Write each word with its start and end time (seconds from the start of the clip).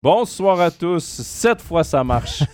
Bonsoir 0.00 0.60
à 0.60 0.70
tous. 0.70 1.02
Cette 1.02 1.60
fois, 1.60 1.82
ça 1.82 2.04
marche. 2.04 2.44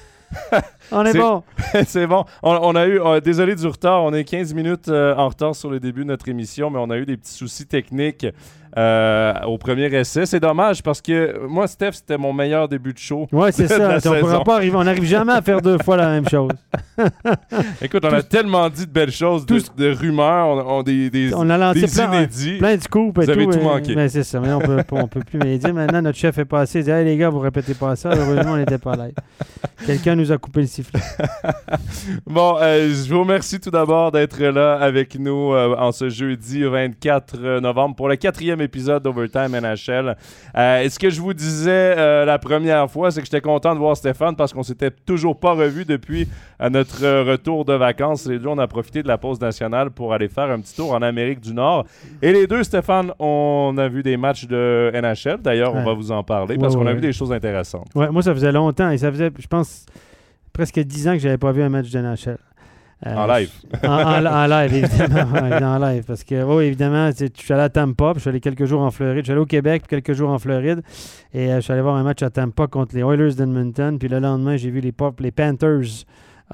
On 0.91 1.05
est, 1.05 1.13
bon. 1.13 1.43
c'est 1.87 2.07
bon. 2.07 2.25
On, 2.43 2.53
on 2.55 2.75
a 2.75 2.87
eu, 2.87 2.99
euh, 2.99 3.21
désolé 3.21 3.55
du 3.55 3.67
retard, 3.67 4.03
on 4.03 4.13
est 4.15 4.25
15 4.25 4.55
minutes 4.55 4.89
euh, 4.89 5.15
en 5.15 5.29
retard 5.29 5.55
sur 5.55 5.71
le 5.71 5.79
début 5.79 6.03
de 6.03 6.09
notre 6.09 6.29
émission, 6.29 6.71
mais 6.71 6.79
on 6.81 6.89
a 6.89 6.97
eu 6.97 7.05
des 7.05 7.17
petits 7.17 7.33
soucis 7.35 7.67
techniques 7.67 8.27
euh, 8.77 9.33
au 9.47 9.57
premier 9.59 9.87
essai. 9.95 10.27
C'est 10.27 10.41
dommage 10.41 10.83
parce 10.83 11.01
que 11.01 11.47
moi, 11.47 11.67
Steph, 11.69 11.93
c'était 11.93 12.19
mon 12.19 12.33
meilleur 12.33 12.69
début 12.69 12.93
de 12.93 12.99
show. 12.99 13.27
Ouais, 13.33 13.53
c'est 13.53 13.69
ça. 13.69 13.97
On 13.97 14.01
saison. 14.01 14.21
pourra 14.21 14.45
pas 14.45 14.57
arriver. 14.57 14.77
On 14.77 14.85
n'arrive 14.85 15.05
jamais 15.05 15.33
à 15.33 15.43
faire 15.43 15.61
deux 15.61 15.79
fois 15.79 15.97
la 15.97 16.09
même 16.09 16.29
chose. 16.29 16.51
Écoute, 17.83 18.05
on 18.05 18.13
a 18.13 18.23
tellement 18.23 18.69
dit 18.69 18.87
de 18.87 18.91
belles 18.91 19.11
choses, 19.13 19.47
de, 19.47 19.59
Tout- 19.61 19.67
de 19.77 19.91
rumeurs, 19.93 20.49
on, 20.49 20.79
on- 20.79 20.83
des, 20.83 21.11
des, 21.11 21.33
On 21.35 21.49
a 21.51 21.57
lancé 21.59 21.83
des 21.83 21.87
plein, 21.87 22.13
inédits. 22.15 22.59
plein 22.59 22.77
de 22.77 22.83
scoops 22.83 23.19
et 23.23 23.25
Vous 23.25 23.31
avez 23.31 23.45
tout. 23.45 23.53
tout 23.53 23.59
mais- 23.59 23.65
manqué. 23.65 23.95
Mais 23.95 24.09
c'est 24.09 24.23
ça. 24.25 24.41
Mais 24.41 24.53
on 24.53 24.59
peut, 24.61 24.83
on 24.93 25.09
peut 25.09 25.21
plus 25.21 25.39
les 25.39 25.59
dire. 25.59 25.73
Maintenant, 25.75 26.03
notre 26.03 26.19
chef 26.19 26.37
est 26.39 26.45
passé. 26.45 26.81
Il 26.81 26.85
dit 26.85 26.91
Hey, 26.91 27.05
les 27.05 27.17
gars, 27.17 27.29
vous 27.31 27.39
répétez 27.41 27.75
pas 27.75 27.97
ça. 27.97 28.11
Heureusement, 28.13 28.53
on 28.53 28.57
n'était 28.57 28.79
pas 28.79 28.97
là. 28.97 29.07
Quelqu'un 29.87 30.15
nous 30.17 30.33
a 30.33 30.39
coupé 30.39 30.61
le 30.63 30.67
sifflet. 30.67 31.01
Bon, 32.27 32.57
euh, 32.61 32.89
je 32.91 33.13
vous 33.13 33.21
remercie 33.21 33.61
tout 33.61 33.71
d'abord 33.71 34.13
d'être 34.13 34.43
là 34.43 34.75
avec 34.75 35.19
nous 35.19 35.53
euh, 35.53 35.75
en 35.79 35.93
ce 35.93 36.09
jeudi 36.09 36.63
24 36.65 37.61
novembre 37.61 37.95
pour 37.97 38.09
le 38.09 38.17
quatrième 38.17 38.61
épisode 38.65 39.03
d'Overtime 39.03 39.53
NHL. 39.61 40.17
Euh, 40.57 40.81
et 40.83 40.89
ce 40.91 40.99
que 40.99 41.11
je 41.11 41.21
vous 41.21 41.33
disais 41.35 41.95
euh, 41.97 42.25
la 42.25 42.39
première 42.39 42.91
fois, 42.91 43.11
c'est 43.11 43.21
que 43.21 43.27
j'étais 43.27 43.41
content 43.41 43.75
de 43.75 43.79
voir 43.79 43.97
Stéphane 43.97 44.35
parce 44.35 44.53
qu'on 44.53 44.63
s'était 44.63 44.91
toujours 44.91 45.39
pas 45.39 45.53
revu 45.53 45.85
depuis 45.85 46.29
euh, 46.61 46.69
notre 46.71 47.05
euh, 47.05 47.23
retour 47.23 47.65
de 47.65 47.75
vacances. 47.75 48.27
Les 48.27 48.39
deux, 48.39 48.49
on 48.49 48.59
a 48.59 48.67
profité 48.67 49.03
de 49.03 49.09
la 49.09 49.19
pause 49.19 49.41
nationale 49.41 49.91
pour 49.91 50.13
aller 50.13 50.29
faire 50.29 50.51
un 50.51 50.59
petit 50.61 50.75
tour 50.75 50.93
en 50.93 51.03
Amérique 51.03 51.41
du 51.41 51.55
Nord. 51.55 51.85
Et 52.23 52.33
les 52.33 52.47
deux, 52.47 52.63
Stéphane, 52.65 53.13
on 53.19 53.75
a 53.79 53.89
vu 53.89 54.03
des 54.03 54.17
matchs 54.17 54.47
de 54.47 54.91
NHL. 54.95 55.41
D'ailleurs, 55.43 55.75
on 55.75 55.79
Ouais. 55.79 55.85
va 55.85 55.93
vous 55.93 56.11
en 56.13 56.23
parler 56.25 56.57
parce 56.59 56.75
Ouais, 56.75 56.81
qu'on 56.81 56.87
a 56.87 56.91
ouais. 56.91 56.95
vu 56.97 57.01
des 57.03 57.13
choses 57.13 57.33
intéressantes. 57.33 57.87
Ouais, 57.95 58.11
moi, 58.11 58.23
ça 58.23 58.33
faisait 58.35 58.53
longtemps. 58.53 58.91
Et 58.91 58.99
ça 58.99 59.11
faisait, 59.13 59.31
je 59.39 59.47
pense, 59.47 59.87
presque 60.53 60.79
10 60.81 61.09
ans 61.09 61.13
que 61.13 61.19
j'avais 61.19 61.39
pas 61.39 61.53
vu 61.53 61.63
un 61.63 61.69
match 61.69 61.91
de 61.91 61.99
NHL. 62.01 62.39
Euh, 63.07 63.15
En 63.17 63.27
live. 63.27 63.51
En, 63.85 63.89
en- 63.89 64.27
en 64.27 64.47
live, 64.47 64.75
évidemment. 64.75 65.33
ouais, 65.33 65.63
en 65.65 65.79
live. 65.79 66.05
Parce 66.07 66.25
que, 66.25 66.43
oui, 66.43 66.65
évidemment, 66.65 67.11
je 67.11 67.27
suis 67.35 67.53
allé 67.53 67.63
à 67.65 67.69
Tampa, 67.69 68.11
puis 68.13 68.15
je 68.17 68.21
suis 68.21 68.31
allé 68.31 68.41
quelques 68.41 68.65
jours 68.65 68.81
en 68.83 68.91
Floride. 68.91 69.19
Je 69.19 69.25
suis 69.25 69.33
allé 69.33 69.41
au 69.41 69.47
Québec, 69.47 69.83
puis 69.87 70.01
quelques 70.01 70.17
jours 70.17 70.31
en 70.31 70.39
Floride. 70.39 70.83
Et 71.33 71.51
euh, 71.51 71.57
je 71.57 71.61
suis 71.61 71.73
allé 71.73 71.83
voir 71.83 71.97
un 71.97 72.03
match 72.03 72.23
à 72.23 72.31
Tampa 72.31 72.67
contre 72.67 72.95
les 72.95 73.03
Oilers 73.03 73.35
d'Edmonton. 73.35 73.99
Puis 73.99 74.09
le 74.09 74.21
lendemain, 74.21 74.57
j'ai 74.57 74.71
vu 74.71 74.81
les, 74.81 74.93
Pop- 74.93 75.21
les 75.21 75.33
Panthers 75.33 76.05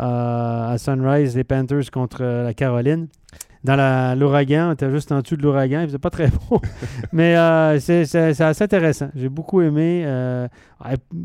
euh, 0.01 0.73
à 0.73 0.77
Sunrise, 0.79 1.37
les 1.37 1.45
Panthers 1.45 1.91
contre 1.93 2.23
la 2.25 2.55
Caroline. 2.55 3.09
Dans 3.63 4.19
l'ouragan, 4.19 4.71
on 4.71 4.73
était 4.73 4.91
juste 4.91 5.13
en 5.13 5.21
dessous 5.21 5.37
de 5.37 5.43
l'ouragan. 5.43 5.81
Il 5.83 5.87
faisait 5.89 5.99
pas 5.99 6.09
très 6.09 6.29
beau. 6.51 6.61
Mais 7.13 7.37
euh, 7.37 7.79
c'est 7.79 8.17
assez 8.43 8.65
intéressant. 8.65 9.09
J'ai 9.15 9.29
beaucoup 9.29 9.61
aimé. 9.61 10.03
euh, 10.07 10.47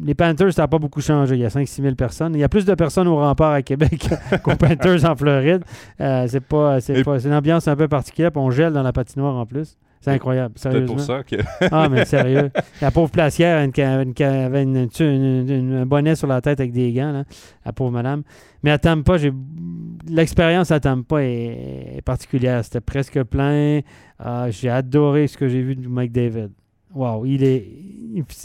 les 0.04 0.16
Panthers, 0.16 0.52
ça 0.54 0.64
n'a 0.64 0.68
pas 0.68 0.78
beaucoup 0.80 1.00
changé. 1.00 1.36
Il 1.36 1.42
y 1.42 1.46
a 1.46 1.50
5-6 1.50 1.82
000 1.82 1.96
personnes. 1.96 2.34
Il 2.36 2.40
y 2.40 2.44
a 2.44 2.50
plus 2.50 2.66
de 2.66 2.74
personnes 2.76 3.08
au 3.08 3.16
rempart 3.16 3.54
à 3.54 3.62
Québec 3.62 4.10
qu'aux 4.44 4.56
Panthers 4.58 5.06
en 5.10 5.16
Floride. 5.16 5.64
Euh, 6.02 6.26
c'est 6.28 6.42
pas, 6.42 6.82
c'est 6.82 7.00
Et- 7.00 7.04
pas, 7.06 7.20
c'est 7.20 7.30
une 7.30 7.34
ambiance 7.36 7.68
un 7.70 7.76
peu 7.78 7.88
particulière. 7.88 8.32
Puis 8.34 8.42
on 8.42 8.52
gèle 8.52 8.74
dans 8.74 8.84
la 8.84 8.92
patinoire 8.92 9.36
en 9.36 9.46
plus. 9.46 9.78
C'est 10.06 10.12
incroyable, 10.12 10.54
sérieusement. 10.58 10.88
pour 10.96 11.00
ça 11.02 11.24
que. 11.24 11.36
Ah, 11.72 11.90
mais 11.90 12.06
sérieux. 12.06 12.52
La 12.82 12.92
pauvre 12.92 13.10
placière 13.12 13.58
avait, 13.58 14.64
une 14.64 14.88
une 15.00 15.50
une- 15.50 15.74
un 15.74 15.86
bonnet 15.86 16.16
sur 16.16 16.28
la 16.28 16.42
tête 16.42 16.60
avec 16.60 16.72
des 16.72 16.94
gants, 16.94 17.12
là, 17.12 17.24
la 17.66 17.74
pauvre 17.74 17.92
madame. 17.92 18.24
Mais 18.64 18.72
à 18.72 18.78
Tampa, 18.78 19.18
l'expérience 20.10 20.72
à 20.72 20.80
Tampa 20.80 21.22
est, 21.24 21.98
est 21.98 22.02
particulière. 22.04 22.64
C'était 22.64 22.82
presque 22.82 23.22
plein. 23.24 23.82
Euh, 24.26 24.48
j'ai 24.52 24.70
adoré 24.70 25.28
ce 25.28 25.38
que 25.38 25.48
j'ai 25.48 25.62
vu 25.62 25.76
de 25.76 25.88
Mike 25.88 26.12
David. 26.12 26.52
Wow, 26.96 27.26
il 27.26 27.44
est, 27.44 27.68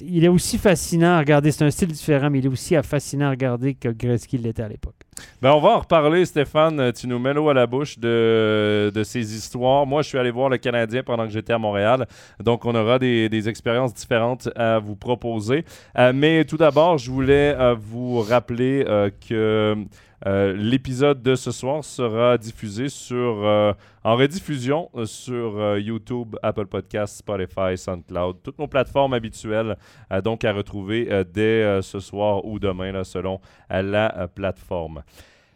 il 0.03 0.25
est 0.25 0.29
aussi 0.29 0.59
fascinant 0.59 1.13
à 1.13 1.19
regarder. 1.21 1.53
C'est 1.53 1.65
un 1.65 1.71
style 1.71 1.89
différent, 1.93 2.29
mais 2.29 2.41
il 2.41 2.47
est 2.47 2.49
aussi 2.49 2.75
fascinant 2.83 3.29
à 3.29 3.31
regarder 3.31 3.75
que 3.75 3.89
Gretzky 3.89 4.39
l'était 4.39 4.65
à 4.65 4.69
l'époque. 4.69 4.97
Ben, 5.41 5.53
on 5.53 5.61
va 5.61 5.69
en 5.71 5.79
reparler, 5.79 6.25
Stéphane. 6.25 6.93
Tu 6.93 7.07
nous 7.07 7.21
mets 7.21 7.33
l'eau 7.33 7.49
à 7.49 7.55
la 7.55 7.69
bouche 7.69 7.99
de, 7.99 8.91
de 8.93 9.05
ces 9.05 9.37
histoires. 9.37 9.87
Moi, 9.87 10.03
je 10.03 10.09
suis 10.09 10.19
allé 10.19 10.33
voir 10.33 10.49
le 10.49 10.59
Canadien 10.59 11.05
pendant 11.05 11.27
que 11.27 11.33
j'étais 11.33 11.53
à 11.53 11.59
Montréal. 11.59 12.07
Donc, 12.43 12.65
on 12.65 12.75
aura 12.75 12.99
des, 12.99 13.29
des 13.29 13.49
expériences 13.49 13.95
différentes 13.95 14.49
à 14.57 14.81
vous 14.81 14.97
proposer. 14.97 15.65
Euh, 15.97 16.13
mais 16.13 16.45
tout 16.45 16.57
d'abord, 16.57 16.99
je 16.99 17.11
voulais 17.11 17.55
euh, 17.57 17.77
vous 17.79 18.21
rappeler 18.21 18.85
euh, 18.89 19.11
que 19.29 19.77
euh, 20.27 20.53
l'épisode 20.55 21.23
de 21.23 21.35
ce 21.35 21.51
soir 21.51 21.83
sera 21.83 22.37
diffusé 22.37 22.91
sur, 22.91 23.47
euh, 23.47 23.73
en 24.05 24.17
rediffusion 24.17 24.91
euh, 24.95 25.07
sur 25.07 25.79
YouTube, 25.79 26.37
Apple 26.43 26.67
Podcasts, 26.67 27.19
Spotify, 27.19 27.77
SoundCloud, 27.77 28.37
toutes 28.43 28.59
nos 28.59 28.67
plateformes 28.67 29.15
habituelles. 29.15 29.77
donc, 30.23 30.45
à 30.45 30.53
retrouver 30.53 31.25
dès 31.33 31.81
ce 31.83 32.01
soir 32.01 32.45
ou 32.45 32.59
demain, 32.59 33.05
selon 33.05 33.41
la 33.71 34.29
plateforme. 34.35 35.03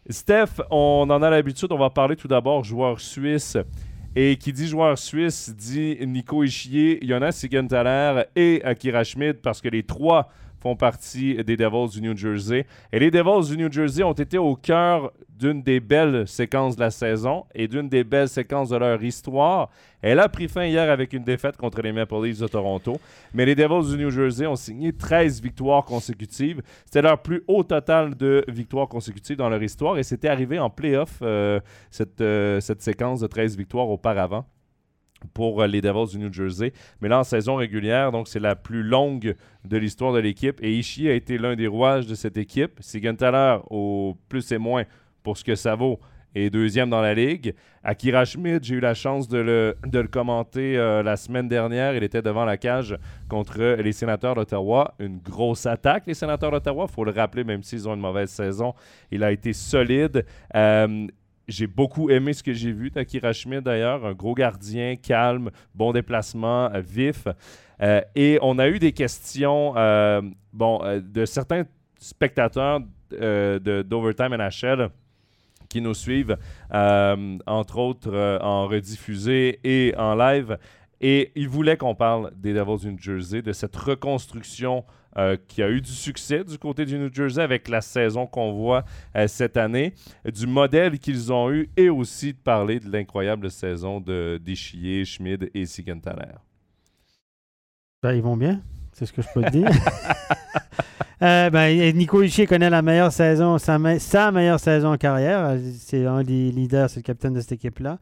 Steph, 0.09 0.61
on 0.69 1.07
en 1.09 1.21
a 1.21 1.29
l'habitude, 1.29 1.71
on 1.71 1.77
va 1.77 1.89
parler 1.89 2.15
tout 2.15 2.27
d'abord 2.27 2.63
joueur 2.63 2.99
suisse. 2.99 3.57
Et 4.17 4.37
qui 4.37 4.53
dit 4.53 4.67
joueur 4.67 4.97
suisse 4.97 5.53
dit 5.53 5.97
Nico 6.07 6.41
Ischier, 6.43 6.99
Jonas 7.05 7.33
Sigenthaler 7.33 8.23
et 8.37 8.61
Akira 8.63 9.03
Schmid 9.03 9.41
parce 9.41 9.59
que 9.59 9.67
les 9.67 9.83
trois 9.83 10.29
font 10.65 10.75
partie 10.75 11.35
des 11.43 11.57
Devils 11.57 11.91
du 11.91 12.01
New 12.01 12.17
Jersey. 12.17 12.65
Et 12.91 12.97
les 12.97 13.11
Devils 13.11 13.55
du 13.55 13.55
New 13.55 13.71
Jersey 13.71 14.01
ont 14.01 14.13
été 14.13 14.39
au 14.39 14.55
cœur 14.55 15.11
d'une 15.29 15.61
des 15.61 15.79
belles 15.79 16.27
séquences 16.27 16.75
de 16.75 16.81
la 16.81 16.89
saison 16.89 17.45
et 17.53 17.67
d'une 17.67 17.87
des 17.87 18.03
belles 18.03 18.29
séquences 18.29 18.69
de 18.69 18.77
leur 18.77 19.03
histoire. 19.03 19.69
Elle 20.01 20.19
a 20.19 20.27
pris 20.27 20.47
fin 20.47 20.65
hier 20.65 20.89
avec 20.89 21.13
une 21.13 21.23
défaite 21.23 21.55
contre 21.55 21.83
les 21.83 21.91
Maple 21.91 22.15
Leafs 22.15 22.39
de 22.39 22.47
Toronto. 22.47 22.99
Mais 23.35 23.45
les 23.45 23.53
Devils 23.53 23.95
du 23.95 24.03
New 24.03 24.09
Jersey 24.09 24.47
ont 24.47 24.55
signé 24.55 24.91
13 24.91 25.39
victoires 25.39 25.85
consécutives. 25.85 26.63
C'était 26.83 27.03
leur 27.03 27.21
plus 27.21 27.43
haut 27.47 27.63
total 27.63 28.15
de 28.15 28.43
victoires 28.47 28.87
consécutives 28.87 29.37
dans 29.37 29.49
leur 29.49 29.61
histoire 29.61 29.99
et 29.99 30.03
c'était 30.03 30.29
arrivé 30.29 30.57
en 30.57 30.71
playoff, 30.71 31.19
euh, 31.21 31.59
cette, 31.91 32.21
euh, 32.21 32.59
cette 32.59 32.81
séquence 32.81 33.19
de 33.19 33.27
13 33.27 33.55
victoires 33.55 33.87
auparavant 33.87 34.47
pour 35.33 35.61
euh, 35.61 35.67
les 35.67 35.81
Devils 35.81 36.11
du 36.11 36.19
New 36.19 36.31
Jersey. 36.31 36.73
Mais 37.01 37.09
là, 37.09 37.19
en 37.19 37.23
saison 37.23 37.55
régulière, 37.55 38.11
donc 38.11 38.27
c'est 38.27 38.39
la 38.39 38.55
plus 38.55 38.83
longue 38.83 39.35
de 39.63 39.77
l'histoire 39.77 40.13
de 40.13 40.19
l'équipe. 40.19 40.59
Et 40.61 40.77
Ishii 40.77 41.09
a 41.09 41.13
été 41.13 41.37
l'un 41.37 41.55
des 41.55 41.67
rouages 41.67 42.07
de 42.07 42.15
cette 42.15 42.37
équipe. 42.37 42.77
Sigenthaler, 42.79 43.59
au 43.69 44.17
plus 44.29 44.51
et 44.51 44.57
moins 44.57 44.83
pour 45.23 45.37
ce 45.37 45.43
que 45.43 45.55
ça 45.55 45.75
vaut, 45.75 45.99
est 46.35 46.49
deuxième 46.49 46.89
dans 46.89 47.01
la 47.01 47.13
ligue. 47.13 47.55
Akira 47.83 48.25
Schmidt, 48.25 48.67
j'ai 48.67 48.75
eu 48.75 48.79
la 48.79 48.93
chance 48.93 49.27
de 49.27 49.37
le, 49.37 50.07
commenter 50.07 50.77
euh, 50.77 51.01
la 51.01 51.15
semaine 51.15 51.47
dernière. 51.47 51.95
Il 51.95 52.03
était 52.03 52.21
devant 52.21 52.45
la 52.45 52.57
cage 52.57 52.97
contre 53.29 53.75
les 53.81 53.93
sénateurs 53.93 54.35
d'Ottawa. 54.35 54.95
Une 54.99 55.19
grosse 55.19 55.65
attaque, 55.65 56.03
les 56.07 56.13
sénateurs 56.13 56.51
d'Ottawa. 56.51 56.87
Il 56.89 56.93
faut 56.93 57.05
le 57.05 57.11
rappeler, 57.11 57.43
même 57.43 57.63
s'ils 57.63 57.87
ont 57.87 57.93
une 57.93 58.01
mauvaise 58.01 58.29
saison. 58.29 58.73
Il 59.11 59.23
a 59.23 59.31
été 59.31 59.53
solide. 59.53 60.25
Euh, 60.55 61.07
j'ai 61.47 61.67
beaucoup 61.67 62.09
aimé 62.09 62.33
ce 62.33 62.43
que 62.43 62.53
j'ai 62.53 62.71
vu 62.71 62.89
d'Akira 62.89 63.33
Schmidt 63.33 63.61
d'ailleurs. 63.61 64.05
Un 64.05 64.13
gros 64.13 64.33
gardien, 64.33 64.95
calme, 64.95 65.51
bon 65.73 65.91
déplacement, 65.91 66.71
euh, 66.73 66.81
vif. 66.81 67.27
Euh, 67.81 68.01
et 68.15 68.39
on 68.41 68.57
a 68.57 68.67
eu 68.69 68.79
des 68.79 68.93
questions 68.93 69.73
euh, 69.77 70.21
bon, 70.53 70.81
de 71.01 71.25
certains 71.25 71.63
spectateurs 71.99 72.81
d'Overtime 73.11 74.35
NHL 74.35 74.89
qui 75.69 75.81
nous 75.81 75.93
suivent, 75.93 76.37
entre 76.71 77.77
autres 77.77 78.39
en 78.41 78.67
rediffusé 78.67 79.59
et 79.63 79.93
en 79.97 80.15
live. 80.15 80.57
Et 81.01 81.31
ils 81.35 81.49
voulaient 81.49 81.77
qu'on 81.77 81.95
parle 81.95 82.31
des 82.35 82.53
Devils 82.53 82.89
New 82.89 82.97
Jersey, 82.97 83.41
de 83.41 83.51
cette 83.51 83.75
reconstruction 83.75 84.85
euh, 85.17 85.37
qui 85.47 85.63
a 85.63 85.69
eu 85.69 85.81
du 85.81 85.91
succès 85.91 86.43
du 86.43 86.57
côté 86.57 86.85
du 86.85 86.97
New 86.97 87.13
Jersey 87.13 87.41
avec 87.41 87.67
la 87.67 87.81
saison 87.81 88.25
qu'on 88.27 88.51
voit 88.53 88.83
euh, 89.15 89.27
cette 89.27 89.57
année, 89.57 89.93
du 90.25 90.47
modèle 90.47 90.99
qu'ils 90.99 91.31
ont 91.31 91.51
eu 91.51 91.69
et 91.77 91.89
aussi 91.89 92.33
de 92.33 92.37
parler 92.37 92.79
de 92.79 92.91
l'incroyable 92.91 93.49
saison 93.49 93.99
de 94.01 94.39
Deschier, 94.43 95.05
Schmid 95.05 95.49
et 95.53 95.65
Sigenthaler. 95.65 96.33
Ben, 98.03 98.13
ils 98.13 98.21
vont 98.21 98.37
bien, 98.37 98.61
c'est 98.93 99.05
ce 99.05 99.13
que 99.13 99.21
je 99.21 99.27
peux 99.33 99.41
te 99.43 99.49
dire. 99.51 99.69
Euh, 101.21 101.49
ben, 101.49 101.95
Nico 101.95 102.21
Ishii 102.21 102.45
connaît 102.45 102.69
la 102.69 102.81
meilleure 102.81 103.11
saison, 103.11 103.57
sa, 103.57 103.79
me- 103.79 103.99
sa 103.99 104.31
meilleure 104.33 104.59
saison 104.59 104.91
en 104.91 104.97
carrière. 104.97 105.57
C'est 105.79 106.05
un 106.05 106.23
des 106.23 106.51
leaders, 106.51 106.89
c'est 106.89 106.99
le 106.99 107.03
capitaine 107.03 107.33
de 107.33 107.39
cette 107.39 107.53
équipe-là. 107.53 107.99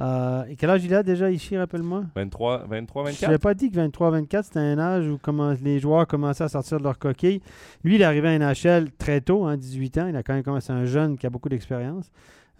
Euh, 0.00 0.44
et 0.48 0.56
quel 0.56 0.70
âge 0.70 0.84
il 0.84 0.94
a 0.94 1.02
déjà, 1.02 1.30
Ishii, 1.30 1.58
rappelle-moi? 1.58 2.04
23, 2.16 2.64
23, 2.68 3.02
Je 3.04 3.08
24? 3.10 3.22
n'avais 3.28 3.38
pas 3.38 3.54
dit 3.54 3.70
que 3.70 3.76
23-24, 3.78 4.42
c'était 4.44 4.58
un 4.60 4.78
âge 4.78 5.06
où 5.08 5.18
comment, 5.20 5.52
les 5.62 5.78
joueurs 5.78 6.06
commençaient 6.06 6.44
à 6.44 6.48
sortir 6.48 6.78
de 6.78 6.84
leur 6.84 6.98
coquille. 6.98 7.42
Lui, 7.84 7.96
il 7.96 8.00
est 8.00 8.04
arrivé 8.04 8.28
à 8.28 8.38
NHL 8.38 8.90
très 8.98 9.20
tôt, 9.20 9.44
hein, 9.44 9.56
18 9.58 9.98
ans. 9.98 10.06
Il 10.06 10.16
a 10.16 10.22
quand 10.22 10.32
même 10.32 10.42
commencé 10.42 10.72
un 10.72 10.86
jeune 10.86 11.18
qui 11.18 11.26
a 11.26 11.30
beaucoup 11.30 11.48
d'expérience. 11.50 12.10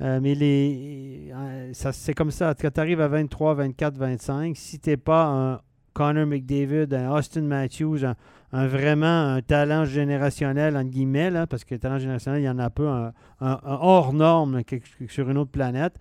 Euh, 0.02 0.18
mais 0.22 0.34
les, 0.34 1.30
euh, 1.34 1.70
ça, 1.72 1.92
c'est 1.92 2.14
comme 2.14 2.30
ça. 2.30 2.54
Quand 2.60 2.70
tu 2.72 2.80
arrives 2.80 3.00
à 3.00 3.08
23, 3.08 3.54
24, 3.54 3.96
25, 3.96 4.56
si 4.56 4.78
tu 4.78 4.90
n'es 4.90 4.96
pas 4.96 5.26
un 5.26 5.60
Connor 5.92 6.26
McDavid, 6.26 6.92
un 6.94 7.10
Austin 7.10 7.42
Matthews, 7.42 8.04
un, 8.04 8.14
un 8.52 8.66
vraiment 8.66 9.06
un 9.34 9.42
talent 9.42 9.84
générationnel, 9.84 10.76
entre 10.76 10.90
guillemets, 10.90 11.30
là, 11.30 11.46
parce 11.46 11.64
que 11.64 11.74
talent 11.74 11.98
générationnel, 11.98 12.42
il 12.42 12.44
y 12.46 12.48
en 12.50 12.58
a 12.58 12.70
peu, 12.70 12.88
un, 12.88 13.12
un- 13.40 13.58
un 13.64 13.78
hors 13.80 14.12
norme 14.12 14.62
quelque- 14.64 14.86
sur 15.08 15.28
une 15.30 15.36
autre 15.38 15.50
planète. 15.50 15.94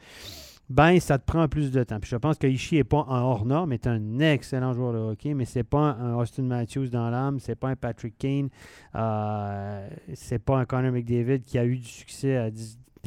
Ben 0.69 0.99
ça 0.99 1.17
te 1.17 1.25
prend 1.25 1.47
plus 1.47 1.71
de 1.71 1.83
temps. 1.83 1.97
Je 2.03 2.15
pense 2.15 2.37
que 2.37 2.45
Ishii 2.45 2.77
n'est 2.77 2.83
pas 2.83 2.99
en 3.07 3.21
hors 3.21 3.45
norme, 3.45 3.73
est 3.73 3.87
un 3.87 4.19
excellent 4.19 4.73
joueur 4.73 4.93
de 4.93 4.99
hockey, 4.99 5.33
mais 5.33 5.45
c'est 5.45 5.63
pas 5.63 5.97
un 5.99 6.15
Austin 6.15 6.43
Matthews 6.43 6.89
dans 6.89 7.09
l'âme, 7.09 7.39
c'est 7.39 7.55
pas 7.55 7.69
un 7.69 7.75
Patrick 7.75 8.17
Kane, 8.17 8.49
euh, 8.95 9.89
c'est 10.13 10.39
pas 10.39 10.59
un 10.59 10.65
Connor 10.65 10.91
McDavid 10.91 11.41
qui 11.41 11.57
a 11.57 11.65
eu 11.65 11.77
du 11.77 11.87
succès 11.87 12.51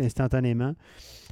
instantanément. 0.00 0.74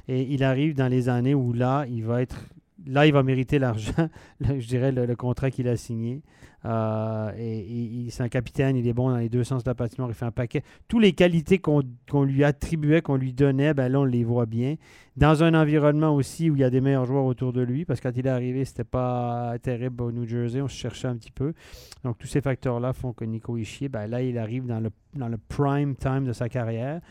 Et 0.07 0.21
il 0.33 0.43
arrive 0.43 0.73
dans 0.75 0.87
les 0.87 1.09
années 1.09 1.35
où 1.35 1.53
là, 1.53 1.85
il 1.87 2.03
va 2.03 2.21
être 2.21 2.37
là, 2.85 3.05
il 3.05 3.13
va 3.13 3.23
mériter 3.23 3.59
l'argent, 3.59 4.09
je 4.41 4.67
dirais, 4.67 4.91
le, 4.91 5.15
contrat 5.15 5.51
qu'il 5.51 5.67
a 5.67 5.77
signé. 5.77 6.21
Euh, 6.65 7.31
et, 7.37 8.07
c'est 8.09 8.23
un 8.23 8.29
capitaine, 8.29 8.75
il 8.75 8.87
est 8.87 8.93
bon 8.93 9.09
dans 9.09 9.17
les 9.17 9.29
deux 9.29 9.43
sens 9.43 9.63
de 9.63 9.69
la 9.69 9.75
patinoire, 9.75 10.09
il 10.09 10.13
fait 10.13 10.25
un 10.25 10.31
paquet. 10.31 10.63
Toutes 10.87 11.01
les 11.01 11.13
qualités 11.13 11.59
qu'on 11.59 12.23
lui 12.23 12.43
attribuait, 12.43 13.01
qu'on 13.01 13.15
lui 13.15 13.33
donnait, 13.33 13.73
ben 13.73 13.89
là, 13.89 13.99
on 13.99 14.05
les 14.05 14.23
voit 14.23 14.45
bien. 14.45 14.75
Dans 15.17 15.43
un 15.43 15.53
environnement 15.53 16.15
aussi 16.15 16.49
où 16.49 16.55
il 16.55 16.59
y 16.59 16.63
a 16.63 16.69
des 16.69 16.81
meilleurs 16.81 17.05
joueurs 17.05 17.25
autour 17.25 17.51
de 17.51 17.61
lui, 17.61 17.85
parce 17.85 17.99
que 17.99 18.07
quand 18.07 18.17
il 18.17 18.25
est 18.25 18.29
arrivé, 18.29 18.63
c'était 18.65 18.83
pas 18.83 19.55
terrible 19.61 20.03
au 20.03 20.11
New 20.11 20.25
Jersey, 20.25 20.61
on 20.61 20.67
se 20.67 20.75
cherchait 20.75 21.07
un 21.07 21.15
petit 21.15 21.31
peu. 21.31 21.53
Donc, 22.03 22.17
tous 22.17 22.27
ces 22.27 22.41
facteurs-là 22.41 22.93
font 22.93 23.11
que 23.11 23.25
Nico 23.25 23.57
Ishier, 23.57 23.89
ben 23.89 24.07
là, 24.07 24.21
il 24.21 24.37
arrive 24.37 24.65
dans 24.65 24.79
le, 24.79 24.89
dans 25.15 25.27
le 25.27 25.37
prime 25.37 25.95
time 25.95 26.25
de 26.25 26.33
sa 26.33 26.47
carrière 26.47 27.01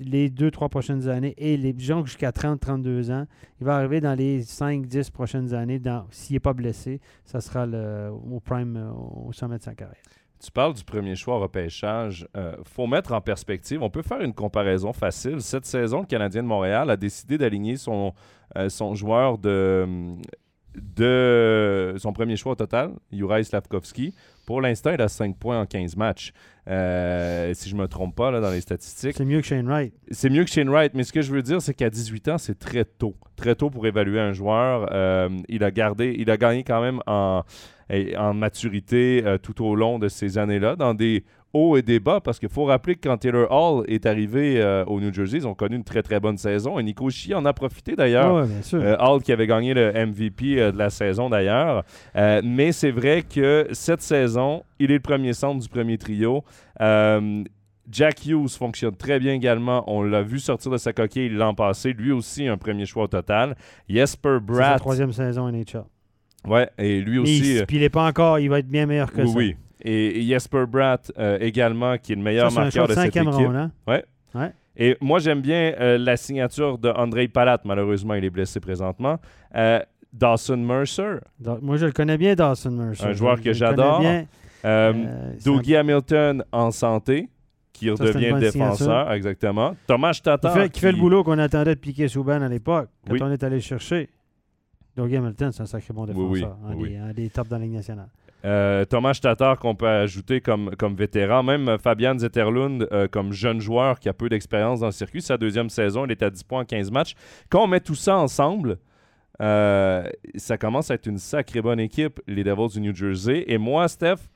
les 0.00 0.30
deux, 0.30 0.50
trois 0.50 0.68
prochaines 0.68 1.08
années 1.08 1.34
et 1.38 1.56
les 1.56 1.74
gens 1.78 2.04
jusqu'à 2.04 2.32
30, 2.32 2.60
32 2.60 3.10
ans, 3.10 3.26
il 3.60 3.66
va 3.66 3.76
arriver 3.76 4.00
dans 4.00 4.14
les 4.14 4.42
5, 4.42 4.86
10 4.86 5.10
prochaines 5.10 5.54
années, 5.54 5.80
s'il 6.10 6.34
n'est 6.34 6.40
pas 6.40 6.52
blessé, 6.52 7.00
ça 7.24 7.40
sera 7.40 7.66
le, 7.66 8.10
au 8.10 8.40
prime, 8.40 8.92
au 9.26 9.32
sommet 9.32 9.58
de 9.58 9.62
sa 9.62 9.74
carrière. 9.74 10.02
Tu 10.44 10.50
parles 10.50 10.74
du 10.74 10.84
premier 10.84 11.16
choix 11.16 11.36
au 11.36 11.40
repêchage. 11.40 12.26
Il 12.34 12.40
euh, 12.40 12.56
faut 12.64 12.86
mettre 12.86 13.12
en 13.12 13.20
perspective, 13.22 13.82
on 13.82 13.88
peut 13.88 14.02
faire 14.02 14.20
une 14.20 14.34
comparaison 14.34 14.92
facile. 14.92 15.40
Cette 15.40 15.64
saison, 15.64 16.00
le 16.00 16.06
Canadien 16.06 16.42
de 16.42 16.48
Montréal 16.48 16.90
a 16.90 16.96
décidé 16.98 17.38
d'aligner 17.38 17.76
son, 17.76 18.12
euh, 18.56 18.68
son 18.68 18.94
joueur 18.94 19.38
de, 19.38 20.16
de 20.74 21.94
son 21.96 22.12
premier 22.12 22.36
choix 22.36 22.52
au 22.52 22.56
total, 22.56 22.92
Juraj 23.10 23.46
Slavkovski. 23.46 24.14
Pour 24.44 24.60
l'instant, 24.60 24.90
il 24.92 25.00
a 25.00 25.08
5 25.08 25.36
points 25.36 25.60
en 25.60 25.66
15 25.66 25.96
matchs. 25.96 26.32
Euh, 26.68 27.52
si 27.54 27.68
je 27.68 27.76
ne 27.76 27.82
me 27.82 27.88
trompe 27.88 28.14
pas 28.14 28.30
là, 28.30 28.40
dans 28.40 28.50
les 28.50 28.60
statistiques. 28.60 29.14
C'est 29.16 29.24
mieux 29.24 29.40
que 29.40 29.46
Shane 29.46 29.66
Wright. 29.66 29.92
C'est 30.10 30.30
mieux 30.30 30.44
que 30.44 30.50
Shane 30.50 30.70
Wright, 30.70 30.92
mais 30.94 31.04
ce 31.04 31.12
que 31.12 31.22
je 31.22 31.32
veux 31.32 31.42
dire, 31.42 31.60
c'est 31.60 31.74
qu'à 31.74 31.90
18 31.90 32.28
ans, 32.28 32.38
c'est 32.38 32.58
très 32.58 32.84
tôt. 32.84 33.16
Très 33.36 33.54
tôt 33.54 33.70
pour 33.70 33.86
évaluer 33.86 34.20
un 34.20 34.32
joueur. 34.32 34.88
Euh, 34.92 35.28
il 35.48 35.62
a 35.64 35.70
gardé, 35.70 36.14
il 36.18 36.30
a 36.30 36.36
gagné 36.36 36.64
quand 36.64 36.80
même 36.80 37.00
en, 37.06 37.42
en 37.90 38.34
maturité 38.34 39.22
euh, 39.24 39.38
tout 39.38 39.64
au 39.64 39.74
long 39.74 39.98
de 39.98 40.08
ces 40.08 40.38
années-là, 40.38 40.76
dans 40.76 40.94
des 40.94 41.24
hauts 41.54 41.76
et 41.76 41.82
des 41.82 42.00
bas, 42.00 42.20
parce 42.20 42.38
qu'il 42.38 42.48
faut 42.48 42.64
rappeler 42.64 42.96
que 42.96 43.08
quand 43.08 43.16
Taylor 43.16 43.50
Hall 43.50 43.84
est 43.88 44.04
arrivé 44.06 44.60
euh, 44.60 44.84
au 44.84 45.00
New 45.00 45.12
Jersey, 45.12 45.38
ils 45.38 45.46
ont 45.46 45.54
connu 45.54 45.76
une 45.76 45.84
très 45.84 46.02
très 46.02 46.20
bonne 46.20 46.36
saison. 46.36 46.78
Et 46.78 46.82
Nico 46.82 47.08
Chi 47.08 47.32
en 47.34 47.44
a 47.44 47.52
profité 47.52 47.96
d'ailleurs. 47.96 48.46
Euh, 48.74 48.96
Hall 48.98 49.22
qui 49.22 49.32
avait 49.32 49.46
gagné 49.46 49.72
le 49.72 49.92
MVP 49.92 50.56
de 50.56 50.76
la 50.76 50.90
saison 50.90 51.30
d'ailleurs. 51.30 51.84
mais 52.14 52.72
c'est 52.72 52.90
vrai 52.90 53.22
que 53.22 53.68
cette 53.72 54.02
saison, 54.02 54.64
il 54.78 54.90
est 54.90 54.94
le 54.94 55.00
premier 55.00 55.32
centre 55.32 55.60
du 55.60 55.68
premier 55.68 55.96
trio. 55.96 56.44
Jack 57.90 58.24
Hughes 58.26 58.56
fonctionne 58.56 58.96
très 58.96 59.18
bien 59.18 59.34
également. 59.34 59.84
On 59.86 60.02
l'a 60.02 60.22
vu 60.22 60.38
sortir 60.38 60.70
de 60.70 60.78
sa 60.78 60.92
coquille 60.92 61.28
l'an 61.28 61.54
passé. 61.54 61.92
Lui 61.92 62.12
aussi, 62.12 62.46
un 62.48 62.56
premier 62.56 62.86
choix 62.86 63.04
au 63.04 63.08
total. 63.08 63.56
Jesper 63.88 64.38
Bratt. 64.40 64.64
C'est 64.64 64.72
sa 64.72 64.78
troisième 64.78 65.12
saison 65.12 65.50
NHL. 65.50 65.84
Ouais, 66.46 66.68
et 66.78 67.00
lui 67.00 67.18
aussi. 67.18 67.62
puis 67.66 67.78
il 67.78 67.80
n'est 67.80 67.88
pas 67.88 68.06
encore, 68.06 68.38
il 68.38 68.50
va 68.50 68.58
être 68.58 68.68
bien 68.68 68.84
meilleur 68.84 69.12
que 69.12 69.22
oui, 69.22 69.28
ça. 69.28 69.36
Oui, 69.36 69.56
et 69.84 70.22
Jesper 70.22 70.64
Bratt 70.66 71.12
euh, 71.18 71.38
également, 71.40 71.98
qui 71.98 72.12
est 72.12 72.16
le 72.16 72.22
meilleur 72.22 72.50
marqueur 72.50 72.88
de 72.88 72.94
cette 72.94 73.14
équipe. 73.14 73.28
Hein? 73.28 73.70
Ouais. 73.86 74.04
ouais. 74.34 74.52
Et 74.76 74.96
moi, 75.00 75.18
j'aime 75.18 75.40
bien 75.40 75.74
euh, 75.78 75.98
la 75.98 76.16
signature 76.16 76.78
de 76.78 76.88
Andrei 76.88 77.28
Palat. 77.28 77.60
Malheureusement, 77.64 78.14
il 78.14 78.24
est 78.24 78.30
blessé 78.30 78.58
présentement. 78.60 79.20
Euh, 79.54 79.80
Dawson 80.12 80.56
Mercer. 80.56 81.18
moi, 81.60 81.76
je 81.76 81.86
le 81.86 81.92
connais 81.92 82.16
bien, 82.16 82.34
Dawson 82.34 82.70
Mercer. 82.70 83.04
Un 83.04 83.12
joueur 83.12 83.40
que 83.40 83.52
j'adore. 83.52 84.02
Dougie 85.44 85.76
Hamilton 85.76 86.42
en 86.50 86.70
santé 86.70 87.28
qui 87.74 87.90
redevient 87.90 88.34
défenseur, 88.40 89.12
exactement. 89.12 89.76
Thomas 89.86 90.18
Tatar. 90.22 90.70
Qui 90.70 90.80
fait, 90.80 90.92
le 90.92 90.98
boulot 90.98 91.24
qu'on 91.24 91.38
attendait 91.38 91.74
de 91.74 91.80
piquer 91.80 92.08
Souban 92.08 92.40
à 92.40 92.48
l'époque, 92.48 92.88
quand 93.06 93.20
on 93.20 93.30
est 93.30 93.42
allé 93.42 93.60
chercher. 93.60 94.08
Dougie 94.96 95.16
Hamilton, 95.16 95.50
c'est 95.52 95.62
un 95.62 95.66
sacré 95.66 95.92
bon 95.92 96.06
défenseur. 96.06 96.56
Oui, 96.76 96.96
un, 96.96 97.12
des, 97.12 97.28
tops 97.28 97.50
dans 97.50 97.58
la 97.58 97.64
Ligue 97.64 97.74
nationale. 97.74 98.08
Euh, 98.44 98.84
Thomas 98.84 99.18
Tatar 99.20 99.58
qu'on 99.58 99.74
peut 99.74 99.88
ajouter 99.88 100.40
comme, 100.40 100.70
vétéran. 100.94 101.42
Même 101.42 101.78
Fabian 101.78 102.18
Zetterlund 102.18 102.86
euh, 102.92 103.08
comme 103.08 103.32
jeune 103.32 103.60
joueur 103.60 103.98
qui 103.98 104.08
a 104.08 104.12
peu 104.12 104.28
d'expérience 104.28 104.80
dans 104.80 104.86
le 104.86 104.92
circuit. 104.92 105.22
Sa 105.22 105.38
deuxième 105.38 105.70
saison, 105.70 106.04
il 106.04 106.10
est 106.10 106.22
à 106.22 106.30
10 106.30 106.44
points 106.44 106.60
en 106.60 106.64
15 106.64 106.90
matchs. 106.90 107.14
Quand 107.48 107.64
on 107.64 107.66
met 107.66 107.80
tout 107.80 107.94
ça 107.94 108.18
ensemble, 108.18 108.78
euh, 109.40 110.06
ça 110.36 110.58
commence 110.58 110.90
à 110.90 110.94
être 110.94 111.06
une 111.06 111.18
sacrée 111.18 111.62
bonne 111.62 111.80
équipe, 111.80 112.20
les 112.26 112.44
Devils 112.44 112.74
du 112.74 112.80
New 112.80 112.94
Jersey. 112.94 113.44
Et 113.46 113.56
moi, 113.56 113.88
Steph, 113.88 114.28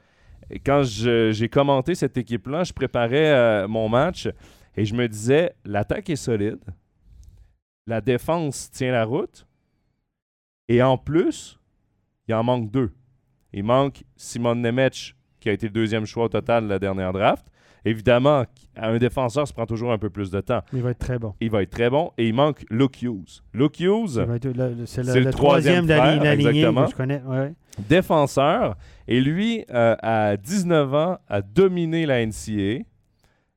quand 0.64 0.82
j'ai 0.84 1.48
commenté 1.50 1.94
cette 1.94 2.16
équipe-là, 2.16 2.64
je 2.64 2.72
préparais 2.72 3.68
mon 3.68 3.90
match 3.90 4.28
et 4.76 4.86
je 4.86 4.94
me 4.94 5.06
disais, 5.06 5.52
l'attaque 5.66 6.08
est 6.08 6.16
solide, 6.16 6.60
la 7.86 8.00
défense 8.00 8.70
tient 8.70 8.92
la 8.92 9.04
route, 9.04 9.46
et 10.68 10.82
en 10.82 10.96
plus, 10.96 11.58
il 12.26 12.34
en 12.34 12.44
manque 12.44 12.70
deux. 12.70 12.92
Il 13.52 13.64
manque 13.64 14.02
Simon 14.16 14.54
Nemec, 14.54 15.14
qui 15.40 15.48
a 15.48 15.52
été 15.52 15.66
le 15.66 15.72
deuxième 15.72 16.04
choix 16.06 16.24
au 16.24 16.28
total 16.28 16.64
de 16.64 16.68
la 16.68 16.78
dernière 16.78 17.12
draft. 17.12 17.46
Évidemment, 17.84 18.44
un 18.76 18.98
défenseur 18.98 19.46
se 19.46 19.52
prend 19.52 19.64
toujours 19.64 19.92
un 19.92 19.98
peu 19.98 20.10
plus 20.10 20.30
de 20.30 20.40
temps. 20.40 20.62
Il 20.72 20.82
va 20.82 20.90
être 20.90 20.98
très 20.98 21.18
bon. 21.18 21.34
Il 21.40 21.50
va 21.50 21.62
être 21.62 21.70
très 21.70 21.88
bon. 21.88 22.12
Et 22.18 22.28
il 22.28 22.34
manque 22.34 22.64
Luke 22.70 23.00
Hughes. 23.02 23.42
Luke 23.54 23.80
Hughes, 23.80 24.26
c'est 24.86 25.02
le, 25.02 25.30
troisième 25.30 25.86
la, 25.86 26.36
je 26.36 26.94
connais. 26.94 27.22
Défenseur. 27.88 28.76
Et 29.06 29.20
lui, 29.20 29.64
euh, 29.70 29.96
à 30.02 30.36
19 30.36 30.94
ans, 30.94 31.18
a 31.28 31.40
dominé 31.40 32.04
la 32.04 32.26
NCA 32.26 32.84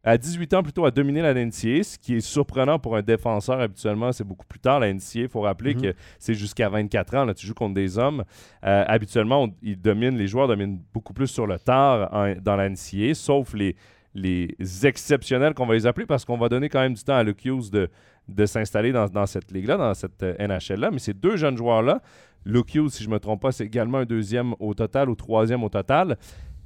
à 0.04 0.18
18 0.18 0.54
ans 0.56 0.64
plutôt 0.64 0.86
à 0.86 0.92
dominer 0.92 1.22
la 1.22 1.34
NCA, 1.34 1.84
ce 1.84 1.98
qui 1.98 2.16
est 2.16 2.22
surprenant 2.22 2.80
pour 2.80 2.96
un 2.96 3.02
défenseur 3.02 3.60
habituellement, 3.60 4.12
c'est 4.12 4.24
beaucoup 4.24 4.46
plus 4.48 4.60
tard 4.60 4.80
la 4.80 4.92
NCA. 4.92 5.20
Il 5.22 5.30
faut 5.30 5.42
rappeler 5.42 5.76
mhm. 5.76 5.82
que 5.82 5.94
c'est 6.18 6.34
jusqu'à 6.34 6.70
24 6.70 7.16
ans, 7.18 7.26
là, 7.26 7.34
tu 7.34 7.46
joues 7.46 7.54
contre 7.54 7.76
des 7.76 7.98
hommes. 7.98 8.24
Euh, 8.64 8.84
habituellement, 8.88 9.50
ils 9.62 9.80
dominent, 9.80 10.18
les 10.18 10.28
joueurs 10.28 10.48
dominent 10.48 10.80
beaucoup 10.94 11.14
plus 11.14 11.28
sur 11.28 11.46
le 11.46 11.60
tard 11.60 12.10
dans 12.42 12.56
la 12.56 12.70
NCA, 12.70 13.14
sauf 13.14 13.54
les, 13.54 13.76
les 14.16 14.56
exceptionnels 14.84 15.54
qu'on 15.54 15.66
va 15.66 15.76
les 15.76 15.86
appeler 15.86 16.06
parce 16.06 16.26
qu'on 16.26 16.38
va 16.38 16.50
donner 16.50 16.70
quand 16.70 16.82
même 16.82 16.94
du 16.94 17.04
temps 17.04 17.16
à 17.16 17.24
Luke 17.24 17.46
Hughes 17.46 17.70
de, 17.72 17.90
de 18.28 18.46
s'installer 18.46 18.92
dans, 18.92 19.08
dans, 19.08 19.26
cette 19.26 19.52
ligue-là, 19.52 19.78
dans 19.78 19.94
cette 19.94 20.24
euh, 20.24 20.36
NHL-là. 20.40 20.90
Mais 20.92 21.00
ces 21.00 21.14
deux 21.14 21.38
jeunes 21.38 21.58
joueurs-là, 21.58 22.02
Luke 22.46 22.74
Hughes, 22.74 22.90
si 22.90 23.04
je 23.04 23.10
ne 23.10 23.14
me 23.14 23.20
trompe 23.20 23.42
pas, 23.42 23.52
c'est 23.52 23.66
également 23.66 24.00
un 24.00 24.06
deuxième 24.06 24.56
au 24.60 24.74
total 24.74 25.10
ou 25.10 25.16
troisième 25.16 25.64
au 25.64 25.70
total. 25.70 26.18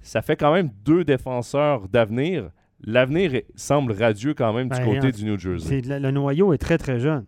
Ça 0.01 0.21
fait 0.21 0.35
quand 0.35 0.53
même 0.53 0.69
deux 0.85 1.03
défenseurs 1.03 1.87
d'avenir 1.89 2.49
l'avenir 2.83 3.41
semble 3.55 3.93
radieux 3.93 4.33
quand 4.33 4.53
même 4.53 4.69
du 4.69 4.77
ben, 4.77 4.85
côté 4.85 5.11
du 5.11 5.25
New 5.25 5.37
Jersey. 5.37 5.81
Le, 5.81 6.11
noyau 6.11 6.53
est 6.53 6.57
très, 6.57 6.77
très 6.77 6.99
jeune. 6.99 7.25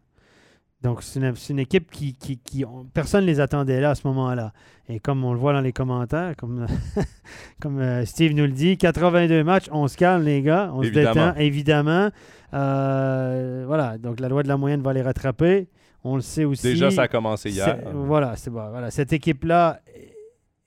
Donc, 0.84 1.02
c'est 1.02 1.20
une, 1.50 1.60
équipe 1.60 1.90
qui, 1.90 2.14
qui, 2.14 2.64
Personne 2.94 3.22
ne 3.22 3.28
les 3.28 3.40
attendait 3.40 3.82
là 3.82 3.92
à 3.92 3.96
ce 3.96 4.06
moment-là. 4.08 4.54
Et 4.90 5.00
comme 5.00 5.24
on 5.24 5.34
le 5.34 5.40
voit 5.40 5.52
dans 5.52 5.62
les 5.62 5.74
commentaires, 5.74 6.36
comme, 6.38 6.68
comme 7.62 7.80
euh, 7.80 8.06
Steve 8.06 8.34
nous 8.34 8.46
le 8.46 8.52
dit, 8.52 8.78
82 8.78 9.44
matchs, 9.44 9.66
on 9.72 9.88
se 9.88 9.98
calme, 9.98 10.24
les 10.24 10.44
gars. 10.44 10.72
On 10.74 10.84
se 10.84 10.90
détend, 10.90 11.34
évidemment. 11.36 12.10
Euh, 12.54 13.64
voilà. 13.66 13.98
Donc, 13.98 14.20
la 14.20 14.30
loi 14.30 14.44
de 14.44 14.48
la 14.48 14.58
moyenne 14.58 14.82
va 14.82 14.94
les 14.94 15.02
rattraper. 15.02 15.68
On 16.04 16.16
le 16.16 16.22
sait 16.22 16.46
aussi. 16.46 16.64
Déjà, 16.68 16.92
ça 16.92 17.04
a 17.04 17.08
commencé 17.08 17.50
hier. 17.50 17.80
Voilà, 17.94 18.36
c'est 18.36 18.52
bon. 18.52 18.70
Voilà. 18.70 18.92
Cette 18.92 19.12
équipe-là 19.14 19.82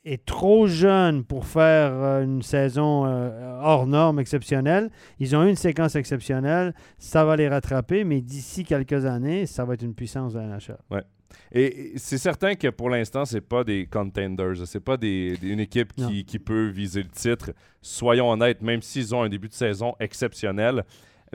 est 0.05 0.25
trop 0.25 0.67
jeune 0.67 1.25
pour 1.25 1.47
faire 1.47 1.93
euh, 1.93 2.25
une 2.25 2.43
saison 2.43 3.05
euh, 3.07 3.61
hors 3.61 3.87
norme 3.87 4.19
exceptionnelle. 4.19 4.91
Ils 5.19 5.37
ont 5.37 5.45
eu 5.45 5.51
une 5.51 5.57
séquence 5.57 5.95
exceptionnelle, 5.95 6.75
ça 6.99 7.25
va 7.25 7.37
les 7.37 7.49
rattraper, 7.49 8.05
mais 8.05 8.21
d'ici 8.21 8.65
quelques 8.65 9.05
années, 9.05 9.47
ça 9.47 9.65
va 9.65 9.75
être 9.75 9.83
une 9.83 9.95
puissance 9.95 10.33
de 10.33 10.39
la 10.39 10.47
NHL. 10.47 10.79
Ouais. 10.91 11.03
Et 11.53 11.93
c'est 11.97 12.19
certain 12.19 12.55
que 12.55 12.69
pour 12.69 12.91
l'instant, 12.91 13.25
c'est 13.25 13.41
pas 13.41 13.63
des 13.63 13.87
contenders, 13.87 14.67
c'est 14.67 14.81
pas 14.81 14.97
des, 14.97 15.39
une 15.43 15.61
équipe 15.61 15.93
qui, 15.95 16.39
peut 16.39 16.69
viser 16.69 17.03
le 17.03 17.09
titre. 17.09 17.53
Soyons 17.83 18.31
honnêtes, 18.31 18.63
même 18.63 18.83
s'ils 18.83 19.15
ont 19.15 19.23
un 19.23 19.29
début 19.29 19.49
de 19.49 19.55
saison 19.55 19.95
exceptionnel. 20.01 20.85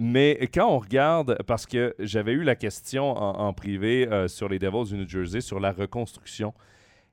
Mais 0.02 0.50
quand 0.54 0.70
on 0.70 0.80
regarde, 0.80 1.38
parce 1.48 1.66
que 1.66 1.96
j'avais 2.00 2.34
eu 2.34 2.44
la 2.44 2.56
question 2.56 3.12
en, 3.16 3.54
privé 3.54 4.08
euh, 4.12 4.28
sur 4.28 4.50
les 4.50 4.60
Devils 4.60 4.90
du 4.90 4.98
New 4.98 5.08
Jersey, 5.08 5.40
sur 5.40 5.60
la 5.62 5.72
reconstruction 5.72 6.54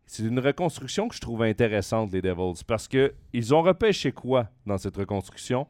c'est 0.07 0.25
une 0.25 0.39
reconstruction 0.39 1.09
que 1.09 1.15
je 1.15 1.21
trouve 1.21 1.43
intéressante, 1.43 2.13
les 2.13 2.23
Devils, 2.23 2.63
parce 2.67 2.89
qu'ils 2.89 3.55
ont 3.55 3.63
repêché 3.63 4.13
quoi 4.13 4.49
dans 4.67 4.79
cette 4.79 4.97
reconstruction? 4.97 5.67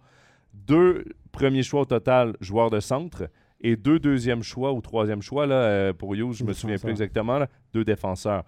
Deux 0.52 1.04
premiers 1.30 1.62
choix 1.62 1.82
au 1.82 1.84
total, 1.84 2.36
joueurs 2.40 2.70
de 2.70 2.80
centre, 2.80 3.28
et 3.60 3.76
deux 3.76 3.98
deuxièmes 3.98 4.42
choix 4.42 4.72
ou 4.72 4.80
troisième 4.80 5.22
choix, 5.22 5.46
là, 5.46 5.54
euh, 5.54 5.92
pour 5.92 6.14
Hughes, 6.14 6.32
je 6.32 6.44
me 6.44 6.52
souviens 6.52 6.78
plus 6.78 6.90
exactement, 6.90 7.40
deux 7.72 7.84
défenseurs. 7.84 8.44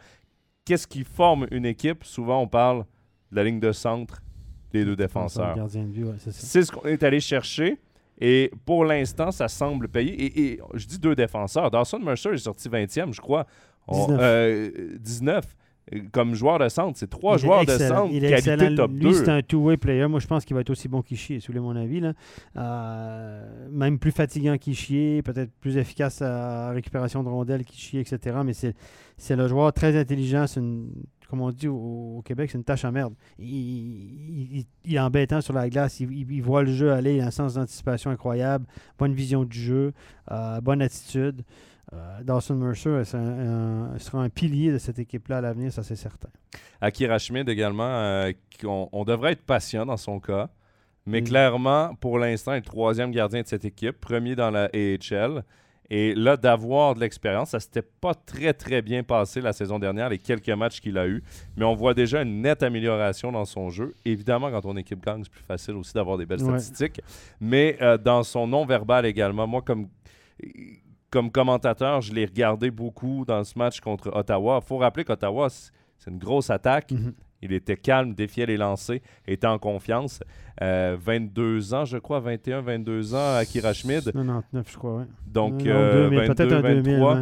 Qu'est-ce 0.65 0.87
qui 0.87 1.05
forme 1.05 1.47
une 1.51 1.67
équipe? 1.67 2.05
Souvent, 2.05 2.41
on 2.41 2.49
parle 2.49 2.85
de 3.31 3.37
la 3.37 3.45
ligne 3.45 3.61
de 3.61 3.71
centre 3.71 4.23
des 4.73 4.85
deux 4.85 4.97
défenseurs. 4.97 5.57
c'est 6.19 6.63
ce 6.63 6.73
qu'on 6.73 6.89
est 6.89 7.03
allé 7.03 7.21
chercher. 7.21 7.79
Et 8.21 8.51
pour 8.65 8.85
l'instant, 8.85 9.31
ça 9.31 9.49
semble 9.49 9.89
payer. 9.89 10.41
Et, 10.41 10.61
je 10.75 10.87
dis 10.87 10.99
deux 10.99 11.15
défenseurs. 11.15 11.71
Dawson 11.71 11.99
Mercer 11.99 12.31
est 12.31 12.39
sorti 12.39 12.69
20e, 12.69 13.13
je 13.13 13.21
crois. 13.21 13.47
19. 13.89 14.99
19 15.01 15.57
comme 16.13 16.35
joueur 16.35 16.59
de 16.59 16.69
centre. 16.69 16.99
C'est 16.99 17.11
trois 17.11 17.37
joueurs 17.37 17.65
de 17.65 17.73
centre 17.73 18.11
il 18.11 18.25
est 18.25 18.41
qui 18.41 18.75
top 18.75 18.91
Lui, 18.95 19.15
c'est 19.15 19.29
un 19.29 19.43
two-way 19.43 19.77
player. 19.77 20.07
Moi, 20.07 20.21
je 20.21 20.27
pense 20.27 20.45
qu'il 20.45 20.55
va 20.55 20.61
être 20.61 20.71
aussi 20.71 20.89
bon 20.89 21.03
qu'Ishier, 21.03 21.41
sous 21.41 21.53
mon 21.53 21.77
avis. 21.77 22.01
Là. 22.01 22.13
Euh, 22.57 23.69
même 23.71 23.99
plus 23.99 24.13
fatigant 24.13 24.57
qu'Ishier, 24.57 25.23
peut-être 25.23 25.51
plus 25.61 25.77
efficace 25.77 26.23
à 26.23 26.71
récupération 26.71 27.23
de 27.23 27.29
rondelles 27.29 27.65
qu'Ishier, 27.65 28.01
etc. 28.01 28.39
Mais 28.45 28.53
c'est 28.55 29.37
le 29.37 29.49
joueur 29.49 29.73
très 29.73 29.97
intelligent. 29.99 30.47
C'est 30.47 30.61
une, 30.61 30.91
comme 31.29 31.41
on 31.41 31.51
dit 31.51 31.69
au, 31.69 32.23
Québec, 32.25 32.51
c'est 32.51 32.59
une 32.59 32.65
tâche 32.65 32.85
à 32.85 32.91
merde. 32.91 33.15
Il, 33.39 34.65
est 34.89 34.99
embêtant 34.99 35.41
sur 35.41 35.53
la 35.53 35.69
glace. 35.69 36.01
Il, 36.01 36.43
voit 36.43 36.63
le 36.63 36.73
jeu 36.73 36.93
aller. 36.93 37.17
Il 37.17 37.21
a 37.21 37.27
un 37.27 37.31
sens 37.31 37.55
d'anticipation 37.55 38.11
incroyable. 38.11 38.67
Bonne 38.99 39.15
vision 39.15 39.45
du 39.45 39.59
jeu. 39.59 39.93
Euh, 40.31 40.61
bonne 40.61 40.81
attitude. 40.81 41.43
Euh, 41.93 42.23
Dawson 42.23 42.55
Mercer 42.55 43.05
sera 43.05 44.23
un 44.23 44.29
pilier 44.29 44.73
de 44.73 44.79
cette 44.79 44.99
équipe-là 44.99 45.39
à 45.39 45.41
l'avenir, 45.41 45.73
ça 45.73 45.83
c'est 45.83 45.97
certain. 45.97 46.31
Akira 46.81 47.19
Schmid 47.19 47.49
également, 47.49 47.85
euh, 47.85 48.33
on, 48.65 49.05
devrait 49.05 49.33
être 49.33 49.45
patient 49.45 49.87
dans 49.87 49.97
son 49.97 50.21
cas, 50.21 50.49
mais 51.07 51.23
clairement, 51.23 51.95
pour 51.97 52.19
l'instant, 52.19 52.53
il 52.53 52.57
est 52.57 52.61
le 52.61 52.65
troisième 52.65 53.11
gardien 53.11 53.43
de 53.43 53.47
cette 53.47 53.65
équipe, 53.65 54.01
premier 54.01 54.35
dans 54.35 54.51
la 54.51 54.71
AHL. 54.73 55.45
Et 55.91 56.15
là, 56.15 56.39
d'avoir 56.39 56.95
de 56.95 57.01
l'expérience, 57.01 57.51
ça 57.51 57.61
s'était 57.61 57.83
pas 57.83 58.15
très, 58.15 58.55
très 58.55 58.81
bien 58.81 59.03
passé 59.03 59.43
la 59.43 59.53
saison 59.53 59.79
dernière, 59.79 60.09
les 60.09 60.19
quelques 60.19 60.49
matchs 60.49 60.81
qu'il 60.81 60.97
a 60.97 61.07
eu. 61.07 61.23
Mais 61.57 61.65
on 61.67 61.75
voit 61.75 61.93
déjà 61.93 62.23
une 62.23 62.41
nette 62.41 62.63
amélioration 62.63 63.31
dans 63.31 63.45
son 63.45 63.69
jeu. 63.69 63.95
Évidemment, 64.07 64.51
quand 64.51 64.65
on 64.65 64.77
équipe 64.79 65.05
gang, 65.05 65.23
c'est 65.23 65.31
plus 65.31 65.45
facile 65.45 65.75
aussi 65.75 65.93
d'avoir 65.93 66.17
des 66.17 66.25
belles 66.25 66.41
statistiques. 66.41 67.03
Mais 67.39 67.77
euh, 67.83 67.99
dans 67.99 68.23
son 68.23 68.47
non-verbal 68.47 69.05
également, 69.05 69.47
moi, 69.47 69.61
comme 69.61 69.89
comme 71.15 71.31
commentateur, 71.31 72.01
je 72.01 72.13
l'ai 72.13 72.25
regardé 72.25 72.73
beaucoup 72.73 73.25
dans 73.25 73.45
ce 73.45 73.57
match 73.57 73.79
contre 73.79 74.11
Ottawa. 74.13 74.59
Il 74.61 74.67
faut 74.67 74.79
rappeler 74.79 75.05
qu'Ottawa, 75.05 75.49
c'est 75.49 76.11
une 76.11 76.19
grosse 76.19 76.51
attaque. 76.51 76.91
Mhm. 76.91 77.15
Il 77.41 77.53
était 77.53 77.77
calme, 77.77 78.15
défiait 78.15 78.47
les 78.47 78.57
lancers, 78.57 78.99
était 79.25 79.47
en 79.47 79.59
confiance. 79.61 80.21
22 80.61 81.73
euh, 81.73 81.77
ans, 81.77 81.85
je 81.85 81.99
crois, 81.99 82.19
21, 82.19 82.63
22 82.63 83.15
ans 83.15 83.37
à 83.37 83.45
Kira 83.45 83.73
Schmid. 83.73 84.03
99, 84.07 84.69
je 84.69 84.77
crois, 84.77 84.97
oui. 84.97 85.05
Donc, 85.25 85.65
euh, 85.65 86.09
peut-être 86.27 86.53
un 86.53 86.61
23. 86.61 87.19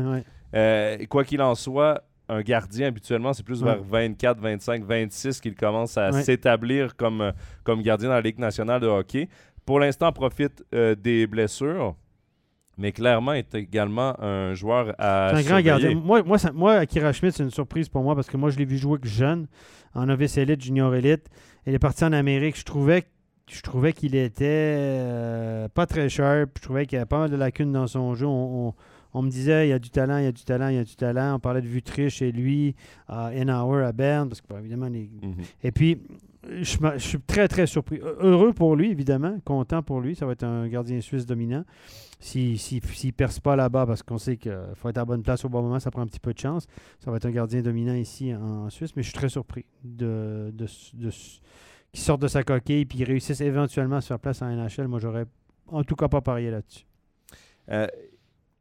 Euh, 0.55 0.99
quoi 1.11 1.25
qu'il 1.25 1.43
en 1.43 1.55
soit, 1.55 2.03
un 2.31 2.41
gardien, 2.41 2.87
habituellement, 2.87 3.35
c'est 3.35 3.43
plus 3.43 3.63
vers 3.63 3.83
24, 3.83 4.41
25, 4.41 4.85
26 4.85 5.39
qu'il 5.39 5.55
commence 5.55 5.99
à 5.99 6.13
s'établir 6.13 6.97
comme, 6.97 7.31
comme 7.63 7.83
gardien 7.83 8.09
dans 8.09 8.15
la 8.15 8.23
Ligue 8.23 8.39
nationale 8.39 8.81
de 8.81 8.87
hockey. 8.87 9.29
Pour 9.67 9.81
l'instant, 9.81 10.11
profite 10.13 10.65
des 10.73 11.27
blessures 11.27 11.95
mais 12.83 12.91
clairement 12.91 13.33
est 13.33 13.55
également 13.55 14.21
un 14.21 14.55
joueur 14.55 14.93
à. 14.99 15.31
C'est 15.31 15.39
un 15.39 15.43
grand 15.43 15.61
gardien. 15.61 15.95
Moi, 15.95 16.25
moi, 16.25 16.37
moi 16.53 16.73
Akira 16.75 17.13
Schmidt, 17.13 17.37
c'est 17.37 17.45
une 17.45 17.51
surprise 17.51 17.89
pour 17.89 18.03
moi 18.03 18.17
parce 18.17 18.29
que 18.29 18.37
moi, 18.37 18.51
je 18.51 18.59
l'ai 18.59 18.65
vu 18.65 18.77
jouer 18.77 18.99
jeune, 19.05 19.47
en 19.95 20.07
novice 20.07 20.37
élite, 20.37 20.61
junior 20.61 20.93
élite. 20.93 21.29
Il 21.65 21.75
est 21.75 21.79
parti 21.79 22.05
en 22.05 22.13
Amérique. 22.13 22.59
Je 22.59 22.65
trouvais, 22.65 23.05
je 23.49 23.63
trouvais 23.63 23.93
qu'il 23.93 24.17
était 24.17 24.47
euh, 24.77 25.69
pas 25.69 25.87
très 25.87 26.09
sharp. 26.09 26.51
Je 26.57 26.63
trouvais 26.63 26.87
qu'il 26.87 26.97
y 26.97 26.99
avait 26.99 27.07
pas 27.07 27.21
mal 27.21 27.31
de 27.31 27.37
lacunes 27.37 27.71
dans 27.71 27.87
son 27.87 28.17
jeu. 28.17 28.27
On, 28.27 28.75
me 29.15 29.31
disait 29.31 29.69
il 29.69 29.71
y 29.71 29.75
a 29.75 29.79
du 29.79 29.91
talent, 29.91 30.19
il 30.19 30.25
y 30.25 30.27
a 30.27 30.33
du 30.33 30.43
talent, 30.43 30.67
il 30.67 30.75
y 30.75 30.81
a 30.81 30.85
du 30.85 30.97
talent. 30.97 31.37
On 31.37 31.39
parlait 31.39 31.63
de 31.63 31.69
Vutriche 31.69 32.17
chez 32.17 32.33
lui, 32.33 32.75
à 33.07 33.31
Hour 33.31 33.77
à 33.77 33.93
Berne, 33.93 34.29
parce 34.29 34.41
que 34.41 34.53
évidemment. 34.59 34.89
Les... 34.89 35.09
Mhm. 35.23 35.35
Et 35.63 35.71
puis, 35.71 36.01
je, 36.49 36.99
suis 36.99 37.21
très, 37.21 37.49
très 37.49 37.67
surpris. 37.67 38.01
Heureux 38.21 38.53
pour 38.53 38.77
lui, 38.77 38.91
évidemment. 38.91 39.39
Content 39.45 39.83
pour 39.83 40.01
lui. 40.01 40.17
Ça 40.17 40.27
va 40.27 40.33
être 40.33 40.45
un 40.45 40.69
gardien 40.69 41.01
suisse 41.01 41.27
dominant. 41.27 41.65
S'il 42.21 42.55
ne 42.55 43.11
perce 43.11 43.41
pas 43.41 43.57
là-bas, 43.57 43.87
parce 43.87 44.03
qu'on 44.03 44.19
sait 44.19 44.37
qu'il 44.37 44.57
faut 44.75 44.89
être 44.89 44.99
à 44.99 45.05
bonne 45.05 45.23
place 45.23 45.45
au 45.45 45.49
bon 45.49 45.63
moment, 45.63 45.81
ça 45.81 45.91
prend 45.91 46.03
un 46.03 46.07
petit 46.07 46.21
peu 46.21 46.33
de 46.33 46.39
chance. 46.39 46.67
Ça 47.01 47.11
va 47.11 47.17
être 47.17 47.27
un 47.27 47.31
gardien 47.31 47.63
dominant 47.63 47.95
ici 47.95 48.35
en, 48.35 48.71
Suisse. 48.71 48.95
Mais 48.97 49.03
je 49.03 49.09
suis 49.09 49.17
très 49.17 49.29
surpris 49.29 49.65
de, 49.85 50.53
de, 50.55 50.67
qu'il 50.67 52.03
sorte 52.03 52.23
de 52.23 52.29
sa 52.29 52.43
coquille 52.43 52.83
et 52.83 52.87
qu'il 52.87 53.05
réussisse 53.05 53.41
éventuellement 53.41 53.97
à 53.97 54.01
se 54.01 54.09
faire 54.09 54.21
place 54.21 54.43
en 54.43 54.47
NHL. 54.47 54.89
Moi, 54.89 54.99
j'aurais 55.01 55.27
en 55.69 55.85
tout 55.85 55.97
cas 55.97 56.09
pas 56.09 56.21
parié 56.21 56.51
là-dessus. 56.51 56.87
Euh, 57.71 57.87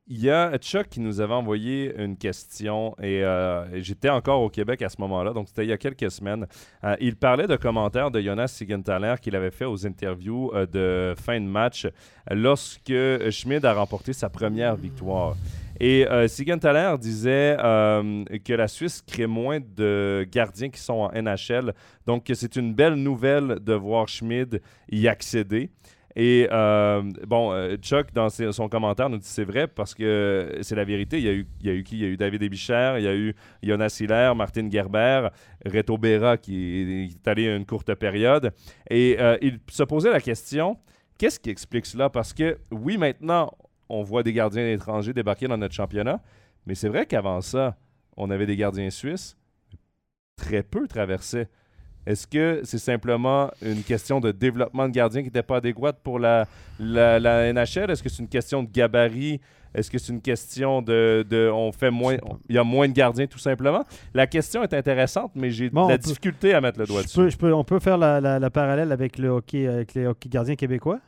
il 0.08 0.20
y 0.20 0.30
a 0.30 0.58
Chuck 0.58 0.90
qui 0.90 1.00
nous 1.00 1.22
avait 1.22 1.34
envoyé 1.34 1.94
une 1.98 2.18
question 2.18 2.96
et 3.02 3.24
euh, 3.24 3.82
j'étais 3.82 4.10
encore 4.10 4.42
au 4.42 4.50
Québec 4.50 4.82
à 4.82 4.90
ce 4.90 4.96
moment-là, 5.00 5.32
donc 5.32 5.48
c'était 5.48 5.64
il 5.64 5.70
y 5.70 5.74
a 5.74 5.78
quelques 5.78 6.12
semaines. 6.12 6.48
Euh, 6.84 6.96
il 7.00 7.16
parlait 7.16 7.48
de 7.48 7.56
commentaires 7.56 8.12
de 8.12 8.20
Jonas 8.20 8.48
Sigenthaler 8.48 9.16
qu'il 9.22 9.36
avait 9.36 9.52
fait 9.52 9.66
aux 9.66 9.86
interviews 9.86 10.52
euh, 10.54 10.66
de 10.66 11.16
fin 11.18 11.40
de 11.40 11.46
match 11.46 11.88
lorsque 12.30 12.92
Schmid 13.30 13.64
a 13.64 13.74
remporté 13.74 14.12
sa 14.14 14.30
première 14.30 14.76
victoire. 14.76 15.36
Et 15.80 16.06
Sigenthaler 16.28 16.96
disait 17.00 17.56
que 17.58 18.54
la 18.54 18.68
Suisse 18.68 19.02
crée 19.02 19.26
moins 19.26 19.60
de 19.60 20.28
gardiens 20.32 20.70
qui 20.70 20.80
sont 20.80 20.94
en 20.94 21.12
NHL, 21.12 21.74
donc 22.06 22.30
c'est 22.36 22.56
une 22.56 22.76
belle 22.76 22.94
nouvelle 22.94 23.58
de 23.60 23.74
voir 23.74 24.08
Schmid 24.08 24.62
y 24.92 25.08
accéder. 25.08 25.72
Et 26.16 26.48
euh, 26.52 27.02
bon, 27.26 27.54
euh, 27.54 27.78
Chuck, 27.78 28.14
dans 28.14 28.30
son 28.30 28.68
commentaire, 28.68 29.10
nous 29.10 29.18
dit 29.18 29.28
c'est 29.28 29.46
vrai 29.46 29.68
parce 29.68 29.94
que 29.94 30.60
c'est 30.62 30.76
la 30.76 30.84
vérité. 30.84 31.18
Il 31.20 31.24
y, 31.24 31.30
a 31.30 31.34
eu, 31.34 31.48
il 31.62 31.68
y 31.68 31.70
a 31.70 31.74
eu 31.74 31.84
qui? 31.84 31.96
Il 31.98 32.02
y 32.02 32.06
a 32.06 32.08
eu 32.10 32.18
David 32.18 32.44
Ebicher, 32.44 32.96
il 32.98 33.04
y 33.04 33.08
a 33.08 33.16
eu 33.16 33.34
Jonas 33.64 33.98
Hiller, 34.00 34.34
Martin 34.36 34.70
Gerber, 34.70 35.30
Reto 35.66 35.98
Berra 35.98 36.38
qui 36.38 37.10
est 37.10 37.28
allé 37.28 37.46
une 37.46 37.66
courte 37.66 37.94
période. 37.96 38.54
Et 38.90 39.16
euh, 39.20 39.38
il 39.42 39.60
se 39.70 39.84
posait 39.84 40.12
la 40.12 40.22
question 40.22 40.78
qu'est-ce 41.18 41.40
qui 41.40 41.52
explique 41.52 41.86
cela? 41.86 42.10
Parce 42.10 42.34
que 42.34 42.58
oui, 42.72 42.98
maintenant, 42.98 43.52
on 43.90 44.02
voit 44.02 44.24
des 44.24 44.34
gardiens 44.34 44.68
étrangers 44.68 45.14
débarquer 45.14 45.48
dans 45.48 45.58
notre 45.58 45.76
championnat, 45.76 46.20
mais 46.66 46.74
c'est 46.74 46.90
vrai 46.90 47.06
qu'avant 47.06 47.42
ça, 47.42 47.78
on 48.18 48.32
avait 48.32 48.48
des 48.48 48.56
gardiens 48.56 48.90
suisses. 48.90 49.38
Très 50.36 50.64
peu 50.64 50.88
traversaient. 50.88 51.48
Est-ce 52.06 52.26
que 52.26 52.62
c'est 52.64 52.80
simplement 52.80 53.52
une 53.62 53.84
question 53.84 54.20
de 54.20 54.32
développement 54.32 54.88
de 54.88 54.94
gardien 54.94 55.22
qui 55.22 55.28
n'était 55.28 55.44
pas 55.44 55.58
adéquate 55.58 56.00
pour 56.04 56.20
la, 56.20 56.48
la, 56.80 57.54
NHL? 57.54 57.92
Est-ce 57.92 58.02
que 58.02 58.10
c'est 58.10 58.24
une 58.24 58.28
question 58.30 58.64
de 58.64 58.70
gabarit? 58.72 59.40
Est-ce 59.74 59.90
que 59.90 59.98
c'est 59.98 60.12
une 60.12 60.22
question 60.22 60.82
de, 60.82 61.50
on 61.54 61.72
fait 61.72 61.92
moins, 61.92 62.18
il 62.50 62.56
y 62.56 62.58
a 62.58 62.64
moins 62.64 62.90
de 62.90 62.94
gardiens 62.94 63.28
tout 63.28 63.40
simplement? 63.40 63.86
La 64.14 64.28
question 64.28 64.64
est 64.64 64.74
intéressante, 64.74 65.32
mais 65.36 65.50
j'ai 65.52 65.70
de 65.70 65.88
la 65.88 65.98
difficulté 65.98 66.54
à 66.54 66.60
mettre 66.60 66.80
le 66.80 66.86
doigt 66.86 67.04
dessus. 67.04 67.20
on 67.44 67.64
peut 67.64 67.80
faire 67.80 67.98
la, 67.98 68.20
la, 68.20 68.50
parallèle 68.50 68.92
avec 68.92 69.18
le 69.18 69.30
hockey, 69.30 69.68
avec 69.68 69.94
les 69.94 70.08
hockey 70.08 70.28
gardiens 70.28 70.56
québécois? 70.56 71.00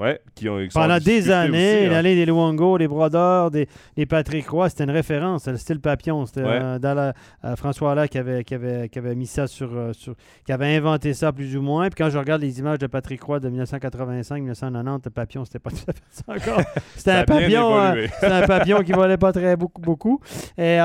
Ouais, 0.00 0.20
qui 0.34 0.48
ont 0.48 0.58
Pendant 0.74 0.98
des 0.98 1.30
années, 1.30 1.88
l'année 1.88 2.12
hein. 2.12 2.16
des 2.16 2.26
Luongo, 2.26 2.78
des 2.78 2.88
Brodeurs, 2.88 3.52
des, 3.52 3.68
des 3.96 4.06
Patrick 4.06 4.48
Roy, 4.48 4.68
c'était 4.68 4.82
une 4.82 4.90
référence. 4.90 5.46
Le 5.46 5.56
style 5.56 5.78
papillon. 5.78 6.26
C'était 6.26 6.40
euh, 6.42 6.78
euh, 6.84 7.56
François 7.56 7.92
Allaire 7.92 8.08
qui 8.08 8.18
avait, 8.18 8.42
qui, 8.42 8.54
avait, 8.54 8.88
qui 8.88 8.98
avait 8.98 9.14
mis 9.14 9.28
ça 9.28 9.46
sur, 9.46 9.72
euh, 9.72 9.92
sur, 9.92 10.16
qui 10.44 10.50
avait 10.50 10.74
inventé 10.74 11.14
ça 11.14 11.32
plus 11.32 11.56
ou 11.56 11.62
moins. 11.62 11.90
Puis 11.90 12.02
quand 12.02 12.10
je 12.10 12.18
regarde 12.18 12.42
les 12.42 12.58
images 12.58 12.80
de 12.80 12.88
Patrick 12.88 13.22
Roy 13.22 13.38
de 13.38 13.48
1985-1990, 13.50 15.00
le 15.04 15.10
papillon, 15.10 15.44
c'était 15.44 15.60
pas 15.60 15.70
tout 15.70 15.76
à 15.86 15.92
fait 15.92 16.02
ça 16.10 16.24
encore. 16.26 16.60
C'était 16.96 17.12
un 17.12 17.24
papillon. 17.24 17.94
c'était 18.14 18.26
un 18.26 18.46
papillon 18.48 18.82
qui 18.82 18.90
volait 18.90 19.16
pas 19.16 19.32
très 19.32 19.56
beaucoup. 19.56 19.80
beaucoup. 19.80 20.20
Et, 20.58 20.78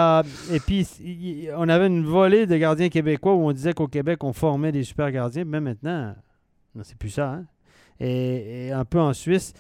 et 0.51 0.59
puis, 0.59 0.87
on 1.57 1.67
avait 1.67 1.87
une 1.87 2.05
volée 2.05 2.45
de 2.45 2.55
gardiens 2.57 2.89
québécois 2.89 3.33
où 3.33 3.47
on 3.47 3.53
disait 3.53 3.73
qu'au 3.73 3.87
Québec, 3.87 4.23
on 4.23 4.33
formait 4.33 4.71
des 4.71 4.83
super 4.83 5.11
gardiens. 5.11 5.45
Mais 5.45 5.59
maintenant, 5.59 6.13
c'est 6.83 6.97
plus 6.97 7.09
ça. 7.09 7.29
Hein? 7.29 7.45
Et, 7.99 8.71
un 8.71 8.85
peu 8.85 8.99
en 8.99 9.13
Suisse. 9.13 9.53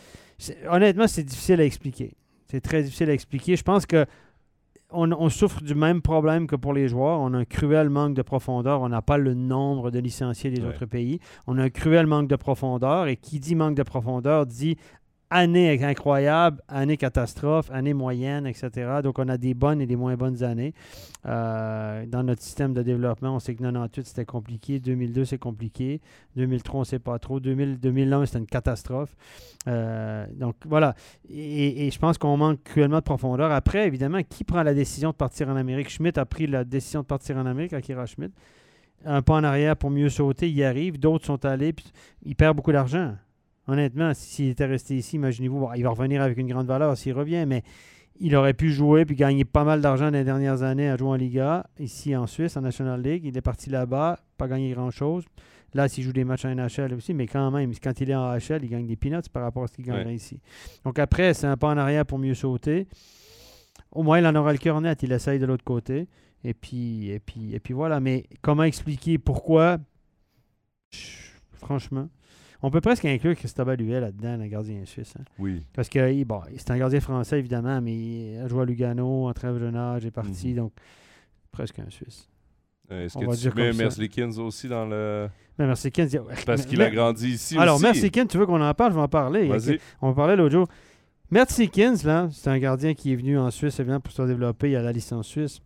Honnêtement, 0.69 1.07
c'est 1.07 1.23
difficile 1.23 1.59
à 1.61 1.65
expliquer. 1.65 2.13
C'est 2.47 2.61
très 2.61 2.83
difficile 2.83 3.09
à 3.09 3.13
expliquer. 3.13 3.55
Je 3.55 3.63
pense 3.63 3.85
que 3.85 4.05
on, 4.91 5.29
souffre 5.29 5.61
du 5.61 5.75
même 5.75 6.01
problème 6.01 6.47
que 6.47 6.55
pour 6.55 6.73
les 6.73 6.87
joueurs. 6.87 7.19
On 7.19 7.33
a 7.33 7.37
un 7.37 7.45
cruel 7.45 7.89
manque 7.89 8.15
de 8.15 8.23
profondeur. 8.23 8.81
On 8.81 8.89
n'a 8.89 9.03
pas 9.03 9.17
le 9.17 9.35
nombre 9.35 9.91
de 9.91 9.99
licenciés 9.99 10.49
des 10.49 10.63
autres 10.65 10.85
pays. 10.85 11.19
On 11.45 11.59
a 11.59 11.63
un 11.63 11.69
cruel 11.69 12.07
manque 12.07 12.27
de 12.27 12.35
profondeur. 12.35 13.07
Et 13.07 13.15
qui 13.15 13.39
dit 13.39 13.55
manque 13.55 13.75
de 13.75 13.83
profondeur 13.83 14.47
dit 14.47 14.77
année 15.31 15.81
incroyable, 15.83 16.61
année 16.67 16.97
catastrophe, 16.97 17.69
année 17.71 17.93
moyenne, 17.93 18.47
etc. 18.47 18.99
Donc, 19.03 19.19
on 19.19 19.27
a 19.27 19.37
des 19.37 19.53
bonnes 19.53 19.81
et 19.81 19.85
des 19.85 19.95
moins 19.95 20.15
bonnes 20.15 20.43
années. 20.43 20.73
Euh, 21.25 22.05
dans 22.07 22.23
notre 22.23 22.41
système 22.41 22.73
de 22.73 22.81
développement, 22.81 23.35
on 23.35 23.39
sait 23.39 23.53
que 23.53 23.61
98, 23.61 24.07
c'était 24.07 24.25
compliqué. 24.25 24.79
2002, 24.79 25.25
c'est 25.25 25.37
compliqué. 25.37 26.01
2003, 26.35 26.75
on 26.75 26.79
ne 26.79 26.85
sait 26.85 26.99
pas 26.99 27.19
trop. 27.19 27.39
2000, 27.39 27.79
2001, 27.79 28.25
c'était 28.25 28.39
une 28.39 28.47
catastrophe. 28.47 29.15
Euh, 29.67 30.25
donc, 30.33 30.55
voilà. 30.65 30.95
Et, 31.29 31.89
je 31.91 31.99
pense 31.99 32.17
qu'on 32.17 32.37
manque 32.37 32.63
cruellement 32.63 32.99
de 32.99 33.03
profondeur. 33.03 33.51
Après, 33.51 33.85
évidemment, 33.85 34.21
qui 34.27 34.43
prend 34.43 34.63
la 34.63 34.73
décision 34.73 35.11
de 35.11 35.15
partir 35.15 35.49
en 35.49 35.55
Amérique? 35.55 35.89
Schmidt 35.89 36.19
a 36.19 36.25
pris 36.25 36.47
la 36.47 36.63
décision 36.63 37.01
de 37.01 37.05
partir 37.05 37.37
en 37.37 37.45
Amérique, 37.45 37.73
Akira 37.73 38.05
Schmidt. 38.05 38.33
Un 39.05 39.21
pas 39.21 39.35
en 39.35 39.43
arrière 39.43 39.77
pour 39.77 39.91
mieux 39.91 40.09
sauter, 40.09 40.49
il 40.49 40.55
y 40.55 40.63
arrive. 40.63 40.99
D'autres 40.99 41.25
sont 41.25 41.45
allés, 41.45 41.71
puis 41.71 41.85
il 42.23 42.35
perd 42.35 42.55
beaucoup 42.55 42.73
d'argent. 42.73 43.15
Honnêtement, 43.69 44.13
s'il 44.15 44.49
était 44.49 44.65
resté 44.65 44.95
ici, 44.95 45.17
imaginez-vous, 45.17 45.69
il 45.75 45.83
va 45.83 45.89
revenir 45.91 46.23
avec 46.23 46.37
une 46.39 46.47
grande 46.47 46.65
valeur 46.65 46.97
s'il 46.97 47.13
revient, 47.13 47.45
mais 47.47 47.61
il 48.19 48.35
aurait 48.35 48.55
pu 48.55 48.71
jouer 48.71 49.05
puis 49.05 49.15
gagner 49.15 49.45
pas 49.45 49.63
mal 49.63 49.79
d'argent 49.79 50.05
dans 50.05 50.17
les 50.17 50.23
dernières 50.23 50.63
années 50.63 50.89
à 50.89 50.97
jouer 50.97 51.09
en 51.09 51.15
Liga, 51.15 51.67
ici 51.79 52.15
en 52.15 52.25
Suisse, 52.25 52.57
en 52.57 52.61
National 52.61 52.99
League. 52.99 53.25
Il 53.25 53.37
est 53.37 53.41
parti 53.41 53.69
là-bas, 53.69 54.19
pas 54.37 54.47
gagné 54.47 54.71
grand-chose. 54.71 55.23
Là, 55.75 55.87
s'il 55.87 56.03
joue 56.03 56.13
des 56.13 56.23
matchs 56.23 56.45
en 56.45 56.55
NHL 56.55 56.95
aussi, 56.95 57.13
mais 57.13 57.27
quand 57.27 57.51
même, 57.51 57.71
quand 57.75 58.01
il 58.01 58.09
est 58.09 58.15
en 58.15 58.35
HL, 58.35 58.63
il 58.63 58.69
gagne 58.69 58.87
des 58.87 58.95
peanuts 58.95 59.29
par 59.31 59.43
rapport 59.43 59.63
à 59.63 59.67
ce 59.67 59.73
qu'il 59.73 59.85
gagnerait 59.85 60.15
ici. 60.15 60.39
Donc 60.83 60.97
après, 60.97 61.35
c'est 61.35 61.45
un 61.45 61.55
pas 61.55 61.67
en 61.67 61.77
arrière 61.77 62.07
pour 62.07 62.17
mieux 62.17 62.33
sauter. 62.33 62.87
Au 63.91 64.01
moins, 64.01 64.17
il 64.17 64.25
en 64.25 64.35
aura 64.35 64.51
le 64.51 64.57
cœur 64.57 64.81
net. 64.81 65.03
Il 65.03 65.11
essaye 65.11 65.37
de 65.37 65.45
l'autre 65.45 65.63
côté. 65.63 66.07
Et 66.43 66.55
puis, 66.55 67.09
et, 67.09 67.19
puis, 67.19 67.53
et 67.53 67.59
puis 67.59 67.75
voilà. 67.75 67.99
Mais 67.99 68.25
comment 68.41 68.63
expliquer 68.63 69.19
pourquoi? 69.19 69.77
Franchement. 71.53 72.09
On 72.61 72.69
peut 72.69 72.81
presque 72.81 73.05
inclure 73.05 73.35
Christophe 73.35 73.69
Huet 73.79 74.01
là-dedans, 74.01 74.37
le 74.37 74.47
gardien 74.47 74.83
suisse. 74.85 75.13
Hein. 75.17 75.23
Oui. 75.37 75.63
Parce 75.73 75.87
que 75.87 76.23
bon, 76.23 76.41
c'est 76.57 76.71
un 76.71 76.77
gardien 76.77 76.99
français, 76.99 77.39
évidemment, 77.39 77.79
mais 77.81 77.95
il 77.95 78.37
a 78.39 78.47
joué 78.47 78.63
à 78.63 78.65
Lugano, 78.65 79.29
en 79.29 79.33
trêve 79.33 79.53
de 79.55 79.59
jeune 79.59 79.75
âge, 79.77 80.05
est 80.05 80.11
parti, 80.11 80.49
mhm. 80.49 80.55
donc 80.55 80.73
presque 81.51 81.79
un 81.79 81.89
Suisse. 81.89 82.27
Euh, 82.91 83.05
est-ce 83.05 83.17
que 83.17 83.49
tu 83.49 83.55
mets 83.55 83.71
Merzlikins 83.71 84.37
aussi 84.39 84.67
dans 84.67 84.85
le... 84.85 85.29
Mais 85.57 85.67
Merzlikins... 85.67 86.07
Parce 86.45 86.65
qu'il 86.65 86.81
a 86.81 86.89
grandi 86.89 87.29
ici 87.29 87.57
Alors, 87.57 87.75
aussi. 87.75 87.85
Merzlikins, 87.85 88.25
tu 88.25 88.37
veux 88.37 88.45
qu'on 88.45 88.61
en 88.61 88.73
parle? 88.73 88.91
Je 88.91 88.97
vais 88.97 89.03
en 89.03 89.07
parler. 89.07 89.47
Vas-y. 89.47 89.79
On 90.01 90.09
va 90.09 90.15
parler 90.15 90.35
l'autre 90.35 90.53
jour. 90.53 90.67
Merzlikins, 91.31 91.95
là, 92.03 92.27
c'est 92.31 92.49
un 92.49 92.57
gardien 92.57 92.93
qui 92.93 93.13
est 93.13 93.15
venu 93.15 93.37
en 93.37 93.51
Suisse, 93.51 93.79
évidemment, 93.79 93.99
pour 93.99 94.11
se 94.11 94.23
développer. 94.23 94.71
Il 94.71 94.75
a 94.75 94.81
la 94.81 94.91
licence 94.91 95.27
suisse. 95.27 95.59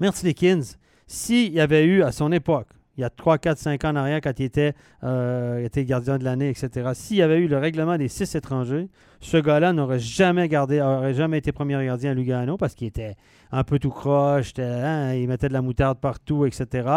Merzlikins, 0.00 0.62
s'il 1.06 1.52
y 1.52 1.60
avait 1.60 1.84
eu, 1.84 2.02
à 2.02 2.10
son 2.10 2.32
époque, 2.32 2.68
il 3.00 3.02
y 3.02 3.06
a 3.06 3.10
3, 3.10 3.38
4, 3.38 3.58
5 3.58 3.84
ans 3.86 3.88
en 3.90 3.96
arrière, 3.96 4.20
quand 4.20 4.38
il 4.38 4.44
était, 4.44 4.74
euh, 5.04 5.66
gardien 5.74 6.18
de 6.18 6.24
l'année, 6.24 6.50
etc. 6.50 6.90
S'il 6.92 7.16
y 7.16 7.22
avait 7.22 7.38
eu 7.38 7.48
le 7.48 7.56
règlement 7.56 7.96
des 7.96 8.08
six 8.08 8.34
étrangers, 8.34 8.88
ce 9.20 9.38
gars-là 9.38 9.72
n'aurait 9.72 9.98
jamais 9.98 10.48
gardé, 10.48 10.82
aurait 10.82 11.14
jamais 11.14 11.38
été 11.38 11.50
premier 11.50 11.82
gardien 11.82 12.10
à 12.10 12.14
Lugano 12.14 12.58
parce 12.58 12.74
qu'il 12.74 12.88
était 12.88 13.16
un 13.52 13.64
peu 13.64 13.78
tout 13.78 13.88
croche, 13.88 14.52
hein, 14.58 15.14
il 15.14 15.28
mettait 15.28 15.48
de 15.48 15.54
la 15.54 15.62
moutarde 15.62 15.98
partout, 15.98 16.44
etc. 16.44 16.88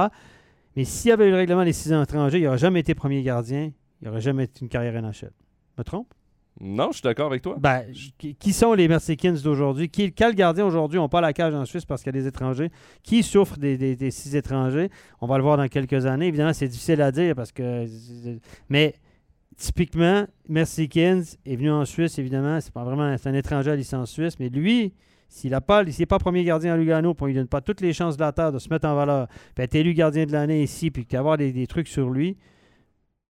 Mais 0.76 0.84
s'il 0.84 1.10
y 1.10 1.12
avait 1.14 1.28
eu 1.28 1.32
le 1.32 1.38
règlement 1.38 1.64
des 1.64 1.74
six 1.74 1.94
étrangers, 1.94 2.40
il 2.40 2.44
n'aurait 2.44 2.58
jamais 2.58 2.82
été 2.82 2.96
premier 2.96 3.24
gardien, 3.24 3.72
il 4.02 4.08
n'aurait 4.08 4.22
jamais 4.22 4.44
été 4.44 4.60
une 4.62 4.70
carrière 4.70 5.02
NHL. 5.02 5.32
Me 5.78 5.84
trompe? 5.84 6.14
Non, 6.66 6.88
je 6.92 7.00
suis 7.00 7.04
d'accord 7.04 7.26
avec 7.26 7.42
toi. 7.42 7.58
Ben, 7.60 7.84
qui 8.40 8.54
sont 8.54 8.74
les 8.74 8.88
Mercedes 8.88 9.42
d'aujourd'hui? 9.44 9.90
Quel 9.90 10.34
gardien 10.34 10.66
aujourd'hui 10.66 10.98
n'ont 10.98 11.10
pas 11.10 11.20
la 11.20 11.34
cage 11.34 11.54
en 11.54 11.66
Suisse 11.66 11.84
parce 11.84 12.02
qu'il 12.02 12.16
y 12.16 12.18
a 12.18 12.22
des 12.22 12.28
étrangers? 12.28 12.72
Qui 13.04 13.22
souffre 13.22 13.58
des, 13.58 14.12
six 14.12 14.34
étrangers? 14.34 14.90
On 15.20 15.28
va 15.28 15.38
le 15.38 15.44
voir 15.44 15.58
dans 15.58 15.68
quelques 15.68 16.06
années. 16.06 16.28
Évidemment, 16.28 16.54
c'est 16.54 16.70
difficile 16.70 17.02
à 17.02 17.12
dire 17.12 17.36
parce 17.36 17.52
que. 17.52 17.86
Mais 18.70 18.96
typiquement, 19.58 20.26
Mercedes 20.48 21.38
est 21.46 21.56
venu 21.58 21.70
en 21.70 21.84
Suisse, 21.84 22.18
évidemment. 22.18 22.62
C'est 22.62 22.74
pas 22.74 22.86
vraiment 22.86 23.04
un 23.04 23.34
étranger 23.34 23.72
à 23.72 23.76
licence 23.76 24.12
suisse, 24.12 24.40
mais 24.40 24.48
lui, 24.48 24.94
s'il 25.28 25.52
n'est 25.52 25.60
pas, 25.60 25.84
pas 25.84 26.20
premier 26.20 26.46
gardien 26.46 26.76
à 26.76 26.78
Lugano, 26.78 27.14
puis 27.14 27.24
on 27.24 27.28
lui 27.28 27.34
donne 27.34 27.48
pas 27.48 27.60
toutes 27.60 27.82
les 27.82 27.92
chances 27.92 28.16
de 28.16 28.22
la 28.22 28.32
terre 28.32 28.54
de 28.54 28.60
se 28.60 28.70
mettre 28.70 28.88
en 28.88 28.96
valeur, 28.96 29.28
puis 29.54 29.66
être 29.66 29.76
élu 29.76 29.94
gardien 29.94 30.26
de 30.26 30.32
l'année 30.32 30.64
ici, 30.64 30.92
puis 30.92 31.06
d'avoir 31.06 31.38
des, 31.38 31.52
des 31.52 31.68
trucs 31.68 31.90
sur 31.90 32.10
lui, 32.10 32.38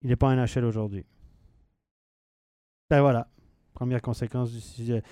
il 0.03 0.09
n'est 0.09 0.17
pas 0.17 0.31
un 0.31 0.45
HL 0.45 0.65
aujourd'hui. 0.65 1.05
Ben 2.91 3.01
voilà. 3.01 3.29
Première 3.73 4.03
conséquence 4.03 4.51
du 4.51 4.61
sujet. 4.61 5.03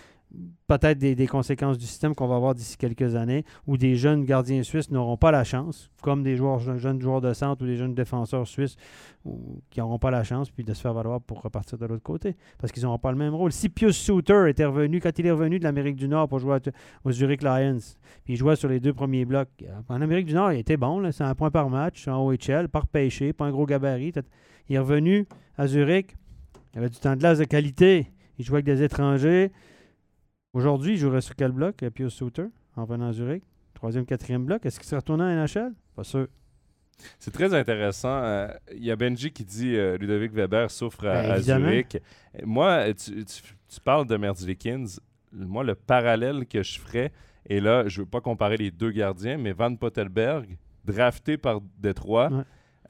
Peut-être 0.66 0.98
des, 0.98 1.26
conséquences 1.26 1.78
du 1.78 1.86
système 1.86 2.14
qu'on 2.14 2.26
va 2.26 2.36
avoir 2.36 2.54
d'ici 2.54 2.76
quelques 2.76 3.14
années, 3.14 3.44
où 3.66 3.78
des 3.78 3.96
jeunes 3.96 4.26
gardiens 4.26 4.62
suisses 4.62 4.90
n'auront 4.90 5.16
pas 5.16 5.30
la 5.30 5.42
chance, 5.42 5.90
comme 6.02 6.22
des 6.22 6.36
jeunes 6.36 7.00
joueurs 7.00 7.22
de 7.22 7.32
centre 7.32 7.62
ou 7.62 7.66
des 7.66 7.76
jeunes 7.76 7.94
défenseurs 7.94 8.46
suisses 8.46 8.76
qui 9.70 9.80
n'auront 9.80 9.98
pas 9.98 10.10
la 10.10 10.24
chance, 10.24 10.50
puis 10.50 10.64
de 10.64 10.74
se 10.74 10.82
faire 10.82 10.92
valoir 10.92 11.22
pour 11.22 11.40
repartir 11.40 11.78
de 11.78 11.86
l'autre 11.86 12.02
côté, 12.02 12.36
parce 12.58 12.72
qu'ils 12.72 12.82
n'auront 12.82 12.98
pas 12.98 13.10
le 13.10 13.16
même 13.16 13.34
rôle. 13.34 13.52
Si 13.52 13.70
Pius 13.70 13.96
Souter 13.96 14.44
était 14.48 14.66
revenu, 14.66 15.00
quand 15.00 15.18
il 15.18 15.26
est 15.26 15.30
revenu 15.30 15.58
de 15.58 15.64
l'Amérique 15.64 15.96
du 15.96 16.08
Nord 16.08 16.28
pour 16.28 16.40
jouer 16.40 16.58
aux 17.04 17.12
Zurich 17.12 17.42
Lions, 17.42 17.78
puis 18.24 18.34
il 18.34 18.36
jouait 18.36 18.56
sur 18.56 18.68
les 18.68 18.80
deux 18.80 18.92
premiers 18.92 19.24
blocs, 19.24 19.48
en 19.88 20.02
Amérique 20.02 20.26
du 20.26 20.34
Nord, 20.34 20.52
il 20.52 20.58
était 20.58 20.76
bon, 20.76 21.10
c'est 21.10 21.24
un 21.24 21.34
point 21.34 21.50
par 21.50 21.70
match, 21.70 22.06
en 22.06 22.26
OHL, 22.26 22.68
par 22.68 22.86
pêché, 22.86 23.32
pas 23.32 23.46
un 23.46 23.50
gros 23.50 23.64
gabarit. 23.64 24.12
Il 24.68 24.76
est 24.76 24.78
revenu 24.78 25.26
à 25.56 25.66
Zurich, 25.66 26.16
il 26.72 26.78
avait 26.78 26.88
du 26.88 26.98
temps 26.98 27.14
de 27.14 27.20
glace 27.20 27.38
de 27.38 27.44
qualité. 27.44 28.06
Il 28.38 28.44
jouait 28.44 28.56
avec 28.56 28.66
des 28.66 28.82
étrangers. 28.82 29.50
Aujourd'hui, 30.52 30.92
il 30.92 30.98
jouerait 30.98 31.20
sur 31.20 31.34
quel 31.36 31.52
bloc, 31.52 31.76
Pio 31.94 32.08
Souter, 32.08 32.46
en 32.76 32.84
venant 32.84 33.08
à 33.08 33.12
Zurich? 33.12 33.42
Troisième, 33.74 34.06
quatrième 34.06 34.44
bloc. 34.44 34.64
Est-ce 34.66 34.78
qu'il 34.78 34.88
serait 34.88 34.98
retourné 34.98 35.24
à 35.24 35.34
NHL? 35.34 35.72
Pas 35.94 36.04
sûr. 36.04 36.26
C'est 37.18 37.30
très 37.30 37.54
intéressant. 37.54 38.22
Euh, 38.22 38.48
il 38.74 38.84
y 38.84 38.90
a 38.90 38.96
Benji 38.96 39.30
qui 39.30 39.44
dit 39.44 39.76
euh, 39.76 39.96
Ludovic 39.98 40.32
Weber 40.32 40.70
souffre 40.70 41.06
à, 41.06 41.22
ben, 41.22 41.38
Zurich. 41.38 41.98
Moi, 42.44 42.92
tu, 42.94 43.80
parles 43.84 44.06
de 44.06 44.16
Merzlikins. 44.16 44.86
Moi, 45.32 45.62
le 45.62 45.74
parallèle 45.74 46.46
que 46.46 46.62
je 46.62 46.80
ferais, 46.80 47.12
et 47.46 47.60
là, 47.60 47.86
je 47.86 48.00
ne 48.00 48.04
veux 48.04 48.10
pas 48.10 48.20
comparer 48.20 48.56
les 48.56 48.70
deux 48.70 48.90
gardiens, 48.90 49.38
mais 49.38 49.52
Van 49.52 49.74
Pottelberg, 49.74 50.56
drafté 50.84 51.36
par 51.36 51.60
Détroit, 51.78 52.30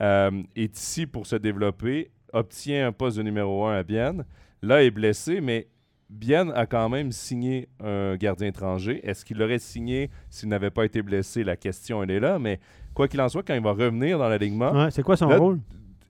euh, 0.00 0.42
est 0.54 0.78
ici 0.78 1.06
pour 1.06 1.26
se 1.26 1.36
développer 1.36 2.10
obtient 2.32 2.86
un 2.86 2.92
poste 2.92 3.16
de 3.16 3.22
numéro 3.22 3.66
1 3.66 3.78
à 3.78 3.82
Bienne. 3.82 4.24
Là, 4.62 4.82
est 4.82 4.90
blessé, 4.90 5.40
mais 5.40 5.68
Bienne 6.10 6.52
a 6.54 6.66
quand 6.66 6.88
même 6.88 7.12
signé 7.12 7.68
un 7.84 8.16
gardien 8.16 8.48
étranger. 8.48 9.00
Est-ce 9.02 9.24
qu'il 9.24 9.38
l'aurait 9.38 9.58
signé 9.58 10.10
s'il 10.30 10.48
n'avait 10.48 10.70
pas 10.70 10.84
été 10.84 11.02
blessé? 11.02 11.44
La 11.44 11.56
question, 11.56 12.02
elle 12.02 12.10
est 12.10 12.20
là. 12.20 12.38
Mais 12.38 12.60
quoi 12.94 13.08
qu'il 13.08 13.20
en 13.20 13.28
soit, 13.28 13.42
quand 13.42 13.54
il 13.54 13.62
va 13.62 13.72
revenir 13.72 14.18
dans 14.18 14.28
l'alignement... 14.28 14.72
Ouais, 14.72 14.90
c'est 14.90 15.02
quoi 15.02 15.16
son 15.16 15.28
rôle? 15.28 15.60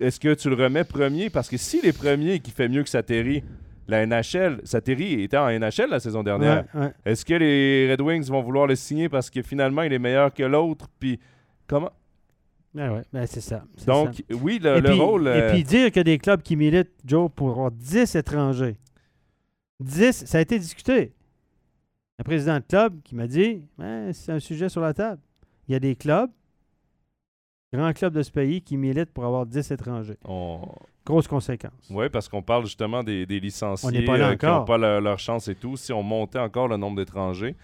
Est-ce 0.01 0.21
que 0.21 0.35
tu 0.35 0.49
le 0.49 0.55
remets 0.55 0.85
premier? 0.85 1.31
Parce 1.31 1.49
que 1.49 1.57
s'il 1.57 1.85
est 1.85 1.97
premier 1.97 2.35
et 2.35 2.41
qu'il 2.41 2.55
fait 2.55 2.69
mieux 2.69 2.85
que 2.85 2.89
Sateri, 2.89 3.43
la 3.89 4.07
NHL, 4.07 4.61
Sateri 4.63 5.23
était 5.23 5.37
en 5.37 5.49
NHL 5.51 5.91
la 5.91 5.99
saison 5.99 6.23
dernière. 6.23 6.65
Est-ce 7.05 7.25
que 7.25 7.35
les 7.35 7.91
Red 7.91 8.01
Wings 8.01 8.29
vont 8.29 8.41
vouloir 8.41 8.67
le 8.67 8.77
signer 8.77 9.09
parce 9.09 9.29
que 9.29 9.43
finalement, 9.43 9.83
il 9.83 9.93
est 9.93 9.99
meilleur 9.99 10.33
que 10.33 10.45
l'autre? 10.45 10.87
Puis 11.01 11.19
comment... 11.67 11.91
Ah 12.79 12.93
ouais, 12.93 13.03
ben 13.13 13.27
c'est 13.27 13.41
ça. 13.41 13.65
Donc, 13.87 14.23
oui, 14.31 14.61
le, 14.63 14.93
rôle. 14.95 15.27
Et 15.27 15.31
euh, 15.31 15.53
puis 15.53 15.65
dire 15.65 15.91
que 15.91 15.99
des 15.99 16.19
clubs 16.19 16.41
qui 16.43 16.55
militent, 16.55 16.93
Joe, 17.05 17.29
pour 17.35 17.51
avoir 17.51 17.73
10 17.73 18.15
étrangers. 18.15 18.77
10, 19.81 20.25
ça 20.27 20.39
a 20.39 20.41
été 20.41 20.59
discuté. 20.59 21.13
Un 22.21 22.23
président 22.23 22.57
de 22.57 22.65
club 22.65 23.01
qui 23.03 23.17
m'a 23.17 23.27
dit 23.27 23.65
ben, 23.77 24.13
c'est 24.13 24.33
un 24.33 24.39
sujet 24.39 24.69
sur 24.69 24.81
la 24.81 24.95
table. 24.95 25.21
Il 25.67 25.73
y 25.73 25.75
a 25.75 25.81
des 25.81 25.97
clubs, 25.97 26.31
grands 27.73 27.93
clubs 27.93 28.15
de 28.15 28.23
ce 28.23 28.31
pays, 28.31 28.63
qui 28.63 28.77
militent 28.77 29.13
pour 29.13 29.25
avoir 29.25 29.45
10 29.45 29.71
étrangers. 29.73 30.19
Grosse 31.05 31.27
conséquence. 31.27 31.89
Oui, 31.91 32.09
parce 32.11 32.29
qu'on 32.29 32.43
parle 32.43 32.65
justement 32.65 33.03
des, 33.03 33.25
licenciés 33.27 33.89
euh, 33.89 34.37
qui 34.37 34.47
n'ont 34.47 34.65
pas 34.65 34.79
leur, 34.79 35.19
chance 35.19 35.49
et 35.49 35.55
tout. 35.55 35.77
Si 35.77 35.93
on 35.93 36.03
montait 36.03 36.39
encore 36.39 36.69
le 36.69 36.77
nombre 36.77 36.97
d'étrangers, 36.97 37.57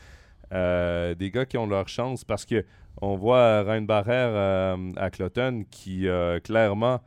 euh, 0.53 1.15
des 1.15 1.31
gars 1.31 1.47
qui 1.47 1.57
ont 1.57 1.67
leur 1.67 1.89
chance, 1.89 2.25
parce 2.25 2.45
que 2.45 2.65
on 3.01 3.17
voit 3.17 3.63
Reinbacher 3.63 4.11
euh, 4.11 4.93
à 4.97 5.11
Cloton 5.11 5.65
qui 5.71 6.09
euh, 6.09 6.41
clairement 6.41 7.01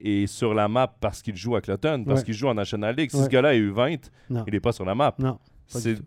est 0.00 0.26
sur 0.26 0.54
la 0.54 0.68
map 0.68 0.94
parce 1.00 1.22
qu'il 1.22 1.36
joue 1.36 1.56
à 1.56 1.60
Cloton, 1.60 2.04
parce 2.04 2.24
qu'il 2.24 2.34
joue 2.34 2.48
en 2.48 2.54
National 2.54 2.96
League. 2.96 3.10
Si 3.10 3.22
ce 3.22 3.28
gars-là 3.28 3.54
est 3.54 3.60
U20, 3.60 3.98
il 4.30 4.52
n'est 4.52 4.60
pas 4.60 4.72
sur 4.72 4.84
la 4.84 4.94
map. 4.94 5.14
Non. 5.18 5.38
C'est 5.66 5.98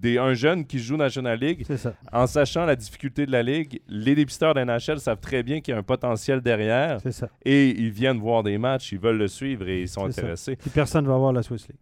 des, 0.00 0.18
un 0.18 0.34
jeune 0.34 0.64
qui 0.64 0.78
joue 0.78 0.96
National 0.96 1.38
League, 1.38 1.66
en 2.12 2.26
sachant 2.26 2.64
la 2.66 2.76
difficulté 2.76 3.26
de 3.26 3.32
la 3.32 3.42
Ligue, 3.42 3.80
les 3.88 4.14
dépisteurs 4.14 4.54
d'NHL 4.54 5.00
savent 5.00 5.20
très 5.20 5.42
bien 5.42 5.60
qu'il 5.60 5.72
y 5.72 5.76
a 5.76 5.80
un 5.80 5.82
potentiel 5.82 6.40
derrière. 6.40 6.98
Et 7.44 7.70
ils 7.70 7.90
viennent 7.90 8.18
voir 8.18 8.42
des 8.42 8.58
matchs, 8.58 8.92
ils 8.92 8.98
veulent 8.98 9.18
le 9.18 9.28
suivre 9.28 9.68
et 9.68 9.82
ils 9.82 9.88
sont 9.88 10.04
intéressés. 10.04 10.56
personne 10.72 11.04
ne 11.04 11.10
va 11.10 11.16
voir 11.16 11.32
la 11.32 11.42
Swiss 11.42 11.66
League. 11.68 11.78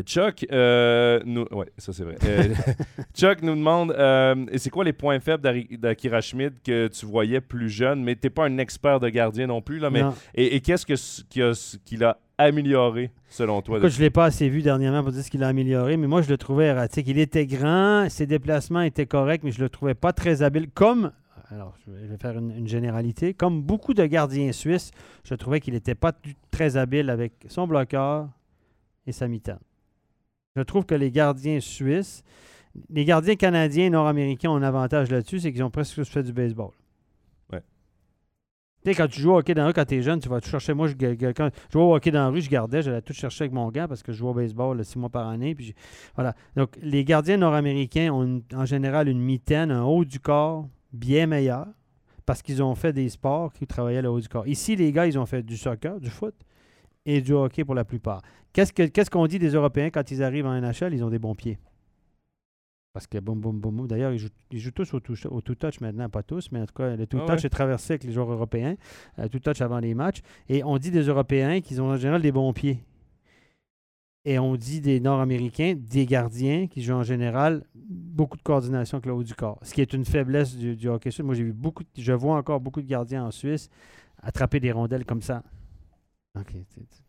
Chuck, 0.00 0.46
euh, 0.50 1.20
nous, 1.26 1.44
ouais, 1.50 1.70
ça 1.76 1.92
c'est 1.92 2.02
vrai. 2.02 2.16
Euh, 2.24 2.54
Chuck 3.14 3.42
nous 3.42 3.54
demande 3.54 3.90
euh, 3.90 4.46
c'est 4.56 4.70
quoi 4.70 4.84
les 4.84 4.94
points 4.94 5.20
faibles 5.20 5.42
d'Akira 5.78 6.22
Schmid 6.22 6.54
que 6.64 6.88
tu 6.88 7.04
voyais 7.04 7.42
plus 7.42 7.68
jeune, 7.68 8.02
mais 8.02 8.14
tu 8.16 8.20
n'es 8.24 8.30
pas 8.30 8.46
un 8.46 8.56
expert 8.56 9.00
de 9.00 9.10
gardien 9.10 9.48
non 9.48 9.60
plus. 9.60 9.78
Là, 9.78 9.90
mais, 9.90 10.02
et, 10.34 10.60
qu'est-ce 10.60 10.86
qu'il 10.86 11.42
a, 11.42 11.78
qu'il 11.84 12.04
a, 12.04 12.18
amélioré 12.38 13.10
selon 13.28 13.60
toi 13.60 13.80
Je 13.86 13.96
ne 13.98 14.00
l'ai 14.00 14.10
pas 14.10 14.24
assez 14.24 14.48
vu 14.48 14.62
dernièrement 14.62 15.02
pour 15.02 15.12
dire 15.12 15.22
ce 15.22 15.30
qu'il 15.30 15.44
a 15.44 15.48
amélioré, 15.48 15.98
mais 15.98 16.06
moi 16.06 16.22
je 16.22 16.30
le 16.30 16.38
trouvais 16.38 16.66
erratique. 16.66 17.06
Il 17.06 17.18
était 17.18 17.44
grand, 17.44 18.08
ses 18.08 18.26
déplacements 18.26 18.80
étaient 18.80 19.06
corrects, 19.06 19.42
mais 19.44 19.52
je 19.52 19.60
le 19.60 19.68
trouvais 19.68 19.94
pas 19.94 20.14
très 20.14 20.42
habile. 20.42 20.70
Comme 20.70 21.12
alors 21.50 21.74
je 21.86 21.92
vais 21.92 22.16
faire 22.16 22.38
une, 22.38 22.50
une, 22.56 22.66
généralité. 22.66 23.34
Comme 23.34 23.60
beaucoup 23.60 23.92
de 23.92 24.06
gardiens 24.06 24.52
suisses, 24.52 24.90
je 25.22 25.34
trouvais 25.34 25.60
qu'il 25.60 25.74
n'était 25.74 25.94
pas 25.94 26.12
très 26.50 26.78
habile 26.78 27.10
avec 27.10 27.34
son 27.48 27.66
bloqueur 27.66 28.30
et 29.06 29.12
sa 29.12 29.28
mitaine. 29.28 29.58
Je 30.56 30.62
trouve 30.62 30.84
que 30.84 30.94
les 30.94 31.10
gardiens 31.10 31.60
suisses, 31.60 32.22
les 32.90 33.04
gardiens 33.04 33.36
canadiens 33.36 33.86
et 33.86 33.90
nord-américains 33.90 34.50
ont 34.50 34.56
un 34.56 34.62
avantage 34.62 35.10
là-dessus, 35.10 35.40
c'est 35.40 35.52
qu'ils 35.52 35.62
ont 35.62 35.70
presque 35.70 35.94
tous 35.94 36.08
fait 36.08 36.22
du 36.22 36.32
baseball. 36.32 36.70
Ouais. 37.52 37.62
Tu 38.84 38.90
sais, 38.90 38.94
quand 38.94 39.08
tu 39.08 39.20
joues 39.20 39.32
au 39.32 39.38
hockey 39.38 39.54
dans 39.54 39.62
la 39.62 39.68
rue, 39.68 39.72
quand 39.72 39.84
tu 39.84 39.96
es 39.96 40.02
jeune, 40.02 40.20
tu 40.20 40.28
vas 40.28 40.40
tout 40.40 40.50
chercher. 40.50 40.74
Moi, 40.74 40.88
je, 40.88 40.94
quand 40.94 41.50
je 41.68 41.72
jouais 41.72 41.82
au 41.82 41.94
hockey 41.94 42.10
dans 42.10 42.20
la 42.20 42.28
rue, 42.28 42.42
je 42.42 42.50
gardais, 42.50 42.82
j'allais 42.82 43.02
tout 43.02 43.14
chercher 43.14 43.44
avec 43.44 43.52
mon 43.52 43.70
gars 43.70 43.88
parce 43.88 44.02
que 44.02 44.12
je 44.12 44.18
jouais 44.18 44.30
au 44.30 44.34
baseball 44.34 44.84
six 44.84 44.98
mois 44.98 45.10
par 45.10 45.28
année. 45.28 45.54
Puis 45.54 45.74
voilà. 46.14 46.34
Donc, 46.56 46.76
les 46.82 47.04
gardiens 47.04 47.38
nord-américains 47.38 48.12
ont 48.12 48.42
en 48.54 48.64
général 48.66 49.08
une 49.08 49.20
mitaine, 49.20 49.70
un 49.70 49.84
haut 49.84 50.04
du 50.04 50.20
corps 50.20 50.68
bien 50.92 51.26
meilleur 51.26 51.66
parce 52.26 52.42
qu'ils 52.42 52.62
ont 52.62 52.74
fait 52.74 52.92
des 52.92 53.08
sports 53.08 53.52
qui 53.52 53.66
travaillaient 53.66 54.02
le 54.02 54.10
haut 54.10 54.20
du 54.20 54.28
corps. 54.28 54.46
Ici, 54.46 54.76
les 54.76 54.92
gars, 54.92 55.06
ils 55.06 55.18
ont 55.18 55.26
fait 55.26 55.42
du 55.42 55.56
soccer, 55.56 55.98
du 55.98 56.10
foot 56.10 56.34
et 57.06 57.20
du 57.20 57.32
hockey 57.32 57.64
pour 57.64 57.74
la 57.74 57.84
plupart. 57.84 58.22
Qu'est-ce 58.52 59.10
qu'on 59.10 59.26
dit 59.26 59.38
des 59.38 59.50
Européens 59.54 59.90
quand 59.90 60.10
ils 60.10 60.22
arrivent 60.22 60.46
en 60.46 60.60
NHL? 60.60 60.92
Ils 60.94 61.04
ont 61.04 61.10
des 61.10 61.18
bons 61.18 61.34
pieds. 61.34 61.58
Parce 62.92 63.06
que 63.06 63.18
boum, 63.18 63.40
boum, 63.40 63.58
boum, 63.58 63.74
boum. 63.74 63.86
D'ailleurs, 63.86 64.12
ils 64.12 64.18
jouent, 64.18 64.28
ils 64.50 64.58
jouent 64.60 64.70
tous 64.70 64.92
au 64.92 65.00
two, 65.00 65.14
au 65.30 65.40
two 65.40 65.54
touch 65.54 65.80
maintenant, 65.80 66.10
pas 66.10 66.22
tous, 66.22 66.52
mais 66.52 66.60
en 66.60 66.66
tout 66.66 66.74
cas, 66.74 66.94
le 66.94 67.06
two 67.06 67.18
Ah 67.26 67.32
ouais. 67.32 67.46
est 67.46 67.48
traversé 67.48 67.94
avec 67.94 68.04
les 68.04 68.12
joueurs 68.12 68.30
européens, 68.30 68.76
euh, 69.18 69.28
two 69.28 69.38
touch 69.38 69.62
avant 69.62 69.78
les 69.78 69.94
matchs. 69.94 70.20
Et 70.50 70.62
on 70.62 70.76
dit 70.76 70.90
des 70.90 71.04
Européens 71.04 71.62
qu'ils 71.62 71.80
ont 71.80 71.86
en 71.90 71.96
général 71.96 72.20
des 72.20 72.32
bons 72.32 72.52
pieds. 72.52 72.84
Et 74.24 74.38
on 74.38 74.54
dit 74.56 74.80
des 74.82 75.00
Nord-Américains, 75.00 75.74
des 75.76 76.04
gardiens 76.06 76.66
qui 76.68 76.82
jouent 76.82 76.92
en 76.92 77.02
général 77.02 77.64
beaucoup 77.74 78.36
de 78.36 78.42
coordination 78.42 78.96
avec 78.98 79.06
le 79.06 79.14
haut 79.14 79.24
du 79.24 79.34
corps. 79.34 79.58
Ce 79.62 79.72
qui 79.74 79.80
est 79.80 79.92
une 79.94 80.04
faiblesse 80.04 80.54
du, 80.56 80.76
du 80.76 80.88
hockey 80.88 81.10
suisse. 81.10 81.24
Moi, 81.24 81.34
j'ai 81.34 81.42
vu 81.44 81.52
beaucoup, 81.54 81.82
de- 81.82 81.88
je 81.96 82.12
vois 82.12 82.36
encore 82.36 82.60
beaucoup 82.60 82.82
de 82.82 82.86
gardiens 82.86 83.24
en 83.24 83.30
Suisse 83.32 83.68
attraper 84.22 84.60
des 84.60 84.70
rondelles 84.70 85.04
comme 85.06 85.22
ça. 85.22 85.42
OK. 86.38 86.46
c'est- 86.52 86.80
c'est- 86.90 87.02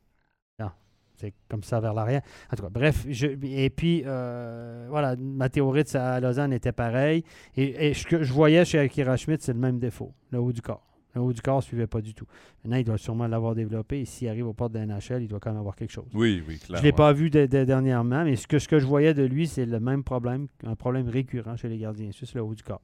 non, 0.59 0.69
c'est 1.15 1.33
comme 1.49 1.63
ça 1.63 1.79
vers 1.79 1.93
l'arrière. 1.93 2.21
En 2.51 2.55
tout 2.55 2.63
cas, 2.63 2.69
bref. 2.69 3.05
je- 3.09 3.27
et 3.43 3.69
puis, 3.69 4.03
euh, 4.05 4.87
voilà, 4.89 5.15
ma 5.15 5.49
théorie 5.49 5.83
de 5.83 5.97
à 5.97 6.19
Lausanne 6.19 6.53
était 6.53 6.71
pareille. 6.71 7.23
Et, 7.55 7.89
et 7.89 7.93
ce 7.93 8.05
que 8.05 8.23
je 8.23 8.33
voyais 8.33 8.65
chez 8.65 8.79
Akira 8.79 9.15
Schmidt, 9.17 9.43
c'est 9.43 9.53
le 9.53 9.59
même 9.59 9.79
défaut, 9.79 10.13
le 10.31 10.39
haut 10.39 10.51
du 10.51 10.61
corps. 10.61 10.85
Le 11.15 11.21
haut 11.21 11.31
du 11.31 11.41
corps 11.41 11.57
ne 11.57 11.61
suivait 11.61 11.85
pas 11.85 12.01
du 12.01 12.15
tout. 12.15 12.25
Maintenant, 12.63 12.77
il 12.77 12.83
doit 12.85 12.97
sûrement 12.97 13.27
l'avoir 13.27 13.53
développé. 13.53 13.99
Et 14.01 14.05
s'il 14.05 14.27
arrive 14.27 14.47
aux 14.47 14.53
portes 14.53 14.71
de 14.73 14.79
la 14.79 14.87
NHL, 14.87 15.21
il 15.21 15.27
doit 15.27 15.39
quand 15.39 15.51
même 15.51 15.59
avoir 15.59 15.75
quelque 15.75 15.91
chose. 15.91 16.09
Oui, 16.15 16.43
oui, 16.47 16.57
clairement. 16.57 16.77
Je 16.77 16.81
ne 16.81 16.85
l'ai 16.87 16.91
pas 16.91 17.13
vu 17.13 17.29
de- 17.29 17.45
de- 17.45 17.63
dernièrement, 17.65 18.23
mais 18.23 18.35
ce 18.35 18.47
que, 18.47 18.57
ce 18.57 18.67
que 18.67 18.79
je 18.79 18.87
voyais 18.87 19.13
de 19.13 19.21
lui, 19.21 19.45
c'est 19.47 19.67
le 19.67 19.79
même 19.79 20.03
problème, 20.03 20.47
un 20.65 20.75
problème 20.75 21.07
récurrent 21.07 21.55
chez 21.55 21.69
les 21.69 21.77
gardiens 21.77 22.11
suisses, 22.11 22.33
le 22.33 22.41
haut 22.41 22.55
du 22.55 22.63
corps. 22.63 22.81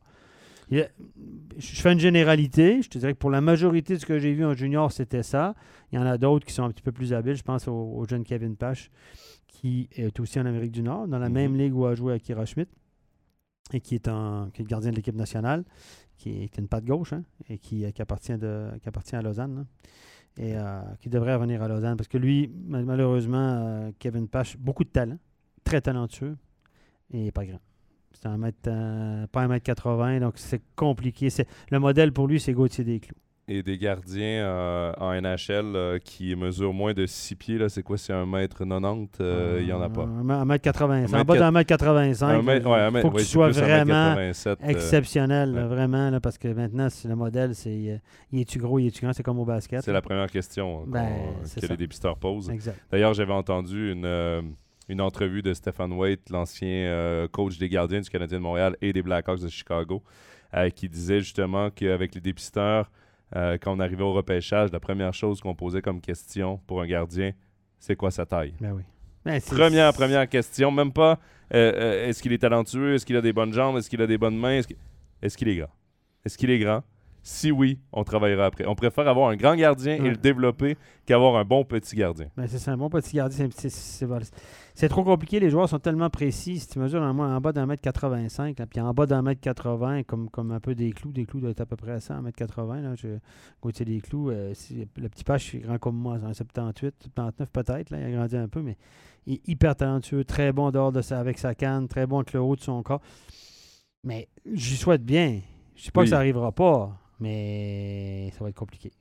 Il 0.71 0.81
a- 0.81 0.89
je 1.57 1.81
fais 1.81 1.91
une 1.93 1.99
généralité. 1.99 2.81
Je 2.81 2.89
te 2.89 2.97
dirais 2.97 3.13
que 3.13 3.17
pour 3.19 3.31
la 3.31 3.41
majorité 3.41 3.95
de 3.95 3.99
ce 3.99 4.05
que 4.05 4.19
j'ai 4.19 4.33
vu 4.33 4.45
en 4.45 4.53
junior, 4.53 4.91
c'était 4.91 5.23
ça. 5.23 5.55
Il 5.91 5.95
y 5.95 5.99
en 6.01 6.05
a 6.05 6.17
d'autres 6.17 6.45
qui 6.45 6.53
sont 6.53 6.63
un 6.63 6.71
petit 6.71 6.83
peu 6.83 6.91
plus 6.91 7.13
habiles. 7.13 7.35
Je 7.35 7.43
pense 7.43 7.67
au, 7.67 7.73
au 7.73 8.07
jeune 8.07 8.23
Kevin 8.23 8.55
Pache, 8.55 8.91
qui 9.47 9.89
est 9.93 10.19
aussi 10.19 10.39
en 10.39 10.45
Amérique 10.45 10.71
du 10.71 10.83
Nord, 10.83 11.07
dans 11.07 11.17
la 11.19 11.27
Mhm. 11.29 11.33
même 11.33 11.57
ligue 11.57 11.75
où 11.75 11.85
a 11.85 11.95
joué 11.95 12.13
Akira 12.13 12.45
Schmidt, 12.45 12.71
et 13.73 13.81
qui 13.81 13.95
est, 13.95 14.07
en, 14.07 14.49
qui 14.51 14.61
est 14.61 14.65
le 14.65 14.69
gardien 14.69 14.91
de 14.91 14.95
l'équipe 14.95 15.15
nationale, 15.15 15.63
qui 16.17 16.43
est, 16.43 16.57
une 16.57 16.67
patte 16.67 16.85
gauche, 16.85 17.13
hein, 17.13 17.23
et 17.49 17.57
qui, 17.57 17.91
qui 17.91 18.01
appartient 18.01 18.37
de, 18.37 18.69
qui 18.81 18.87
appartient 18.89 19.15
à 19.15 19.21
Lausanne. 19.21 19.55
là. 19.55 19.63
Et 20.37 20.55
euh, 20.55 20.81
qui 21.01 21.09
devrait 21.09 21.33
revenir 21.35 21.61
à 21.63 21.67
Lausanne. 21.67 21.97
Parce 21.97 22.07
que 22.07 22.17
lui, 22.17 22.49
mal- 22.67 22.85
malheureusement, 22.85 23.37
euh, 23.37 23.91
Kevin 23.99 24.27
Pache, 24.27 24.55
beaucoup 24.57 24.83
de 24.85 24.89
talent, 24.89 25.17
très 25.65 25.81
talentueux, 25.81 26.37
et 27.11 27.31
pas 27.31 27.45
grand. 27.45 27.59
C'est 28.11 28.27
un 28.27 28.37
mètre, 28.37 28.57
euh, 28.67 29.27
pas 29.31 29.41
un 29.41 29.47
mètre 29.47 29.63
80, 29.65 30.19
donc 30.19 30.33
c'est 30.35 30.61
compliqué. 30.75 31.29
C'est, 31.29 31.47
le 31.71 31.79
modèle 31.79 32.11
pour 32.11 32.27
lui, 32.27 32.39
c'est 32.39 32.53
Gauthier 32.53 32.83
Desclous. 32.83 33.15
Et 33.51 33.63
des 33.63 33.79
gardiens 33.79 34.45
euh, 34.45 34.93
en 34.99 35.11
NHL 35.19 35.75
euh, 35.75 35.97
qui 35.97 36.35
mesurent 36.35 36.73
moins 36.73 36.93
de 36.93 37.07
6 37.07 37.35
pieds, 37.35 37.57
là, 37.57 37.67
c'est 37.67 37.81
quoi? 37.81 37.97
C'est 37.97 38.13
1m90 38.13 39.07
euh, 39.21 39.57
Il 39.59 39.65
n'y 39.65 39.71
en 39.73 39.81
a 39.81 39.89
pas. 39.89 40.03
Un, 40.03 40.29
un 40.29 40.45
mètre 40.45 40.61
85. 40.65 41.17
Un 41.17 41.21
En 41.21 41.25
bas 41.25 41.33
mètre 41.33 41.45
d'un 41.45 41.51
mètre 41.51 41.67
85. 41.67 42.27
Un 42.27 42.41
mètre- 42.43 42.69
ouais, 42.69 42.77
un 42.79 42.91
mètre- 42.91 43.01
faut 43.07 43.09
que 43.11 43.15
ouais, 43.17 43.23
tu 43.23 43.27
sois 43.29 43.47
mètre 43.47 43.59
vraiment 43.61 44.09
87, 44.15 44.59
exceptionnel, 44.67 45.51
là, 45.51 45.61
ouais. 45.61 45.67
vraiment, 45.67 46.11
là, 46.11 46.19
parce 46.19 46.37
que 46.37 46.47
maintenant, 46.49 46.89
c'est- 46.91 47.07
le 47.07 47.15
modèle, 47.15 47.55
c'est 47.55 47.99
il 48.31 48.39
est-tu 48.39 48.59
gros, 48.59 48.77
il 48.77 48.85
est-tu 48.87 49.01
grand, 49.01 49.13
c'est 49.13 49.23
comme 49.23 49.39
au 49.39 49.45
basket. 49.45 49.81
C'est 49.83 49.93
la 49.93 50.01
première 50.03 50.29
question 50.29 50.83
Ben, 50.85 51.07
que 51.41 51.47
ça. 51.61 51.67
les 51.67 51.77
dépisteurs 51.77 52.17
posent. 52.17 52.51
D'ailleurs, 52.91 53.15
j'avais 53.15 53.33
entendu 53.33 53.93
une, 53.93 54.05
une 54.89 54.99
entrevue 55.01 55.41
de 55.41 55.53
Stephen 55.53 55.93
Waite, 55.93 56.29
l'ancien 56.29 56.67
euh, 56.67 57.27
coach 57.27 57.57
des 57.57 57.69
gardiens 57.69 58.01
du 58.01 58.09
Canadien 58.09 58.39
de 58.39 58.43
Montréal 58.43 58.75
et 58.81 58.91
des 58.91 59.01
Blackhawks 59.01 59.39
de 59.39 59.47
Chicago, 59.47 60.03
euh, 60.53 60.69
qui 60.69 60.89
disait 60.89 61.19
justement 61.19 61.69
qu'avec 61.69 62.15
les 62.15 62.21
dépisteurs, 62.21 62.91
euh, 63.35 63.57
quand 63.61 63.75
on 63.75 63.79
arrivait 63.79 64.03
au 64.03 64.13
repêchage, 64.13 64.71
la 64.71 64.79
première 64.79 65.13
chose 65.13 65.39
qu'on 65.39 65.55
posait 65.55 65.81
comme 65.81 66.01
question 66.01 66.59
pour 66.67 66.81
un 66.81 66.87
gardien, 66.87 67.31
c'est 67.79 67.95
quoi 67.95 68.11
sa 68.11 68.25
taille? 68.25 68.53
Ben 68.59 68.73
oui. 68.73 68.83
Ben, 69.23 69.39
Première, 69.41 69.93
première 69.93 70.27
question, 70.27 70.71
même 70.71 70.91
pas 70.91 71.19
euh, 71.53 71.71
euh, 71.75 72.07
est-ce 72.07 72.21
qu'il 72.23 72.33
est 72.33 72.39
talentueux, 72.39 72.95
est-ce 72.95 73.05
qu'il 73.05 73.15
a 73.15 73.21
des 73.21 73.33
bonnes 73.33 73.53
jambes, 73.53 73.77
est-ce 73.77 73.89
qu'il 73.89 74.01
a 74.01 74.07
des 74.07 74.17
bonnes 74.17 74.37
mains, 74.37 74.57
est-ce 74.57 74.67
qu'il 74.67 74.77
est-ce 75.21 75.37
qu'il 75.37 75.49
est 75.49 75.57
grand? 75.57 75.69
Est-ce 76.25 76.37
qu'il 76.37 76.49
est 76.49 76.59
grand? 76.59 76.83
Si 77.31 77.51
oui, 77.51 77.77
on 77.93 78.03
travaillera 78.03 78.45
après. 78.45 78.65
On 78.65 78.73
préfère 78.73 79.07
avoir 79.07 79.29
un 79.29 79.35
grand 79.35 79.55
gardien 79.55 79.93
et 80.03 80.09
le 80.09 80.15
développer 80.17 80.77
qu'avoir 81.05 81.35
un 81.35 81.45
bon 81.45 81.63
petit 81.63 81.95
gardien. 81.95 82.25
Ben, 82.35 82.47
c'est 82.47 82.57
ça, 82.57 82.71
un 82.71 82.77
bon 82.77 82.89
petit 82.89 83.17
gardien. 83.17 83.47
c'est- 83.55 83.69
trop 84.89 85.03
compliqué. 85.03 85.39
Les 85.39 85.51
joueurs 85.51 85.69
sont 85.69 85.77
tellement 85.77 86.09
précis. 86.09 86.57
Si 86.59 86.67
tu 86.67 86.79
mesures 86.79 87.03
en, 87.03 87.17
en 87.19 87.39
bas 87.39 87.51
d'un 87.51 87.67
mètre 87.67 87.83
85, 87.83 88.57
là, 88.57 88.65
puis 88.65 88.81
en 88.81 88.93
bas 88.95 89.05
d'un 89.05 89.21
mètre 89.21 89.41
80, 89.41 90.03
comme, 90.03 90.27
comme 90.31 90.51
un 90.51 90.59
peu 90.59 90.73
des 90.73 90.91
clous, 90.91 91.11
des 91.11 91.25
clous 91.27 91.39
doivent 91.39 91.51
être 91.51 91.61
à 91.61 91.65
peu 91.67 91.75
près 91.75 91.91
à 91.91 91.99
ça, 91.99 92.15
un 92.15 92.23
mètre 92.23 92.37
80. 92.37 92.81
Là, 92.81 92.95
je, 92.95 93.07
des 93.83 94.01
clous, 94.01 94.31
euh, 94.31 94.53
le 94.97 95.07
petit 95.09 95.23
page 95.23 95.53
est 95.53 95.59
grand 95.59 95.77
comme 95.77 95.97
moi, 95.97 96.17
c'est 96.19 96.25
un 96.25 96.33
78, 96.33 96.95
79 97.15 97.49
peut-être. 97.51 97.91
Il 97.91 97.95
a 98.03 98.11
grandi 98.11 98.37
un 98.37 98.47
peu, 98.47 98.63
mais 98.63 98.75
il 99.27 99.35
est 99.35 99.47
hyper 99.47 99.75
talentueux, 99.75 100.23
très 100.23 100.51
bon 100.51 100.71
dehors 100.71 100.91
de 100.91 101.01
avec 101.13 101.37
sa 101.37 101.53
canne, 101.53 101.87
très 101.87 102.07
bon 102.07 102.17
avec 102.17 102.33
le 102.33 102.41
haut 102.41 102.55
de 102.55 102.61
son 102.61 102.81
corps. 102.81 103.01
Mais 104.03 104.29
j'y 104.51 104.75
souhaite 104.77 105.03
bien. 105.05 105.41
Je 105.75 105.83
sais 105.83 105.91
pas 105.91 106.01
Oui. 106.01 106.05
que 106.07 106.09
ça 106.09 106.17
arrivera 106.17 106.51
pas, 106.51 106.97
mais 107.19 108.31
ça 108.37 108.43
va 108.43 108.49
être 108.49 108.55
compliqué. 108.55 108.91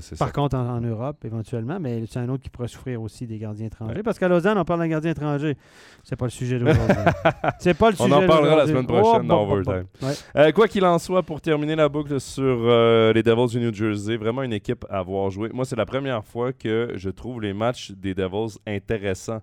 Ça, 0.00 0.14
Par 0.16 0.28
ça. 0.28 0.32
contre, 0.32 0.56
en, 0.56 0.76
en 0.76 0.80
Europe, 0.80 1.24
éventuellement, 1.24 1.78
mais 1.80 2.04
c'est 2.06 2.20
un 2.20 2.28
autre 2.28 2.42
qui 2.44 2.50
pourrait 2.50 2.68
souffrir 2.68 3.02
aussi 3.02 3.26
des 3.26 3.36
gardiens 3.38 3.66
étrangers. 3.66 3.96
Ouais. 3.96 4.02
Parce 4.04 4.16
qu'à 4.18 4.28
Lausanne, 4.28 4.56
on 4.56 4.64
parle 4.64 4.78
d'un 4.80 4.86
gardien 4.88 5.10
étranger. 5.10 5.56
C'est 6.04 6.14
pas 6.14 6.26
le 6.26 6.30
sujet 6.30 6.60
d'aujourd'hui. 6.60 6.94
c'est 7.58 7.74
pas 7.74 7.90
le 7.90 7.96
On 7.98 8.04
sujet 8.04 8.14
en 8.14 8.26
parlera 8.26 8.56
la 8.58 8.66
semaine 8.68 8.86
prochaine 8.86 9.26
dans 9.26 9.44
bon, 9.44 9.56
bon, 9.56 9.62
bon. 9.62 9.70
Overtime. 9.72 9.86
Ouais. 10.02 10.14
Euh, 10.36 10.52
quoi 10.52 10.68
qu'il 10.68 10.84
en 10.84 11.00
soit, 11.00 11.24
pour 11.24 11.40
terminer 11.40 11.74
la 11.74 11.88
boucle 11.88 12.20
sur 12.20 12.44
euh, 12.44 13.12
les 13.12 13.24
Devils 13.24 13.48
du 13.48 13.60
New 13.60 13.74
Jersey, 13.74 14.16
vraiment 14.16 14.42
une 14.44 14.52
équipe 14.52 14.84
à 14.88 14.98
avoir 14.98 15.30
joué. 15.30 15.48
Moi, 15.52 15.64
c'est 15.64 15.74
la 15.76 15.86
première 15.86 16.24
fois 16.24 16.52
que 16.52 16.92
je 16.94 17.10
trouve 17.10 17.40
les 17.40 17.52
matchs 17.52 17.90
des 17.90 18.14
Devils 18.14 18.56
intéressants. 18.68 19.40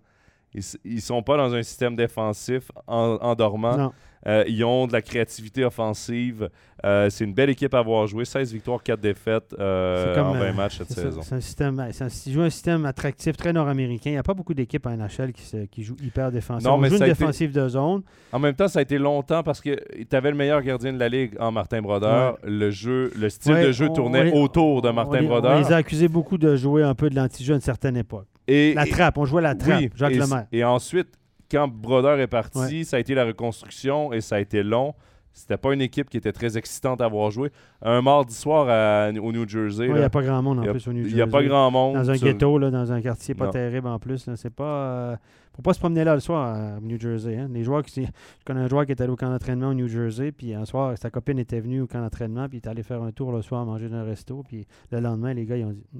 Ils, 0.54 0.64
ils 0.86 1.02
sont 1.02 1.22
pas 1.22 1.36
dans 1.36 1.54
un 1.54 1.64
système 1.64 1.98
défensif 1.98 2.72
en, 2.88 3.18
endormant. 3.20 3.76
Non. 3.78 3.92
Euh, 4.28 4.44
ils 4.48 4.64
ont 4.64 4.88
de 4.88 4.94
la 4.94 5.02
créativité 5.02 5.64
offensive. 5.64 6.50
Euh, 6.84 7.10
c'est 7.10 7.24
une 7.24 7.34
belle 7.34 7.50
équipe 7.50 7.74
à 7.74 7.80
avoir 7.80 8.06
joué. 8.08 8.26
16 8.26 8.52
victoires, 8.54 8.82
4 8.82 9.00
défaites 9.00 9.56
euh, 9.60 10.16
comme, 10.16 10.28
en 10.28 10.34
20 10.34 10.40
euh, 10.42 10.54
matchs 10.54 10.78
cette 10.80 10.92
saison. 10.92 11.22
C'est 11.22 11.36
un 11.36 11.42
système, 11.42 11.88
c'est 11.92 12.04
un- 12.04 12.08
un 12.42 12.50
système 12.50 12.86
attractif, 12.86 13.38
très 13.38 13.54
nord-américain. 13.54 14.10
Il 14.10 14.14
n'y 14.14 14.18
a 14.20 14.24
pas 14.24 14.34
beaucoup 14.34 14.54
d'équipes 14.54 14.86
en 14.88 14.92
NHL 14.98 15.32
qui, 15.32 15.44
se- 15.44 15.66
qui 15.66 15.84
jouent 15.84 15.96
hyper 16.04 16.32
défensif. 16.32 16.68
Non, 16.68 16.74
On 16.76 16.78
mais 16.78 16.90
joue 16.90 16.96
une 16.98 17.04
été- 17.04 17.12
défensive 17.12 17.52
de 17.52 17.68
zone. 17.70 18.02
En 18.32 18.40
même 18.40 18.56
temps, 18.56 18.68
ça 18.68 18.80
a 18.80 18.82
été 18.82 18.98
longtemps 18.98 19.44
parce 19.44 19.62
que 19.62 19.76
tu 20.04 20.16
avais 20.16 20.32
le 20.32 20.38
meilleur 20.38 20.62
gardien 20.62 20.92
de 20.94 21.00
la 21.00 21.10
ligue 21.10 21.36
en 21.40 21.52
Martin 21.52 21.82
Brodeur. 21.82 22.38
Le 22.44 22.72
jeu, 22.72 23.12
le 23.18 23.30
style 23.30 23.54
Ouais, 23.54 23.68
de 23.68 23.72
jeu 23.72 23.88
on- 23.90 23.94
tournait 23.94 24.32
on 24.34 24.42
autour 24.44 24.82
de 24.82 24.90
Martin 24.90 25.24
Brodeur. 25.24 25.56
On 25.58 25.60
les 25.60 25.72
a 25.72 25.78
accusés 25.78 26.08
beaucoup 26.08 26.38
de 26.38 26.56
jouer 26.56 26.84
un 26.84 26.96
peu 26.96 27.10
de 27.10 27.16
l'anti-jeu 27.16 27.54
à 27.54 27.56
une 27.58 27.62
certaine 27.62 27.96
époque. 27.98 28.28
Et, 28.48 28.74
La 28.76 28.86
trappe, 28.86 29.18
on 29.18 29.26
jouait 29.26 29.42
la 29.42 29.56
trappe, 29.56 29.80
Oui, 29.80 29.90
Jacques 29.96 30.14
et, 30.14 30.18
Lemaire. 30.20 30.46
et 30.52 30.64
ensuite, 30.64 31.08
quand 31.52 31.68
Brodeur 31.68 32.20
est 32.20 32.28
parti, 32.28 32.60
Ouais. 32.60 32.84
ça 32.84 32.98
a 32.98 33.00
été 33.00 33.14
la 33.16 33.26
reconstruction 33.26 34.12
et 34.14 34.22
ça 34.22 34.36
a 34.36 34.40
été 34.40 34.64
long. 34.64 34.94
C'était 35.38 35.58
pas 35.58 35.74
une 35.74 35.82
équipe 35.82 36.10
qui 36.10 36.16
était 36.16 36.32
très 36.32 36.58
excitante 36.58 37.02
à 37.02 37.06
avoir 37.06 37.30
joué. 37.30 37.52
Un 37.82 38.02
mardi 38.02 38.34
soir 38.34 38.68
à- 38.70 39.10
au 39.20 39.34
New 39.34 39.46
Jersey, 39.46 39.88
Il 39.88 39.94
n'y 39.94 40.02
a 40.02 40.10
pas 40.10 40.22
grand 40.24 40.42
monde 40.42 40.60
en 40.60 40.64
il 40.64 40.70
a- 40.70 40.72
plus 40.72 40.88
au 40.88 40.94
New 40.94 41.00
il 41.00 41.04
Jersey. 41.10 41.16
n'y 41.18 41.22
a 41.22 41.28
pas 41.28 41.44
grand 41.44 41.70
monde. 41.72 41.96
Dans 41.96 42.10
un 42.10 42.14
sur- 42.16 42.26
ghetto, 42.26 42.58
là, 42.58 42.72
dans 42.72 42.94
un 42.94 43.02
quartier 43.02 43.36
pas 43.36 43.48
Non. 43.48 43.52
terrible 43.52 43.88
en 43.90 44.00
plus. 44.00 44.30
C'est 44.36 44.50
pas. 44.50 44.64
euh, 44.64 45.16
faut 45.54 45.62
pas 45.62 45.74
se 45.74 45.80
promener 45.80 46.06
là 46.06 46.14
le 46.14 46.22
soir 46.22 46.56
à 46.56 46.80
New 46.80 46.98
Jersey. 46.98 47.36
hein. 47.38 47.50
Les 47.52 47.64
joueurs 47.66 47.84
qui, 47.84 48.06
je 48.06 48.10
connais 48.46 48.62
un 48.62 48.68
joueur 48.70 48.86
qui 48.86 48.94
est 48.94 49.02
allé 49.02 49.12
au 49.12 49.18
camp 49.18 49.30
d'entraînement 49.30 49.68
au 49.70 49.74
New 49.74 49.90
Jersey, 49.90 50.32
puis 50.32 50.54
un 50.54 50.64
soir, 50.64 50.98
sa 50.98 51.10
copine 51.10 51.38
était 51.38 51.60
venue 51.60 51.82
au 51.82 51.88
camp 51.88 52.00
d'entraînement, 52.00 52.48
puis 52.48 52.60
il 52.60 52.66
est 52.66 52.70
allé 52.70 52.82
faire 52.82 53.04
un 53.04 53.12
tour 53.12 53.34
le 53.34 53.42
soir, 53.42 53.66
manger 53.66 53.90
dans 53.90 53.98
un 53.98 54.04
resto, 54.06 54.42
puis 54.48 54.66
le 54.92 55.02
lendemain, 55.02 55.34
les 55.34 55.46
gars, 55.46 55.58
ils 55.58 55.66
ont 55.66 55.72
dit 55.74 55.84
on 55.94 56.00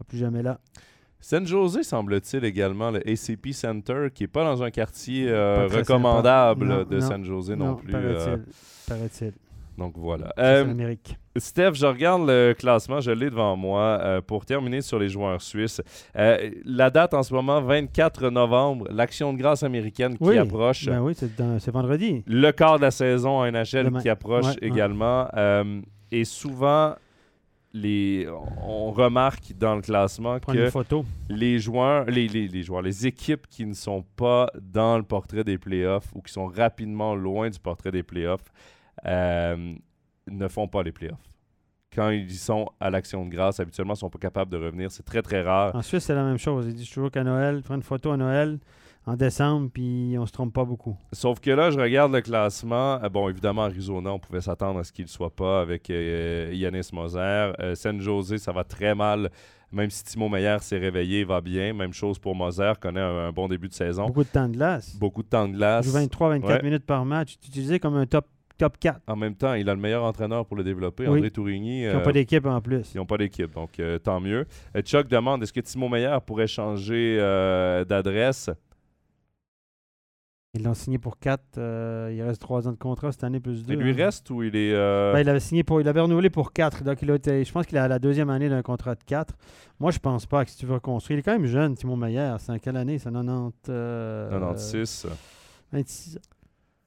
va 0.00 0.04
plus 0.06 0.18
jamais 0.18 0.42
là. 0.42 0.58
San 1.20 1.46
Jose, 1.46 1.82
semble-t-il 1.82 2.44
également, 2.44 2.90
le 2.90 2.98
ACP 3.08 3.52
Center, 3.52 4.08
qui 4.14 4.22
n'est 4.24 4.28
pas 4.28 4.44
dans 4.44 4.62
un 4.62 4.70
quartier 4.70 5.28
euh, 5.28 5.68
recommandable. 5.70 6.64
Non, 6.66 6.82
de 6.84 6.94
non, 6.98 7.00
San 7.00 7.24
Jose 7.24 7.50
non, 7.50 7.74
plus. 7.76 7.94
euh, 7.94 8.14
Paraît-il. 8.14 8.42
Paraît-il. 8.88 9.32
donc 9.76 9.94
voilà. 9.96 10.32
Euh. 10.38 10.94
Steph, 11.36 11.74
je 11.74 11.86
regarde 11.86 12.26
le 12.26 12.54
classement, 12.58 13.00
je 13.00 13.12
l'ai 13.12 13.30
devant 13.30 13.54
moi. 13.56 13.98
euh, 14.02 14.20
pour 14.20 14.44
terminer 14.44 14.80
sur 14.80 14.98
les 14.98 15.08
joueurs 15.08 15.40
suisses, 15.40 15.80
Euh, 16.16 16.50
la 16.64 16.90
date 16.90 17.14
en 17.14 17.22
ce 17.22 17.32
moment, 17.32 17.60
24 17.60 18.30
novembre, 18.30 18.88
l'action 18.90 19.32
de 19.32 19.38
grâce 19.38 19.62
américaine 19.62 20.16
qui 20.18 20.24
Oui, 20.24 20.38
approche. 20.38 20.86
Ben 20.86 21.00
oui, 21.00 21.14
c'est 21.14 21.70
vendredi. 21.70 22.24
Le 22.26 22.50
quart 22.50 22.78
de 22.78 22.82
la 22.82 22.90
saison 22.90 23.38
en 23.40 23.44
NHL 23.50 23.84
Demain. 23.84 24.00
qui 24.00 24.08
approche 24.08 24.46
Ouais, 24.46 24.56
également. 24.62 25.28
Euh, 25.36 25.80
et 26.10 26.24
souvent, 26.24 26.94
les, 27.72 28.26
on 28.66 28.90
remarque 28.90 29.52
dans 29.56 29.76
le 29.76 29.80
classement 29.82 30.38
que 30.40 30.70
photo. 30.70 31.04
les 31.28 31.58
joueurs, 31.60 32.04
les, 32.06 32.26
les- 32.26 32.48
les 32.48 32.62
joueurs, 32.62 32.82
les 32.82 33.06
équipes 33.06 33.46
qui 33.48 33.64
ne 33.64 33.74
sont 33.74 34.02
pas 34.16 34.50
dans 34.60 34.96
le 34.96 35.04
portrait 35.04 35.44
des 35.44 35.56
playoffs 35.58 36.08
ou 36.14 36.20
qui 36.20 36.32
sont 36.32 36.46
rapidement 36.46 37.14
loin 37.14 37.48
du 37.48 37.58
portrait 37.60 37.92
des 37.92 38.02
playoffs 38.02 38.44
euh, 39.06 39.74
ne 40.28 40.48
font 40.48 40.66
pas 40.68 40.82
les 40.82 40.92
playoffs. 40.92 41.18
Quand 41.94 42.10
ils 42.10 42.30
sont 42.32 42.68
à 42.78 42.88
l'action 42.90 43.24
de 43.24 43.30
grâce, 43.30 43.58
habituellement, 43.58 43.94
ils 43.94 43.96
ne 43.96 44.00
sont 44.00 44.10
pas 44.10 44.18
capables 44.20 44.50
de 44.52 44.56
revenir. 44.56 44.90
C'est 44.92 45.02
très, 45.02 45.22
très 45.22 45.42
rare. 45.42 45.74
En 45.74 45.82
Suisse, 45.82 46.04
c'est 46.04 46.14
la 46.14 46.22
même 46.24 46.38
chose. 46.38 46.66
Ils 46.68 46.74
disent 46.74 46.88
toujours 46.90 47.10
qu'à 47.10 47.24
Noël, 47.24 47.62
prendre 47.62 47.78
une 47.78 47.82
photo 47.82 48.12
à 48.12 48.16
Noël 48.16 48.58
en 49.10 49.16
décembre, 49.16 49.70
puis 49.72 50.14
on 50.18 50.24
se 50.26 50.32
trompe 50.32 50.52
pas 50.52 50.64
beaucoup. 50.64 50.96
Sauf 51.12 51.40
que 51.40 51.50
là, 51.50 51.70
je 51.70 51.78
regarde 51.80 52.12
le 52.12 52.20
classement. 52.20 53.02
Euh, 53.02 53.08
bon, 53.08 53.28
évidemment, 53.28 53.62
Arizona, 53.62 54.12
on 54.12 54.18
pouvait 54.18 54.40
s'attendre 54.40 54.78
à 54.78 54.84
ce 54.84 54.92
qu'il 54.92 55.04
ne 55.06 55.10
soit 55.10 55.34
pas 55.34 55.60
avec 55.60 55.90
euh, 55.90 56.50
Yanis 56.52 56.90
Moser. 56.92 57.18
Euh, 57.18 57.74
San 57.74 58.00
Jose, 58.00 58.36
ça 58.36 58.52
va 58.52 58.62
très 58.64 58.94
mal 58.94 59.30
Même 59.72 59.90
si 59.90 60.04
Timo 60.04 60.28
Meyer 60.28 60.56
s'est 60.60 60.78
réveillé, 60.78 61.24
va 61.24 61.40
bien. 61.40 61.72
Même 61.72 61.92
chose 61.92 62.18
pour 62.18 62.34
Moser, 62.34 62.72
connaît 62.80 63.00
un, 63.00 63.28
un 63.28 63.32
bon 63.32 63.48
début 63.48 63.68
de 63.68 63.74
saison. 63.74 64.06
Beaucoup 64.06 64.24
de 64.24 64.28
temps 64.28 64.48
de 64.48 64.54
glace. 64.56 64.96
Beaucoup 64.96 65.22
de 65.22 65.28
temps 65.28 65.48
de 65.48 65.54
glace. 65.54 65.86
Il 65.86 65.92
joue 65.92 65.98
23-24 65.98 66.44
Ouais. 66.46 66.62
minutes 66.62 66.86
par 66.86 67.04
match. 67.04 67.36
Tu 67.40 67.48
utilisé 67.48 67.78
comme 67.80 67.96
un 67.96 68.06
top, 68.06 68.26
top 68.58 68.76
4. 68.78 69.00
En 69.08 69.16
même 69.16 69.34
temps, 69.34 69.54
il 69.54 69.68
a 69.68 69.74
le 69.74 69.80
meilleur 69.80 70.04
entraîneur 70.04 70.44
pour 70.46 70.56
le 70.56 70.62
développer, 70.64 71.08
Oui. 71.08 71.18
André 71.18 71.30
Tourigny. 71.30 71.82
Ils 71.82 71.92
n'ont 71.92 71.98
euh, 71.98 72.02
pas 72.02 72.12
d'équipe 72.12 72.46
en 72.46 72.60
plus. 72.60 72.92
Ils 72.94 72.98
n'ont 72.98 73.06
pas 73.06 73.16
d'équipe, 73.18 73.52
donc 73.54 73.78
euh, 73.80 73.98
tant 73.98 74.20
mieux. 74.20 74.44
Chuck 74.82 75.08
demande 75.08 75.42
est-ce 75.42 75.52
que 75.52 75.60
Timo 75.60 75.88
Meyer 75.88 76.16
pourrait 76.26 76.46
changer 76.46 77.16
euh, 77.20 77.84
d'adresse? 77.84 78.50
Ils 80.54 80.64
l'ont 80.64 80.74
signé 80.74 80.98
pour 80.98 81.18
4. 81.20 81.42
il 82.12 82.22
reste 82.22 82.40
3 82.40 82.66
ans 82.66 82.72
de 82.72 82.76
contrat 82.76 83.12
cette 83.12 83.22
année 83.22 83.38
plus 83.38 83.64
2. 83.64 83.74
Il 83.74 83.78
lui 83.80 83.92
reste 83.92 84.28
ou 84.30 84.42
il 84.42 84.56
est. 84.56 84.72
euh, 84.74 85.12
Ben, 85.12 85.20
il 85.20 85.28
avait 85.28 85.38
signé 85.38 85.62
pour, 85.62 85.80
il 85.80 85.86
avait 85.86 86.00
renouvelé 86.00 86.28
pour 86.28 86.52
4. 86.52 86.82
Donc 86.82 87.02
il 87.02 87.10
a 87.10 87.14
été, 87.14 87.44
je 87.44 87.52
pense 87.52 87.66
qu'il 87.66 87.78
a 87.78 87.86
la 87.86 88.00
deuxième 88.00 88.30
année 88.30 88.48
d'un 88.48 88.62
contrat 88.62 88.96
de 88.96 89.04
4. 89.04 89.32
Moi, 89.78 89.92
je 89.92 90.00
pense 90.00 90.26
pas 90.26 90.44
que 90.44 90.50
si 90.50 90.56
tu 90.56 90.66
veux 90.66 90.74
reconstruire. 90.74 91.18
Il 91.18 91.20
est 91.20 91.22
quand 91.22 91.32
même 91.38 91.46
jeune, 91.46 91.76
Timo 91.76 91.94
Meyer. 91.94 92.34
C'est 92.40 92.50
en 92.50 92.58
quelle 92.58 92.76
année 92.76 92.98
C'est 92.98 93.12
90. 93.12 93.54
euh, 93.68 94.30
96 94.30 95.06
26 95.72 96.16
ans. 96.16 96.20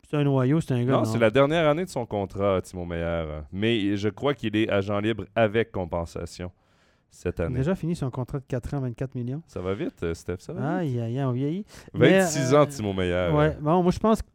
C'est 0.09 0.17
un 0.17 0.23
noyau, 0.25 0.59
c'est 0.59 0.73
un 0.73 0.83
gars. 0.83 0.91
Non, 0.91 1.05
c'est 1.05 1.17
la 1.17 1.31
dernière 1.31 1.67
année 1.69 1.85
de 1.85 1.89
son 1.89 2.05
contrat, 2.05 2.61
Timo 2.61 2.83
Meyer. 2.85 3.23
Mais 3.53 3.95
je 3.95 4.09
crois 4.09 4.33
qu'il 4.33 4.55
est 4.57 4.69
agent 4.69 4.99
libre 4.99 5.23
avec 5.35 5.71
compensation 5.71 6.51
cette 7.13 7.39
Il 7.39 7.41
a 7.43 7.45
année. 7.45 7.57
déjà 7.57 7.75
fini 7.75 7.95
son 7.95 8.09
contrat 8.09 8.39
de 8.39 8.45
4 8.47 8.73
ans, 8.73 8.79
24 8.81 9.15
millions. 9.15 9.41
Ça 9.47 9.61
va 9.61 9.73
vite, 9.73 10.01
euh, 10.03 10.13
Steph, 10.13 10.37
ça 10.39 10.53
va. 10.53 10.77
Aïe, 10.77 10.99
aïe, 10.99 11.17
aïe, 11.19 11.23
on 11.25 11.31
vieillit. 11.31 11.65
mais, 11.93 12.19
26 12.19 12.53
euh, 12.53 12.61
ans, 12.61 12.65
Timo 12.65 12.93
Meyer. 12.93 13.29
Ouais, 13.33 13.57
bon, 13.61 13.81
moi, 13.83 13.91
je 13.91 13.99
pense 13.99 14.21
que. 14.21 14.27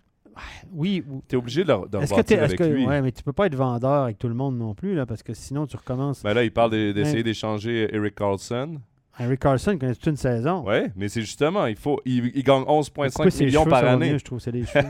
Oui, 0.73 1.03
ou- 1.11 1.21
T'es 1.27 1.37
obligé 1.37 1.65
de, 1.65 1.73
le- 1.73 1.89
de 1.89 1.99
que 1.99 2.23
tu 2.23 2.35
est-ce 2.35 2.43
avec 2.45 2.59
que 2.59 2.63
lui. 2.65 2.87
ouais, 2.87 3.03
mais 3.03 3.11
tu 3.11 3.25
peux 3.25 3.33
pas 3.33 3.47
être 3.47 3.57
vendeur 3.57 4.05
avec 4.05 4.19
tout 4.19 4.29
le 4.29 4.35
monde 4.35 4.57
non 4.57 4.73
plus 4.73 4.95
là 4.95 5.05
parce 5.05 5.25
que 5.25 5.35
sinon 5.35 5.67
tu 5.67 5.77
recommences. 5.77 6.23
Ben 6.23 6.33
là, 6.33 6.45
il 6.45 6.53
parle 6.53 6.71
de- 6.71 6.93
d'essayer 6.93 7.25
d'échanger 7.25 7.89
Eric 7.93 8.15
Carlson. 8.15 8.77
Henry 9.21 9.37
Carlson 9.39 9.77
connaît 9.79 9.95
toute 9.95 10.07
une 10.07 10.17
saison? 10.17 10.65
Ouais, 10.65 10.91
mais 10.97 11.09
c'est 11.09 11.21
justement, 11.23 11.67
il 11.67 11.77
faut. 11.77 12.01
Il, 12.05 12.31
il 12.35 12.43
gagne 12.45 12.65
Pourquoi 12.65 13.09
11,5 13.09 13.31
ses 13.31 13.45
millions 13.47 13.65
par 13.65 13.85
année? 13.85 14.13
mieux, 14.13 14.19
je 14.19 14.25
trouve 14.25 14.39
c'est 14.41 14.53
les 14.53 14.65
cheveux. 14.65 14.85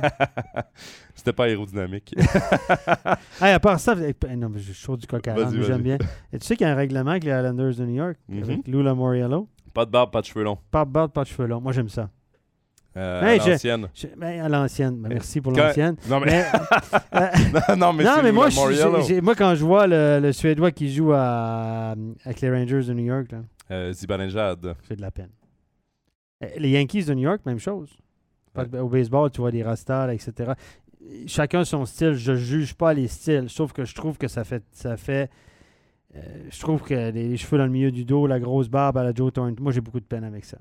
C'était 1.14 1.33
pas 1.33 1.45
aérodynamique. 1.45 2.14
hey, 3.41 3.53
à 3.53 3.61
part 3.61 3.81
ça, 3.81 3.95
non, 3.95 4.49
mais 4.51 4.59
je 4.61 4.73
suis 4.73 4.75
chaud 4.75 4.97
du 4.97 5.07
coq 5.07 5.27
à 5.29 5.35
j'aime 5.62 5.83
bien. 5.83 5.99
Et 6.33 6.38
tu 6.38 6.47
sais 6.47 6.57
qu'il 6.57 6.67
y 6.67 6.71
a 6.71 6.73
un 6.73 6.77
règlement 6.77 7.11
avec 7.12 7.25
les 7.25 7.31
Islanders 7.33 7.75
de 7.75 7.85
New 7.87 7.95
York 7.97 8.17
Mhm. 8.29 8.43
avec 8.43 8.69
Lou 8.69 8.83
Lamoriello? 8.83 9.49
pas 9.75 9.85
de 9.85 9.91
barbe, 9.91 10.11
pas 10.11 10.21
de 10.21 10.27
cheveux 10.27 10.45
longs. 10.45 10.59
Pas 10.71 10.85
de 10.85 10.91
barbe, 10.91 11.12
pas 11.12 11.23
de 11.23 11.29
cheveux 11.29 11.47
longs. 11.49 11.61
Moi 11.61 11.73
j'aime 11.73 11.88
ça. 11.88 12.09
Euh, 12.97 13.23
Hey, 13.23 13.38
à 13.38 13.47
l'ancienne. 13.51 13.88
Ben, 14.17 14.41
à 14.41 14.49
l'ancienne. 14.49 14.97
Ben, 14.97 15.09
merci 15.11 15.41
pour 15.41 15.53
l'ancienne. 15.53 15.95
Non, 16.09 16.19
mais, 16.21 16.27
Mais, 16.27 16.45
euh, 17.21 17.77
non, 17.77 17.93
mais 17.93 18.03
non, 18.05 18.33
moi, 18.33 18.49
je- 18.51 19.21
moi, 19.21 19.35
quand 19.37 19.55
je 19.55 19.64
vois 19.64 19.87
le, 19.87 20.19
le 20.21 20.33
Suédois 20.33 20.73
qui 20.73 20.93
joue 20.93 21.12
à, 21.12 21.95
avec 22.25 22.41
les 22.41 22.51
Rangers 22.51 22.83
de 22.83 22.93
New 22.95 23.05
York, 23.05 23.31
là, 23.31 23.38
Euh, 23.71 23.93
Zibanejad. 23.93 24.77
j'ai 24.89 24.97
de 24.97 25.01
la 25.01 25.11
peine. 25.11 25.31
Euh, 26.43 26.49
Les 26.59 26.71
Yankees 26.71 27.05
de 27.05 27.15
New 27.15 27.23
York, 27.23 27.43
même 27.47 27.59
chose. 27.59 27.91
Au 28.57 28.89
baseball, 28.89 29.31
tu 29.31 29.41
vois 29.41 29.53
des 29.53 29.63
rastas, 29.63 30.13
etc. 30.13 30.53
Chacun 31.27 31.65
son 31.65 31.85
style. 31.87 32.15
Je 32.15 32.35
juge 32.35 32.75
pas 32.75 32.93
les 32.93 33.07
styles. 33.07 33.49
Sauf 33.49 33.73
que 33.73 33.85
je 33.85 33.95
trouve 33.95 34.19
que 34.19 34.27
ça 34.27 34.43
fait. 34.45 34.65
Ça 34.73 34.97
fait 34.97 35.31
euh, 36.17 36.21
je 36.51 36.59
trouve 36.61 36.83
que 36.83 36.95
les, 36.95 37.29
les 37.29 37.37
cheveux 37.37 37.59
dans 37.59 37.67
le 37.67 37.71
milieu 37.71 37.91
du 37.91 38.05
dos, 38.05 38.27
la 38.27 38.41
grosse 38.41 38.69
barbe 38.69 38.97
à 38.97 39.05
la 39.05 39.13
Joe 39.13 39.33
Thornton, 39.33 39.63
moi 39.63 39.73
j'ai 39.73 39.81
beaucoup 39.81 40.01
de 40.01 40.07
peine 40.07 40.25
avec 40.25 40.45
ça. 40.45 40.59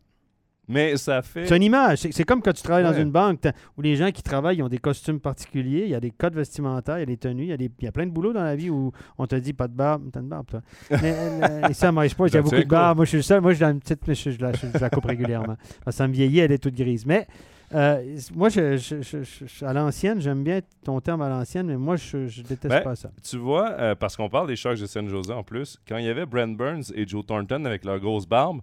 Mais 0.69 0.97
ça 0.97 1.21
fait. 1.21 1.45
C'est 1.45 1.56
une 1.56 1.63
image. 1.63 1.99
C'est 2.12 2.23
comme 2.25 2.41
quand 2.41 2.51
tu 2.53 2.62
travailles 2.62 2.84
dans 2.84 2.93
une 2.93 3.12
banque 3.12 3.39
où 3.77 3.82
les 3.82 3.95
gens 3.95 4.12
qui 4.12 4.21
travaillent 4.21 4.58
ils 4.58 4.63
ont 4.63 4.67
des 4.69 4.77
costumes 4.80 5.19
particuliers, 5.19 5.84
il 5.86 5.89
y 5.89 5.95
a 5.95 5.99
des 5.99 6.12
codes 6.12 6.36
vestimentaires, 6.36 6.97
il 6.97 7.01
y 7.01 7.03
a 7.03 7.06
des 7.06 7.17
tenues, 7.17 7.43
il 7.43 7.49
y 7.49 7.53
a, 7.53 7.58
des, 7.58 7.71
il 7.80 7.86
y 7.86 7.88
a 7.88 7.91
plein 7.91 8.06
de 8.06 8.12
boulot 8.12 8.34
dans 8.34 8.43
la 8.43 8.56
vie 8.56 8.69
où 8.69 8.91
on 9.17 9.27
te 9.27 9.36
dit 9.36 9.53
pas 9.53 9.67
de 9.67 9.73
barbe, 9.73 10.10
t'as 10.12 10.19
une 10.19 10.27
barbe 10.27 10.47
toi. 10.47 10.62
Mais 11.01 11.13
euh, 11.15 11.62
ici 11.69 11.86
à 11.86 11.91
Marie 11.91 12.10
Sport, 12.10 12.27
il 12.27 12.34
y 12.34 12.38
a 12.38 12.39
Ça 12.39 12.43
beaucoup 12.43 12.56
de 12.63 12.67
barbe. 12.67 12.97
Moi 12.97 13.06
je 13.06 13.10
suis 13.10 13.17
le 13.17 13.23
seul, 13.23 13.39
moi 13.41 13.53
je 13.53 13.62
la 13.62 13.69
une 13.69 13.80
petite, 13.80 14.01
je, 14.13 14.32
je 14.32 14.39
la, 14.41 14.51
je 14.53 14.77
la 14.80 14.89
coupe 14.89 15.06
régulièrement. 15.06 15.56
Parce 15.86 15.95
que 15.95 15.97
ça 15.99 16.08
me 16.08 16.13
vieillit, 16.13 16.39
elle 16.39 16.51
est 16.51 16.58
toute 16.58 16.75
grise. 16.75 17.06
Mais 17.06 17.27
euh, 17.73 18.17
moi 18.36 18.49
je, 18.49 18.75
je- 18.77 19.01
je- 19.01 19.23
je- 19.23 19.45
je- 19.45 19.65
à 19.65 19.71
l'ancienne, 19.73 20.19
j'aime 20.21 20.43
bien 20.43 20.60
ton 20.84 20.99
terme 21.01 21.21
à 21.21 21.30
l'ancienne, 21.30 21.67
mais 21.67 21.77
moi 21.77 21.95
je, 21.95 22.27
je 22.27 22.41
déteste 22.41 22.67
Ben, 22.67 22.82
pas 22.82 22.95
ça. 22.95 23.10
Tu 23.23 23.38
vois, 23.38 23.71
euh, 23.71 23.95
parce 23.95 24.15
qu'on 24.17 24.30
parle 24.30 24.47
des 24.47 24.56
Sharks 24.58 24.80
de 24.80 24.86
San 24.86 25.08
Jose 25.08 25.32
en 25.32 25.43
plus, 25.43 25.77
quand 25.88 25.97
il 25.97 26.06
y 26.06 26.10
avait 26.10 26.25
Brent 26.25 26.56
Burns 26.58 26.84
et 26.93 27.08
Joe 27.08 27.25
Thornton 27.25 27.63
avec 27.65 27.86
leur 27.86 27.99
grosse 27.99 28.25
barbe, 28.27 28.60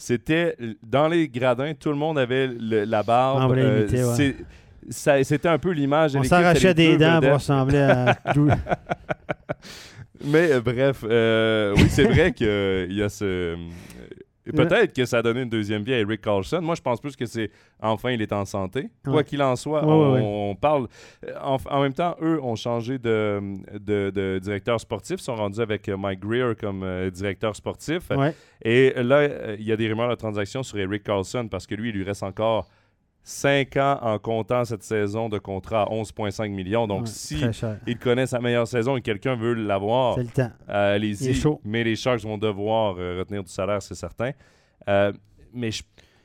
c'était 0.00 0.56
dans 0.82 1.08
les 1.08 1.28
gradins, 1.28 1.74
tout 1.78 1.90
le 1.90 1.96
monde 1.96 2.18
avait 2.18 2.46
le- 2.46 2.84
la 2.84 3.02
barbe. 3.02 3.52
Ah, 3.54 3.60
euh, 3.60 3.86
ouais. 4.16 5.24
C'était 5.24 5.48
un 5.48 5.58
peu 5.58 5.72
l'image 5.72 6.16
On 6.16 6.22
s'arrachait 6.22 6.72
des 6.72 6.96
dents 6.96 7.20
pour 7.20 7.34
ressembler 7.34 7.78
à. 7.78 8.16
Mais 10.24 10.52
euh, 10.52 10.60
bref, 10.60 11.04
euh, 11.04 11.74
oui, 11.76 11.86
c'est 11.90 12.04
vrai 12.04 12.32
qu'il 12.32 12.92
y 12.96 13.02
a 13.02 13.08
ce. 13.10 13.56
Euh, 14.58 14.64
Peut-être 14.66 14.92
que 14.94 15.04
ça 15.04 15.18
a 15.18 15.22
donné 15.22 15.42
une 15.42 15.48
deuxième 15.48 15.82
vie 15.82 15.94
à 15.94 15.98
Eric 15.98 16.20
Carlson. 16.20 16.60
Moi, 16.62 16.74
je 16.74 16.82
pense 16.82 17.00
plus 17.00 17.16
que 17.16 17.26
c'est 17.26 17.50
enfin 17.80 18.10
il 18.10 18.20
est 18.22 18.32
en 18.32 18.44
santé. 18.44 18.88
Quoi 19.04 19.14
Ouais. 19.14 19.24
qu'il 19.24 19.42
en 19.42 19.56
soit, 19.56 19.84
Ouais, 19.84 19.90
on, 19.92 20.12
ouais, 20.12 20.18
ouais. 20.20 20.24
on 20.50 20.54
parle. 20.54 20.86
euh, 21.26 21.32
En, 21.42 21.56
en 21.70 21.80
même 21.82 21.94
temps, 21.94 22.16
eux 22.22 22.40
ont 22.42 22.56
changé 22.56 22.98
de, 22.98 23.40
de, 23.78 24.10
de 24.14 24.38
directeur 24.42 24.80
sportif. 24.80 25.16
Ils 25.20 25.24
sont 25.24 25.34
rendus 25.36 25.60
avec 25.60 25.88
euh, 25.88 25.96
Mike 25.96 26.20
Greer 26.20 26.54
comme 26.58 26.82
euh, 26.82 27.10
directeur 27.10 27.54
sportif. 27.56 28.10
Et 28.62 28.92
là, 28.96 29.16
euh, 29.16 29.56
il 29.58 29.66
y 29.66 29.72
a 29.72 29.76
des 29.76 29.88
rumeurs 29.88 30.10
de 30.10 30.14
transaction 30.14 30.62
sur 30.62 30.78
Eric 30.78 31.02
Carlson 31.02 31.48
parce 31.50 31.66
que 31.66 31.74
lui, 31.74 31.88
il 31.90 31.94
lui 31.94 32.04
reste 32.04 32.22
encore 32.22 32.68
5 33.22 33.76
ans 33.76 33.98
en 34.02 34.18
comptant 34.18 34.64
cette 34.64 34.82
saison 34.82 35.28
de 35.28 35.38
contrat 35.38 35.82
à 35.82 35.86
11,5 35.86 36.48
millions. 36.50 36.86
Donc, 36.86 37.02
Ouais, 37.02 37.06
si 37.06 37.40
il 37.86 37.98
connaît 37.98 38.26
sa 38.26 38.40
meilleure 38.40 38.66
saison 38.66 38.96
et 38.96 39.02
quelqu'un 39.02 39.36
veut 39.36 39.54
l'avoir, 39.54 40.14
C'est 40.14 40.22
le 40.22 40.28
temps. 40.28 40.50
euh, 40.68 40.94
allez-y. 40.96 41.34
Mais 41.64 41.84
les 41.84 41.96
Sharks 41.96 42.22
vont 42.22 42.38
devoir 42.38 42.96
euh, 42.98 43.18
retenir 43.18 43.44
du 43.44 43.50
salaire, 43.52 43.82
c'est 43.82 43.94
certain. 43.94 44.30
Euh, 44.88 45.12
mais 45.52 45.70
je- 45.70 45.82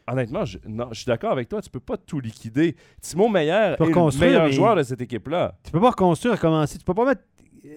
honnêtement, 0.08 0.46
je, 0.46 0.58
non, 0.68 0.88
je 0.92 0.96
suis 1.00 1.06
d'accord 1.06 1.32
avec 1.34 1.50
toi. 1.50 1.62
Tu 1.62 1.70
peux 1.70 1.80
pas 1.80 1.98
tout 1.98 2.20
liquider. 2.20 2.76
Timo 3.02 3.28
Meyer 3.28 3.52
est 3.52 3.78
le 3.80 3.86
meilleur 4.26 4.46
joueur 4.54 4.76
de 4.76 4.84
cette 4.84 5.02
équipe-là. 5.02 5.56
Tu 5.64 5.72
peux 5.72 5.82
pas 5.82 5.90
reconstruire, 5.92 6.40
commencer. 6.40 6.78
Tu 6.78 6.86
peux 6.86 6.94
pas 6.94 7.06
mettre 7.06 7.24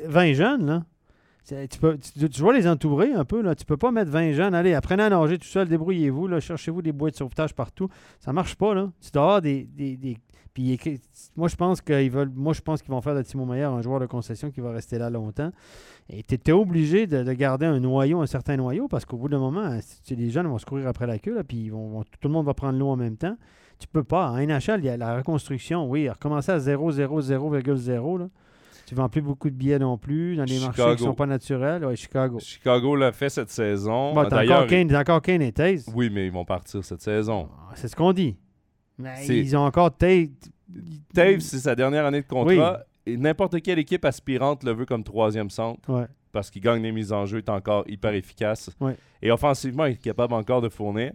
20 0.07 0.33
jeunes, 0.35 0.67
là. 0.67 0.83
Tu, 1.71 1.79
peux, 1.79 1.99
dois 2.39 2.53
les 2.53 2.69
entourer 2.69 3.13
un 3.15 3.25
peu, 3.25 3.41
là. 3.41 3.55
Tu 3.55 3.65
peux 3.65 3.77
pas 3.77 3.91
mettre 3.91 4.11
20 4.11 4.33
jeunes. 4.33 4.55
Allez, 4.55 4.75
apprenez 4.75 5.05
à 5.05 5.11
nager 5.11 5.39
tout 5.39 5.47
seul, 5.47 5.69
débrouillez-vous, 5.69 6.27
là. 6.27 6.41
Cherchez-vous 6.41 6.83
des 6.83 6.93
boîtes 6.93 7.15
de 7.15 7.19
sauvetage 7.19 7.55
partout. 7.55 7.89
Ça 8.21 8.33
marche 8.33 8.55
pas, 8.55 8.75
là. 8.75 8.91
Tu 9.01 9.11
dois 9.13 9.41
des. 9.41 9.65
des, 9.65 10.19
Puis 10.53 10.79
moi, 11.37 11.49
je 11.49 11.57
pense 11.57 11.81
qu'ils 11.81 12.11
veulent. 12.11 12.33
Moi, 12.35 12.53
je 12.53 12.61
pense 12.61 12.83
qu'ils 12.83 12.91
vont 12.91 13.01
faire 13.01 13.15
de 13.15 13.23
Timo 13.23 13.47
Meyer 13.47 13.65
un 13.65 13.81
joueur 13.81 14.01
de 14.01 14.07
concession 14.07 14.51
qui 14.51 14.61
va 14.61 14.73
rester 14.73 14.99
là 14.99 15.09
longtemps. 15.09 15.51
Et 16.11 16.23
tu 16.23 16.35
es, 16.35 16.53
obligé 16.53 17.07
de, 17.07 17.23
de 17.23 17.33
garder 17.33 17.67
un 17.67 17.81
noyau, 17.81 18.21
un 18.21 18.27
certain 18.27 18.57
noyau, 18.57 18.89
parce 18.89 19.05
qu'au 19.05 19.17
bout 19.17 19.29
d'un 19.29 19.39
moment, 19.39 19.79
tu- 20.07 20.15
les 20.15 20.31
jeunes 20.31 20.47
vont 20.47 20.59
se 20.59 20.67
courir 20.67 20.87
après 20.87 21.07
la 21.07 21.19
queue, 21.19 21.35
là, 21.35 21.45
puis 21.45 21.65
ils 21.65 21.71
vont, 21.71 22.03
tout 22.03 22.29
le 22.29 22.31
monde 22.31 22.47
va 22.47 22.55
prendre 22.55 22.79
l'eau 22.79 22.89
en 22.89 22.97
même 22.97 23.17
temps. 23.17 23.37
Tu 23.79 23.87
peux 23.87 24.05
pas. 24.05 24.31
En 24.31 24.37
NHL, 24.39 24.79
il 24.81 24.85
y 24.85 24.89
a 24.89 24.97
la 24.97 25.17
reconstruction, 25.19 25.89
oui, 25.89 26.09
recommencer 26.09 26.51
à 26.53 26.59
0, 26.59 26.91
0, 26.93 27.21
0,0, 27.23 28.19
là. 28.19 28.29
Tu 28.89 28.95
vends 28.95 29.11
plus 29.11 29.21
beaucoup 29.21 29.51
de 29.51 29.55
billets 29.55 29.79
non 29.79 29.99
plus 29.99 30.35
dans 30.37 30.45
les 30.45 30.59
marchés 30.61 30.71
qui 30.71 30.89
Chicago. 30.89 31.05
sont 31.05 31.15
pas 31.15 31.27
naturels. 31.27 31.85
Ouais, 31.85 31.95
Chicago. 31.95 32.39
Chicago 32.39 32.97
l'a 32.97 33.13
fait 33.13 33.29
cette 33.29 33.51
saison. 33.51 34.15
Bon, 34.15 34.25
t'as 34.27 34.43
encore 34.45 34.67
Kane, 34.67 34.89
t'as 34.89 35.01
encore 35.01 35.21
Kane 35.21 35.43
et 35.43 35.53
Taze. 35.53 35.85
oui, 35.95 36.09
mais 36.11 36.25
ils 36.27 36.33
vont 36.33 36.47
partir 36.47 36.83
cette 36.83 37.03
saison. 37.03 37.51
Ah, 37.69 37.73
C'est 37.75 37.89
ce 37.89 37.95
qu'on 37.95 38.15
dit. 38.15 38.39
Mais 38.97 39.27
ils 39.27 39.55
ont 39.59 39.61
encore 39.67 39.95
Taze. 39.95 40.29
Dave, 41.13 41.41
c'est 41.41 41.59
sa 41.59 41.75
dernière 41.75 42.07
année 42.07 42.23
de 42.23 42.27
contrat. 42.27 42.81
Et 43.05 43.19
n'importe 43.19 43.61
quelle 43.61 43.79
équipe 43.79 44.07
aspirante 44.07 44.65
le 44.65 44.73
veut 44.73 44.87
comme 44.87 45.05
troisième 45.05 45.51
centre 45.51 45.91
Ouais. 45.93 46.07
parce 46.33 46.51
qu'il 46.51 46.63
gagne 46.63 46.81
des 46.81 46.93
mises 46.93 47.13
en 47.13 47.27
jeu, 47.27 47.39
est 47.39 47.49
encore 47.51 47.85
hyper 47.89 48.15
efficace. 48.15 48.71
Ouais. 48.81 48.97
Et 49.21 49.31
offensivement, 49.31 49.85
il 49.85 49.93
est 49.93 50.03
capable 50.03 50.33
encore 50.33 50.63
de 50.63 50.71
fournir. 50.71 51.13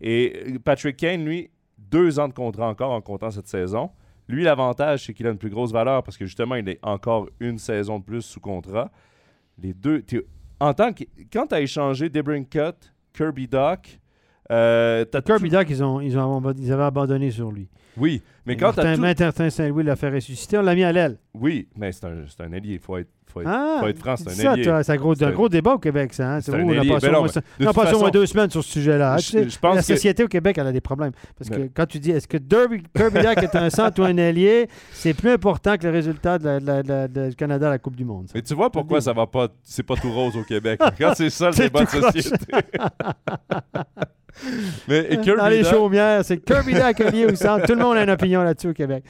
Et 0.00 0.54
Patrick 0.64 0.96
Kane, 0.96 1.22
lui, 1.24 1.50
deux 1.76 2.18
ans 2.18 2.28
de 2.28 2.32
contrat 2.34 2.68
encore 2.68 2.92
en 2.92 3.02
comptant 3.02 3.30
cette 3.30 3.48
saison. 3.48 3.90
Lui, 4.30 4.44
l'avantage, 4.44 5.06
c'est 5.06 5.12
qu'il 5.12 5.26
a 5.26 5.30
une 5.30 5.38
plus 5.38 5.50
grosse 5.50 5.72
valeur 5.72 6.02
parce 6.02 6.16
que 6.16 6.24
justement, 6.24 6.54
il 6.54 6.68
est 6.68 6.78
encore 6.82 7.28
une 7.40 7.58
saison 7.58 7.98
de 7.98 8.04
plus 8.04 8.22
sous 8.22 8.40
contrat. 8.40 8.90
Les 9.58 9.74
deux. 9.74 10.04
En 10.60 10.72
tant 10.72 10.92
que. 10.92 11.04
Quand 11.32 11.48
tu 11.48 11.54
as 11.56 11.60
échangé 11.60 12.08
Debrincut, 12.08 12.92
Kirby 13.12 13.48
Doc, 13.48 13.99
euh, 14.50 15.04
t'as 15.04 15.22
Kirby 15.22 15.48
tout- 15.50 15.56
Doc, 15.56 15.66
ils, 15.70 15.82
ont, 15.84 16.00
ils, 16.00 16.18
ont, 16.18 16.38
aband- 16.40 16.54
ils 16.58 16.72
avaient 16.72 16.82
abandonné 16.84 17.30
sur 17.30 17.50
lui. 17.50 17.68
Oui, 17.96 18.22
mais 18.46 18.56
quand 18.56 18.70
tu 18.72 18.76
Martin, 18.76 18.94
tout... 18.94 19.00
Martin 19.22 19.50
Saint-Louis 19.50 19.82
l'a 19.84 19.96
fait 19.96 20.10
ressusciter, 20.10 20.56
on 20.58 20.62
l'a 20.62 20.74
mis 20.74 20.84
à 20.84 20.92
l'aile. 20.92 21.18
Oui, 21.34 21.68
mais 21.76 21.92
c'est 21.92 22.04
un, 22.06 22.14
c'est 22.28 22.42
un 22.42 22.52
allié. 22.52 22.74
Il 22.74 22.78
faut 22.78 22.96
être, 22.96 23.08
faut 23.26 23.40
être, 23.40 23.50
Ah, 23.50 23.78
faut 23.80 23.88
être 23.88 23.98
franc, 23.98 24.16
c'est 24.16 24.28
un 24.28 24.32
ça, 24.32 24.52
allié. 24.52 24.62
c'est 24.84 24.92
un 24.92 24.96
gros, 24.96 25.12
un 25.22 25.48
débat 25.48 25.74
au 25.74 25.78
Québec, 25.78 26.14
ça. 26.14 26.34
Hein? 26.36 26.40
C'est 26.40 26.54
un 26.54 26.62
où 26.62 26.68
on 26.70 26.72
a 26.72 26.84
passé 26.84 27.06
Ben 27.08 27.12
non, 27.12 27.18
moins, 27.20 27.28
mais 27.58 27.66
on 27.66 27.70
a 27.70 27.72
passé 27.74 28.10
deux 28.12 28.26
semaines 28.26 28.48
sur 28.50 28.62
ce 28.62 28.70
sujet-là. 28.72 29.14
hein. 29.14 29.18
Je- 29.18 29.58
pense 29.58 29.74
la 29.74 29.80
que- 29.82 29.86
société 29.88 30.22
au 30.24 30.28
Québec, 30.28 30.56
elle 30.58 30.68
a 30.68 30.72
des 30.72 30.80
problèmes. 30.80 31.12
Parce 31.36 31.50
que 31.50 31.68
quand 31.74 31.86
tu 31.86 31.98
dis 31.98 32.12
est-ce 32.12 32.28
que 32.28 32.38
Derby, 32.38 32.82
Kirby 32.96 33.22
Doc 33.22 33.38
est 33.42 33.56
un 33.56 33.70
centre 33.70 34.00
ou 34.00 34.04
un 34.04 34.16
allié, 34.18 34.68
c'est 34.92 35.12
plus 35.14 35.30
important 35.30 35.76
que 35.76 35.82
le 35.84 35.90
résultat 35.92 36.38
de 36.38 36.44
la- 36.44 36.60
de 36.60 36.66
la- 36.66 36.82
de 36.82 36.88
la- 36.88 37.08
de- 37.08 37.28
du 37.30 37.34
Canada 37.36 37.66
à 37.66 37.70
la 37.70 37.78
Coupe 37.78 37.96
du 37.96 38.04
Monde. 38.04 38.28
ça. 38.28 38.32
Mais 38.36 38.42
tu 38.42 38.54
vois 38.54 38.70
pourquoi 38.70 39.00
ça 39.00 39.12
va 39.12 39.26
pas, 39.26 39.48
c'est 39.64 39.82
pas 39.82 39.96
tout 39.96 40.12
rose 40.12 40.36
au 40.36 40.44
Québec. 40.44 40.80
Quand 40.98 41.12
c'est 41.16 41.30
ça 41.30 41.46
le 41.48 41.52
C'est 41.52 41.64
débat 41.64 41.84
de 41.84 41.88
société. 41.90 42.36
Mais 44.88 45.06
et 45.10 45.18
Kirby 45.20 45.40
Dans 45.40 45.48
les 45.48 45.62
Doc- 45.62 45.70
chaumières, 45.72 46.24
c'est 46.24 46.38
Kirby 46.38 46.74
allié 46.76 47.26
au 47.26 47.34
centre. 47.34 47.66
Tout 47.66 47.74
le 47.74 47.80
monde 47.82 47.96
a 47.96 48.02
une 48.04 48.10
opinion 48.10 48.42
là-dessus 48.42 48.68
au 48.68 48.72
Québec. 48.72 49.04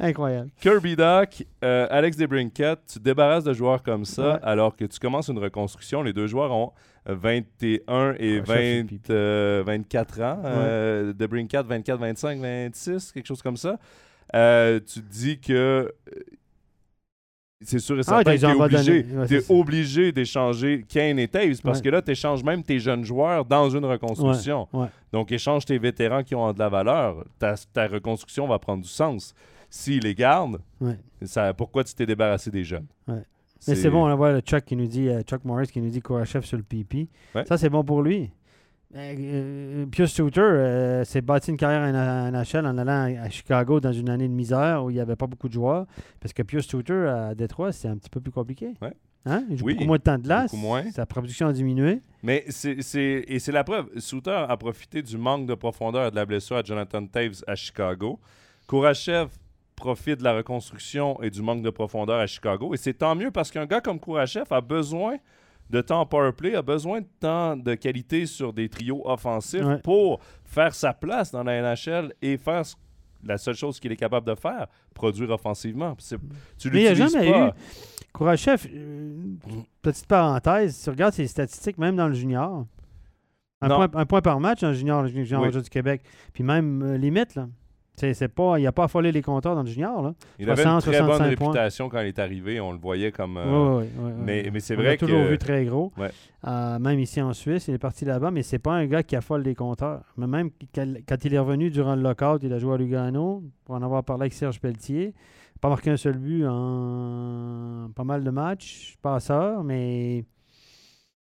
Incroyable. 0.00 0.50
Kirby 0.60 0.96
Doc, 0.96 1.44
euh, 1.64 1.86
Alex 1.90 2.16
Debrincat, 2.16 2.76
tu 2.92 2.98
débarrasses 2.98 3.44
de 3.44 3.52
joueurs 3.52 3.82
comme 3.82 4.04
ça 4.04 4.34
Ouais. 4.34 4.38
alors 4.42 4.76
que 4.76 4.84
tu 4.84 4.98
commences 4.98 5.28
une 5.28 5.38
reconstruction. 5.38 6.02
Les 6.02 6.12
deux 6.12 6.26
joueurs 6.26 6.52
ont 6.52 6.72
21 7.06 8.14
et 8.18 8.40
Ouais, 8.40 8.44
ça 8.46 8.54
fait 8.54 8.80
20, 8.82 8.86
pipi. 8.86 9.12
euh, 9.12 9.62
24 9.66 10.20
ans. 10.20 10.40
Euh, 10.44 11.12
Debrincat, 11.12 11.62
24, 11.62 11.98
25, 11.98 12.40
26, 12.40 13.12
quelque 13.12 13.26
chose 13.26 13.42
comme 13.42 13.56
ça. 13.56 13.78
Euh, 14.34 14.80
tu 14.80 15.00
te 15.02 15.12
dis 15.12 15.38
que 15.38 15.52
euh, 15.52 15.88
c'est 17.64 17.78
sûr 17.78 17.96
et 17.96 18.00
Ah, 18.06 18.22
certain 18.22 18.34
que 18.36 18.40
t'es 18.40 18.46
obligé. 18.62 19.06
Ouais, 19.14 19.26
t'es 19.26 19.40
obligé 19.50 20.12
d'échanger 20.12 20.84
Kane 20.88 21.18
et 21.18 21.28
Taves 21.28 21.60
parce 21.62 21.78
Ouais. 21.78 21.84
que 21.84 21.88
là, 21.90 22.02
tu 22.02 22.10
échanges 22.12 22.42
même 22.44 22.62
tes 22.62 22.78
jeunes 22.78 23.04
joueurs 23.04 23.44
dans 23.44 23.68
une 23.70 23.84
reconstruction. 23.84 24.68
Ouais. 24.72 24.86
Donc, 25.12 25.32
échange 25.32 25.64
tes 25.64 25.78
vétérans 25.78 26.22
qui 26.22 26.34
ont 26.34 26.52
de 26.52 26.58
la 26.58 26.68
valeur. 26.68 27.24
Ta, 27.38 27.54
ta 27.72 27.86
reconstruction 27.86 28.46
va 28.46 28.58
prendre 28.58 28.82
du 28.82 28.88
sens. 28.88 29.34
S'ils 29.70 30.02
les 30.02 30.14
gardent, 30.14 30.60
ça, 31.22 31.52
pourquoi 31.52 31.82
tu 31.84 31.94
t'es 31.94 32.06
débarrassé 32.06 32.50
des 32.50 32.62
jeunes? 32.64 32.86
Mais 33.08 33.74
c'est 33.74 33.88
bon, 33.90 34.06
on 34.10 34.14
voit 34.16 34.32
le 34.32 34.40
Chuck 34.40 34.64
qui 34.64 34.76
nous 34.76 34.86
dit, 34.86 35.08
euh, 35.08 35.22
Chuck 35.22 35.44
Morris 35.44 35.68
qui 35.68 35.80
nous 35.80 35.88
dit 35.88 36.00
Kourachev 36.02 36.44
sur 36.44 36.58
le. 36.58 36.64
Ouais. 37.34 37.44
Ça, 37.46 37.56
c'est 37.56 37.70
bon 37.70 37.82
pour 37.82 38.02
lui. 38.02 38.30
Euh, 38.96 39.14
euh, 39.18 39.86
Pius 39.86 40.12
Suter 40.12 40.40
euh, 40.40 41.04
s'est 41.04 41.20
bâti 41.20 41.50
une 41.50 41.56
carrière 41.56 41.82
en 41.82 42.30
NHL 42.30 42.66
en 42.66 42.78
allant 42.78 43.12
à 43.22 43.28
Chicago 43.28 43.80
dans 43.80 43.92
une 43.92 44.08
année 44.08 44.28
de 44.28 44.32
misère 44.32 44.84
où 44.84 44.90
il 44.90 44.94
n'y 44.94 45.00
avait 45.00 45.16
pas 45.16 45.26
beaucoup 45.26 45.48
de 45.48 45.52
joueurs. 45.52 45.86
Parce 46.20 46.32
que 46.32 46.42
Pius 46.42 46.66
Suter 46.66 47.08
à 47.08 47.34
Détroit, 47.34 47.72
c'est 47.72 47.88
un 47.88 47.96
petit 47.96 48.10
peu 48.10 48.20
plus 48.20 48.30
compliqué. 48.32 48.74
Ouais. 48.80 48.92
Hein? 49.26 49.44
Il 49.50 49.58
joue 49.58 49.64
Oui, 49.66 49.74
beaucoup 49.74 49.86
moins 49.86 49.96
de 49.96 50.02
temps 50.02 50.18
de 50.18 50.22
glace. 50.22 50.52
moins. 50.52 50.88
Sa 50.92 51.06
production 51.06 51.48
a 51.48 51.52
diminué. 51.52 52.02
Mais 52.22 52.44
c'est, 52.50 52.82
c'est- 52.82 53.24
et 53.26 53.38
c'est 53.38 53.52
la 53.52 53.64
preuve. 53.64 53.86
Souter 53.98 54.44
a 54.48 54.56
profité 54.56 55.02
du 55.02 55.16
manque 55.18 55.46
de 55.46 55.54
profondeur 55.54 56.06
et 56.06 56.10
de 56.10 56.16
la 56.16 56.26
blessure 56.26 56.56
à 56.56 56.62
Jonathan 56.62 57.04
Taves 57.06 57.42
à 57.46 57.54
Chicago. 57.54 58.20
Kourachev 58.68 59.28
profite 59.76 60.18
de 60.20 60.24
la 60.24 60.34
reconstruction 60.36 61.20
et 61.22 61.30
du 61.30 61.42
manque 61.42 61.62
de 61.62 61.70
profondeur 61.70 62.20
à 62.20 62.26
Chicago. 62.26 62.74
Et 62.74 62.76
c'est 62.76 62.94
tant 62.94 63.14
mieux 63.16 63.30
parce 63.32 63.50
qu'un 63.50 63.66
gars 63.66 63.80
comme 63.80 63.98
Kourachev 63.98 64.44
a 64.50 64.60
besoin 64.60 65.16
de 65.70 65.80
temps 65.80 66.00
en 66.00 66.06
powerplay, 66.06 66.54
a 66.54 66.62
besoin 66.62 67.00
de 67.00 67.06
temps 67.20 67.56
de 67.56 67.74
qualité 67.74 68.26
sur 68.26 68.52
des 68.52 68.68
trios 68.68 69.02
offensifs 69.08 69.64
Ouais. 69.64 69.78
pour 69.78 70.20
faire 70.44 70.74
sa 70.74 70.92
place 70.92 71.30
dans 71.32 71.42
la 71.42 71.54
NHL 71.60 72.12
et 72.22 72.36
faire 72.36 72.64
ce- 72.66 72.76
la 73.26 73.38
seule 73.38 73.54
chose 73.54 73.80
qu'il 73.80 73.90
est 73.90 73.96
capable 73.96 74.26
de 74.26 74.34
faire, 74.34 74.66
produire 74.92 75.30
offensivement. 75.30 75.94
C'est- 75.98 76.18
tu 76.58 76.70
Mais 76.70 76.80
il 76.80 76.82
n'y 76.82 76.88
a 76.88 76.94
jamais 76.94 77.30
pas. 77.32 77.48
eu. 77.48 77.50
Kourachev, 78.12 78.68
euh, 78.72 79.16
petite 79.82 80.06
parenthèse, 80.06 80.76
si 80.76 80.84
tu 80.84 80.90
regardes 80.90 81.14
ses 81.14 81.26
statistiques, 81.26 81.78
même 81.78 81.96
dans 81.96 82.06
le 82.08 82.14
junior, 82.14 82.66
un, 83.62 83.68
point, 83.68 83.88
un 83.94 84.04
point 84.06 84.20
par 84.20 84.38
match 84.40 84.62
le 84.62 84.74
junior, 84.74 85.02
le 85.02 85.08
junior 85.08 85.42
Oui. 85.42 85.50
du 85.50 85.70
Québec. 85.70 86.02
Puis 86.34 86.44
même 86.44 86.82
euh, 86.82 86.96
limite, 86.98 87.34
là. 87.34 87.48
C'est, 87.96 88.26
pas, 88.28 88.58
il 88.58 88.64
n'a 88.64 88.72
pas 88.72 88.84
affolé 88.84 89.12
les 89.12 89.22
compteurs 89.22 89.54
dans 89.54 89.62
le 89.62 89.68
junior. 89.68 90.02
Là. 90.02 90.14
Il 90.40 90.50
avait 90.50 90.64
une 90.64 90.80
60, 90.80 90.82
très 90.92 91.00
bonne 91.00 91.10
65 91.10 91.36
points. 91.36 91.46
réputation 91.52 91.88
quand 91.88 92.00
il 92.00 92.08
est 92.08 92.18
arrivé. 92.18 92.60
On 92.60 92.72
le 92.72 92.78
voyait 92.78 93.12
comme... 93.12 93.36
euh, 93.36 93.44
ouais, 93.44 93.76
ouais, 93.96 94.04
ouais, 94.06 94.12
mais- 94.18 94.50
mais 94.52 94.58
c'est 94.60 94.74
vrai 94.74 94.84
l'a 94.84 94.96
toujours 94.96 95.22
que- 95.22 95.28
vu 95.28 95.38
très 95.38 95.64
gros. 95.64 95.92
Ouais. 95.96 96.10
Euh, 96.46 96.78
même 96.80 96.98
ici 96.98 97.22
en 97.22 97.32
Suisse, 97.32 97.68
il 97.68 97.74
est 97.74 97.78
parti 97.78 98.04
là-bas, 98.04 98.32
mais 98.32 98.42
c'est 98.42 98.58
pas 98.58 98.72
un 98.72 98.86
gars 98.86 99.04
qui 99.04 99.14
affole 99.14 99.42
les 99.42 99.54
compteurs. 99.54 100.02
Mais 100.16 100.26
même 100.26 100.50
quand 100.74 101.24
il 101.24 101.34
est 101.34 101.38
revenu 101.38 101.70
durant 101.70 101.94
le 101.94 102.02
lockout, 102.02 102.40
il 102.42 102.52
a 102.52 102.58
joué 102.58 102.74
à 102.74 102.76
Lugano, 102.76 103.44
pour 103.64 103.76
en 103.76 103.82
avoir 103.82 104.02
parlé 104.02 104.22
avec 104.22 104.32
Serge 104.32 104.60
Pelletier. 104.60 105.14
Pas 105.60 105.68
marqué 105.68 105.90
un 105.90 105.96
seul 105.96 106.18
but 106.18 106.44
en 106.46 107.90
pas 107.94 108.04
mal 108.04 108.24
de 108.24 108.30
matchs, 108.30 108.96
passeur, 109.00 109.62
mais 109.64 110.24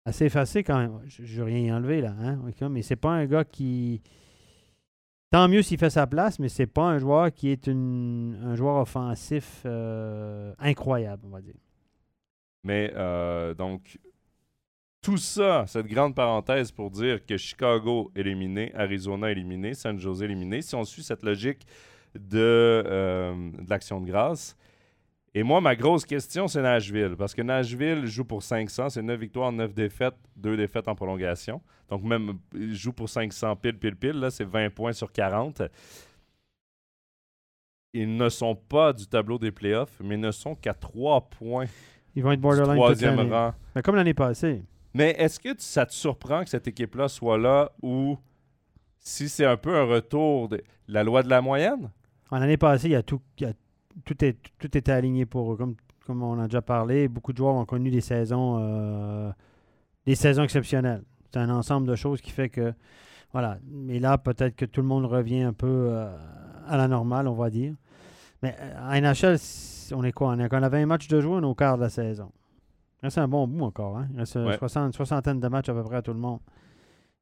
assez 0.05 0.25
effacé 0.25 0.63
quand 0.63 0.77
même. 0.77 0.99
Je 1.07 1.37
veux 1.39 1.43
rien 1.43 1.57
y 1.59 1.71
enlever 1.71 2.01
là, 2.01 2.13
hein? 2.21 2.39
ok, 2.47 2.69
Mais 2.69 2.81
c'est 2.83 2.95
pas 2.95 3.09
un 3.11 3.25
gars 3.25 3.43
qui. 3.43 4.01
Tant 5.31 5.47
mieux 5.47 5.61
s'il 5.61 5.77
fait 5.77 5.89
sa 5.89 6.07
place, 6.07 6.39
mais 6.39 6.49
c'est 6.49 6.67
pas 6.67 6.83
un 6.83 6.99
joueur 6.99 7.31
qui 7.31 7.49
est 7.49 7.69
un 7.69 8.53
joueur 8.53 8.81
offensif 8.81 9.61
euh, 9.65 10.53
incroyable, 10.59 11.23
on 11.25 11.29
va 11.29 11.39
dire. 11.39 11.55
Mais 12.65 12.91
euh, 12.95 13.53
donc, 13.53 13.97
tout 15.01 15.17
ça, 15.17 15.63
cette 15.67 15.87
grande 15.87 16.15
parenthèse 16.15 16.73
pour 16.73 16.91
dire 16.91 17.25
que 17.25 17.37
Chicago 17.37 18.11
éliminé, 18.13 18.75
Arizona 18.75 19.31
éliminé, 19.31 19.73
San 19.73 19.97
Jose 19.97 20.21
éliminé, 20.21 20.61
si 20.61 20.75
on 20.75 20.83
suit 20.83 21.01
cette 21.01 21.23
logique 21.23 21.65
de, 22.13 22.83
euh, 22.85 23.33
de 23.51 23.69
l'action 23.69 24.01
de 24.01 24.07
grâce. 24.07 24.57
Et 25.33 25.43
moi, 25.43 25.61
ma 25.61 25.75
grosse 25.75 26.05
question, 26.05 26.47
c'est 26.49 26.61
Nashville. 26.61 27.15
Parce 27.17 27.33
que 27.33 27.41
Nashville 27.41 28.05
joue 28.05 28.25
pour 28.25 28.43
500, 28.43 28.89
c'est 28.89 29.01
9 29.01 29.17
victoires, 29.19 29.51
9 29.51 29.73
défaites, 29.73 30.15
2 30.35 30.57
défaites 30.57 30.87
en 30.89 30.95
prolongation. 30.95 31.61
Donc, 31.89 32.03
même, 32.03 32.33
il 32.53 32.75
joue 32.75 32.91
pour 32.91 33.07
500 33.09 33.55
pile, 33.55 33.77
pile, 33.79 33.95
pile. 33.95 34.19
Là, 34.19 34.29
c'est 34.29 34.43
20 34.43 34.69
points 34.73 34.91
sur 34.91 35.11
40. 35.11 35.61
Ils 37.93 38.15
ne 38.15 38.29
sont 38.29 38.55
pas 38.55 38.93
du 38.93 39.05
tableau 39.07 39.37
des 39.37 39.51
playoffs, 39.51 39.99
mais 40.03 40.17
ne 40.17 40.31
sont 40.31 40.55
qu'à 40.55 40.73
3 40.73 41.29
points 41.29 41.65
Ils 42.15 42.23
vont 42.23 42.31
être 42.31 42.41
borderline 42.41 42.75
troisième 42.75 43.31
rang. 43.31 43.53
Mais 43.75 43.81
comme 43.81 43.95
l'année 43.95 44.13
passée. 44.13 44.63
Mais 44.93 45.11
est-ce 45.11 45.39
que 45.39 45.49
ça 45.57 45.85
te 45.85 45.93
surprend 45.93 46.43
que 46.43 46.49
cette 46.49 46.67
équipe-là 46.67 47.07
soit 47.07 47.37
là 47.37 47.71
ou 47.81 48.17
si 48.97 49.29
c'est 49.29 49.45
un 49.45 49.55
peu 49.57 49.75
un 49.77 49.85
retour 49.85 50.49
de 50.49 50.61
la 50.89 51.03
loi 51.03 51.23
de 51.23 51.29
la 51.29 51.41
moyenne? 51.41 51.89
En 52.29 52.39
l'année 52.39 52.57
passée, 52.57 52.87
il 52.87 52.91
y 52.91 52.95
a 52.95 53.03
tout, 53.03 53.21
il 53.39 53.43
y 53.43 53.45
a- 53.49 53.53
tout, 54.05 54.23
est, 54.23 54.37
tout 54.59 54.77
était 54.77 54.91
aligné 54.91 55.25
pour 55.25 55.53
eux. 55.53 55.57
Comme, 55.57 55.75
comme 56.05 56.23
on 56.23 56.39
a 56.39 56.45
déjà 56.45 56.61
parlé, 56.61 57.07
beaucoup 57.07 57.31
de 57.31 57.37
joueurs 57.37 57.55
ont 57.55 57.65
connu 57.65 57.89
des 57.91 58.01
saisons, 58.01 58.57
euh, 58.59 59.31
des 60.05 60.15
saisons 60.15 60.43
exceptionnelles. 60.43 61.03
C'est 61.31 61.39
un 61.39 61.49
ensemble 61.49 61.87
de 61.87 61.95
choses 61.95 62.21
qui 62.21 62.31
fait 62.31 62.49
que. 62.49 62.73
Voilà. 63.31 63.57
Mais 63.69 63.99
là, 63.99 64.17
peut-être 64.17 64.55
que 64.55 64.65
tout 64.65 64.81
le 64.81 64.87
monde 64.87 65.05
revient 65.05 65.41
un 65.41 65.53
peu 65.53 65.67
euh, 65.91 66.13
à 66.67 66.77
la 66.77 66.87
normale, 66.87 67.27
on 67.27 67.33
va 67.35 67.49
dire. 67.49 67.73
Mais 68.43 68.55
euh, 68.59 68.79
en 68.81 68.99
NHL, 69.01 69.37
on 69.93 70.03
est 70.03 70.11
quoi? 70.11 70.29
On 70.29 70.39
est 70.39 70.53
on 70.53 70.63
a 70.63 70.69
20 70.69 70.85
matchs 70.85 71.07
de 71.07 71.21
jouer, 71.21 71.35
on 71.35 71.41
est 71.41 71.45
au 71.45 71.55
quart 71.55 71.77
de 71.77 71.83
la 71.83 71.89
saison. 71.89 72.31
Reste 73.01 73.17
un 73.17 73.27
bon 73.27 73.47
bout 73.47 73.63
encore. 73.63 73.97
Hein? 73.97 74.07
Il 74.13 74.19
reste 74.19 74.35
Ouais. 74.35 74.57
60, 74.57 74.93
soixantaine 74.93 75.39
de 75.39 75.47
matchs 75.47 75.69
à 75.69 75.73
peu 75.73 75.83
près 75.83 75.97
à 75.97 76.01
tout 76.01 76.13
le 76.13 76.19
monde. 76.19 76.39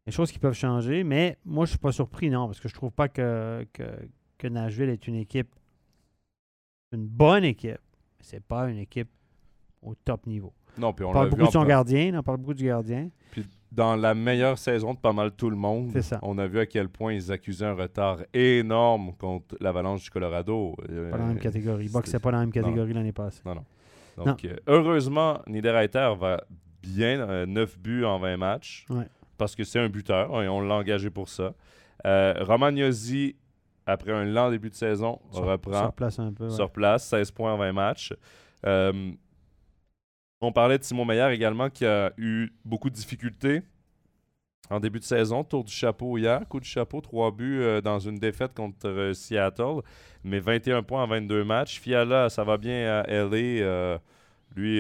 Des 0.06 0.12
choses 0.12 0.32
qui 0.32 0.40
peuvent 0.40 0.54
changer, 0.56 1.04
mais 1.04 1.38
moi, 1.46 1.66
je 1.66 1.72
suis 1.72 1.78
pas 1.80 1.92
surpris, 1.92 2.30
non, 2.30 2.48
parce 2.48 2.60
que 2.60 2.68
je 2.68 2.74
trouve 2.74 2.92
pas 2.92 3.08
que, 3.10 3.66
que, 3.74 3.84
que 4.38 4.48
Nashville 4.48 4.90
est 4.90 5.08
une 5.08 5.16
équipe, 5.16 5.54
une 6.94 7.06
bonne 7.08 7.44
équipe. 7.44 7.72
mais 7.72 8.22
C'est 8.22 8.44
pas 8.44 8.70
une 8.70 8.78
équipe 8.80 9.10
au 9.82 9.96
top 9.96 10.26
niveau. 10.28 10.54
Non, 10.78 10.94
puis 10.94 11.06
on 11.06 11.12
parle 11.12 11.26
vu 11.26 11.32
beaucoup 11.32 11.48
de 11.48 11.52
son 11.52 11.60
en- 11.60 11.66
gardien, 11.66 12.18
on 12.18 12.24
parle 12.24 12.38
beaucoup 12.38 12.54
du 12.54 12.66
gardien. 12.66 13.10
Puis 13.32 13.46
dans 13.72 13.96
la 13.96 14.14
meilleure 14.14 14.58
saison 14.58 14.94
de 14.94 15.00
pas 15.00 15.14
mal 15.14 15.32
tout 15.32 15.50
le 15.50 15.56
monde, 15.56 15.92
on 16.22 16.38
a 16.38 16.48
vu 16.48 16.60
à 16.60 16.66
quel 16.66 16.90
point 16.90 17.14
ils 17.14 17.32
accusaient 17.32 17.66
un 17.66 17.74
retard 17.74 18.20
énorme 18.34 19.14
contre 19.18 19.56
l'Avalanche 19.60 20.04
du 20.04 20.10
Colorado. 20.10 20.76
Euh, 20.90 21.12
Pas 21.12 21.18
dans 21.18 21.24
la 21.24 21.30
même 21.34 21.40
catégorie. 21.40 21.88
Box, 21.90 22.06
c'était- 22.08 22.18
c'est 22.18 22.24
pas 22.24 22.32
dans 22.32 22.38
la 22.40 22.44
même 22.46 22.54
catégorie 22.54 22.94
l'année 22.94 23.12
passée. 23.12 23.42
Donc, 24.18 24.44
euh, 24.46 24.56
heureusement, 24.68 25.40
Niederreiter 25.48 26.14
va 26.20 26.44
bien, 26.82 27.46
9 27.46 27.78
buts 27.80 28.04
en 28.06 28.20
20 28.20 28.38
matchs, 28.38 28.86
Ouais. 28.90 29.06
parce 29.38 29.56
que 29.56 29.64
c'est 29.64 29.80
un 29.80 29.90
buteur 29.90 30.42
et 30.44 30.48
on 30.50 30.62
l'a 30.62 30.76
engagé 30.76 31.10
pour 31.10 31.30
ça. 31.30 31.54
Euh, 32.06 32.34
Romagnosi, 32.42 33.36
après 33.92 34.12
un 34.12 34.26
lent 34.26 34.50
début 34.52 34.70
de 34.70 34.76
saison, 34.76 35.20
Sur- 35.32 35.46
reprend. 35.46 35.80
Sur 35.84 35.94
place 35.94 36.20
un 36.20 36.34
peu. 36.34 36.46
ouais. 36.46 36.50
sur 36.50 36.70
place, 36.72 37.08
16 37.08 37.32
points 37.32 37.54
en 37.54 37.58
20 37.58 37.72
matchs. 37.74 38.14
Euh, 38.66 39.12
on 40.42 40.52
parlait 40.52 40.78
de 40.78 40.84
Simon 40.84 41.06
Meyer 41.06 41.30
également 41.32 41.70
qui 41.70 41.86
a 41.86 42.12
eu 42.18 42.50
beaucoup 42.64 42.90
de 42.90 42.96
difficultés 42.96 43.62
en 44.70 44.80
début 44.80 45.00
de 45.00 45.04
saison. 45.04 45.44
Tour 45.44 45.64
du 45.64 45.72
chapeau 45.74 46.18
hier, 46.18 46.48
coup 46.48 46.60
de 46.60 46.66
chapeau, 46.66 47.02
3 47.02 47.32
buts 47.32 47.60
euh, 47.62 47.82
dans 47.82 48.00
une 48.00 48.18
défaite 48.20 48.54
contre 48.54 48.88
euh, 48.88 49.14
Seattle, 49.14 49.82
mais 50.24 50.40
21 50.40 50.84
points 50.84 51.04
en 51.04 51.08
22 51.08 51.44
matchs. 51.44 51.80
Fiala, 51.80 52.30
ça 52.30 52.44
va 52.44 52.58
bien 52.58 53.02
à 53.04 53.08
LA. 53.08 54.00
lui, 54.56 54.80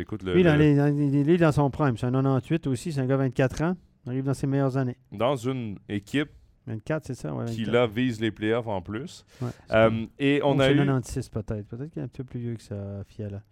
écoute, 0.00 0.22
le, 0.22 0.34
Lui, 0.34 0.42
dans 0.44 0.52
le- 0.54 0.58
les- 0.58 0.76
dans- 0.76 0.96
il 0.96 1.28
est 1.30 1.36
dans 1.36 1.52
son 1.52 1.70
prime. 1.70 1.96
C'est 1.96 2.06
un 2.06 2.12
98 2.12 2.66
aussi, 2.68 2.92
c'est 2.92 3.00
un 3.00 3.06
gars 3.06 3.16
de 3.16 3.22
24 3.22 3.62
ans. 3.62 3.76
Il 4.06 4.10
arrive 4.10 4.24
dans 4.24 4.34
ses 4.34 4.46
meilleures 4.46 4.76
années. 4.76 4.96
dans 5.12 5.36
une 5.36 5.76
équipe 5.88 6.30
24, 6.70 7.06
c'est 7.06 7.14
ça? 7.14 7.34
Ouais, 7.34 7.44
qui 7.46 7.64
24. 7.64 7.72
là 7.72 7.86
vise 7.86 8.20
les 8.20 8.30
playoffs 8.30 8.66
en 8.66 8.80
plus. 8.80 9.24
Ouais, 9.40 9.48
c'est 9.68 9.74
Euh, 9.74 10.06
et 10.18 10.40
on 10.42 10.58
Ou 10.58 10.60
a 10.60 10.66
c'est 10.66 10.74
eu 10.74 10.78
96 10.78 11.28
peut-être. 11.28 11.66
Peut-être 11.66 11.90
qu'il 11.90 12.02
est 12.02 12.04
un 12.04 12.08
peu 12.08 12.24
plus 12.24 12.40
vieux 12.40 12.54
que 12.54 12.62
ça, 12.62 12.76
Fiala. 13.06 13.42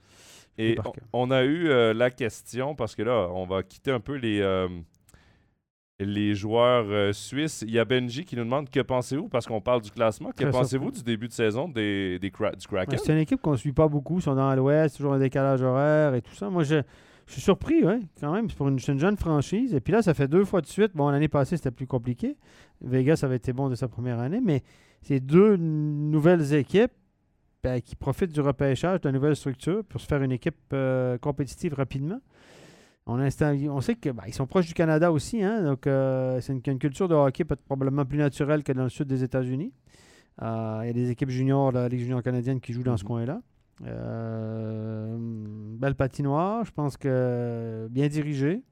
Et 0.60 0.76
on, 1.12 1.30
a 1.30 1.44
eu 1.44 1.68
euh, 1.68 1.94
la 1.94 2.10
question, 2.10 2.74
parce 2.74 2.96
que 2.96 3.02
là, 3.02 3.28
on 3.32 3.46
va 3.46 3.62
quitter 3.62 3.92
un 3.92 4.00
peu 4.00 4.14
les, 4.16 4.40
euh, 4.40 4.66
les 6.00 6.34
joueurs 6.34 7.14
suisses. 7.14 7.62
Il 7.62 7.70
y 7.70 7.78
a 7.78 7.84
Benji 7.84 8.24
qui 8.24 8.34
nous 8.34 8.42
demande 8.42 8.68
que 8.68 8.80
pensez-vous, 8.80 9.28
parce 9.28 9.46
qu'on 9.46 9.60
parle 9.60 9.82
du 9.82 9.92
classement, 9.92 10.32
que 10.32 10.44
pensez-vous 10.44 10.90
du 10.90 11.04
début 11.04 11.28
de 11.28 11.32
saison 11.32 11.68
des, 11.68 12.18
des 12.18 12.30
du 12.30 12.32
Kraken? 12.32 12.90
Ouais, 12.90 12.98
c'est 12.98 13.12
une 13.12 13.20
équipe 13.20 13.40
qu'on 13.40 13.52
ne 13.52 13.56
suit 13.56 13.72
pas 13.72 13.86
beaucoup. 13.86 14.18
Ils 14.18 14.22
sont 14.22 14.34
dans 14.34 14.52
l'Ouest, 14.56 14.96
toujours 14.96 15.14
un 15.14 15.20
décalage 15.20 15.62
horaire 15.62 16.14
et 16.14 16.22
tout 16.22 16.34
ça. 16.34 16.50
Moi, 16.50 16.64
je, 16.64 16.82
je 17.28 17.34
suis 17.34 17.42
surpris, 17.42 17.82
quand 18.20 18.32
même. 18.32 18.48
C'est 18.48 18.56
pour 18.56 18.68
une, 18.68 18.78
jeune 18.78 19.16
franchise. 19.18 19.74
Et 19.74 19.80
puis 19.80 19.92
là, 19.92 20.00
ça 20.00 20.14
fait 20.14 20.28
deux 20.28 20.46
fois 20.46 20.62
de 20.62 20.66
suite. 20.66 20.92
Bon, 20.94 21.10
l'année 21.10 21.28
passée, 21.28 21.58
c'était 21.58 21.70
plus 21.70 21.86
compliqué. 21.86 22.36
Vegas 22.80 23.20
avait 23.22 23.36
été 23.36 23.52
bon 23.52 23.68
de 23.68 23.74
sa 23.74 23.86
première 23.86 24.18
année, 24.18 24.40
mais 24.42 24.62
c'est 25.02 25.20
deux 25.20 25.56
nouvelles 25.56 26.54
équipes 26.54 26.90
ben, 27.62 27.82
qui 27.82 27.96
profitent 27.96 28.32
du 28.32 28.40
repêchage 28.40 29.02
de 29.02 29.10
nouvelles 29.10 29.36
structures 29.36 29.84
pour 29.84 30.00
se 30.00 30.06
faire 30.06 30.22
une 30.22 30.32
équipe 30.32 30.56
euh, 30.72 31.18
compétitive 31.18 31.74
rapidement. 31.74 32.20
On, 33.06 33.30
sait 33.30 33.94
qu'ils 33.94 34.34
sont 34.34 34.46
proches 34.46 34.66
du 34.66 34.74
Canada 34.74 35.10
aussi, 35.10 35.42
hein, 35.42 35.62
donc 35.62 35.86
euh, 35.86 36.40
c'est 36.42 36.52
une, 36.52 36.60
une 36.66 36.78
culture 36.78 37.08
de 37.08 37.14
hockey 37.14 37.42
peut-être 37.44 37.62
probablement 37.62 38.04
plus 38.04 38.18
naturelle 38.18 38.62
que 38.62 38.72
dans 38.72 38.82
le 38.84 38.90
sud 38.90 39.06
des 39.06 39.24
États-Unis. 39.24 39.72
Euh, 40.42 40.80
Il 40.82 40.86
y 40.88 40.90
a 40.90 40.92
des 40.92 41.10
équipes 41.10 41.30
juniors, 41.30 41.72
la 41.72 41.88
Ligue 41.88 42.00
junior 42.00 42.22
canadienne, 42.22 42.60
qui 42.60 42.72
jouent 42.72 42.82
dans 42.82 42.96
ce 42.98 43.04
Mhm. 43.04 43.08
coin-là. 43.08 43.40
Euh, 43.86 45.16
belle 45.18 45.94
patinoire, 45.94 46.64
je 46.64 46.72
pense 46.72 46.96
que 46.96 47.86
bien 47.90 48.08
dirigée. 48.08 48.62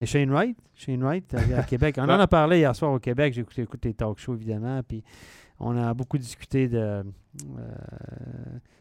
Et 0.00 0.06
Shane 0.06 0.30
Wright, 0.30 0.56
Shane 0.74 1.02
Wright 1.02 1.34
à, 1.34 1.58
à 1.58 1.62
Québec. 1.64 1.96
On 1.98 2.02
en 2.08 2.08
a 2.20 2.26
parlé 2.28 2.58
hier 2.58 2.74
soir 2.76 2.92
au 2.92 3.00
Québec. 3.00 3.34
J'ai 3.34 3.40
écouté, 3.40 3.62
écouté 3.62 3.88
les 3.88 3.94
talk 3.94 4.18
shows, 4.18 4.34
évidemment. 4.36 4.80
Puis 4.86 5.02
on 5.58 5.76
a 5.76 5.92
beaucoup 5.92 6.18
discuté 6.18 6.68
de, 6.68 6.78
euh, 6.78 7.02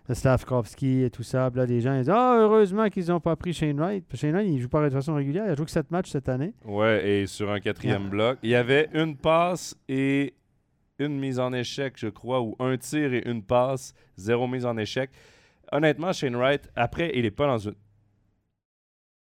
de 0.07 0.13
Slavkovski 0.13 1.01
et 1.05 1.09
tout 1.09 1.24
ça. 1.24 1.49
Puis 1.49 1.57
là, 1.59 1.65
les 1.65 1.82
gens 1.82 1.93
ils 1.95 2.01
disent 2.01 2.11
Ah, 2.11 2.38
heureusement 2.39 2.88
qu'ils 2.89 3.07
n'ont 3.07 3.20
pas 3.20 3.36
pris 3.36 3.51
Shane 3.53 3.80
Wright. 3.80 4.05
Puis 4.07 4.20
Shane 4.20 4.34
Wright, 4.34 4.47
il 4.47 4.59
joue 4.61 4.70
pas 4.70 4.88
de 4.88 4.93
façon 4.93 5.15
régulière. 5.15 5.45
Il 5.47 5.51
a 5.51 5.55
joué 5.55 5.65
que 5.65 5.72
7 5.72 5.89
matchs 5.89 6.11
cette 6.11 6.30
année. 6.30 6.53
Ouais, 6.65 7.09
et 7.09 7.26
sur 7.26 7.49
un 7.51 7.59
quatrième 7.59 8.01
Yeah. 8.03 8.09
bloc, 8.11 8.38
il 8.43 8.49
y 8.51 8.55
avait 8.55 8.88
une 8.93 9.18
passe 9.18 9.76
et 9.89 10.36
une 10.99 11.19
mise 11.19 11.39
en 11.39 11.53
échec, 11.53 11.95
je 11.97 12.07
crois, 12.07 12.41
ou 12.41 12.55
un 12.59 12.77
tir 12.77 13.13
et 13.13 13.27
une 13.27 13.43
passe, 13.43 13.93
zéro 14.17 14.47
mise 14.47 14.65
en 14.65 14.77
échec. 14.77 15.09
Honnêtement, 15.71 16.13
Shane 16.13 16.35
Wright, 16.35 16.69
après, 16.75 17.11
il 17.15 17.23
n'est 17.23 17.31
pas 17.31 17.47
dans 17.47 17.57
une. 17.57 17.75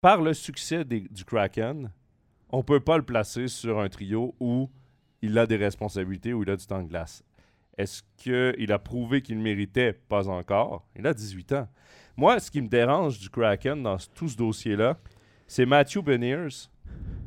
Par 0.01 0.21
le 0.21 0.33
succès 0.33 0.85
du 0.85 1.25
Kraken, 1.25 1.91
on 2.49 2.63
peut 2.63 2.79
pas 2.79 2.97
le 2.97 3.03
placer 3.03 3.47
sur 3.47 3.79
un 3.79 3.89
trio 3.89 4.35
où 4.39 4.69
il 5.21 5.37
a 5.39 5.47
des 5.47 5.55
responsabilités, 5.55 6.33
où 6.33 6.43
il 6.43 6.49
a 6.49 6.55
du 6.55 6.65
temps 6.65 6.83
de 6.83 6.87
glace. 6.87 7.23
Est-ce 7.77 8.03
qu'il 8.17 8.71
a 8.71 8.79
prouvé 8.79 9.21
qu'il 9.21 9.39
méritait? 9.39 9.93
Pas 9.93 10.29
encore. 10.29 10.87
Il 10.95 11.05
a 11.07 11.13
18 11.13 11.51
ans. 11.53 11.67
Moi, 12.15 12.39
ce 12.39 12.49
qui 12.49 12.61
me 12.61 12.69
dérange 12.69 13.19
du 13.19 13.29
Kraken 13.29 13.81
dans 13.83 13.97
tout 14.13 14.29
ce 14.29 14.37
dossier-là, 14.37 14.97
c'est 15.47 15.65
Matthew 15.65 15.99
Beniers. 16.01 16.69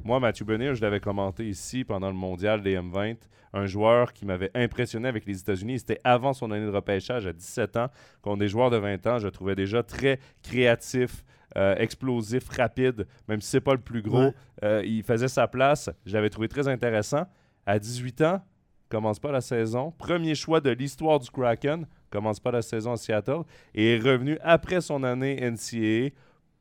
Moi, 0.05 0.21
Matthew 0.21 0.45
Beniers, 0.45 0.75
je 0.75 0.81
l'avais 0.81 1.01
commenté 1.01 1.49
ici 1.49 1.85
pendant 1.85 2.09
le 2.09 2.15
mondial 2.15 2.63
des 2.63 2.77
M20. 2.77 3.17
Un 3.53 3.67
joueur 3.67 4.13
qui 4.13 4.27
m'avait 4.27 4.51
impressionné 4.55 5.09
avec 5.09 5.27
les 5.27 5.41
États-Unis. 5.41 5.81
C'était 5.81 6.01
avant 6.05 6.33
son 6.33 6.51
année 6.51 6.67
de 6.67 6.71
repêchage 6.71 7.27
à 7.27 7.33
17 7.33 7.77
ans. 7.77 7.89
Contre 8.23 8.39
des 8.39 8.49
joueurs 8.49 8.71
de 8.71 8.77
20 8.77 9.07
ans, 9.07 9.19
je 9.19 9.27
le 9.27 9.31
trouvais 9.31 9.55
déjà 9.55 9.83
très 9.83 10.19
créatif, 10.43 11.25
euh, 11.57 11.75
explosif, 11.77 12.49
rapide, 12.51 13.07
même 13.29 13.41
si 13.41 13.51
c'est 13.51 13.61
pas 13.61 13.75
le 13.75 13.81
plus 13.81 14.03
gros. 14.03 14.25
Ouais. 14.25 14.35
Euh, 14.65 14.83
il 14.85 15.03
faisait 15.03 15.29
sa 15.29 15.49
place. 15.49 15.91
Je 16.07 16.15
l'avais 16.15 16.31
trouvé 16.31 16.49
très 16.49 16.69
intéressant. 16.69 17.27
À 17.67 17.79
18 17.79 18.23
ans, 18.23 18.43
commence 18.89 19.19
pas 19.19 19.33
la 19.33 19.41
saison. 19.41 19.93
Premier 19.99 20.35
choix 20.35 20.61
de 20.61 20.71
l'histoire 20.71 21.19
du 21.19 21.31
Kraken, 21.31 21.87
commence 22.11 22.41
pas 22.41 22.51
la 22.51 22.63
saison 22.63 22.93
à 22.93 22.97
Seattle 22.97 23.43
et 23.75 23.97
est 23.97 23.99
revenu 23.99 24.39
après 24.43 24.81
son 24.81 25.03
année 25.05 25.39
NCAA 25.41 26.11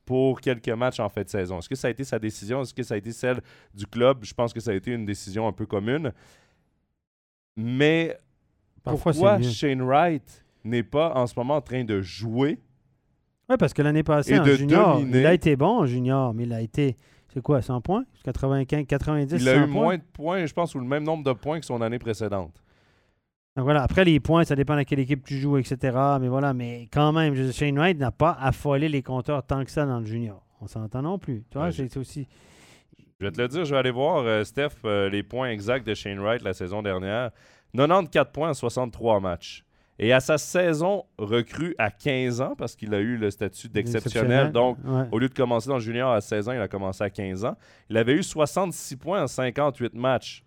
pour 0.08 0.40
quelques 0.42 0.70
matchs 0.70 1.00
en 1.02 1.10
fin 1.10 1.22
de 1.22 1.30
saison. 1.30 1.60
Est-ce 1.60 1.68
que 1.70 1.76
ça 1.76 1.90
a 1.90 1.92
été 1.92 2.04
sa 2.06 2.18
décision? 2.18 2.62
Est-ce 2.62 2.74
que 2.74 2.82
ça 2.82 2.94
a 2.96 2.98
été 2.98 3.12
celle 3.12 3.42
du 3.76 3.86
club? 3.86 4.20
Je 4.24 4.34
pense 4.34 4.54
que 4.54 4.60
ça 4.62 4.72
a 4.72 4.74
été 4.74 4.92
une 4.94 5.06
décision 5.06 5.48
un 5.48 5.52
peu 5.52 5.66
commune. 5.66 6.14
Mais 7.56 8.18
Parfois, 8.84 9.12
pourquoi. 9.12 9.42
Shane 9.42 9.82
Wright 9.82 10.46
n'est 10.64 10.84
pas 10.84 11.14
en 11.16 11.28
ce 11.28 11.34
moment 11.38 11.58
en 11.58 11.62
train 11.62 11.84
de 11.84 12.02
jouer? 12.02 12.60
Oui, 13.50 13.56
parce 13.60 13.74
que 13.74 13.82
l'année 13.82 14.04
passée, 14.04 14.40
en 14.40 14.46
junior, 14.46 14.98
dominer. 15.00 15.20
il 15.20 15.26
a 15.26 15.34
été 15.34 15.56
bon 15.56 15.80
en 15.80 15.86
junior, 15.86 16.34
mais 16.34 16.44
il 16.44 16.54
a 16.54 16.62
été, 16.62 16.98
c'est 17.34 17.42
quoi, 17.42 17.62
100 17.62 17.82
points? 17.82 18.06
95, 18.24 18.86
90, 18.88 19.42
Il 19.42 19.50
a 19.50 19.54
100 19.56 19.58
eu 19.58 19.62
points? 19.64 19.82
moins 19.82 19.98
de 19.98 20.04
points, 20.14 20.46
je 20.46 20.54
pense, 20.54 20.74
ou 20.76 20.80
le 20.80 20.86
même 20.86 21.04
nombre 21.04 21.24
de 21.24 21.34
points 21.34 21.60
que 21.60 21.66
son 21.66 21.82
année 21.82 22.00
précédente. 22.00 22.62
Donc 23.58 23.64
voilà, 23.66 23.82
après 23.82 24.06
les 24.06 24.20
points, 24.20 24.44
ça 24.44 24.56
dépend 24.56 24.76
à 24.78 24.86
quelle 24.86 25.00
équipe 25.00 25.26
tu 25.26 25.40
joues, 25.40 25.58
etc. 25.58 25.98
Mais 26.22 26.28
voilà, 26.28 26.54
mais 26.54 26.88
quand 26.94 27.12
même, 27.12 27.52
Shane 27.52 27.78
Wright 27.80 27.98
n'a 27.98 28.12
pas 28.12 28.38
affolé 28.40 28.88
les 28.88 29.02
compteurs 29.02 29.44
tant 29.44 29.66
que 29.66 29.72
ça 29.72 29.86
dans 29.86 30.00
le 30.00 30.06
junior. 30.06 30.44
On 30.62 30.68
s'entend 30.68 31.02
non 31.02 31.18
plus. 31.18 31.44
Tu 31.50 31.58
vois, 31.58 31.66
Ouais, 31.68 31.72
c'est 31.72 31.90
c'est 31.92 32.00
aussi. 32.00 32.28
Je 33.20 33.26
vais 33.26 33.32
te 33.32 33.42
le 33.42 33.48
dire, 33.48 33.66
je 33.66 33.72
vais 33.74 33.80
aller 33.80 33.90
voir, 33.92 34.24
euh, 34.26 34.44
Steph, 34.44 34.70
euh, 34.86 35.10
les 35.10 35.24
points 35.24 35.50
exacts 35.50 35.88
de 35.88 35.96
Shane 35.96 36.20
Wright 36.20 36.44
la 36.44 36.54
saison 36.54 36.84
dernière. 36.84 37.32
94 37.74 38.28
points 38.32 38.50
en 38.50 38.54
63 38.54 39.20
matchs. 39.20 39.64
Et 40.00 40.14
à 40.14 40.20
sa 40.20 40.38
saison 40.38 41.06
recrue 41.18 41.74
à 41.80 41.90
15 41.90 42.42
ans, 42.42 42.54
parce 42.56 42.76
qu'il 42.76 42.94
a 42.94 43.00
eu 43.00 43.18
le 43.18 43.32
statut 43.32 43.68
d'exceptionnel, 43.70 44.52
donc 44.52 44.78
Ouais. 44.86 45.06
au 45.12 45.18
lieu 45.18 45.28
de 45.30 45.34
commencer 45.34 45.68
dans 45.70 45.76
le 45.78 45.82
junior 45.82 46.12
à 46.12 46.22
16 46.22 46.50
ans, 46.50 46.52
il 46.52 46.62
a 46.62 46.68
commencé 46.68 47.04
à 47.04 47.10
15 47.10 47.44
ans. 47.46 47.56
Il 47.90 47.98
avait 47.98 48.14
eu 48.14 48.22
66 48.22 48.98
points 48.98 49.24
en 49.24 49.28
58 49.28 49.96
matchs. 49.96 50.44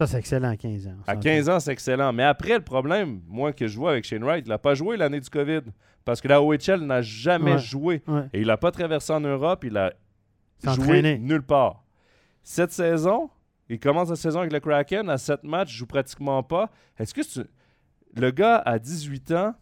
Ça, 0.00 0.06
c'est 0.06 0.18
excellent 0.18 0.50
à 0.50 0.56
15 0.56 0.88
ans. 0.88 0.90
À 1.06 1.12
s'entend. 1.12 1.20
15 1.20 1.48
ans, 1.48 1.60
c'est 1.60 1.72
excellent. 1.72 2.12
Mais 2.12 2.22
après, 2.24 2.54
le 2.54 2.60
problème, 2.64 3.20
moi, 3.28 3.52
que 3.54 3.66
je 3.66 3.78
vois 3.78 3.92
avec 3.92 4.04
Shane 4.04 4.22
Wright, 4.24 4.44
il 4.46 4.50
n'a 4.50 4.58
pas 4.58 4.74
joué 4.74 4.96
l'année 4.98 5.20
du 5.20 5.30
COVID. 5.30 5.62
Parce 6.04 6.20
que 6.20 6.28
la 6.28 6.42
OHL 6.42 6.82
n'a 6.82 7.00
jamais 7.00 7.52
Ouais. 7.54 7.58
joué. 7.58 8.02
Ouais. 8.06 8.26
Et 8.34 8.42
il 8.42 8.46
n'a 8.46 8.58
pas 8.58 8.70
traversé 8.70 9.12
en 9.14 9.20
Europe. 9.20 9.64
Il 9.64 9.76
a 9.78 9.92
joué 10.62 11.18
nulle 11.18 11.42
part. 11.42 11.82
Cette 12.42 12.72
saison, 12.72 13.30
il 13.70 13.80
commence 13.80 14.10
la 14.10 14.16
saison 14.16 14.40
avec 14.40 14.52
le 14.52 14.60
Kraken. 14.60 15.08
À 15.08 15.16
7 15.16 15.42
matchs, 15.44 15.72
il 15.72 15.76
joue 15.78 15.86
pratiquement 15.86 16.42
pas. 16.42 16.70
Est-ce 16.98 17.14
que 17.14 17.22
tu- 17.22 17.48
le 18.14 18.30
gars 18.30 18.56
a 18.58 18.78
18 18.78 19.32
ans 19.32 19.54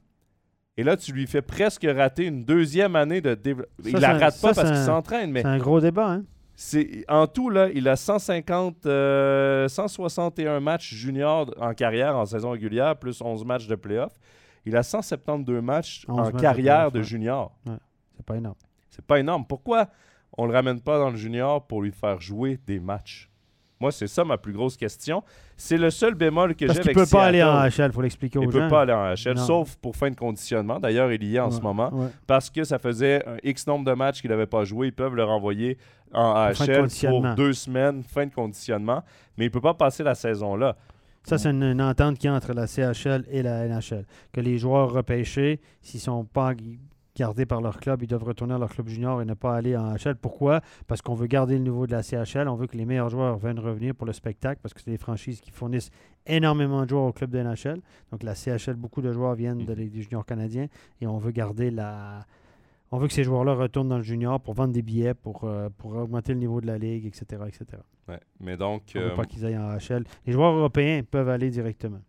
et 0.77 0.83
là, 0.83 0.97
tu 0.97 1.13
lui 1.13 1.29
fais 1.29 1.43
presque 1.43 1.87
rater 1.89 2.25
une 2.27 2.45
deuxième 2.45 2.97
année 2.97 3.21
de 3.21 3.35
développement. 3.35 3.73
Il 3.87 3.97
la 3.99 4.17
un- 4.17 4.19
rate 4.19 4.35
ça, 4.35 4.49
pas 4.49 4.55
parce 4.55 4.69
qu'il 4.73 4.83
s'entraîne, 4.85 5.31
mais 5.31 5.43
C'est 5.43 5.47
un 5.49 5.59
gros 5.59 5.81
débat, 5.81 6.11
hein? 6.11 6.25
C'est 6.57 7.05
en 7.09 7.27
tout 7.27 7.51
là, 7.51 7.69
il 7.75 7.89
a 7.89 7.97
150 7.97 8.87
euh, 8.87 9.69
161 9.69 10.61
matchs 10.61 10.95
juniors 10.95 11.53
en 11.61 11.75
carrière 11.75 12.17
en 12.17 12.27
saison 12.27 12.51
régulière 12.51 12.97
plus 12.97 13.21
11 13.21 13.45
matchs 13.45 13.67
de 13.67 13.75
playoff. 13.75 14.13
Il 14.65 14.77
a 14.77 14.83
172 14.83 15.61
matchs 15.61 16.05
11 16.09 16.19
en 16.19 16.25
matchs 16.25 16.41
carrière 16.41 16.93
de 16.93 16.99
ouais. 16.99 17.05
junior. 17.05 17.53
C'est 18.17 18.25
pas 18.25 18.37
énorme. 18.37 18.57
C'est 18.91 19.05
pas 19.05 19.19
énorme. 19.19 19.45
Pourquoi 19.47 19.89
on 20.39 20.47
le 20.47 20.53
ramène 20.53 20.81
pas 20.81 20.99
dans 20.99 21.11
le 21.11 21.17
junior 21.17 21.67
pour 21.67 21.83
lui 21.83 21.93
faire 21.93 22.21
jouer 22.21 22.59
des 22.67 22.79
matchs? 22.79 23.31
Moi, 23.85 23.93
c'est 23.93 24.07
ça 24.07 24.25
ma 24.25 24.39
plus 24.39 24.55
grosse 24.55 24.79
question. 24.79 25.23
C'est 25.59 25.77
le 25.77 25.91
seul 25.91 26.15
bémol 26.15 26.55
que 26.55 26.67
j'ai 26.67 26.81
avec 26.81 26.95
peut 26.95 27.05
pas 27.05 27.25
aller 27.27 27.43
en. 27.43 27.63
HL, 27.69 27.89
il 27.89 27.93
faut 27.93 28.01
l'expliquer 28.01 28.39
Il 28.41 28.49
aux 28.49 28.51
peut 28.51 28.61
gens. 28.61 28.71
pas 28.71 28.81
aller 28.81 28.95
en 28.95 29.13
HL, 29.13 29.35
Non. 29.37 29.45
sauf 29.47 29.77
pour 29.77 29.95
fin 29.95 30.09
de 30.09 30.17
conditionnement. 30.17 30.81
D'ailleurs, 30.81 31.13
il 31.13 31.23
y 31.23 31.37
est 31.37 31.41
en 31.41 31.51
ce 31.51 31.61
moment 31.61 31.91
ouais. 31.93 32.07
parce 32.27 32.49
que 32.49 32.65
ça 32.65 32.79
faisait 32.79 33.23
un 33.29 33.37
X 33.43 33.67
nombre 33.67 33.85
de 33.85 33.93
matchs 33.93 34.23
qu'il 34.23 34.31
n'avait 34.31 34.47
pas 34.47 34.65
joué. 34.65 34.87
Ils 34.87 34.93
peuvent 34.95 35.15
le 35.15 35.25
renvoyer 35.25 35.77
en 36.15 36.33
Pour 36.33 36.63
AHL 36.63 36.89
pour 37.11 37.35
deux 37.35 37.53
semaines, 37.53 38.03
fin 38.03 38.25
de 38.25 38.33
conditionnement. 38.33 39.03
Mais 39.37 39.45
il 39.45 39.49
ne 39.49 39.53
peut 39.53 39.61
pas 39.61 39.75
passer 39.75 40.03
la 40.03 40.15
saison 40.15 40.57
là. 40.57 40.77
Ça, 41.25 41.37
c'est 41.37 41.51
une, 41.51 41.63
une 41.63 41.83
entente 41.83 42.19
qui 42.19 42.27
est 42.27 42.31
entre 42.31 42.55
la 42.55 42.67
CHL 42.67 43.25
et 43.31 43.43
la 43.43 43.69
NHL. 43.69 44.07
Que 44.33 44.41
les 44.41 44.57
joueurs 44.57 44.91
repêchés, 44.93 45.61
s'ils 45.83 45.99
ne 45.99 46.05
sont 46.05 46.25
pas 46.25 46.55
gardés 47.17 47.47
par 47.47 47.61
leur 47.61 47.79
club, 47.79 48.03
ils 48.03 48.07
doivent 48.09 48.25
retourner 48.25 48.55
à 48.55 48.59
leur 48.59 48.71
club 48.71 48.89
junior 48.89 49.23
et 49.23 49.25
ne 49.25 49.35
pas 49.35 49.55
aller 49.55 49.77
en 49.77 49.95
HL. 49.95 50.17
Pourquoi? 50.17 50.61
Parce 50.87 51.01
qu'on 51.03 51.15
veut 51.15 51.27
garder 51.29 51.55
le 51.55 51.63
niveau 51.63 51.87
de 51.87 51.93
la 51.93 52.03
CHL. 52.03 52.49
On 52.49 52.57
veut 52.57 52.67
que 52.67 52.77
les 52.77 52.85
meilleurs 52.85 53.09
joueurs 53.11 53.37
viennent 53.39 53.59
revenir 53.61 53.95
pour 53.95 54.07
le 54.07 54.13
spectacle 54.13 54.61
parce 54.63 54.75
que 54.75 54.81
c'est 54.81 54.91
des 54.91 54.99
franchises 54.99 55.41
qui 55.41 55.51
fournissent 55.51 55.91
énormément 56.27 56.83
de 56.85 56.89
joueurs 56.89 57.05
au 57.05 57.13
club 57.13 57.31
de 57.31 57.39
NHL. 57.41 57.81
Donc 58.11 58.23
la 58.23 58.35
CHL, 58.35 58.75
beaucoup 58.75 59.01
de 59.03 59.13
joueurs 59.13 59.35
viennent 59.35 59.65
de 59.65 59.73
Ligue 59.73 59.93
des 59.93 60.03
juniors 60.03 60.27
canadiens 60.27 60.67
et 61.01 61.07
on 61.07 61.19
veut 61.19 61.31
garder 61.33 61.71
la... 61.71 62.25
On 62.91 62.99
veut 62.99 63.09
que 63.09 63.15
ces 63.15 63.25
joueurs-là 63.25 63.55
retournent 63.55 63.89
dans 63.89 63.97
le 63.97 64.05
junior 64.05 64.41
pour 64.41 64.55
vendre 64.55 64.73
des 64.73 64.83
billets, 64.83 65.15
pour, 65.15 65.45
euh, 65.45 65.69
pour 65.79 65.97
augmenter 65.97 66.33
le 66.33 66.39
niveau 66.39 66.61
de 66.61 66.67
la 66.67 66.79
ligue, 66.79 67.07
etc. 67.07 67.43
etc. 67.49 67.65
Ouais. 68.09 68.21
Mais 68.41 68.57
donc, 68.57 68.83
On 68.95 68.99
ne 68.99 69.05
euh, 69.05 69.09
veut 69.09 69.15
pas 69.17 69.25
qu'ils 69.25 69.45
aillent 69.45 69.59
en 69.59 69.77
HL. 69.79 70.05
Les 70.27 70.33
joueurs 70.33 70.53
européens 70.55 71.03
peuvent 71.09 71.29
aller 71.29 71.51
directement. 71.51 72.01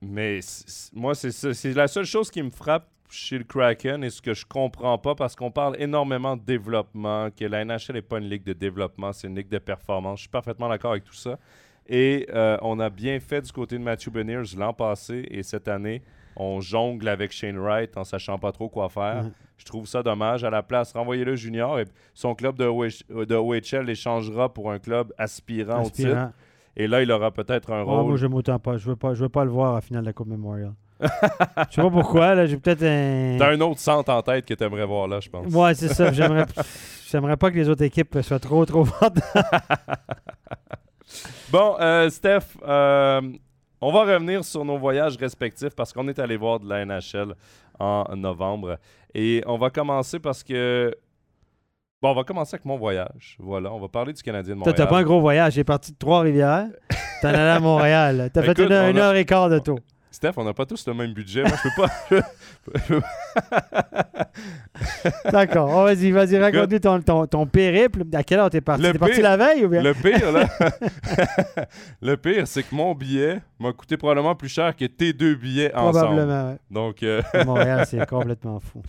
mais 0.00 0.40
c- 0.40 0.64
c- 0.66 0.90
moi, 0.94 1.14
c'est 1.16 1.30
ça. 1.32 1.52
C'est 1.54 1.72
la 1.74 1.88
seule 1.88 2.04
chose 2.04 2.30
qui 2.30 2.42
me 2.42 2.50
frappe 2.50 2.88
chez 3.12 3.38
le 3.38 3.44
Kraken 3.44 4.02
et 4.02 4.10
ce 4.10 4.22
que 4.22 4.34
je 4.34 4.46
comprends 4.46 4.96
pas 4.98 5.14
parce 5.14 5.36
qu'on 5.36 5.50
parle 5.50 5.76
énormément 5.78 6.36
de 6.36 6.42
développement, 6.42 7.28
que 7.30 7.44
la 7.44 7.64
NHL 7.64 7.92
n'est 7.94 8.02
pas 8.02 8.18
une 8.18 8.28
ligue 8.28 8.44
de 8.44 8.52
développement, 8.54 9.12
c'est 9.12 9.28
une 9.28 9.36
ligue 9.36 9.48
de 9.50 9.58
performance. 9.58 10.18
Je 10.18 10.22
suis 10.22 10.30
parfaitement 10.30 10.68
d'accord 10.68 10.92
avec 10.92 11.04
tout 11.04 11.14
ça. 11.14 11.38
Et 11.86 12.26
euh, 12.32 12.56
on 12.62 12.78
a 12.80 12.90
bien 12.90 13.18
fait 13.20 13.42
du 13.42 13.52
côté 13.52 13.76
de 13.76 13.82
Matthew 13.82 14.10
Beniers 14.10 14.56
l'an 14.56 14.72
passé 14.72 15.26
et 15.30 15.42
cette 15.42 15.68
année, 15.68 16.02
on 16.36 16.60
jongle 16.60 17.08
avec 17.08 17.32
Shane 17.32 17.58
Wright 17.58 17.96
en 17.98 18.04
sachant 18.04 18.38
pas 18.38 18.52
trop 18.52 18.68
quoi 18.68 18.88
faire. 18.88 19.26
Je 19.58 19.64
trouve 19.64 19.86
ça 19.86 20.02
dommage. 20.02 20.44
À 20.44 20.50
la 20.50 20.62
place, 20.62 20.92
renvoyez-le 20.92 21.36
junior 21.36 21.78
et 21.80 21.84
son 22.14 22.34
club 22.34 22.56
de, 22.56 22.64
OH 22.64 23.24
de 23.26 23.34
OHL 23.34 23.84
l'échangera 23.84 24.52
pour 24.52 24.70
un 24.72 24.78
club 24.78 25.12
aspirant, 25.18 25.82
au 25.84 25.90
titre. 25.90 26.30
Et 26.74 26.86
là, 26.86 27.02
il 27.02 27.12
aura 27.12 27.30
peut-être 27.30 27.70
un 27.70 27.82
Ah, 27.82 27.84
moi, 27.84 28.00
rôle. 28.00 28.16
je 28.16 28.26
m'autant 28.26 28.58
pas. 28.58 28.78
Je 28.78 28.88
veux 28.88 28.96
pas, 28.96 29.12
je 29.12 29.24
veux 29.24 29.28
pas 29.28 29.44
le 29.44 29.50
voir 29.50 29.72
à 29.72 29.74
la 29.74 29.80
finale 29.82 30.02
de 30.02 30.06
la 30.06 30.12
Coupe 30.14 30.28
Memorial. 30.28 30.72
je 31.70 31.74
sais 31.74 31.82
pas 31.82 31.90
pourquoi, 31.90 32.34
là. 32.34 32.46
J'ai 32.46 32.56
peut-être 32.56 32.82
un. 32.84 33.36
T'as 33.38 33.50
un 33.52 33.60
autre 33.60 33.80
centre 33.80 34.10
en 34.12 34.22
tête 34.22 34.44
que 34.46 34.54
t'aimerais 34.54 34.86
voir 34.86 35.08
là, 35.08 35.20
je 35.20 35.28
pense. 35.28 35.52
Ouais, 35.52 35.74
c'est 35.74 35.88
ça. 35.88 36.12
J'aimerais, 36.12 36.46
j'aimerais 37.10 37.36
pas 37.36 37.50
que 37.50 37.56
les 37.56 37.68
autres 37.68 37.82
équipes 37.82 38.18
soient 38.22 38.38
trop, 38.38 38.64
trop 38.64 38.84
fortes. 38.84 39.18
Bon, 41.50 41.76
euh, 41.80 42.08
Steph, 42.08 42.56
euh, 42.66 43.20
on 43.80 43.92
va 43.92 44.00
revenir 44.14 44.42
sur 44.44 44.64
nos 44.64 44.78
voyages 44.78 45.16
respectifs 45.18 45.74
parce 45.76 45.92
qu'on 45.92 46.08
est 46.08 46.18
allé 46.18 46.36
voir 46.38 46.58
de 46.60 46.66
la 46.68 46.84
NHL 46.86 47.34
en 47.78 48.04
novembre. 48.16 48.78
Et 49.14 49.42
on 49.46 49.58
va 49.58 49.68
commencer 49.70 50.18
parce 50.18 50.42
que. 50.42 50.94
Bon, 52.00 52.10
on 52.10 52.14
va 52.14 52.24
commencer 52.24 52.54
avec 52.54 52.64
mon 52.64 52.78
voyage. 52.78 53.36
Voilà, 53.38 53.70
on 53.72 53.78
va 53.78 53.88
parler 53.88 54.12
du 54.14 54.22
Canadien 54.22 54.54
de 54.54 54.58
Montréal. 54.60 54.74
t'as 54.76 54.86
pas 54.86 54.98
un 54.98 55.02
gros 55.02 55.20
voyage. 55.20 55.52
J'ai 55.52 55.64
parti 55.64 55.92
de 55.92 55.96
Trois-Rivières. 55.98 56.68
T'en 57.20 57.28
allais 57.28 57.38
à 57.38 57.60
Montréal. 57.60 58.30
T'as 58.32 58.42
fait 58.42 58.52
Écoute, 58.52 58.70
une, 58.70 58.72
on 58.72 58.88
une 58.90 58.98
a- 58.98 59.08
heure 59.08 59.14
et 59.14 59.24
quart 59.24 59.48
de 59.50 59.58
tour. 59.58 59.78
Steph, 60.12 60.32
on 60.36 60.44
n'a 60.44 60.52
pas 60.52 60.66
tous 60.66 60.86
le 60.86 60.94
même 60.94 61.12
budget. 61.12 61.42
Moi, 61.42 61.52
je 61.56 61.68
peux 61.68 63.00
pas. 63.00 63.02
D'accord. 65.32 65.70
Oh, 65.70 65.84
vas-y, 65.84 66.10
vas-y, 66.10 66.38
raconte-nous 66.38 66.78
ton, 66.78 67.00
ton, 67.00 67.26
ton, 67.26 67.46
périple. 67.46 68.02
À 68.12 68.22
quelle 68.22 68.40
heure 68.40 68.50
t'es 68.50 68.60
parti? 68.60 68.82
T'es 68.82 68.98
parti 68.98 69.22
la 69.22 69.36
veille 69.36 69.64
ou 69.64 69.68
bien? 69.68 69.82
Le 69.82 69.94
pire, 69.94 70.32
là. 70.32 70.46
le 72.02 72.16
pire, 72.16 72.46
c'est 72.46 72.62
que 72.62 72.74
mon 72.74 72.94
billet 72.94 73.40
m'a 73.58 73.72
coûté 73.72 73.96
probablement 73.96 74.34
plus 74.34 74.48
cher 74.48 74.76
que 74.76 74.84
tes 74.84 75.12
deux 75.12 75.34
billets 75.34 75.74
ensemble. 75.74 76.16
Probablement, 76.16 76.50
oui. 76.50 76.56
Donc. 76.70 77.02
Euh, 77.02 77.22
Montréal, 77.46 77.86
c'est 77.86 78.06
complètement 78.06 78.60
fou. 78.60 78.82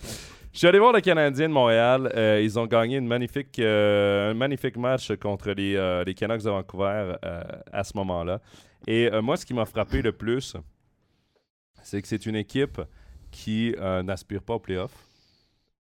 Je 0.51 0.59
suis 0.59 0.67
allé 0.67 0.77
voir 0.77 0.93
le 0.93 1.01
Canadien 1.01 1.47
de 1.47 1.53
Montréal. 1.53 2.11
Euh, 2.15 2.41
ils 2.43 2.59
ont 2.59 2.67
gagné 2.67 2.97
une 2.97 3.07
magnifique, 3.07 3.57
euh, 3.59 4.31
un 4.31 4.33
magnifique 4.35 4.77
match 4.77 5.11
contre 5.15 5.51
les, 5.51 6.03
les 6.05 6.13
Canucks 6.13 6.43
de 6.43 6.49
Vancouver 6.49 7.15
à 7.71 7.83
ce 7.83 7.97
moment-là. 7.97 8.39
Et 8.85 9.09
moi, 9.21 9.37
ce 9.37 9.45
qui 9.45 9.53
m'a 9.53 9.65
frappé 9.65 10.01
le 10.01 10.11
plus, 10.11 10.55
c'est 11.83 12.01
que 12.01 12.07
c'est 12.07 12.25
une 12.25 12.35
équipe 12.35 12.81
qui 13.31 13.75
n'aspire 14.03 14.41
pas 14.41 14.55
aux 14.55 14.59
playoffs. 14.59 15.07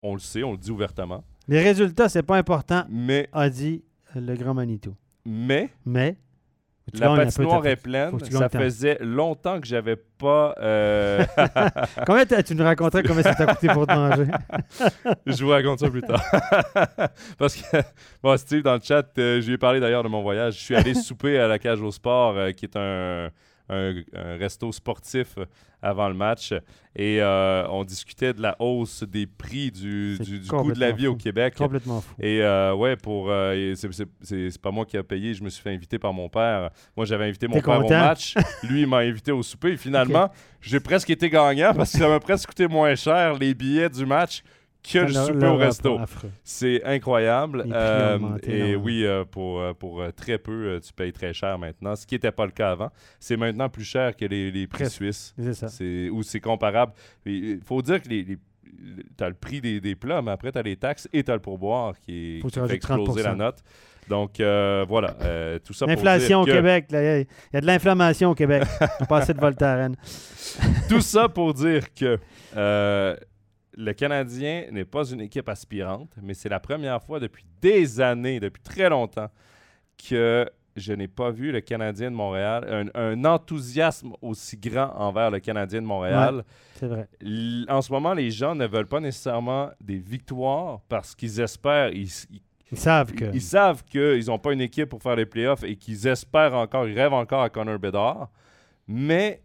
On 0.02 0.14
le 0.14 0.20
sait, 0.20 0.42
on 0.42 0.52
le 0.52 0.58
dit 0.58 0.70
ouvertement. 0.70 1.22
Les 1.48 1.60
résultats, 1.60 2.08
c'est 2.08 2.22
pas 2.22 2.36
important, 2.36 2.84
mais, 2.88 3.28
a 3.32 3.50
dit 3.50 3.84
le 4.14 4.34
grand 4.36 4.54
Manitou. 4.54 4.94
Mais, 5.24 5.70
mais 5.84 6.16
la 6.92 7.16
patinoire 7.16 7.66
est 7.66 7.76
pleine. 7.76 8.18
Ça 8.30 8.48
faisait 8.48 8.98
longtemps 9.00 9.60
que 9.60 9.66
j'avais 9.66 9.96
pas. 9.96 10.54
Euh... 10.60 11.24
Comment 12.06 12.22
tu 12.44 12.54
nous 12.54 12.64
raconterais 12.64 13.02
comment 13.02 13.22
ça 13.22 13.34
t'a 13.34 13.46
coûté 13.46 13.68
pour 13.68 13.86
te 13.86 13.94
manger? 13.94 14.26
Je 15.26 15.44
vous 15.44 15.50
raconte 15.50 15.78
ça 15.78 15.88
plus 15.88 16.02
tard. 16.02 16.22
Parce 17.38 17.56
que, 17.56 17.76
bon, 18.22 18.36
Steve, 18.36 18.62
dans 18.62 18.74
le 18.74 18.80
chat, 18.82 19.06
euh, 19.18 19.40
je 19.40 19.46
lui 19.46 19.54
ai 19.54 19.58
parlé 19.58 19.80
d'ailleurs 19.80 20.02
de 20.02 20.08
mon 20.08 20.22
voyage. 20.22 20.54
Je 20.54 20.60
suis 20.60 20.76
allé 20.76 20.94
souper 20.94 21.38
à 21.38 21.46
la 21.46 21.58
Cage 21.58 21.80
au 21.80 21.90
Sport, 21.90 22.36
euh, 22.36 22.52
qui 22.52 22.66
est 22.66 22.76
un, 22.76 23.30
un, 23.68 24.02
resto 24.38 24.70
sportif 24.72 25.38
avant 25.80 26.08
le 26.08 26.14
match 26.14 26.52
et 26.94 27.20
euh, 27.20 27.66
on 27.68 27.84
discutait 27.84 28.32
de 28.32 28.42
la 28.42 28.54
hausse 28.60 29.02
des 29.02 29.26
prix 29.26 29.70
du, 29.70 30.18
du, 30.18 30.46
coût 30.46 30.72
de 30.72 30.78
la 30.78 30.92
vie 30.92 31.06
au 31.06 31.16
Québec. 31.16 31.54
Complètement 31.56 32.00
fou. 32.00 32.14
Et 32.20 32.42
euh, 32.42 32.74
ouais, 32.74 32.96
pour 32.96 33.30
euh, 33.30 33.74
c'est 33.74 34.58
pas 34.60 34.70
moi 34.70 34.84
qui 34.84 34.96
ai 34.96 35.02
payé, 35.02 35.34
je 35.34 35.42
me 35.42 35.48
suis 35.48 35.62
fait 35.62 35.72
inviter 35.72 35.98
par 35.98 36.12
mon 36.12 36.28
père. 36.28 36.70
Moi, 36.96 37.06
j'avais 37.06 37.26
invité 37.26 37.48
mon 37.48 37.60
père 37.60 37.84
au 37.84 37.88
match. 37.88 38.34
Lui, 38.62 38.82
il 38.82 38.86
m'a 38.86 38.98
invité 38.98 39.32
au 39.32 39.42
souper. 39.42 39.72
Et 39.72 39.76
finalement, 39.78 40.30
j'ai 40.60 40.80
presque 40.80 41.10
été 41.10 41.28
gagnant 41.30 41.72
parce 41.74 41.92
que 41.92 41.98
ça 41.98 42.08
m'a 42.08 42.20
presque 42.20 42.48
coûté 42.48 42.68
moins 42.68 42.94
cher 42.94 43.34
les 43.34 43.54
billets 43.54 43.88
du 43.88 44.06
match 44.06 44.42
que 44.82 44.98
le 44.98 45.12
souper 45.12 45.46
au 45.46 45.56
resto. 45.56 46.00
C'est 46.42 46.84
incroyable. 46.84 47.64
Euh, 47.72 48.18
et 48.42 48.74
oui, 48.76 49.04
euh, 49.04 49.24
pour, 49.24 49.60
euh, 49.60 49.72
pour 49.72 50.02
très 50.14 50.38
peu, 50.38 50.80
tu 50.84 50.92
payes 50.92 51.12
très 51.12 51.32
cher 51.32 51.58
maintenant, 51.58 51.96
ce 51.96 52.06
qui 52.06 52.14
n'était 52.14 52.32
pas 52.32 52.46
le 52.46 52.52
cas 52.52 52.72
avant. 52.72 52.90
C'est 53.20 53.36
maintenant 53.36 53.68
plus 53.68 53.84
cher 53.84 54.16
que 54.16 54.24
les, 54.24 54.50
les 54.50 54.66
prix 54.66 54.90
suisses. 54.90 55.34
C'est 55.38 55.54
ça. 55.54 55.66
Ou 56.10 56.22
c'est 56.22 56.40
comparable. 56.40 56.92
Il 57.24 57.60
faut 57.64 57.82
dire 57.82 58.02
que 58.02 58.08
les, 58.08 58.24
tu 58.24 59.24
as 59.24 59.28
le 59.28 59.34
prix 59.34 59.60
des, 59.60 59.80
des, 59.80 59.94
plats, 59.94 60.22
mais 60.22 60.32
après, 60.32 60.50
tu 60.50 60.58
as 60.58 60.62
les 60.62 60.76
taxes 60.76 61.08
et 61.12 61.22
tu 61.22 61.30
as 61.30 61.34
le 61.34 61.40
pourboire 61.40 61.94
qui, 62.00 62.42
qui 62.42 62.60
fait 62.60 62.74
exploser 62.74 63.22
la 63.22 63.34
note. 63.34 63.62
Donc, 64.08 64.32
voilà, 64.38 65.14
tout 65.64 65.72
ça 65.72 65.86
L'inflation 65.86 66.40
au 66.40 66.44
Québec, 66.44 66.86
il 66.90 67.26
y 67.52 67.56
a 67.56 67.60
de 67.60 67.66
l'inflammation 67.66 68.30
au 68.30 68.34
Québec. 68.34 68.64
On 69.00 69.04
passait 69.04 69.34
de 69.34 69.40
Voltaren. 69.40 69.94
tout 70.88 71.00
ça 71.00 71.28
pour 71.28 71.54
dire 71.54 71.94
que 71.94 72.18
le 73.74 73.92
Canadien 73.92 74.66
n'est 74.70 74.84
pas 74.84 75.04
une 75.10 75.20
équipe 75.20 75.48
aspirante, 75.48 76.12
mais 76.20 76.34
c'est 76.34 76.48
la 76.48 76.60
première 76.60 77.02
fois 77.02 77.20
depuis 77.20 77.44
des 77.60 78.00
années, 78.00 78.40
depuis 78.40 78.62
très 78.62 78.88
longtemps, 78.88 79.30
que 80.08 80.48
je 80.76 80.92
n'ai 80.92 81.08
pas 81.08 81.30
vu 81.30 81.52
le 81.52 81.60
Canadien 81.60 82.10
de 82.10 82.16
Montréal, 82.16 82.90
un, 82.94 83.24
enthousiasme 83.24 84.12
aussi 84.22 84.56
grand 84.56 84.90
envers 84.96 85.30
le 85.30 85.40
Canadien 85.40 85.82
de 85.82 85.86
Montréal. 85.86 86.44
c'est 86.74 86.86
vrai. 86.86 87.08
En 87.68 87.82
ce 87.82 87.92
moment, 87.92 88.14
les 88.14 88.30
gens 88.30 88.54
ne 88.54 88.66
veulent 88.66 88.86
pas 88.86 89.00
nécessairement 89.00 89.70
des 89.80 89.98
victoires 89.98 90.80
parce 90.88 91.14
qu'ils 91.14 91.40
espèrent, 91.40 91.90
ils, 91.92 92.10
savent 92.74 93.12
que. 93.12 93.26
Ils, 93.34 93.42
savent 93.42 93.84
qu'ils 93.84 94.26
n'ont 94.26 94.38
pas 94.38 94.52
une 94.52 94.62
équipe 94.62 94.88
pour 94.88 95.02
faire 95.02 95.16
les 95.16 95.26
playoffs 95.26 95.64
et 95.64 95.76
qu'ils 95.76 96.06
espèrent 96.06 96.54
encore, 96.54 96.88
ils 96.88 96.98
rêvent 96.98 97.12
encore 97.12 97.42
à 97.42 97.50
Connor 97.50 97.78
Bedard. 97.78 98.30
Mais 98.88 99.42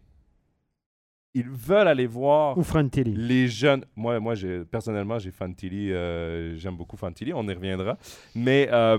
ils 1.34 1.48
veulent 1.48 1.88
aller 1.88 2.06
voir 2.06 2.56
Ou 2.56 2.62
Frontilli. 2.62 3.14
les 3.14 3.48
jeunes. 3.48 3.84
Moi, 3.94 4.18
moi 4.18 4.34
personnellement, 4.70 5.18
j'ai 5.18 5.30
Fantilli. 5.30 5.92
Euh, 5.92 6.56
j'aime 6.56 6.76
beaucoup 6.76 6.96
Fantilli. 6.96 7.32
On 7.34 7.46
y 7.46 7.52
reviendra. 7.52 7.96
Mais 8.34 8.68
euh, 8.72 8.98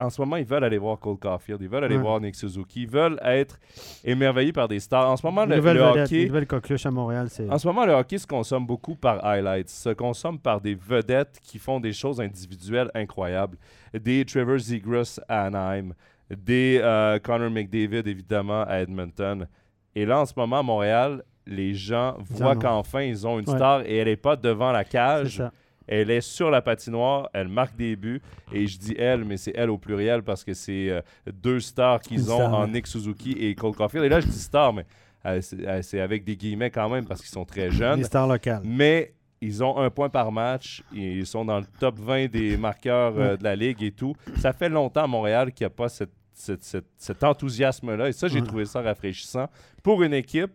en 0.00 0.08
ce 0.08 0.20
moment, 0.20 0.36
ils 0.36 0.44
veulent 0.44 0.64
aller 0.64 0.78
voir 0.78 0.98
Cole 0.98 1.18
Caulfield. 1.18 1.60
Ils 1.60 1.68
veulent 1.68 1.84
aller 1.84 1.98
voir 1.98 2.20
Nick 2.20 2.34
Suzuki. 2.34 2.82
Ils 2.82 2.88
veulent 2.88 3.20
être 3.22 3.58
émerveillés 4.04 4.52
par 4.52 4.66
des 4.66 4.80
stars. 4.80 5.10
En 5.10 5.16
ce 5.16 5.26
moment, 5.26 5.44
le, 5.44 5.56
hockey. 5.56 6.26
Nouvelle 6.26 6.46
coqueluche 6.46 6.86
à 6.86 6.90
Montréal. 6.90 7.28
En 7.50 7.58
ce 7.58 7.66
moment, 7.66 7.84
le 7.84 7.92
hockey 7.92 8.18
se 8.18 8.26
consomme 8.26 8.66
beaucoup 8.66 8.96
par 8.96 9.24
highlights. 9.24 9.68
Se 9.68 9.90
consomme 9.90 10.38
par 10.38 10.60
des 10.60 10.74
vedettes 10.74 11.38
qui 11.42 11.58
font 11.58 11.80
des 11.80 11.92
choses 11.92 12.20
individuelles 12.20 12.90
incroyables. 12.94 13.58
Des 13.92 14.24
Trevor 14.24 14.58
Zegras 14.58 15.20
à 15.28 15.46
Anaheim. 15.46 15.92
Des 16.30 16.80
euh, 16.82 17.18
Connor 17.18 17.50
McDavid, 17.50 18.08
évidemment, 18.08 18.62
à 18.62 18.78
Edmonton. 18.80 19.46
Et 19.94 20.06
là, 20.06 20.20
en 20.20 20.26
ce 20.26 20.32
moment, 20.36 20.58
à 20.58 20.62
Montréal, 20.62 21.24
les 21.46 21.74
gens 21.74 22.16
voient 22.30 22.56
qu'enfin, 22.56 23.02
ils 23.02 23.26
ont 23.26 23.38
une 23.38 23.46
star 23.46 23.82
et 23.82 23.96
elle 23.96 24.08
n'est 24.08 24.16
pas 24.16 24.36
devant 24.36 24.72
la 24.72 24.84
cage. 24.84 25.42
Elle 25.86 26.10
est 26.10 26.20
sur 26.20 26.50
la 26.50 26.62
patinoire, 26.62 27.28
elle 27.32 27.48
marque 27.48 27.74
des 27.74 27.96
buts. 27.96 28.22
Et 28.52 28.68
je 28.68 28.78
dis 28.78 28.94
elle, 28.96 29.24
mais 29.24 29.36
c'est 29.36 29.52
elle 29.56 29.70
au 29.70 29.78
pluriel 29.78 30.22
parce 30.22 30.44
que 30.44 30.54
c'est 30.54 30.88
euh, 30.88 31.00
deux 31.32 31.58
stars 31.58 32.00
qu'ils 32.00 32.30
ont 32.30 32.44
en 32.44 32.68
Nick 32.68 32.86
Suzuki 32.86 33.32
et 33.32 33.56
Cole 33.56 33.74
Caulfield. 33.74 34.04
Et 34.04 34.08
là, 34.08 34.20
je 34.20 34.28
dis 34.28 34.38
star, 34.38 34.72
mais 34.72 34.86
euh, 35.26 35.40
euh, 35.58 35.82
c'est 35.82 36.00
avec 36.00 36.22
des 36.22 36.36
guillemets 36.36 36.70
quand 36.70 36.88
même 36.88 37.06
parce 37.06 37.20
qu'ils 37.20 37.30
sont 37.30 37.44
très 37.44 37.72
jeunes. 37.72 37.98
Des 37.98 38.04
stars 38.04 38.28
locales. 38.28 38.62
Mais 38.64 39.14
ils 39.40 39.64
ont 39.64 39.78
un 39.78 39.90
point 39.90 40.10
par 40.10 40.30
match. 40.30 40.84
Ils 40.92 41.26
sont 41.26 41.44
dans 41.44 41.58
le 41.58 41.66
top 41.80 41.98
20 41.98 42.30
des 42.30 42.56
marqueurs 42.56 43.36
de 43.36 43.42
la 43.42 43.56
ligue 43.56 43.82
et 43.82 43.90
tout. 43.90 44.14
Ça 44.36 44.52
fait 44.52 44.68
longtemps 44.68 45.04
à 45.04 45.08
Montréal 45.08 45.50
qu'il 45.52 45.64
n'y 45.64 45.72
a 45.72 45.74
pas 45.74 45.88
cette 45.88 46.12
cet 46.40 47.24
enthousiasme-là. 47.24 48.08
Et 48.08 48.12
ça, 48.12 48.28
j'ai 48.28 48.42
trouvé 48.42 48.64
ça 48.64 48.80
rafraîchissant 48.80 49.48
pour 49.82 50.02
une 50.02 50.14
équipe 50.14 50.52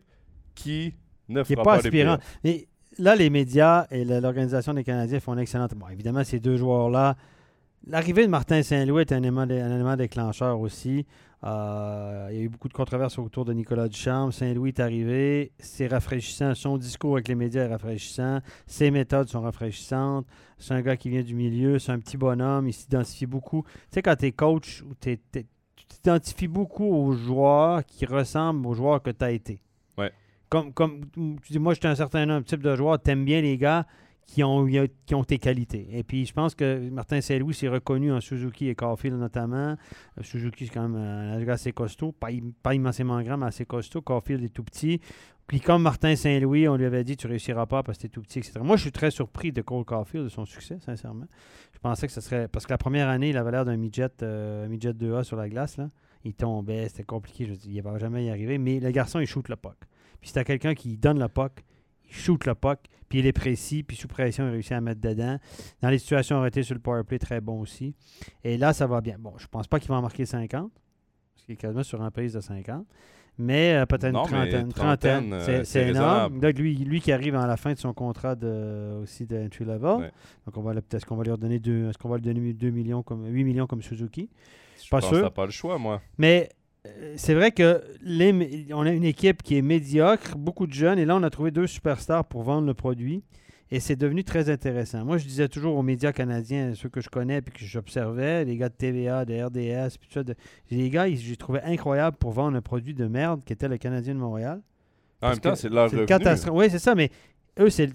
qui 0.54 0.94
ne 1.30 1.44
fera 1.44 1.64
pas, 1.64 1.76
aspirant. 1.76 2.18
Mais 2.44 2.68
là, 2.98 3.16
les 3.16 3.30
médias 3.30 3.88
et 3.92 4.04
l'Organisation 4.06 4.74
des 4.74 4.84
Canadiens 4.84 5.20
font 5.20 5.34
un 5.34 5.38
excellent... 5.38 5.68
Bon, 5.76 5.88
évidemment, 5.90 6.24
ces 6.24 6.40
deux 6.40 6.58
joueurs-là... 6.58 7.16
L'arrivée 7.88 8.26
de 8.26 8.32
Martin 8.32 8.64
Saint-Louis 8.64 9.02
est 9.02 9.12
un 9.12 9.22
élément, 9.22 9.96
déclencheur 9.96 10.60
aussi. 10.60 11.06
Euh, 11.44 12.30
il 12.32 12.38
y 12.38 12.40
a 12.40 12.44
eu 12.44 12.50
beaucoup 12.50 12.68
de 12.68 12.74
controverses 12.74 13.20
autour 13.20 13.46
de 13.46 13.54
Nicolas 13.54 13.88
Duchamp. 13.88 14.32
Saint-Louis 14.32 14.70
est 14.70 14.80
arrivé. 14.80 15.52
C'est 15.60 15.86
rafraîchissant. 15.86 16.56
Son 16.56 16.80
discours 16.80 17.14
avec 17.14 17.28
les 17.28 17.36
médias 17.36 17.66
est 17.66 17.68
rafraîchissant. 17.68 18.40
Ses 18.66 18.90
méthodes 18.90 19.30
sont 19.30 19.42
rafraîchissantes. 19.42 20.26
C'est 20.58 20.74
un 20.74 20.82
gars 20.82 20.98
qui 20.98 21.10
vient 21.10 21.22
du 21.22 21.36
milieu. 21.36 21.78
C'est 21.78 21.92
un 21.92 22.00
petit 22.00 22.18
bonhomme. 22.18 22.68
Il 22.68 22.74
s'identifie 22.74 23.28
beaucoup. 23.28 23.62
Tu 23.64 23.72
sais, 23.92 24.02
quand 24.02 24.16
tu 24.16 24.26
es 24.26 24.32
coach 24.32 24.82
ou 24.82 24.96
tu 25.00 25.12
es, 25.12 25.46
tu 25.90 25.98
t'identifies 25.98 26.48
beaucoup 26.48 26.86
aux 26.86 27.14
joueurs 27.14 27.86
qui 27.86 28.06
ressemblent 28.06 28.66
aux 28.68 28.74
joueurs 28.74 29.02
que 29.02 29.12
tu 29.12 29.24
as 29.24 29.32
été. 29.32 29.60
Ouais. 29.98 30.12
Comme, 30.50 30.74
comme 30.74 31.02
tu 31.44 31.52
dis, 31.52 31.60
moi, 31.60 31.74
j'étais 31.74 31.88
un 31.88 31.96
certain 31.96 32.42
type 32.44 32.62
de 32.62 32.76
joueur, 32.76 33.00
t'aimes 33.00 33.26
bien 33.26 33.42
les 33.42 33.58
gars 33.58 33.86
qui 34.26 34.44
ont, 34.44 34.68
qui 35.06 35.16
ont 35.16 35.24
tes 35.24 35.38
qualités. 35.38 35.88
Et 35.92 36.04
puis, 36.04 36.26
je 36.26 36.34
pense 36.34 36.56
que 36.56 36.90
Martin 36.90 37.22
Saint-Louis 37.22 37.54
s'est 37.54 37.68
reconnu 37.68 38.12
en 38.12 38.20
Suzuki 38.20 38.70
et 38.70 38.76
Caulfield 38.76 39.18
notamment. 39.18 39.76
Euh, 40.18 40.24
Suzuki, 40.24 40.66
c'est 40.66 40.74
quand 40.74 40.88
même 40.88 40.96
un 40.96 41.44
gars 41.44 41.54
assez 41.54 41.72
costaud, 41.72 42.12
pas, 42.12 42.30
pas 42.64 42.74
immensément 42.74 43.22
grand, 43.22 43.38
mais 43.38 43.46
assez 43.48 43.66
costaud. 43.66 44.02
Caulfield 44.02 44.44
est 44.44 44.50
tout 44.50 44.64
petit. 44.64 45.00
Puis 45.48 45.62
comme 45.62 45.84
Martin 45.84 46.16
Saint-Louis, 46.16 46.68
on 46.68 46.76
lui 46.76 46.86
avait 46.86 47.04
dit 47.04 47.16
tu 47.18 47.28
réussiras 47.28 47.68
pas 47.68 47.84
parce 47.84 47.98
que 47.98 48.02
tu 48.02 48.08
es 48.08 48.10
tout 48.10 48.22
petit, 48.22 48.40
etc. 48.40 48.54
Moi, 48.64 48.78
je 48.78 48.82
suis 48.82 48.92
très 48.92 49.12
surpris 49.12 49.52
de 49.52 49.62
Cole 49.62 49.86
Caulfield, 49.86 50.26
de 50.26 50.30
son 50.30 50.46
succès, 50.46 50.80
sincèrement. 50.80 51.28
Je 51.74 51.80
pensais 51.80 52.08
que 52.08 52.14
ce 52.14 52.22
serait. 52.22 52.48
Parce 52.48 52.66
que 52.66 52.74
la 52.74 52.80
première 52.80 53.10
année, 53.10 53.30
il 53.30 53.38
avait 53.38 53.52
l'air 53.52 53.64
d'un 53.64 53.78
midget, 53.78 54.10
euh, 54.24 54.68
midget 54.68 54.94
2A 54.94 55.24
sur 55.24 55.38
la 55.38 55.48
glace. 55.48 55.78
Là. 55.78 55.92
Il 56.24 56.34
tombait, 56.34 56.90
c'était 56.90 57.04
compliqué. 57.04 57.46
Je 57.46 57.54
dis, 57.54 57.74
il 57.74 57.82
va 57.84 57.98
jamais 58.00 58.26
y 58.26 58.30
arriver. 58.32 58.58
Mais 58.58 58.80
le 58.80 58.90
garçon, 58.90 59.20
il 59.20 59.28
shoot 59.28 59.48
le 59.48 59.56
puck. 59.56 59.78
Puis 60.20 60.32
c'est 60.32 60.40
à 60.40 60.44
quelqu'un 60.44 60.74
qui 60.74 60.98
donne 60.98 61.20
le 61.20 61.28
puck, 61.28 61.64
il 62.10 62.16
shoot 62.16 62.44
le 62.48 62.56
puck, 62.56 62.80
puis 63.08 63.20
il 63.20 63.28
est 63.28 63.34
précis, 63.34 63.84
puis 63.84 63.96
sous 63.96 64.08
pression, 64.08 64.48
il 64.48 64.52
réussit 64.52 64.72
à 64.72 64.82
mettre 64.82 65.02
dedans. 65.02 65.38
Dans 65.82 65.90
les 65.90 66.00
situations 66.00 66.38
arrêtées 66.38 66.64
sur 66.64 66.74
le 66.74 66.82
powerplay, 66.82 67.20
très 67.20 67.42
bon 67.42 67.62
aussi. 67.62 67.94
Et 68.44 68.58
là, 68.58 68.74
ça 68.74 68.88
va 68.88 69.02
bien. 69.02 69.18
Bon, 69.20 69.34
je 69.38 69.46
pense 69.46 69.68
pas 69.68 69.80
qu'il 69.80 69.90
va 69.90 69.98
en 69.98 70.02
marquer 70.02 70.26
50, 70.26 70.72
parce 71.36 71.46
qu'il 71.46 71.54
est 71.54 71.58
quasiment 71.58 71.84
sur 71.84 72.02
un 72.02 72.10
prise 72.10 72.34
de 72.34 72.42
50 72.42 72.88
mais 73.38 73.76
euh, 73.76 73.86
peut-être 73.86 74.16
une 74.16 74.72
trentaine. 74.72 75.34
Euh, 75.34 75.64
c'est 75.64 75.90
énorme. 75.90 76.40
lui, 76.40 76.76
lui 76.76 77.02
qui 77.02 77.12
arrive 77.12 77.36
à 77.36 77.48
la 77.48 77.58
fin 77.58 77.74
de 77.74 77.78
son 77.78 77.94
contrat 77.94 78.36
de, 78.36 79.02
aussi 79.02 79.26
d'entry 79.26 79.66
level. 79.66 80.12
Donc, 80.46 80.58
on 80.58 80.62
va 80.62 80.74
est-ce 80.74 81.06
qu'on 81.06 81.16
va 81.16 81.24
lui 81.24 81.32
redonner 81.32 81.60
deux, 81.60 81.90
est-ce 81.90 81.98
qu'on 81.98 82.10
va 82.10 82.18
lui 82.18 82.24
donner 82.24 82.54
2 82.54 82.70
millions 82.70 83.04
comme 83.04 83.26
8 83.28 83.44
millions 83.44 83.68
comme 83.68 83.82
Suzuki? 83.82 84.30
Je 84.84 84.90
pas 84.90 85.00
pense 85.00 85.10
sûr. 85.10 85.32
pas 85.32 85.46
le 85.46 85.52
choix, 85.52 85.78
moi. 85.78 86.02
Mais 86.18 86.50
euh, 86.86 87.14
c'est 87.18 87.34
vrai 87.34 87.52
que 87.52 87.84
les, 88.02 88.68
on 88.72 88.86
a 88.86 88.92
une 88.92 89.04
équipe 89.04 89.44
qui 89.44 89.58
est 89.58 89.62
médiocre, 89.62 90.38
beaucoup 90.38 90.68
de 90.68 90.74
jeunes, 90.74 91.00
et 91.00 91.06
là, 91.06 91.16
on 91.16 91.24
a 91.24 91.30
trouvé 91.30 91.52
deux 91.52 91.68
superstars 91.68 92.26
pour 92.26 92.44
vendre 92.44 92.68
le 92.68 92.74
produit. 92.74 93.24
Et 93.72 93.80
c'est 93.80 93.96
devenu 93.96 94.24
très 94.24 94.50
intéressant. 94.52 95.04
Moi, 95.04 95.18
je 95.18 95.26
disais 95.26 95.48
toujours 95.50 95.76
aux 95.76 95.82
médias 95.82 96.12
canadiens, 96.12 96.74
ceux 96.76 96.88
que 96.90 97.02
je 97.02 97.10
connais 97.10 97.42
puis 97.42 97.52
que 97.54 97.66
j'observais, 97.66 98.46
les 98.46 98.58
gars 98.58 98.70
de 98.70 98.76
TVA, 98.76 99.26
de 99.26 99.34
RDS, 99.34 99.98
puis 99.98 100.08
tout 100.08 100.14
ça, 100.14 100.24
de- 100.24 100.36
les 100.70 100.90
gars, 100.92 101.08
ils- 101.08 101.18
je 101.20 101.32
les 101.32 101.36
trouvais 101.36 101.64
incroyables 101.64 102.16
pour 102.18 102.32
vendre 102.32 102.56
un 102.58 102.62
produit 102.62 102.94
de 102.94 103.08
merde 103.08 103.42
qui 103.44 103.54
était 103.54 103.68
le 103.68 103.78
Canadien 103.78 104.14
de 104.14 104.20
Montréal. 104.20 104.62
En 105.22 105.30
même 105.30 105.40
temps, 105.40 105.56
c'est 105.56 105.70
leur 105.70 105.90
C'est 105.90 105.96
une 105.96 106.02
revenu. 106.04 106.06
catastrophe. 106.06 106.54
Oui, 106.56 106.68
c'est 106.70 106.78
ça, 106.80 106.94
mais 106.94 107.10
eux, 107.60 107.70
c'est, 107.70 107.90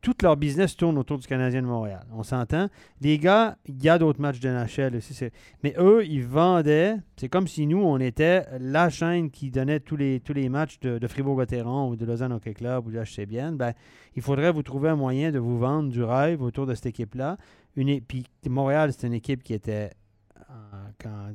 tout 0.00 0.14
leur 0.22 0.36
business 0.36 0.76
tourne 0.76 0.98
autour 0.98 1.18
du 1.18 1.26
Canadien 1.26 1.62
de 1.62 1.66
Montréal. 1.66 2.04
On 2.12 2.22
s'entend? 2.22 2.68
Les 3.00 3.18
gars, 3.18 3.56
il 3.66 3.82
y 3.82 3.88
a 3.88 3.98
d'autres 3.98 4.20
matchs 4.20 4.40
de 4.40 4.48
NHL 4.48 4.96
aussi. 4.96 5.16
Mais 5.62 5.74
eux, 5.78 6.04
ils 6.04 6.24
vendaient. 6.24 6.96
C'est 7.16 7.28
comme 7.28 7.46
si 7.46 7.66
nous, 7.66 7.80
on 7.82 7.98
était 7.98 8.44
la 8.58 8.90
chaîne 8.90 9.30
qui 9.30 9.50
donnait 9.50 9.80
tous 9.80 9.96
les, 9.96 10.20
tous 10.20 10.32
les 10.32 10.48
matchs 10.48 10.80
de, 10.80 10.98
de 10.98 11.06
Fribourg-Gotteron 11.06 11.88
ou 11.90 11.96
de 11.96 12.04
Lausanne 12.04 12.32
Hockey 12.32 12.54
Club 12.54 12.86
ou 12.86 12.90
de 12.90 12.98
HCBN. 13.02 13.56
Ben, 13.56 13.72
il 14.16 14.22
faudrait 14.22 14.50
vous 14.52 14.62
trouver 14.62 14.88
un 14.88 14.96
moyen 14.96 15.30
de 15.30 15.38
vous 15.38 15.58
vendre 15.58 15.90
du 15.90 16.02
rêve 16.02 16.42
autour 16.42 16.66
de 16.66 16.74
cette 16.74 16.86
équipe-là. 16.86 17.36
Puis 17.74 18.26
Montréal, 18.48 18.92
c'est 18.92 19.06
une 19.06 19.14
équipe 19.14 19.42
qui 19.44 19.54
était 19.54 19.90
quand- 20.98 21.32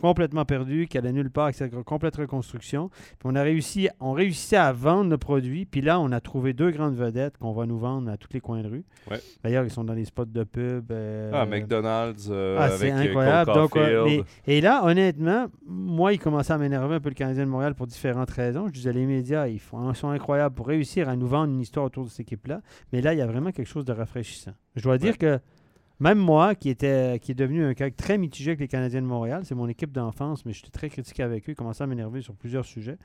complètement 0.00 0.44
perdue, 0.44 0.86
qui 0.88 0.98
allait 0.98 1.12
nulle 1.12 1.30
part 1.30 1.44
avec 1.44 1.56
sa 1.56 1.68
complète 1.68 2.16
reconstruction. 2.16 2.88
Puis 2.88 3.18
on 3.24 3.34
a 3.34 3.42
réussi, 3.42 3.88
on 4.00 4.12
réussissait 4.12 4.56
à 4.56 4.72
vendre 4.72 5.10
le 5.10 5.18
produit. 5.18 5.64
Puis 5.64 5.80
là, 5.80 5.98
on 6.00 6.12
a 6.12 6.20
trouvé 6.20 6.52
deux 6.52 6.70
grandes 6.70 6.94
vedettes 6.96 7.36
qu'on 7.38 7.52
va 7.52 7.66
nous 7.66 7.78
vendre 7.78 8.10
à 8.10 8.16
tous 8.16 8.28
les 8.32 8.40
coins 8.40 8.62
de 8.62 8.68
rue. 8.68 8.84
Ouais. 9.10 9.20
D'ailleurs, 9.42 9.64
ils 9.64 9.70
sont 9.70 9.84
dans 9.84 9.94
les 9.94 10.04
spots 10.04 10.24
de 10.26 10.44
pub. 10.44 10.90
euh, 10.90 11.30
Ah, 11.34 11.46
McDonald's 11.46 12.28
euh, 12.30 12.56
ah, 12.58 12.64
avec 12.64 12.92
euh, 12.92 12.96
incroyable. 12.96 13.52
Cole 13.52 13.60
Donc, 13.62 13.70
Caulfield. 13.72 14.24
mais- 14.46 14.54
et 14.54 14.60
là, 14.60 14.84
honnêtement, 14.84 15.46
moi, 15.66 16.12
il 16.12 16.18
commençait 16.18 16.52
à 16.52 16.58
m'énerver 16.58 16.96
un 16.96 17.00
peu 17.00 17.08
le 17.08 17.14
Canadien 17.14 17.44
de 17.44 17.50
Montréal 17.50 17.74
pour 17.74 17.86
différentes 17.86 18.30
raisons. 18.30 18.68
Je 18.68 18.72
disais, 18.72 18.92
les 18.92 19.06
médias, 19.06 19.48
ils, 19.48 19.58
font, 19.60 19.90
ils 19.90 19.96
sont 19.96 20.08
incroyables 20.10 20.54
pour 20.54 20.66
réussir 20.68 21.08
à 21.08 21.16
nous 21.16 21.26
vendre 21.26 21.52
une 21.52 21.60
histoire 21.60 21.86
autour 21.86 22.04
de 22.04 22.10
cette 22.10 22.20
équipe-là. 22.20 22.60
Mais 22.92 23.00
là, 23.00 23.14
il 23.14 23.18
y 23.18 23.22
a 23.22 23.26
vraiment 23.26 23.50
quelque 23.52 23.66
chose 23.68 23.84
de 23.84 23.92
rafraîchissant. 23.92 24.52
Je 24.76 24.82
dois 24.82 24.98
dire 24.98 25.18
que 25.18 25.38
même 26.00 26.18
moi, 26.18 26.54
qui, 26.54 26.68
était, 26.68 27.18
qui 27.20 27.32
est 27.32 27.34
devenu 27.34 27.64
un 27.64 27.74
cas 27.74 27.90
très 27.90 28.18
mitigé 28.18 28.50
avec 28.52 28.60
les 28.60 28.68
Canadiens 28.68 29.02
de 29.02 29.06
Montréal, 29.06 29.42
c'est 29.44 29.54
mon 29.54 29.68
équipe 29.68 29.92
d'enfance, 29.92 30.44
mais 30.44 30.52
j'étais 30.52 30.70
très 30.70 30.88
critique 30.88 31.20
avec 31.20 31.48
eux, 31.48 31.52
ils 31.52 31.56
commençaient 31.56 31.84
à 31.84 31.86
m'énerver 31.86 32.20
sur 32.22 32.34
plusieurs 32.34 32.64
sujets, 32.64 32.98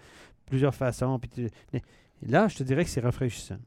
plusieurs 0.45 0.75
façons. 0.75 1.17
puis 1.19 1.49
là, 2.21 2.47
je 2.47 2.57
te 2.57 2.63
dirais 2.63 2.83
que 2.83 2.89
c'est 2.89 3.01
rafraîchissant. 3.01 3.57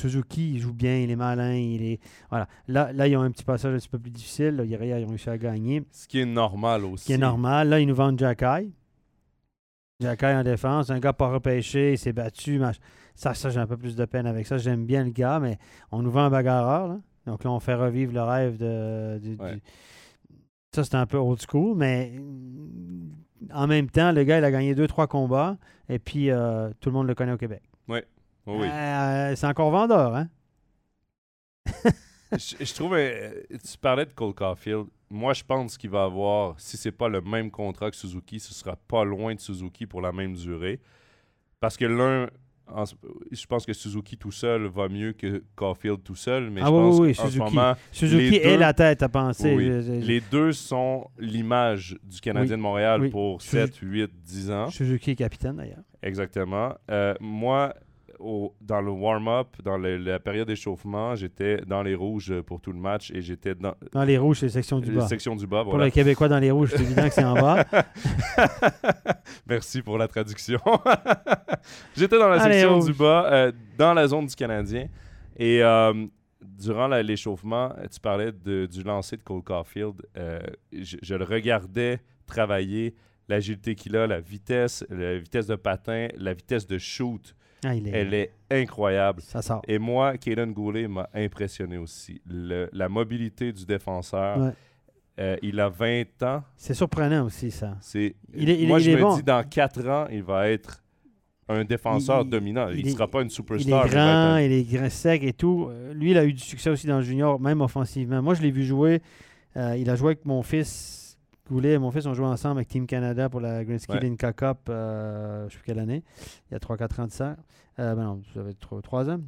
Suzuki, 0.00 0.54
il 0.54 0.58
joue 0.58 0.72
bien, 0.72 0.98
il 0.98 1.10
est 1.12 1.16
malin, 1.16 1.54
il 1.54 1.82
est. 1.82 2.00
Voilà. 2.28 2.48
Là, 2.66 2.92
là, 2.92 3.06
ils 3.06 3.16
ont 3.16 3.20
un 3.22 3.30
petit 3.30 3.44
passage 3.44 3.72
un 3.74 3.78
petit 3.78 3.88
peu 3.88 4.00
plus 4.00 4.10
difficile. 4.10 4.56
Là, 4.56 4.64
ils 4.64 5.04
ont 5.04 5.08
réussi 5.08 5.30
à 5.30 5.38
gagner. 5.38 5.84
Ce 5.92 6.08
qui 6.08 6.18
est 6.18 6.24
normal 6.26 6.84
aussi. 6.86 7.04
Ce 7.04 7.06
qui 7.06 7.12
est 7.12 7.18
normal. 7.18 7.68
Là, 7.68 7.78
ils 7.78 7.86
nous 7.86 7.94
vendent 7.94 8.18
Jacky. 8.18 8.72
Jacky 10.00 10.24
en 10.26 10.42
défense, 10.42 10.90
un 10.90 10.98
gars 10.98 11.12
pas 11.12 11.28
repêché, 11.28 11.92
il 11.92 11.98
s'est 11.98 12.12
battu. 12.12 12.58
mach- 12.58 12.80
Ça, 13.14 13.34
ça 13.34 13.50
j'ai 13.50 13.60
un 13.60 13.66
peu 13.68 13.76
plus 13.76 13.94
de 13.94 14.04
peine 14.04 14.26
avec 14.26 14.46
ça. 14.46 14.58
J'aime 14.58 14.84
bien 14.86 15.04
le 15.04 15.10
gars, 15.10 15.38
mais 15.38 15.58
on 15.92 16.02
nous 16.02 16.10
vend 16.10 16.22
un 16.24 16.30
bagarreur. 16.30 16.88
Là. 16.88 17.00
Donc 17.26 17.44
là, 17.44 17.50
on 17.50 17.60
fait 17.60 17.74
revivre 17.74 18.12
le 18.12 18.22
rêve 18.22 18.56
de. 18.58 19.18
du- 19.22 19.36
Ouais. 19.36 19.54
du- 19.56 19.62
Ça, 20.74 20.84
c'est 20.84 20.94
un 20.94 21.06
peu 21.06 21.18
old 21.18 21.40
school, 21.46 21.76
mais 21.76 22.10
mm, 22.18 23.10
en 23.52 23.66
même 23.66 23.90
temps, 23.90 24.10
le 24.12 24.24
gars, 24.24 24.38
il 24.38 24.44
a 24.44 24.50
gagné 24.50 24.74
deux, 24.74 24.86
trois 24.86 25.06
combats, 25.06 25.58
et 25.88 25.98
puis 25.98 26.30
euh, 26.30 26.70
tout 26.80 26.88
le 26.88 26.94
monde 26.94 27.06
le 27.06 27.14
connaît 27.14 27.32
au 27.32 27.36
Québec. 27.38 27.62
Oh 28.44 28.56
oui. 28.58 28.66
Euh, 28.68 29.36
c'est 29.36 29.46
encore 29.46 29.70
vendeur, 29.70 30.16
hein? 30.16 30.28
je, 32.32 32.56
je 32.64 32.74
trouve, 32.74 32.94
euh, 32.94 33.30
tu 33.50 33.78
parlais 33.78 34.06
de 34.06 34.12
Cole 34.12 34.34
Caulfield. 34.34 34.86
Moi, 35.10 35.32
je 35.34 35.44
pense 35.44 35.76
qu'il 35.76 35.90
va 35.90 36.04
avoir, 36.04 36.58
si 36.58 36.76
c'est 36.76 36.90
pas 36.92 37.08
le 37.08 37.20
même 37.20 37.50
contrat 37.50 37.90
que 37.90 37.96
Suzuki, 37.96 38.40
ce 38.40 38.54
sera 38.54 38.74
pas 38.76 39.04
loin 39.04 39.34
de 39.34 39.40
Suzuki 39.40 39.86
pour 39.86 40.00
la 40.00 40.10
même 40.10 40.34
durée. 40.34 40.80
Parce 41.60 41.76
que 41.76 41.84
l'un, 41.84 42.28
en 42.66 42.86
ce- 42.86 42.94
je 43.30 43.46
pense 43.46 43.66
que 43.66 43.72
Suzuki 43.72 44.16
tout 44.16 44.30
seul 44.30 44.66
va 44.66 44.88
mieux 44.88 45.12
que 45.12 45.42
Caulfield 45.54 46.02
tout 46.02 46.14
seul, 46.14 46.50
mais 46.50 46.60
Ah 46.62 46.66
je 46.68 46.70
oui, 46.72 46.78
pense 46.78 46.94
oui, 47.00 47.06
oui, 47.08 47.14
qu'en 47.14 47.22
ce 47.24 47.28
Suzuki. 47.30 47.44
moment, 47.54 47.74
Suzuki 47.92 48.36
est 48.36 48.52
deux- 48.54 48.58
la 48.58 48.72
tête 48.72 49.02
à 49.02 49.08
penser. 49.08 49.54
Oui. 49.54 49.66
Je- 49.66 49.80
je- 49.82 50.06
les 50.06 50.20
deux 50.20 50.52
sont 50.52 51.06
l'image 51.18 51.96
du 52.02 52.20
Canadien 52.20 52.56
de 52.56 52.62
Montréal 52.62 53.10
pour 53.10 53.40
Suzu- 53.40 53.50
7, 53.66 53.76
8, 53.82 54.10
10 54.24 54.50
ans. 54.50 54.70
Suzuki 54.70 55.10
est 55.12 55.16
capitaine, 55.16 55.56
d'ailleurs. 55.56 55.82
Exactement. 56.02 56.74
Euh, 56.90 57.14
moi, 57.20 57.74
au- 58.22 58.54
dans 58.60 58.80
le 58.80 58.90
warm-up, 58.90 59.48
dans 59.64 59.76
le- 59.76 59.96
la 59.98 60.18
période 60.20 60.46
d'échauffement, 60.48 61.14
j'étais 61.16 61.58
dans 61.66 61.82
les 61.82 61.94
rouges 61.94 62.40
pour 62.42 62.60
tout 62.60 62.72
le 62.72 62.78
match 62.78 63.10
et 63.12 63.20
j'étais 63.20 63.54
dans 63.54 63.74
Dans 63.92 64.04
les 64.04 64.16
rouges, 64.18 64.40
c'est 64.40 64.48
section 64.48 64.78
du 64.80 64.92
bas. 64.92 65.06
section 65.08 65.34
du 65.36 65.46
bas. 65.46 65.62
Pour 65.62 65.72
Voilà. 65.72 65.86
le 65.86 65.90
Québécois, 65.90 66.28
dans 66.28 66.38
les 66.38 66.50
rouges, 66.50 66.70
c'est 66.74 66.82
évident 66.82 67.04
que 67.08 67.14
c'est 67.14 67.24
en 67.24 67.34
bas. 67.34 67.64
Merci 69.46 69.82
pour 69.82 69.98
la 69.98 70.08
traduction. 70.08 70.60
J'étais 71.96 72.18
dans 72.18 72.28
la 72.28 72.40
section 72.40 72.78
du 72.78 72.92
bas, 72.92 73.26
euh, 73.32 73.52
dans 73.78 73.94
la 73.94 74.06
zone 74.06 74.26
du 74.26 74.34
Canadien. 74.34 74.88
Et 75.36 75.62
euh, 75.62 76.06
durant 76.40 76.88
l'échauffement, 76.88 77.72
euh, 77.78 77.86
tu 77.92 78.00
parlais 78.00 78.32
de- 78.32 78.66
du 78.66 78.82
lancer 78.82 79.16
de 79.16 79.22
Cole 79.22 79.42
Caulfield. 79.42 80.02
Euh, 80.16 80.40
je, 80.72 80.96
je 81.02 81.14
le 81.14 81.24
regardais 81.24 82.00
travailler, 82.26 82.94
l'agilité 83.28 83.74
qu'il 83.74 83.96
a, 83.96 84.06
la 84.06 84.20
vitesse, 84.20 84.84
la 84.90 85.18
vitesse 85.18 85.46
de 85.46 85.56
patin, 85.56 86.08
la 86.16 86.34
vitesse 86.34 86.66
de 86.66 86.78
shoot. 86.78 87.34
Ah, 87.64 87.74
est... 87.76 87.82
Elle 87.92 88.14
est 88.14 88.30
incroyable. 88.50 89.22
Ça 89.22 89.40
sort. 89.42 89.62
Et 89.68 89.78
moi, 89.78 90.16
Kaden 90.18 90.52
Goulet 90.52 90.88
m'a 90.88 91.08
impressionné 91.14 91.78
aussi. 91.78 92.20
Le- 92.26 92.68
la 92.72 92.88
mobilité 92.88 93.52
du 93.52 93.64
défenseur. 93.64 94.38
Ouais. 94.38 94.50
Euh, 95.20 95.36
il 95.42 95.60
a 95.60 95.68
20 95.68 96.22
ans. 96.22 96.42
C'est 96.56 96.74
surprenant 96.74 97.26
aussi, 97.26 97.50
ça. 97.50 97.76
C'est, 97.80 98.14
Il 98.34 98.48
est- 98.48 98.60
il 98.62 98.66
moi, 98.68 98.78
est- 98.78 98.82
je 98.82 98.90
est 98.90 98.96
me 98.96 99.00
bon. 99.02 99.16
dis, 99.16 99.22
dans 99.22 99.42
4 99.46 99.86
ans, 99.86 100.06
il 100.10 100.22
va 100.22 100.48
être 100.50 100.82
un 101.48 101.64
défenseur 101.64 102.24
dominant. 102.24 102.68
Il 102.70 102.82
ne 102.84 102.88
est- 102.88 102.92
sera 102.92 103.06
pas 103.08 103.20
une 103.20 103.26
Il 103.28 103.30
superstar. 103.30 103.84
est 103.84 103.86
il 103.86 103.86
être 103.88 103.92
grand, 103.92 104.00
un- 104.02 104.40
il 104.40 104.52
est 104.52 104.62
grand, 104.64 104.88
sec 104.90 105.22
et 105.22 105.34
tout. 105.34 105.68
Euh, 105.68 105.92
Lui, 105.92 106.12
il 106.12 106.18
a 106.18 106.24
eu 106.24 106.32
du 106.32 106.40
succès 106.42 106.70
aussi 106.70 106.86
dans 106.86 106.96
le 106.96 107.02
junior, 107.04 107.38
même 107.38 107.60
offensivement. 107.60 108.22
Moi, 108.22 108.34
je 108.34 108.42
l'ai 108.42 108.50
vu 108.50 108.64
jouer. 108.64 109.02
Euh, 109.56 109.76
il 109.76 109.90
a 109.90 109.96
joué 109.96 110.12
avec 110.12 110.24
mon 110.24 110.42
fils 110.42 111.01
Goulet 111.52 111.72
et 111.74 111.78
mon 111.78 111.90
fils 111.90 112.06
ont 112.06 112.14
joué 112.14 112.26
ensemble 112.26 112.58
avec 112.58 112.68
Team 112.68 112.86
Canada 112.86 113.28
pour 113.28 113.40
la 113.40 113.64
Gretzky 113.64 113.92
Ouais. 113.92 114.00
Linka 114.00 114.32
Cup, 114.32 114.58
euh, 114.68 115.40
je 115.40 115.44
ne 115.44 115.50
sais 115.50 115.56
plus 115.58 115.66
quelle 115.66 115.78
année, 115.78 116.02
il 116.50 116.54
y 116.54 116.56
a 116.56 116.58
3-4 116.58 117.00
ans 117.02 117.06
de 117.06 117.12
ça. 117.12 117.36
Euh, 117.78 117.94
ben 117.94 118.04
non, 118.04 118.22
vous 118.34 118.40
avez 118.40 118.54
3, 118.54 119.10
ans. 119.10 119.20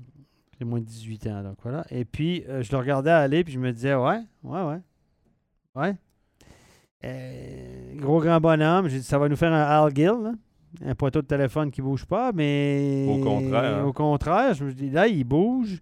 J'ai 0.59 0.65
moins 0.65 0.81
de 0.81 0.85
18 0.87 1.27
ans, 1.29 1.43
donc 1.43 1.57
voilà. 1.63 1.85
Et 1.91 2.05
puis, 2.05 2.45
euh, 2.49 2.63
je 2.63 2.73
le 2.73 2.79
regardais 2.79 3.11
aller, 3.11 3.45
puis 3.45 3.53
je 3.53 3.59
me 3.59 3.73
disais, 3.73 3.95
ouais, 3.95 4.21
ouais, 4.43 4.63
ouais. 4.63 4.81
Ouais. 5.75 5.95
Euh, 7.05 7.95
gros 7.97 8.21
grand 8.21 8.41
bonhomme, 8.41 8.89
j'ai 8.89 8.99
dit, 8.99 9.05
ça 9.05 9.19
va 9.19 9.29
nous 9.29 9.37
faire 9.37 9.53
un 9.53 9.63
Al 9.63 9.95
Gill, 9.95 10.13
là. 10.23 10.33
un 10.87 10.95
poteau 10.95 11.21
de 11.21 11.27
téléphone 11.27 11.71
qui 11.71 11.83
bouge 11.83 12.07
pas, 12.07 12.33
mais 12.33 13.07
Au 13.09 13.19
contraire, 13.23 13.79
hein. 13.79 13.85
au 13.85 13.93
contraire, 13.93 14.55
je 14.55 14.65
me 14.65 14.73
dis 14.73 14.91
là, 14.91 15.07
il 15.07 15.25
bouge. 15.25 15.81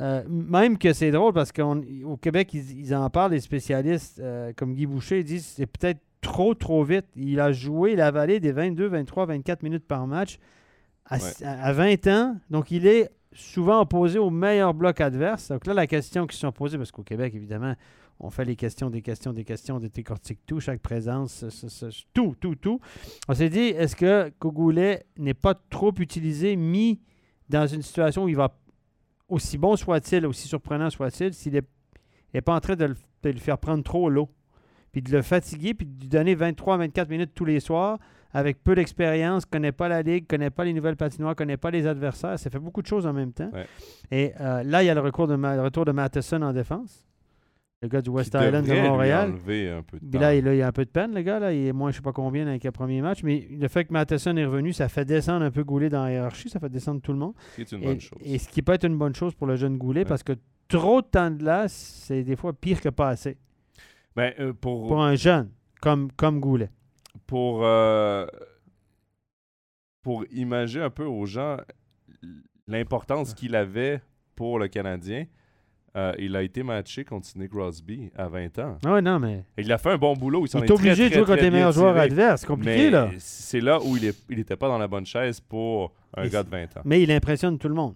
Euh, 0.00 0.22
même 0.28 0.78
que 0.78 0.92
c'est 0.92 1.10
drôle 1.10 1.32
parce 1.32 1.52
qu'au 1.52 2.16
Québec, 2.20 2.54
ils, 2.54 2.78
ils 2.78 2.94
en 2.94 3.10
parlent, 3.10 3.32
les 3.32 3.40
spécialistes 3.40 4.20
euh, 4.20 4.52
comme 4.56 4.74
Guy 4.74 4.86
Boucher, 4.86 5.20
ils 5.20 5.24
disent 5.24 5.46
c'est 5.56 5.66
peut-être 5.66 6.00
trop, 6.20 6.54
trop 6.54 6.84
vite. 6.84 7.06
Il 7.16 7.40
a 7.40 7.50
joué, 7.52 7.92
il 7.94 8.00
a 8.00 8.06
avalé 8.06 8.40
des 8.40 8.52
22, 8.52 8.86
23, 8.86 9.26
24 9.26 9.62
minutes 9.62 9.86
par 9.86 10.06
match 10.06 10.38
à, 11.06 11.16
Ouais. 11.16 11.22
à- 11.44 11.64
à 11.66 11.72
20 11.72 12.06
ans. 12.06 12.36
Donc, 12.50 12.70
il 12.70 12.86
est 12.86 13.10
souvent 13.32 13.80
opposé 13.80 14.18
au 14.18 14.30
meilleur 14.30 14.74
bloc 14.74 15.00
adverse. 15.00 15.48
Donc 15.48 15.66
là, 15.66 15.74
la 15.74 15.86
question 15.86 16.26
qui 16.26 16.34
se 16.36 16.40
sont 16.42 16.52
posées, 16.52 16.78
parce 16.78 16.90
qu'au 16.92 17.02
Québec, 17.02 17.32
évidemment, 17.34 17.74
on 18.20 18.28
fait 18.30 18.44
les 18.44 18.56
questions, 18.56 18.90
des 18.90 19.02
questions, 19.02 19.32
des 19.32 19.44
questions, 19.44 19.76
on 19.76 19.80
décortique 19.80 20.40
tout, 20.46 20.60
chaque 20.60 20.80
présence, 20.80 21.44
ce- 21.48 21.68
ce- 21.68 21.90
ce- 21.90 22.02
tout, 22.12 22.36
tout, 22.38 22.54
tout. 22.54 22.80
On 23.28 23.34
s'est 23.34 23.48
dit, 23.48 23.58
est-ce 23.68 23.96
que 23.96 24.30
Kogoulet 24.38 25.04
n'est 25.18 25.34
pas 25.34 25.54
trop 25.54 25.92
utilisé, 25.98 26.54
mis 26.56 27.00
dans 27.48 27.66
une 27.66 27.82
situation 27.82 28.24
où 28.24 28.28
il 28.28 28.36
va, 28.36 28.56
aussi 29.30 29.58
bon 29.58 29.76
soit-il, 29.76 30.26
aussi 30.26 30.48
surprenant 30.48 30.90
soit-il, 30.90 31.32
s'il 31.32 31.52
n'est 32.34 32.40
pas 32.40 32.54
en 32.54 32.60
train 32.60 32.76
de 32.76 32.84
le, 32.84 32.96
de 33.22 33.30
le 33.30 33.38
faire 33.38 33.58
prendre 33.58 33.82
trop 33.82 34.10
l'eau, 34.10 34.28
puis 34.92 35.02
de 35.02 35.10
le 35.10 35.22
fatiguer, 35.22 35.74
puis 35.74 35.86
de 35.86 36.00
lui 36.00 36.08
donner 36.08 36.34
23-24 36.34 37.08
minutes 37.08 37.30
tous 37.34 37.44
les 37.44 37.60
soirs, 37.60 37.98
avec 38.32 38.62
peu 38.62 38.74
d'expérience, 38.74 39.44
connaît 39.44 39.72
pas 39.72 39.88
la 39.88 40.02
ligue, 40.02 40.26
connaît 40.26 40.50
pas 40.50 40.64
les 40.64 40.72
nouvelles 40.72 40.96
patinoires, 40.96 41.34
connaît 41.34 41.56
pas 41.56 41.70
les 41.70 41.86
adversaires, 41.86 42.38
ça 42.38 42.50
fait 42.50 42.58
beaucoup 42.58 42.82
de 42.82 42.86
choses 42.86 43.06
en 43.06 43.12
même 43.12 43.32
temps. 43.32 43.50
Ouais. 43.52 43.66
Et 44.10 44.32
euh, 44.40 44.62
là, 44.62 44.82
il 44.82 44.86
y 44.86 44.90
a 44.90 44.94
le, 44.94 45.00
recours 45.00 45.26
de 45.26 45.34
le 45.34 45.62
retour 45.62 45.84
de 45.84 45.92
Matheson 45.92 46.42
en 46.42 46.52
défense, 46.52 47.04
le 47.82 47.88
gars 47.88 48.02
du 48.02 48.10
West 48.10 48.36
qui 48.36 48.44
Island 48.44 48.66
de 48.66 48.74
Montréal. 48.74 49.30
enlever 49.30 49.70
un 49.70 49.82
peu 49.82 49.96
de 49.98 50.02
Puis 50.02 50.10
temps. 50.10 50.20
là, 50.20 50.34
il, 50.34 50.44
là, 50.44 50.54
il 50.54 50.60
a 50.62 50.66
un 50.66 50.72
peu 50.72 50.84
de 50.84 50.90
peine, 50.90 51.14
le 51.14 51.22
gars. 51.22 51.38
Là. 51.38 51.52
Il 51.54 51.66
est 51.66 51.72
moins, 51.72 51.90
je 51.90 51.96
sais 51.96 52.02
pas 52.02 52.12
combien, 52.12 52.46
avec 52.46 52.62
le 52.64 52.70
premier 52.72 53.00
match. 53.00 53.22
Mais 53.22 53.46
le 53.50 53.68
fait 53.68 53.86
que 53.86 53.92
Matheson 53.92 54.36
est 54.36 54.44
revenu, 54.44 54.72
ça 54.74 54.88
fait 54.90 55.06
descendre 55.06 55.44
un 55.46 55.50
peu 55.50 55.64
Goulet 55.64 55.88
dans 55.88 56.04
la 56.04 56.12
hiérarchie. 56.12 56.50
Ça 56.50 56.60
fait 56.60 56.68
descendre 56.68 57.00
tout 57.00 57.12
le 57.12 57.18
monde. 57.18 57.34
C'est 57.56 57.72
une 57.72 57.82
Et, 57.82 57.86
bonne 57.86 58.00
chose. 58.00 58.18
et 58.22 58.38
ce 58.38 58.48
qui 58.50 58.60
peut 58.60 58.72
être 58.74 58.84
une 58.84 58.98
bonne 58.98 59.14
chose 59.14 59.34
pour 59.34 59.46
le 59.46 59.56
jeune 59.56 59.78
Goulet, 59.78 60.00
Ouais. 60.00 60.06
parce 60.06 60.22
que 60.22 60.34
trop 60.68 61.00
de 61.00 61.06
temps 61.06 61.30
de 61.30 61.42
là, 61.42 61.68
c'est 61.68 62.22
des 62.22 62.36
fois 62.36 62.52
pire 62.52 62.80
que 62.82 62.90
pas 62.90 63.08
assez. 63.08 63.38
Ben, 64.14 64.34
euh, 64.40 64.52
pour, 64.52 64.86
Pour 64.88 65.02
un 65.02 65.14
jeune, 65.14 65.48
comme, 65.80 66.12
comme 66.12 66.38
Goulet. 66.40 66.68
pour, 67.26 67.64
euh, 67.64 68.26
pour 70.02 70.24
imaginer 70.32 70.84
un 70.84 70.90
peu 70.90 71.04
aux 71.06 71.24
gens 71.24 71.56
l'importance 72.66 73.32
qu'il 73.32 73.56
avait 73.56 74.02
pour 74.36 74.58
le 74.58 74.68
Canadien, 74.68 75.24
euh, 75.96 76.12
il 76.18 76.36
a 76.36 76.42
été 76.42 76.62
matché 76.62 77.04
contre 77.04 77.26
Sidney 77.26 77.48
Crosby 77.48 78.10
à 78.16 78.28
20 78.28 78.58
ans. 78.60 78.78
Ah 78.84 78.92
ouais, 78.92 79.02
non, 79.02 79.18
mais. 79.18 79.44
Et 79.56 79.62
il 79.62 79.72
a 79.72 79.78
fait 79.78 79.90
un 79.90 79.98
bon 79.98 80.14
boulot. 80.14 80.46
Il 80.46 80.58
Il 80.58 80.64
est, 80.64 80.70
obligé 80.70 81.08
de 81.08 81.14
jouer 81.14 81.24
contre 81.24 81.42
les 81.42 81.50
meilleurs 81.50 81.72
joueurs 81.72 81.96
adverses. 81.96 82.42
C'est 82.42 82.46
compliqué, 82.46 82.84
Mais 82.84 82.90
là. 82.90 83.10
c'est 83.18 83.60
là 83.60 83.80
où 83.82 83.96
il 83.96 84.14
n'était 84.30 84.56
pas 84.56 84.68
dans 84.68 84.78
la 84.78 84.86
bonne 84.86 85.06
chaise 85.06 85.40
pour 85.40 85.92
un 86.16 86.28
gars 86.28 86.42
de 86.42 86.50
20 86.50 86.62
ans. 86.76 86.82
Mais 86.84 87.02
il 87.02 87.10
impressionne 87.10 87.58
tout 87.58 87.68
le 87.68 87.74
monde. 87.74 87.94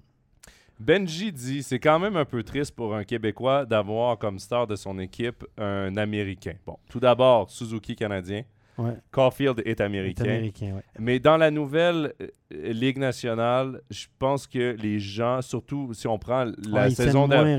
Benji 0.81 1.33
dit 1.33 1.63
c'est 1.63 1.79
quand 1.79 2.01
même 2.01 2.17
un 2.17 2.25
peu 2.25 2.43
triste 2.43 2.75
pour 2.75 2.97
un 2.97 3.05
Québécois 3.05 3.65
d'avoir 3.65 4.19
comme 4.19 4.41
star 4.41 4.67
de 4.67 4.75
son 4.75 4.99
équipe 4.99 5.45
un 5.57 5.97
Américain. 5.97 6.55
Bon, 6.67 6.79
tout 6.91 6.99
d'abord, 6.99 7.49
Suzuki 7.49 7.95
canadien. 7.95 8.43
Ouais. 8.77 8.93
Caulfield 9.11 9.63
est 9.65 9.81
américain. 9.81 10.25
ouais. 10.25 10.83
Mais 10.99 11.19
dans 11.21 11.37
la 11.37 11.51
nouvelle 11.51 12.13
euh, 12.21 12.27
Ligue 12.73 12.99
nationale, 12.99 13.81
je 13.91 14.07
pense 14.19 14.47
que 14.47 14.77
les 14.81 14.99
gens, 15.01 15.43
surtout 15.43 15.93
si 15.95 16.07
on 16.07 16.19
prend 16.19 16.45
la 16.69 16.85
Ouais, 16.85 16.91
saison 16.91 17.27
dernière. 17.29 17.59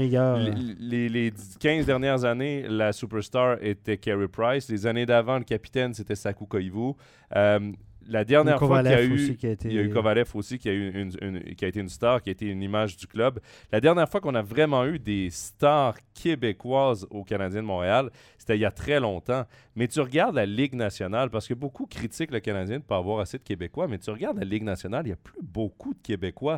les- 0.80 1.09
les 1.09 1.34
15 1.59 1.86
dernières 1.86 2.24
années, 2.24 2.66
la 2.68 2.93
superstar 2.93 3.57
était 3.61 3.97
Carey 3.97 4.28
Price. 4.28 4.70
Les 4.70 4.86
années 4.88 5.05
d'avant, 5.05 5.38
le 5.38 5.43
capitaine, 5.43 5.93
c'était 5.93 6.16
Saku 6.16 6.45
Koivu. 6.45 6.93
Euh, 7.36 7.72
la 8.08 8.24
dernière 8.24 8.60
fois 8.60 8.82
qu'il 8.82 8.91
y 8.91 8.93
a 8.93 9.03
eu... 9.03 9.14
aussi 9.14 9.36
qui 9.36 9.47
a 9.47 9.51
été. 9.51 9.68
Il 9.70 9.76
y 9.76 9.80
a 9.80 9.82
eu 9.82 9.89
Kovalev 9.89 10.30
aussi 10.34 10.60
qui 10.60 10.70
a, 10.70 10.74
eu 10.74 10.89
une, 10.89 11.12
une- 11.22 11.56
qui 11.56 11.66
a 11.66 11.68
été 11.68 11.80
une 11.80 11.89
star, 11.89 12.22
qui 12.22 12.30
a 12.30 12.32
été 12.32 12.45
une 12.45 12.62
image 12.62 12.97
du 12.97 13.08
club. 13.08 13.39
La 13.72 13.82
dernière 13.82 14.10
fois 14.10 14.22
qu'on 14.22 14.36
a 14.36 14.41
vraiment 14.41 14.86
eu 14.86 14.99
des 14.99 15.30
stars 15.30 15.95
québécoises 16.14 17.08
au 17.10 17.24
Canadien 17.24 17.62
de 17.62 17.68
Montréal, 17.68 18.10
c'était 18.38 18.58
il 18.58 18.62
y 18.62 18.66
a 18.66 18.72
très 18.72 18.99
longtemps. 18.99 19.45
Mais 19.76 19.88
tu 19.88 19.99
regardes 19.99 20.36
la 20.36 20.45
Ligue 20.45 20.76
nationale, 20.76 21.30
parce 21.30 21.47
que 21.47 21.53
beaucoup 21.53 21.86
critiquent 21.86 22.32
le 22.32 22.39
Canadien 22.39 22.76
de 22.76 22.82
ne 22.82 22.88
pas 22.88 22.97
avoir 22.97 23.20
assez 23.20 23.38
de 23.38 23.43
Québécois, 23.43 23.88
mais 23.88 23.97
tu 23.97 24.10
regardes 24.12 24.38
la 24.38 24.45
Ligue 24.45 24.64
nationale, 24.64 25.03
il 25.06 25.10
n'y 25.10 25.14
a 25.14 25.18
plus 25.18 25.41
beaucoup 25.41 25.93
de 25.93 25.99
Québécois. 26.01 26.58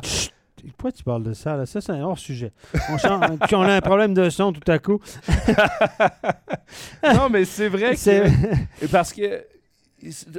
Pourquoi 0.76 0.92
tu 0.92 1.04
parles 1.04 1.22
de 1.22 1.32
ça? 1.34 1.56
Là? 1.56 1.66
Ça, 1.66 1.80
c'est 1.80 1.92
un 1.92 2.02
hors-sujet. 2.02 2.52
On, 2.90 2.96
puis 3.46 3.54
on 3.54 3.62
a 3.62 3.74
un 3.74 3.80
problème 3.80 4.12
de 4.12 4.28
son 4.28 4.52
tout 4.52 4.70
à 4.70 4.78
coup. 4.78 5.00
non, 7.14 7.28
mais 7.30 7.44
c'est 7.44 7.68
vrai 7.68 7.94
que... 7.94 8.86
Parce 8.90 9.12
que 9.12 9.44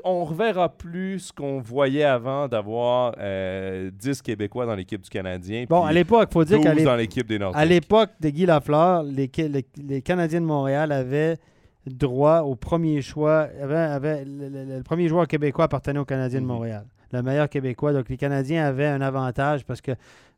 on 0.03 0.23
reverra 0.25 0.69
plus 0.69 1.19
ce 1.19 1.33
qu'on 1.33 1.59
voyait 1.59 2.03
avant 2.03 2.47
d'avoir 2.47 3.13
euh, 3.19 3.91
10 3.93 4.21
Québécois 4.21 4.65
dans 4.65 4.75
l'équipe 4.75 5.01
du 5.01 5.09
Canadien. 5.09 5.65
Bon, 5.69 5.83
à 5.83 5.91
l'époque, 5.91 6.29
il 6.31 6.33
faut 6.33 6.43
dire 6.45 6.57
12 6.57 6.65
qu'à 6.65 6.73
l'é- 6.73 6.83
dans 6.83 6.95
l'équipe 6.95 7.27
des 7.27 7.39
Nordiques. 7.39 7.59
à 7.61 7.65
l'époque 7.65 8.11
de 8.21 8.29
Guy 8.29 8.45
Lafleur, 8.45 9.03
les, 9.03 9.29
Ca- 9.33 9.47
les- 9.47 9.65
les 9.85 10.01
Canadiens 10.01 10.41
de 10.41 10.45
Montréal 10.45 10.91
avaient 10.91 11.37
droit 11.85 12.39
au 12.41 12.55
premier 12.55 13.01
choix. 13.01 13.47
avaient- 13.61 13.75
avaient- 13.75 14.25
le, 14.25 14.49
le- 14.49 14.77
le 14.77 14.83
premier 14.83 15.07
joueur 15.07 15.27
québécois 15.27 15.65
appartenait 15.65 15.99
aux 15.99 16.05
Canadiens 16.05 16.39
Mhm. 16.39 16.45
de 16.47 16.51
Montréal. 16.51 16.85
Le 17.11 17.21
meilleur 17.23 17.49
québécois. 17.49 17.91
Donc, 17.91 18.07
les 18.09 18.17
Canadiens 18.17 18.65
avaient 18.65 18.85
un 18.85 19.01
avantage 19.01 19.65
parce 19.65 19.81
que 19.81 19.91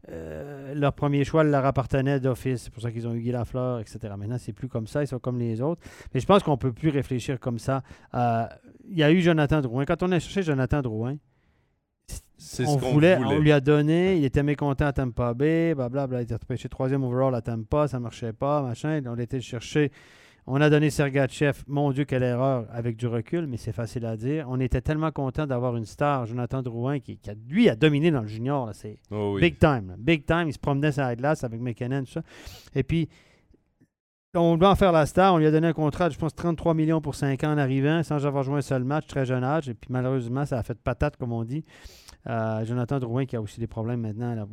euh, 0.10 0.74
leur 0.74 0.94
premier 0.94 1.24
choix 1.24 1.44
leur 1.44 1.66
appartenait 1.66 2.20
d'office. 2.20 2.64
C'est 2.64 2.74
pour 2.74 2.82
ça 2.82 2.92
qu'ils 2.92 3.08
ont 3.08 3.14
eu 3.14 3.22
Guy 3.22 3.32
Lafleur, 3.32 3.80
etc. 3.80 4.00
Maintenant, 4.18 4.38
c'est 4.40 4.54
plus 4.54 4.68
comme 4.68 4.88
ça. 4.88 5.04
Ils 5.04 5.08
sont 5.08 5.20
comme 5.20 5.40
les 5.40 5.62
autres. 5.62 5.82
Mais 6.14 6.20
je 6.20 6.26
pense 6.26 6.44
qu'on 6.44 6.58
peut 6.58 6.74
plus 6.74 6.90
réfléchir 6.90 7.40
comme 7.40 7.60
ça. 7.60 7.84
Euh, 8.14 8.46
Il 8.90 8.98
y 8.98 9.04
a 9.04 9.12
eu 9.12 9.22
Jonathan 9.22 9.62
Drouin. 9.62 9.86
Quand 9.86 10.02
on 10.04 10.12
a 10.12 10.20
cherché 10.20 10.44
Jonathan 10.44 10.82
Drouin, 10.82 11.14
on 11.14 11.18
ce 12.38 12.64
voulait, 12.64 13.18
voulait. 13.18 13.36
on 13.36 13.40
lui 13.40 13.52
a 13.52 13.60
donné, 13.62 14.18
il 14.18 14.26
était 14.26 14.42
mécontent 14.42 14.86
à 14.86 14.94
Tampa 14.94 15.36
Bay, 15.36 15.76
blablabla, 15.76 16.22
il 16.22 16.24
était 16.24 16.34
repêché 16.34 16.68
troisième 16.70 17.04
overall 17.04 17.36
à 17.36 17.42
Tampa, 17.42 17.88
ça 17.88 18.00
marchait 18.00 18.34
pas, 18.34 18.64
machin. 18.64 19.00
On 19.06 19.14
le 19.14 19.40
chercher. 19.40 19.92
On 20.48 20.60
a 20.60 20.70
donné 20.70 20.90
Sergachev, 20.90 21.60
mon 21.68 21.92
Dieu, 21.92 22.04
quelle 22.04 22.24
erreur, 22.24 22.66
avec 22.72 22.98
du 22.98 23.06
recul, 23.08 23.46
mais 23.48 23.58
c'est 23.58 23.72
facile 23.72 24.06
à 24.06 24.18
dire. 24.18 24.48
On 24.50 24.60
était 24.60 24.82
tellement 24.82 25.12
content 25.12 25.46
d'avoir 25.46 25.78
une 25.78 25.86
star, 25.86 26.26
Jonathan 26.26 26.62
Drouin, 26.64 27.00
qui, 27.00 27.18
qui 27.18 27.30
a, 27.30 27.36
lui 27.48 27.70
a 27.70 27.76
dominé 27.76 28.10
dans 28.12 28.22
le 28.22 28.28
junior. 28.28 28.70
C'est 28.74 28.98
Oh 29.12 29.34
oui. 29.36 29.42
big 29.42 29.60
time. 29.60 29.90
là. 29.90 29.96
Big 29.98 30.26
time. 30.26 30.46
Il 30.48 30.54
se 30.54 30.60
promenait 30.60 30.92
sur 30.92 31.04
la 31.04 31.16
glace 31.16 31.44
avec 31.44 31.62
McKinnon, 31.62 32.04
tout 32.04 32.12
ça. 32.12 32.24
Et 32.74 32.82
puis, 32.84 33.08
on 34.36 34.58
doit 34.58 34.70
en 34.70 34.76
faire 34.76 34.92
la 34.92 35.06
star. 35.06 35.34
On 35.34 35.38
lui 35.38 35.46
a 35.46 35.52
donné 35.52 35.68
un 35.68 35.74
contrat 35.74 36.08
de, 36.08 36.14
je 36.14 36.20
pense, 36.20 36.34
33 36.36 36.74
millions 36.74 37.02
pour 37.02 37.16
5 37.16 37.44
ans 37.44 37.54
en 37.54 37.58
arrivant, 37.58 38.02
sans 38.04 38.26
avoir 38.26 38.44
joué 38.44 38.58
un 38.58 38.62
seul 38.62 38.84
match, 38.84 39.08
très 39.08 39.26
jeune 39.26 39.44
âge. 39.44 39.68
Et 39.70 39.74
puis, 39.74 39.90
malheureusement, 39.92 40.46
ça 40.46 40.58
a 40.60 40.64
fait 40.64 40.78
patate, 40.78 41.18
comme 41.18 41.34
on 41.34 41.44
dit. 41.44 41.66
Euh, 42.30 42.64
Jonathan 42.66 43.00
Drouin 43.00 43.26
qui 43.26 43.36
a 43.36 43.42
aussi 43.42 43.60
des 43.60 43.68
problèmes 43.68 44.02
maintenant. 44.02 44.36
là. 44.36 44.46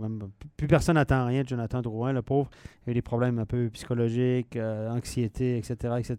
Plus 0.57 0.67
personne 0.67 0.95
n'attend 0.95 1.27
rien 1.27 1.43
de 1.43 1.49
Jonathan 1.49 1.83
Drouin, 1.83 2.13
le 2.13 2.23
pauvre. 2.23 2.49
Il 2.87 2.89
a 2.89 2.93
eu 2.93 2.95
des 2.95 3.03
problèmes 3.03 3.39
un 3.39 3.45
peu 3.45 3.69
psychologiques, 3.71 4.57
euh, 4.57 4.89
anxiété, 4.91 5.59
etc., 5.59 5.95
etc. 5.99 6.17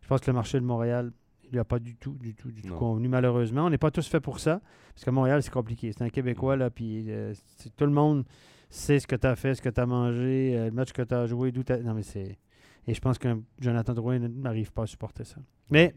Je 0.00 0.08
pense 0.08 0.20
que 0.20 0.30
le 0.30 0.34
marché 0.34 0.58
de 0.58 0.64
Montréal, 0.64 1.12
il 1.44 1.50
lui 1.52 1.58
a 1.58 1.64
pas 1.64 1.78
du 1.78 1.96
tout, 1.96 2.16
du 2.18 2.34
tout, 2.34 2.50
du 2.50 2.62
tout 2.62 2.70
Non. 2.70 2.78
convenu, 2.78 3.08
malheureusement. 3.08 3.66
On 3.66 3.70
n'est 3.70 3.78
pas 3.78 3.90
tous 3.90 4.08
faits 4.08 4.22
pour 4.22 4.40
ça. 4.40 4.60
Parce 4.94 5.04
que 5.04 5.10
Montréal, 5.10 5.42
c'est 5.42 5.52
compliqué. 5.52 5.92
C'est 5.92 6.02
un 6.02 6.08
Québécois, 6.08 6.56
là, 6.56 6.70
puis 6.70 7.04
euh, 7.08 7.34
tout 7.76 7.84
le 7.84 7.92
monde 7.92 8.24
sait 8.70 8.98
ce 8.98 9.06
que 9.06 9.14
tu 9.16 9.26
as 9.26 9.36
fait, 9.36 9.54
ce 9.54 9.60
que 9.62 9.68
tu 9.68 9.80
as 9.80 9.86
mangé, 9.86 10.56
le 10.64 10.70
match 10.70 10.92
que 10.92 11.02
tu 11.02 11.14
as 11.14 11.26
joué, 11.26 11.52
d'où 11.52 11.62
Non, 11.84 11.92
mais 11.94 12.02
c'est. 12.02 12.38
Et 12.86 12.94
je 12.94 13.00
pense 13.00 13.18
que 13.18 13.28
Jonathan 13.60 13.94
Drouin 13.94 14.18
n'arrive 14.18 14.72
pas 14.72 14.82
à 14.82 14.86
supporter 14.86 15.24
ça. 15.24 15.36
Mais, 15.70 15.94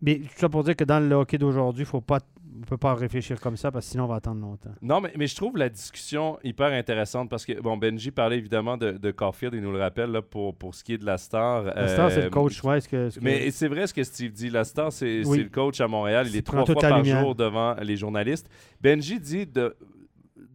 mais 0.00 0.18
tout 0.18 0.28
ça 0.36 0.48
pour 0.48 0.62
dire 0.64 0.76
que 0.76 0.84
dans 0.84 1.00
le 1.00 1.14
hockey 1.14 1.38
d'aujourd'hui, 1.38 1.84
faut 1.84 2.00
pas, 2.00 2.20
on 2.54 2.60
ne 2.60 2.64
peut 2.64 2.76
pas 2.76 2.94
réfléchir 2.94 3.40
comme 3.40 3.56
ça 3.56 3.72
parce 3.72 3.86
que 3.86 3.90
sinon 3.92 4.04
on 4.04 4.06
va 4.06 4.16
attendre 4.16 4.40
longtemps. 4.40 4.70
Non, 4.80 5.00
mais, 5.00 5.12
mais 5.16 5.26
je 5.26 5.34
trouve 5.34 5.56
la 5.56 5.68
discussion 5.68 6.38
hyper 6.44 6.72
intéressante 6.72 7.28
parce 7.28 7.44
que, 7.44 7.60
bon, 7.60 7.76
Benji 7.76 8.12
parlait 8.12 8.38
évidemment 8.38 8.76
de, 8.76 8.92
de 8.92 9.10
Caulfield, 9.10 9.54
il 9.54 9.60
nous 9.62 9.72
le 9.72 9.78
rappelle 9.80 10.10
là, 10.12 10.22
pour, 10.22 10.54
pour 10.54 10.74
ce 10.74 10.84
qui 10.84 10.92
est 10.94 10.98
de 10.98 11.04
la 11.06 11.18
star. 11.18 11.64
La 11.64 11.88
star, 11.88 12.10
c'est 12.12 12.20
euh, 12.20 12.24
le 12.24 12.30
coach, 12.30 12.62
ouais, 12.62 12.80
ce 12.80 12.88
que, 12.88 13.10
ce 13.10 13.18
que- 13.18 13.24
Mais 13.24 13.50
c'est 13.50 13.68
vrai 13.68 13.86
ce 13.88 13.94
que 13.94 14.04
Steve 14.04 14.30
dit. 14.32 14.50
La 14.50 14.62
star, 14.64 14.92
c'est 14.92 15.24
Oui. 15.26 15.42
le 15.42 15.48
coach 15.48 15.80
à 15.80 15.88
Montréal. 15.88 16.26
Il 16.28 16.36
est 16.36 16.46
trois 16.46 16.64
fois 16.64 16.74
par 16.76 16.98
lumière. 16.98 17.20
jour 17.22 17.34
devant 17.34 17.74
les 17.82 17.96
journalistes. 17.96 18.48
Benji 18.80 19.18
dit 19.18 19.46
de, 19.46 19.76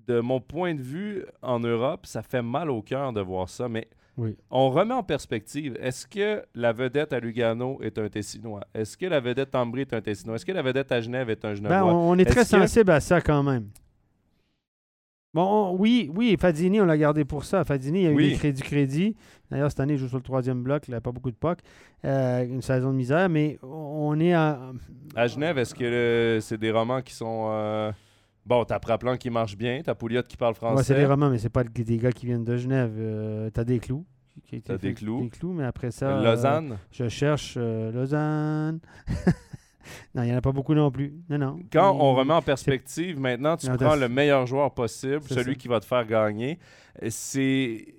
de 0.08 0.22
mon 0.22 0.40
point 0.40 0.74
de 0.74 0.82
vue 0.82 1.26
en 1.42 1.60
Europe, 1.60 2.06
ça 2.06 2.22
fait 2.22 2.42
mal 2.42 2.70
au 2.70 2.82
cœur 2.82 3.12
de 3.12 3.20
voir 3.22 3.50
ça. 3.50 3.68
Mais 3.68 3.88
Oui. 4.18 4.38
on 4.50 4.70
remet 4.70 4.94
en 4.94 5.04
perspective. 5.04 5.78
Est-ce 5.82 6.08
que 6.08 6.44
la 6.56 6.72
vedette 6.72 7.12
à 7.12 7.20
Lugano 7.20 7.80
est 7.82 7.98
un 7.98 8.08
Tessinois? 8.08 8.62
Est-ce 8.74 8.96
que 8.98 9.06
la 9.06 9.20
vedette 9.20 9.54
à 9.56 9.62
Ambry 9.62 9.82
est 9.82 9.94
un 9.94 10.00
Tessinois? 10.02 10.36
Est-ce 10.36 10.46
que 10.46 10.54
la 10.54 10.62
vedette 10.62 10.92
à 10.92 11.02
Genève 11.02 11.30
est 11.30 11.44
un 11.44 11.50
Ben, 11.50 11.56
Genevois? 11.56 11.84
on, 11.94 12.12
on 12.12 12.18
est 12.18 12.26
très 12.26 12.42
que- 12.42 12.48
sensible 12.48 12.92
à 12.92 13.00
ça 13.02 13.20
quand 13.20 13.44
même. 13.44 13.68
Bon, 15.34 15.44
on- 15.44 15.76
oui, 15.78 16.10
oui, 16.16 16.38
Fadini, 16.40 16.80
on 16.80 16.86
l'a 16.86 16.98
gardé 16.98 17.26
pour 17.26 17.44
ça. 17.44 17.66
Fadini, 17.66 18.00
il 18.00 18.04
y 18.04 18.08
a 18.08 18.12
eu 18.12 18.16
Oui. 18.16 18.30
des 18.30 18.36
crédits 18.36 18.62
crédits. 18.62 19.16
D'ailleurs, 19.52 19.70
cette 19.70 19.82
année, 19.82 19.94
il 19.96 20.00
joue 20.00 20.08
sur 20.08 20.16
le 20.18 20.24
troisième 20.24 20.64
bloc. 20.64 20.88
Il 20.88 20.92
n'a 20.92 21.02
pas 21.02 21.12
beaucoup 21.12 21.30
de 21.30 21.36
puck. 21.36 21.60
Euh, 22.06 22.46
une 22.46 22.62
saison 22.62 22.92
de 22.92 22.96
misère, 22.96 23.28
mais 23.28 23.60
on 23.62 24.18
est 24.22 24.32
à. 24.34 24.60
À 25.14 25.28
Genève, 25.28 25.58
est-ce 25.58 25.76
que 25.76 26.40
c'est 26.42 26.58
des 26.58 26.72
romans 26.72 27.02
qui 27.02 27.14
sont. 27.14 27.50
euh, 27.52 27.92
Bon, 28.46 28.64
t'as 28.64 28.80
Praplan 28.80 29.18
qui 29.18 29.30
marche 29.30 29.58
bien, 29.58 29.82
t'as 29.84 29.96
Pouliot 29.96 30.22
qui 30.24 30.38
parle 30.38 30.52
Ouais, 30.54 30.58
français. 30.58 30.84
c'est 30.84 30.96
des 30.96 31.06
romans, 31.06 31.30
mais 31.30 31.40
c'est 31.40 31.50
pas 31.50 31.64
des 31.64 31.98
gars 31.98 32.12
qui 32.12 32.26
viennent 32.28 32.44
de 32.44 32.58
Genève. 32.58 32.94
Euh, 32.98 33.50
T'as 33.50 33.64
des 33.64 33.80
clous. 33.80 34.06
T'as 34.64 34.78
des 34.78 34.94
clous. 34.94 35.22
Des 35.24 35.30
clous, 35.30 35.54
mais 35.54 35.64
après 35.64 35.90
ça. 35.92 36.18
euh, 36.20 36.24
Lausanne. 36.24 36.78
je 36.92 37.08
cherche 37.08 37.56
euh, 37.58 37.92
Lausanne. 37.92 38.80
non, 40.14 40.24
il 40.24 40.26
n'y 40.28 40.34
en 40.34 40.38
a 40.38 40.42
pas 40.42 40.52
beaucoup 40.52 40.76
non 40.76 40.92
plus. 40.92 41.14
Non, 41.30 41.38
non. 41.40 41.60
Quand 41.72 41.92
on 42.00 42.14
remet 42.14 42.34
en 42.34 42.42
perspective, 42.42 43.20
maintenant, 43.20 43.58
tu 43.58 43.68
Non, 43.68 43.78
prends 43.78 43.96
le 43.96 44.10
meilleur 44.10 44.46
joueur 44.46 44.74
possible, 44.74 45.24
celui 45.24 45.54
ça. 45.54 45.60
qui 45.60 45.68
va 45.68 45.80
te 45.80 45.86
faire 45.86 46.06
gagner. 46.06 46.60
Euh, 47.02 47.08
C'est. 47.10 47.96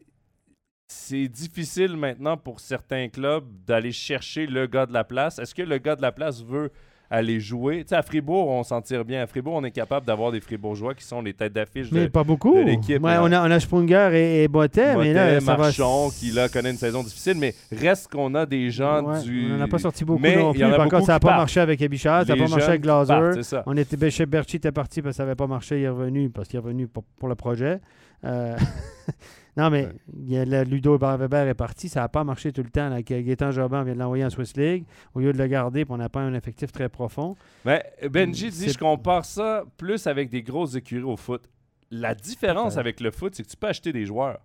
C'est 0.89 1.27
difficile 1.27 1.97
maintenant 1.97 2.37
pour 2.37 2.61
certains 2.61 3.09
clubs 3.09 3.45
d'aller 3.67 3.91
chercher 3.91 4.47
le 4.47 4.69
gars 4.69 4.87
de 4.87 4.93
la 4.93 5.03
place. 5.03 5.41
Est-ce 5.41 5.53
que 5.53 5.63
le 5.63 5.79
gars 5.79 5.97
de 5.97 6.03
la 6.03 6.13
place 6.13 6.45
veut 6.45 6.71
aller 7.11 7.39
jouer? 7.41 7.83
Tu 7.83 7.89
sais, 7.91 7.95
à 7.97 8.03
Fribourg, 8.03 8.49
on 8.49 8.63
s'en 8.63 8.81
tire 8.83 9.05
bien. 9.05 9.23
À 9.23 9.27
Fribourg, 9.27 9.55
on 9.55 9.65
est 9.65 9.71
capable 9.71 10.07
d'avoir 10.07 10.33
des 10.33 10.41
Fribourgeois 10.41 10.95
qui 10.95 11.05
sont 11.05 11.23
les 11.23 11.33
têtes 11.35 11.53
d'affiche 11.53 11.91
de 11.91 11.99
Mais 11.99 12.09
pas 12.09 12.25
beaucoup. 12.25 12.57
l'équipe, 12.57 13.03
Ouais, 13.03 13.17
on, 13.21 13.31
a, 13.33 13.47
on 13.47 13.51
a 13.51 13.61
Sprunger 13.61 14.11
et, 14.15 14.43
et 14.45 14.49
Bottet, 14.49 14.97
mais 14.97 15.13
là, 15.13 15.41
ça 15.41 15.55
va- 15.57 15.71
qui 16.19 16.31
là 16.33 16.49
connaît 16.49 16.71
une 16.71 16.77
saison 16.77 17.03
difficile, 17.03 17.37
mais 17.39 17.55
reste 17.73 18.09
qu'on 18.11 18.35
a 18.35 18.47
des 18.47 18.71
gens 18.71 19.05
Ouais, 19.05 19.23
du. 19.23 19.51
On 19.53 19.57
n'en 19.59 19.65
a 19.65 19.69
pas 19.69 19.79
sorti 19.79 20.05
beaucoup 20.05 20.21
Mais 20.21 20.37
non 20.37 20.53
il 20.53 20.57
y 20.57 20.59
plus. 20.61 20.65
en 20.65 20.69
a 20.73 20.77
Par 20.77 20.85
beaucoup 20.87 20.97
contre, 20.97 21.07
ça 21.07 21.13
n'a 21.13 21.21
pas 21.21 21.29
partent. 21.29 21.39
marché 21.41 21.61
avec 21.61 21.81
Ebichard, 21.81 22.27
ça 22.27 22.35
n'a 22.35 22.43
pas 22.45 22.49
marché 22.51 22.67
avec 22.67 22.83
partent, 22.85 23.43
ça. 23.43 23.63
On 23.67 23.77
était, 23.77 24.11
chez 24.11 24.27
Berchi 24.27 24.57
était 24.57 24.73
parti 24.73 25.03
parce 25.03 25.15
que 25.15 25.17
ça 25.19 25.23
n'avait 25.25 25.37
pas 25.37 25.47
marché, 25.47 25.79
il 25.81 25.85
est 25.85 25.89
revenu 25.89 26.31
parce 26.31 26.49
qu'il 26.49 26.57
est 26.59 26.63
revenu 26.63 26.87
pour, 26.89 27.05
pour 27.19 27.29
le 27.29 27.35
projet. 27.35 27.79
Euh, 28.25 28.57
non, 29.57 29.71
mais 29.71 29.87
Ouais. 29.87 29.93
il 30.19 30.31
y 30.33 30.37
a 30.39 30.45
le 30.45 30.63
Ludo 30.65 30.99
Weber 30.99 31.49
est 31.49 31.55
parti, 31.55 31.89
ça 31.89 32.01
n'a 32.01 32.09
pas 32.09 32.25
marché 32.25 32.53
tout 32.53 32.63
le 32.63 32.71
temps. 32.71 32.89
Là, 32.89 33.03
Gaétan 33.03 33.51
Jobin 33.53 33.85
vient 33.85 33.95
de 33.95 33.99
l'envoyer 33.99 34.25
en 34.25 34.31
Swiss 34.31 34.57
League 34.57 34.85
au 35.15 35.21
lieu 35.21 35.33
de 35.33 35.39
le 35.39 35.47
garder, 35.47 35.85
puis 35.85 35.95
on 35.95 35.97
n'a 35.97 36.09
pas 36.09 36.21
un 36.21 36.35
effectif 36.35 36.73
très 36.73 36.89
profond. 36.89 37.37
Mais 37.65 37.83
Benji 38.11 38.51
dit 38.51 38.69
je 38.71 38.79
compare 38.79 39.25
ça 39.25 39.65
plus 39.79 40.07
avec 40.07 40.29
des 40.31 40.43
grosses 40.43 40.75
écuries 40.75 41.03
au 41.03 41.17
foot. 41.17 41.49
La 41.91 42.15
différence 42.15 42.77
avec 42.77 43.01
le 43.01 43.11
foot, 43.11 43.35
c'est 43.35 43.45
que 43.45 43.49
tu 43.49 43.57
peux 43.57 43.69
acheter 43.69 43.93
des 43.93 44.05
joueurs. 44.07 44.41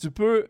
Tu 0.00 0.10
peux. 0.10 0.46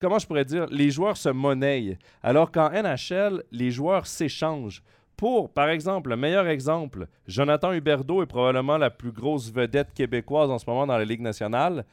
Comment 0.00 0.18
je 0.18 0.26
pourrais 0.26 0.44
dire 0.44 0.66
Les 0.70 0.90
joueurs 0.90 1.16
se 1.16 1.28
monnaient. 1.30 1.96
Alors 2.22 2.50
qu'en 2.50 2.68
NHL, 2.70 3.42
les 3.52 3.70
joueurs 3.70 4.06
s'échangent. 4.06 4.82
Pour, 5.16 5.50
par 5.52 5.68
exemple, 5.68 6.10
le 6.10 6.16
meilleur 6.16 6.48
exemple, 6.48 7.06
Jonathan 7.28 7.72
Huberdeau 7.72 8.22
est 8.22 8.26
probablement 8.26 8.76
la 8.76 8.90
plus 8.90 9.12
grosse 9.12 9.50
vedette 9.52 9.94
québécoise 9.94 10.50
en 10.50 10.58
ce 10.58 10.68
moment 10.68 10.86
dans 10.86 10.98
la 10.98 11.04
Ligue 11.04 11.20
nationale. 11.22 11.84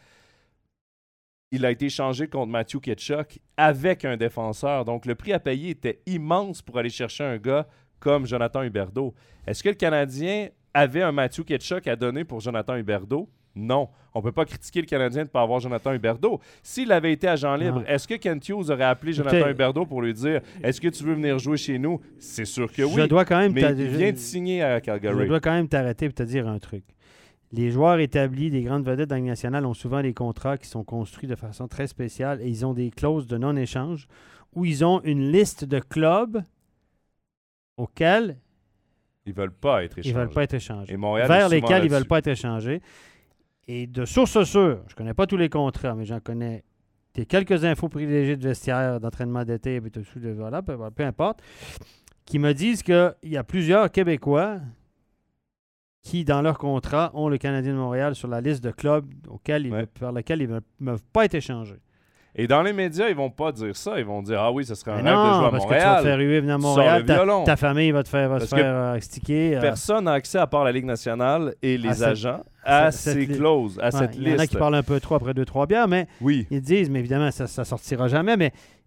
Il 1.54 1.66
a 1.66 1.72
été 1.72 1.88
échangé 1.88 2.28
contre 2.28 2.50
Matthew 2.50 2.80
Ketchuk 2.80 3.40
avec 3.58 4.06
un 4.06 4.16
défenseur. 4.16 4.86
Donc, 4.86 5.06
le 5.06 5.16
prix 5.16 5.34
à 5.34 5.40
payer 5.40 5.72
était 5.72 6.00
immense 6.06 6.62
pour 6.62 6.78
aller 6.78 6.90
chercher 6.90 7.26
un 7.26 7.38
gars 7.38 7.68
comme 8.00 8.26
Jonathan 8.26 8.64
Huberdeau. 8.64 9.14
Est-ce 9.46 9.62
que 9.62 9.68
le 9.68 9.76
Canadien 9.76 10.48
avait 10.74 11.02
un 11.02 11.12
Matthew 11.12 11.44
Ketchuk 11.44 11.88
à 11.88 11.98
donner 11.98 12.24
pour 12.24 12.40
Jonathan 12.40 12.78
Huberdeau? 12.78 13.28
Non. 13.54 13.90
On 14.14 14.20
ne 14.20 14.24
peut 14.24 14.32
pas 14.32 14.46
critiquer 14.46 14.80
le 14.80 14.86
Canadien 14.88 15.24
de 15.24 15.28
ne 15.28 15.30
pas 15.32 15.42
avoir 15.42 15.60
Jonathan 15.60 15.92
Huberdeau. 15.92 16.40
S'il 16.64 16.90
avait 16.90 17.12
été 17.12 17.28
agent 17.28 17.54
libre, 17.58 17.84
est-ce 17.86 18.08
que 18.08 18.14
Kent 18.16 18.48
Hughes 18.48 18.70
aurait 18.72 18.86
appelé 18.86 19.12
Jonathan 19.12 19.50
Huberdeau 19.50 19.86
pour 19.86 20.02
lui 20.02 20.14
dire 20.14 20.40
Est-ce 20.64 20.80
que 20.80 20.88
tu 20.88 21.04
veux 21.04 21.16
venir 21.16 21.38
jouer 21.38 21.58
chez 21.58 21.78
nous? 21.78 22.00
C'est 22.18 22.46
sûr 22.46 22.72
que 22.72 22.82
oui. 22.84 22.94
Je 22.96 23.02
dois 23.08 23.26
quand 23.26 23.38
même 23.40 23.52
mais 23.52 23.62
il 23.62 23.92
je- 23.92 23.98
vient 23.98 24.12
de 24.14 24.18
signer 24.18 24.62
à 24.64 24.78
Je 24.78 24.84
Calgary. 24.84 25.28
dois 25.28 25.42
quand 25.42 25.52
même 25.52 25.68
t'arrêter 25.68 26.06
et 26.06 26.12
te 26.14 26.24
dire 26.24 26.48
un 26.48 26.60
truc. 26.60 26.86
Les 27.54 27.70
joueurs 27.70 28.00
établis 28.00 28.50
des 28.50 28.62
grandes 28.62 28.86
vedettes 28.86 29.10
dans 29.10 29.16
la 29.16 29.20
Ligue 29.20 29.30
nationale 29.30 29.66
ont 29.66 29.74
souvent 29.74 30.02
des 30.02 30.14
contrats 30.14 30.58
qui 30.58 30.68
sont 30.68 30.84
construits 30.84 31.28
de 31.28 31.36
façon 31.36 31.68
très 31.68 31.88
spéciale 31.88 32.42
et 32.42 32.48
ils 32.48 32.66
ont 32.66 32.74
des 32.74 32.92
clauses 32.92 33.28
de 33.28 33.38
non-échange 33.38 34.08
où 34.54 34.64
ils 34.66 34.86
ont 34.86 35.02
une 35.04 35.32
liste 35.32 35.66
de 35.66 35.80
clubs 35.80 36.44
auxquels 37.78 38.38
Ils 39.26 39.34
veulent 39.34 39.52
pas 39.52 39.84
être 39.84 40.00
échangés. 40.00 40.14
ne 40.14 40.20
veulent 40.20 40.34
pas 40.34 40.44
être 40.44 40.54
échangés. 40.54 40.94
Et 40.94 40.98
Montréal 40.98 41.28
vers 41.28 41.50
lesquels 41.50 41.84
ils 41.84 41.92
veulent 41.92 42.06
pas 42.06 42.20
être 42.20 42.28
échangés. 42.28 42.82
Et 43.68 43.86
de 43.88 44.06
sources 44.06 44.44
sûres, 44.44 44.80
je 44.88 44.94
ne 44.94 44.98
connais 44.98 45.14
pas 45.14 45.28
tous 45.28 45.38
les 45.38 45.50
contrats, 45.50 45.94
mais 45.94 46.06
j'en 46.06 46.20
connais 46.20 46.64
des 47.14 47.26
quelques 47.26 47.66
infos 47.66 47.90
privilégiées 47.90 48.38
de 48.38 48.48
vestiaire, 48.48 49.00
d'entraînement 49.00 49.44
d'été, 49.44 49.76
et 49.76 49.82
tout, 49.82 50.20
de, 50.20 50.30
voilà, 50.32 50.62
peu, 50.62 50.78
peu 50.96 51.04
importe, 51.04 51.42
qui 52.26 52.40
me 52.40 52.54
disent 52.54 52.82
qu'il 52.82 53.14
y 53.24 53.38
a 53.38 53.44
plusieurs 53.44 53.92
Québécois 53.92 54.60
qui, 56.04 56.26
dans 56.26 56.42
leur 56.42 56.58
contrat, 56.58 57.12
ont 57.14 57.30
le 57.30 57.38
Canadien 57.38 57.74
de 57.74 57.78
Montréal 57.78 58.16
sur 58.16 58.28
la 58.28 58.42
liste 58.42 58.64
de 58.64 58.72
clubs 58.72 59.06
auxquels 59.30 59.66
ils 59.68 59.72
Ouais. 59.72 59.80
veulent- 59.80 59.88
vers 60.00 60.12
lesquels 60.12 60.42
ils 60.42 60.50
ne 60.50 60.60
peuvent 60.86 61.04
pas 61.14 61.26
être 61.26 61.36
échangés. 61.36 61.80
Et 62.34 62.48
dans 62.48 62.62
les 62.64 62.72
médias, 62.72 63.10
ils 63.10 63.16
vont 63.16 63.30
pas 63.30 63.52
dire 63.52 63.76
ça. 63.76 64.00
Ils 64.00 64.06
vont 64.06 64.22
dire 64.22 64.40
Ah 64.40 64.54
oui, 64.54 64.64
ce 64.64 64.74
serait 64.74 64.92
un 64.92 65.02
Mais 65.02 65.10
rêve 65.10 65.20
de 65.20 65.24
jouer 65.34 65.42
non, 65.42 65.46
à 65.48 65.52
parce 65.52 65.66
que 65.66 65.70
tu 65.74 65.76
vas 65.76 65.80
te 65.80 65.84
faire 65.84 65.96
Montréal. 65.98 66.20
ruer 66.20 66.40
venir 66.40 66.56
à 66.56 66.58
Montréal, 66.60 67.06
ta, 67.06 67.44
ta 67.44 67.56
famille 67.58 67.92
va 67.92 68.04
te 68.04 68.08
faire, 68.10 68.30
va 68.30 68.40
faire 68.40 68.74
euh, 68.74 69.00
sticker. 69.02 69.58
euh, 69.58 69.60
Personne 69.62 70.06
n'a 70.06 70.14
accès, 70.14 70.38
à 70.38 70.48
part 70.48 70.64
la 70.64 70.72
Ligue 70.72 70.86
nationale 70.86 71.56
et 71.62 71.78
les 71.78 72.02
agents, 72.04 72.40
à 72.64 72.90
ces 72.92 73.28
clauses, 73.28 73.78
à 73.82 73.88
ouais, 73.88 73.92
cette 73.92 74.16
il 74.16 74.24
y 74.24 74.32
en 74.32 74.36
a 74.36 74.38
liste. 74.38 74.52
qui 74.52 74.56
parlent 74.58 74.76
un 74.76 74.82
peu 74.84 75.02
trop 75.02 75.16
après 75.16 75.34
deux, 75.34 75.44
trois 75.44 75.66
bières, 75.68 75.90
mais 75.90 76.08
Oui, 76.22 76.48
Ils 76.52 76.62
disent, 76.62 76.90
mais 76.90 77.00
évidemment, 77.00 77.32
ça 77.32 77.44
ne 77.44 77.66
sortira 77.66 78.08
jamais. 78.08 78.38
Mais 78.38 78.54
euh, 78.56 78.81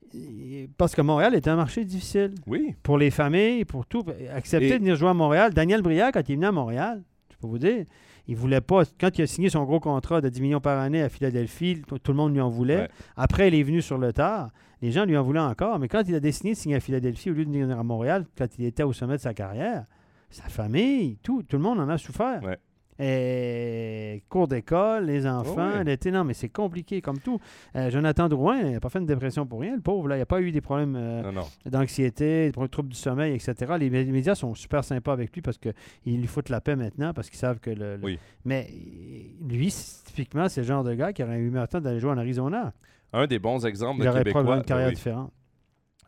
parce 0.76 0.94
que 0.94 1.02
Montréal 1.02 1.34
est 1.34 1.48
un 1.48 1.56
marché 1.56 1.84
difficile 1.84 2.34
oui. 2.46 2.74
pour 2.82 2.98
les 2.98 3.10
familles, 3.10 3.64
pour 3.64 3.86
tout. 3.86 4.02
Accepter 4.34 4.68
Et- 4.68 4.72
de 4.72 4.78
venir 4.78 4.96
jouer 4.96 5.08
à 5.08 5.14
Montréal. 5.14 5.52
Daniel 5.54 5.82
Brière, 5.82 6.10
quand 6.12 6.28
il 6.28 6.32
est 6.32 6.36
venu 6.36 6.46
à 6.46 6.52
Montréal, 6.52 7.02
je 7.30 7.36
peux 7.36 7.46
vous 7.46 7.58
dire, 7.58 7.84
il 8.26 8.36
voulait 8.36 8.60
pas. 8.60 8.82
Quand 9.00 9.16
il 9.18 9.22
a 9.22 9.26
signé 9.26 9.48
son 9.50 9.64
gros 9.64 9.80
contrat 9.80 10.20
de 10.20 10.28
10 10.28 10.40
millions 10.42 10.60
par 10.60 10.78
année 10.80 11.02
à 11.02 11.08
Philadelphie, 11.08 11.82
tout, 11.86 11.98
tout 11.98 12.12
le 12.12 12.16
monde 12.16 12.32
lui 12.32 12.40
en 12.40 12.48
voulait. 12.48 12.82
Ouais. 12.82 12.88
Après, 13.16 13.48
il 13.48 13.54
est 13.54 13.62
venu 13.62 13.82
sur 13.82 13.98
le 13.98 14.12
tard. 14.12 14.50
Les 14.82 14.90
gens 14.92 15.04
lui 15.04 15.16
en 15.16 15.22
voulaient 15.22 15.40
encore. 15.40 15.78
Mais 15.78 15.88
quand 15.88 16.02
il 16.06 16.14
a 16.14 16.20
décidé 16.20 16.50
de 16.50 16.56
signer 16.56 16.76
à 16.76 16.80
Philadelphie 16.80 17.30
au 17.30 17.34
lieu 17.34 17.44
de 17.44 17.50
venir 17.50 17.78
à 17.78 17.82
Montréal, 17.82 18.26
quand 18.36 18.46
il 18.58 18.64
était 18.64 18.82
au 18.82 18.92
sommet 18.92 19.16
de 19.16 19.20
sa 19.22 19.34
carrière, 19.34 19.84
sa 20.30 20.44
famille, 20.44 21.16
tout, 21.22 21.42
tout 21.42 21.56
le 21.56 21.62
monde 21.62 21.80
en 21.80 21.88
a 21.88 21.98
souffert. 21.98 22.42
Ouais. 22.42 22.58
Et 22.98 24.22
cours 24.28 24.46
d'école, 24.48 25.06
les 25.06 25.26
enfants, 25.26 25.70
Oh 25.74 25.78
oui. 25.78 25.84
l'été, 25.84 26.10
non, 26.10 26.24
mais 26.24 26.34
c'est 26.34 26.48
compliqué 26.48 27.00
comme 27.00 27.18
tout. 27.18 27.38
Euh, 27.76 27.90
Jonathan 27.90 28.28
Drouin, 28.28 28.58
il 28.60 28.72
n'a 28.72 28.80
pas 28.80 28.88
fait 28.88 28.98
une 29.00 29.06
dépression 29.06 29.46
pour 29.46 29.60
rien, 29.60 29.74
le 29.76 29.80
pauvre. 29.82 30.08
Là. 30.08 30.16
Il 30.16 30.20
n'a 30.20 30.26
pas 30.26 30.40
eu 30.40 30.52
des 30.52 30.60
problèmes 30.60 30.94
euh, 30.96 31.32
d'anxiété, 31.66 32.46
des 32.46 32.52
problèmes 32.52 32.68
de 32.68 32.72
troubles 32.72 32.88
du 32.90 32.96
sommeil, 32.96 33.34
etc. 33.34 33.54
Les 33.78 33.90
mé- 33.90 34.04
les 34.04 34.12
médias 34.12 34.34
sont 34.34 34.54
super 34.54 34.84
sympas 34.84 35.12
avec 35.12 35.32
lui 35.34 35.42
parce 35.42 35.58
qu'ils 35.58 36.20
lui 36.20 36.26
foutent 36.26 36.48
la 36.50 36.60
paix 36.60 36.76
maintenant 36.76 37.12
parce 37.12 37.28
qu'ils 37.30 37.38
savent 37.38 37.58
que 37.60 37.70
le. 37.70 37.96
le- 37.96 38.04
Oui. 38.04 38.18
Mais 38.44 38.68
euh, 38.70 39.48
lui, 39.48 39.74
typiquement, 40.04 40.48
c'est 40.48 40.60
le 40.60 40.66
genre 40.66 40.84
de 40.84 40.94
gars 40.94 41.12
qui 41.12 41.22
aurait 41.22 41.38
eu 41.38 41.50
maintenant 41.50 41.80
d'aller 41.80 42.00
jouer 42.00 42.10
en 42.12 42.18
Arizona. 42.18 42.72
Un 43.12 43.26
des 43.26 43.38
bons 43.38 43.64
exemples 43.66 44.00
Il 44.02 44.06
de 44.06 44.10
Québécois. 44.12 44.30
probablement 44.32 44.56
une 44.58 44.64
carrière 44.66 44.88
oui. 44.88 44.94
différente. 44.94 45.32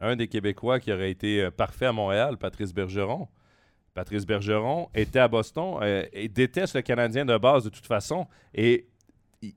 un 0.00 0.16
des 0.16 0.28
Québécois 0.28 0.78
qui 0.80 0.92
aurait 0.92 1.10
été 1.10 1.50
parfait 1.50 1.86
à 1.86 1.92
Montréal, 1.92 2.36
Patrice 2.36 2.72
Bergeron. 2.74 3.28
Patrice 3.96 4.26
Bergeron 4.26 4.88
était 4.94 5.18
à 5.18 5.26
Boston 5.26 5.78
euh, 5.80 6.04
et 6.12 6.28
déteste 6.28 6.76
le 6.76 6.82
Canadien 6.82 7.24
de 7.24 7.36
base 7.38 7.64
de 7.64 7.70
toute 7.70 7.86
façon. 7.86 8.26
Et 8.54 8.86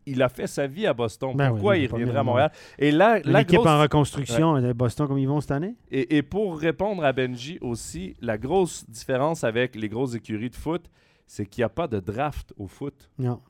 il- 0.05 0.21
a 0.23 0.29
fait 0.29 0.47
sa 0.47 0.65
vie 0.65 0.87
à 0.87 0.93
Boston. 0.93 1.35
Ben 1.35 1.49
Pourquoi 1.49 1.73
oui, 1.73 1.83
il 1.83 1.91
reviendrait 1.91 2.19
à 2.19 2.23
Montréal? 2.23 2.51
Et 2.77 2.91
là, 2.91 3.19
L'équipe 3.19 3.57
grosse- 3.57 3.67
en 3.67 3.79
reconstruction 3.81 4.61
de 4.61 4.71
Boston 4.73 5.07
comme 5.07 5.17
ils 5.17 5.27
vont 5.27 5.41
cette 5.41 5.51
année? 5.51 5.75
et, 5.91 6.17
et 6.17 6.21
pour 6.21 6.57
répondre 6.57 7.03
à 7.03 7.11
Benji 7.11 7.57
aussi, 7.61 8.15
la 8.21 8.37
grosse 8.37 8.89
différence 8.89 9.43
avec 9.43 9.75
les 9.75 9.89
grosses 9.89 10.15
écuries 10.15 10.49
de 10.49 10.55
foot, 10.55 10.89
c'est 11.27 11.45
qu'il 11.45 11.61
n'y 11.61 11.65
a 11.65 11.69
pas 11.69 11.87
de 11.87 11.99
draft 11.99 12.53
au 12.57 12.67
foot. 12.67 13.09
Non. 13.19 13.41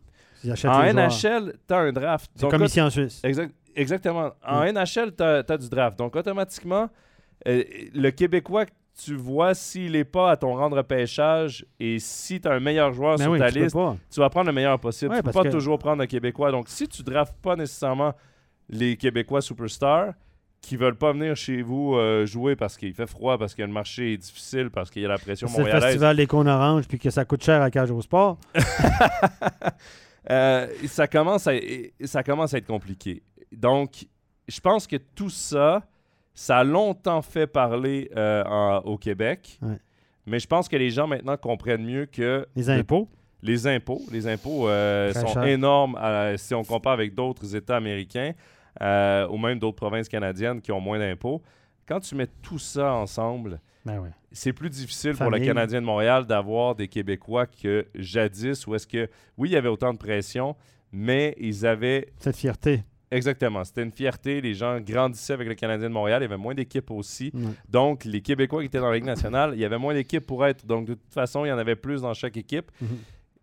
Ils 0.44 0.54
En. 0.68 0.82
NHL, 0.94 1.54
tu 1.68 1.74
as 1.74 1.78
un 1.80 1.92
draft. 1.92 2.32
C'est 2.36 2.50
comme 2.50 2.64
ici 2.64 2.82
en 2.82 2.90
Suisse. 2.90 3.22
Exact- 3.24 3.54
exactement. 3.76 4.32
En 4.48 4.64
NHL, 4.64 5.14
tu 5.16 5.24
as, 5.24 5.58
du 5.58 5.70
draft. 5.70 6.00
Donc, 6.00 6.16
automatiquement, 6.16 6.90
euh, 7.48 7.64
le 7.94 8.10
Québécois, 8.12 8.66
tu 9.04 9.16
vois 9.16 9.54
s'il 9.54 9.94
n'est 9.94 10.04
pas 10.04 10.32
à 10.32 10.38
ton 10.38 10.56
rang 10.56 10.70
de 10.70 10.76
repêchage 10.76 11.66
et 11.80 12.00
si 12.00 12.42
tu 12.42 12.48
as 12.48 12.52
un 12.52 12.60
meilleur 12.60 12.94
joueur 12.94 13.18
sur 13.18 13.28
Ben 13.28 13.32
oui, 13.34 13.40
ta 13.40 13.48
tu 13.48 13.54
peux 13.60 13.64
liste, 13.66 13.78
tu 14.12 14.20
vas 14.20 14.30
prendre 14.30 14.48
le 14.48 14.54
meilleur 14.54 14.80
possible. 14.80 15.12
Ouais, 15.12 15.18
tu 15.18 15.24
peux 15.24 15.32
parce 15.32 15.44
pas 15.44 15.50
que- 15.50 15.54
toujours 15.56 15.80
prendre 15.80 16.02
un 16.04 16.08
Québécois. 16.08 16.52
Donc, 16.52 16.68
si 16.70 16.88
tu 16.88 17.04
draftes 17.04 17.36
pas 17.42 17.56
nécessairement 17.56 18.14
les 18.70 18.98
Québécois 18.98 19.42
superstars 19.42 20.14
qui 20.62 20.76
veulent 20.76 20.98
pas 20.98 21.14
venir 21.14 21.36
chez 21.38 21.62
vous 21.62 21.96
euh, 21.96 22.26
jouer 22.26 22.56
parce 22.58 22.76
qu'il 22.76 22.94
fait 22.94 23.08
froid, 23.08 23.38
parce 23.38 23.56
que 23.56 23.62
le 23.62 23.70
marché 23.70 24.14
est 24.14 24.18
difficile, 24.18 24.70
parce 24.70 24.90
qu'il 24.90 25.02
y 25.02 25.06
a 25.06 25.08
la 25.08 25.18
pression 25.18 25.48
C'est 25.48 25.64
le 25.64 25.80
festival 25.80 26.18
des 26.18 26.28
cônes 26.28 26.50
oranges 26.50 26.86
puis 26.88 27.00
que 27.00 27.10
ça 27.10 27.24
coûte 27.24 27.44
cher 27.44 27.62
à 27.62 27.72
Cage 27.72 27.92
au 27.92 28.02
Sport. 28.02 28.38
Euh, 30.30 30.68
ça, 30.86 31.08
commence 31.08 31.48
à, 31.48 31.54
ça 32.04 32.22
commence 32.24 32.54
à 32.54 32.58
être 32.58 32.68
compliqué. 32.68 33.24
Donc, 33.52 34.06
je 34.48 34.60
pense 34.60 34.86
que 34.86 34.98
tout 34.98 35.30
ça, 35.30 35.82
ça 36.34 36.58
a 36.60 36.64
longtemps 36.64 37.22
fait 37.22 37.48
parler 37.48 38.10
euh, 38.16 38.44
en- 38.46 38.80
au 38.86 38.98
Québec. 38.98 39.58
Ouais. 39.62 39.78
Mais 40.26 40.40
je 40.40 40.48
pense 40.48 40.70
que 40.70 40.76
les 40.78 40.90
gens 40.92 41.08
maintenant 41.08 41.38
comprennent 41.38 41.84
mieux 41.86 42.06
que 42.06 42.46
Les 42.56 42.70
impôts? 42.70 43.10
les 43.42 43.68
impôts, 43.68 44.02
les 44.12 44.28
impôts 44.28 44.68
euh, 44.70 45.12
Très 45.12 45.22
sont 45.22 45.28
cher. 45.34 45.44
énormes 45.46 45.96
à- 46.00 46.38
si 46.38 46.54
on 46.54 46.64
compare 46.64 46.94
avec 46.94 47.16
d'autres 47.16 47.56
États 47.56 47.78
américains 47.78 48.34
euh, 48.82 49.28
ou 49.30 49.38
même 49.38 49.60
d'autres 49.60 49.78
provinces 49.78 50.08
canadiennes 50.10 50.62
qui 50.62 50.72
ont 50.72 50.80
moins 50.82 51.00
d'impôts. 51.00 51.42
Quand 51.88 52.00
tu 52.00 52.14
mets 52.16 52.28
tout 52.42 52.60
ça 52.60 52.94
ensemble, 52.94 53.60
Ben 53.86 54.00
c'est 54.32 54.54
plus 54.54 54.70
difficile 54.70 55.14
pour 55.16 55.26
le 55.26 55.38
Famille. 55.38 55.48
Canadien 55.48 55.82
de 55.82 55.86
Montréal 55.86 56.26
d'avoir 56.28 56.76
des 56.76 56.88
Québécois 56.88 57.48
que 57.48 57.88
jadis, 57.96 58.68
où 58.68 58.76
est-ce 58.76 58.86
que, 58.86 59.10
oui, 59.38 59.50
il 59.50 59.54
y 59.54 59.56
avait 59.56 59.70
autant 59.70 59.92
de 59.92 59.98
pression, 59.98 60.56
mais 60.92 61.36
ils 61.40 61.66
avaient, 61.66 62.08
Cette 62.20 62.36
fierté. 62.38 62.84
Exactement, 63.12 63.64
c'était 63.64 63.84
une 63.84 63.92
fierté, 63.92 64.42
les 64.42 64.54
gens 64.54 64.80
grandissaient 64.80 65.34
avec 65.34 65.48
le 65.48 65.56
Canadien 65.56 65.90
de 65.90 65.94
Montréal, 65.94 66.22
il 66.22 66.26
y 66.26 66.26
avait 66.26 66.38
moins 66.38 66.54
d'équipes 66.54 66.92
aussi. 66.92 67.32
Donc, 67.68 68.06
les 68.06 68.22
Québécois 68.22 68.62
qui 68.62 68.68
étaient 68.68 68.80
dans 68.80 68.90
la 68.90 68.96
Ligue 68.96 69.06
nationale, 69.06 69.52
il 69.54 69.60
y 69.60 69.66
avait 69.66 69.78
moins 69.78 69.94
d'équipes 69.94 70.26
pour 70.26 70.46
être. 70.46 70.66
Donc, 70.66 70.88
de 70.88 70.94
toute 70.94 71.14
façon, 71.14 71.46
il 71.46 71.50
y 71.50 71.52
en 71.52 71.58
avait 71.58 71.76
plus 71.76 72.02
dans 72.02 72.14
chaque 72.14 72.38
équipe. 72.38 72.72
Mhm. 72.82 72.88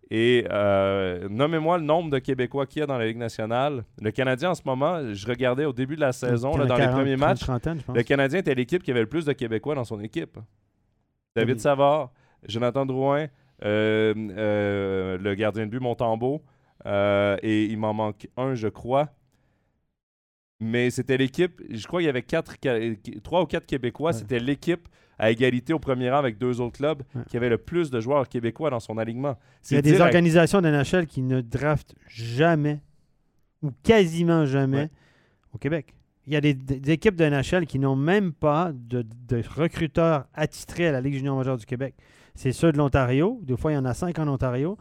Et 0.08 0.46
euh, 0.50 1.28
nommez-moi 1.28 1.78
le 1.78 1.84
nombre 1.84 2.10
de 2.10 2.20
Québécois 2.20 2.66
qu'il 2.66 2.78
y 2.78 2.82
a 2.84 2.86
dans 2.86 2.96
la 2.96 3.06
Ligue 3.06 3.16
nationale. 3.16 3.84
Le 4.00 4.12
Canadien, 4.12 4.50
en 4.50 4.54
ce 4.54 4.62
moment, 4.64 5.12
je 5.12 5.26
regardais 5.26 5.64
au 5.64 5.72
début 5.72 5.96
de 5.96 6.00
la 6.00 6.12
saison, 6.12 6.56
là, 6.56 6.64
dans 6.64 6.76
les 6.76 6.82
40, 6.82 6.96
premiers 6.96 7.16
30, 7.16 7.28
matchs, 7.28 7.40
trentaine, 7.40 7.80
je 7.80 7.84
pense. 7.84 7.96
le 7.96 8.02
Canadien 8.04 8.38
était 8.38 8.54
l'équipe 8.54 8.84
qui 8.84 8.92
avait 8.92 9.00
le 9.00 9.08
plus 9.08 9.24
de 9.24 9.32
Québécois 9.32 9.74
dans 9.74 9.84
son 9.84 10.00
équipe. 10.00 10.38
David. 11.34 11.60
Savard, 11.60 12.12
Jonathan 12.48 12.86
Drouin, 12.86 13.26
euh, 13.64 14.14
euh, 14.16 15.18
le 15.18 15.34
gardien 15.34 15.66
de 15.66 15.70
but 15.70 15.80
Montembeau, 15.80 16.42
euh, 16.86 17.36
et 17.42 17.64
il 17.64 17.78
m'en 17.78 17.94
manque 17.94 18.28
un, 18.36 18.54
je 18.54 18.68
crois. 18.68 19.10
Mais 20.60 20.90
c'était 20.90 21.16
l'équipe, 21.18 21.60
je 21.70 21.86
crois 21.86 22.00
qu'il 22.00 22.06
y 22.06 22.10
avait 22.10 22.22
quatre, 22.22 22.54
trois 23.22 23.42
ou 23.42 23.46
quatre 23.46 23.66
Québécois. 23.66 24.12
Ouais. 24.12 24.16
C'était 24.18 24.38
l'équipe 24.38 24.88
à 25.18 25.30
égalité 25.30 25.72
au 25.72 25.78
premier 25.78 26.10
rang 26.10 26.18
avec 26.18 26.38
deux 26.38 26.60
autres 26.60 26.76
clubs 26.78 27.02
Ouais. 27.14 27.22
qui 27.28 27.36
avait 27.36 27.48
le 27.48 27.58
plus 27.58 27.90
de 27.90 28.00
joueurs 28.00 28.28
québécois 28.28 28.70
dans 28.70 28.80
son 28.80 28.98
alignement. 28.98 29.38
Il 29.70 29.74
y 29.74 29.78
a 29.78 29.82
des 29.82 30.00
organisations 30.00 30.60
de 30.62 30.68
NHL 30.68 31.06
qui 31.06 31.22
ne 31.22 31.40
draftent 31.40 31.94
jamais 32.08 32.80
ou 33.62 33.70
quasiment 33.82 34.44
jamais 34.46 34.76
Ouais. 34.82 34.90
au 35.54 35.58
Québec. 35.58 35.94
Il 36.26 36.32
y 36.32 36.36
a 36.36 36.40
des, 36.40 36.54
des 36.54 36.90
équipes 36.92 37.16
de 37.16 37.24
NHL 37.24 37.66
qui 37.66 37.78
n'ont 37.78 37.94
même 37.96 38.32
pas 38.32 38.72
de, 38.74 39.06
de 39.28 39.42
recruteurs 39.56 40.26
attitrés 40.34 40.88
à 40.88 40.92
la 40.92 41.00
Ligue 41.00 41.14
junior 41.14 41.36
majeure 41.36 41.56
du 41.56 41.66
Québec. 41.66 41.94
C'est 42.34 42.52
ceux 42.52 42.72
de 42.72 42.76
l'Ontario. 42.78 43.40
Des 43.42 43.56
fois, 43.56 43.72
il 43.72 43.76
y 43.76 43.78
en 43.78 43.84
a 43.84 43.94
cinq 43.94 44.18
en 44.18 44.26
Ontario. 44.28 44.76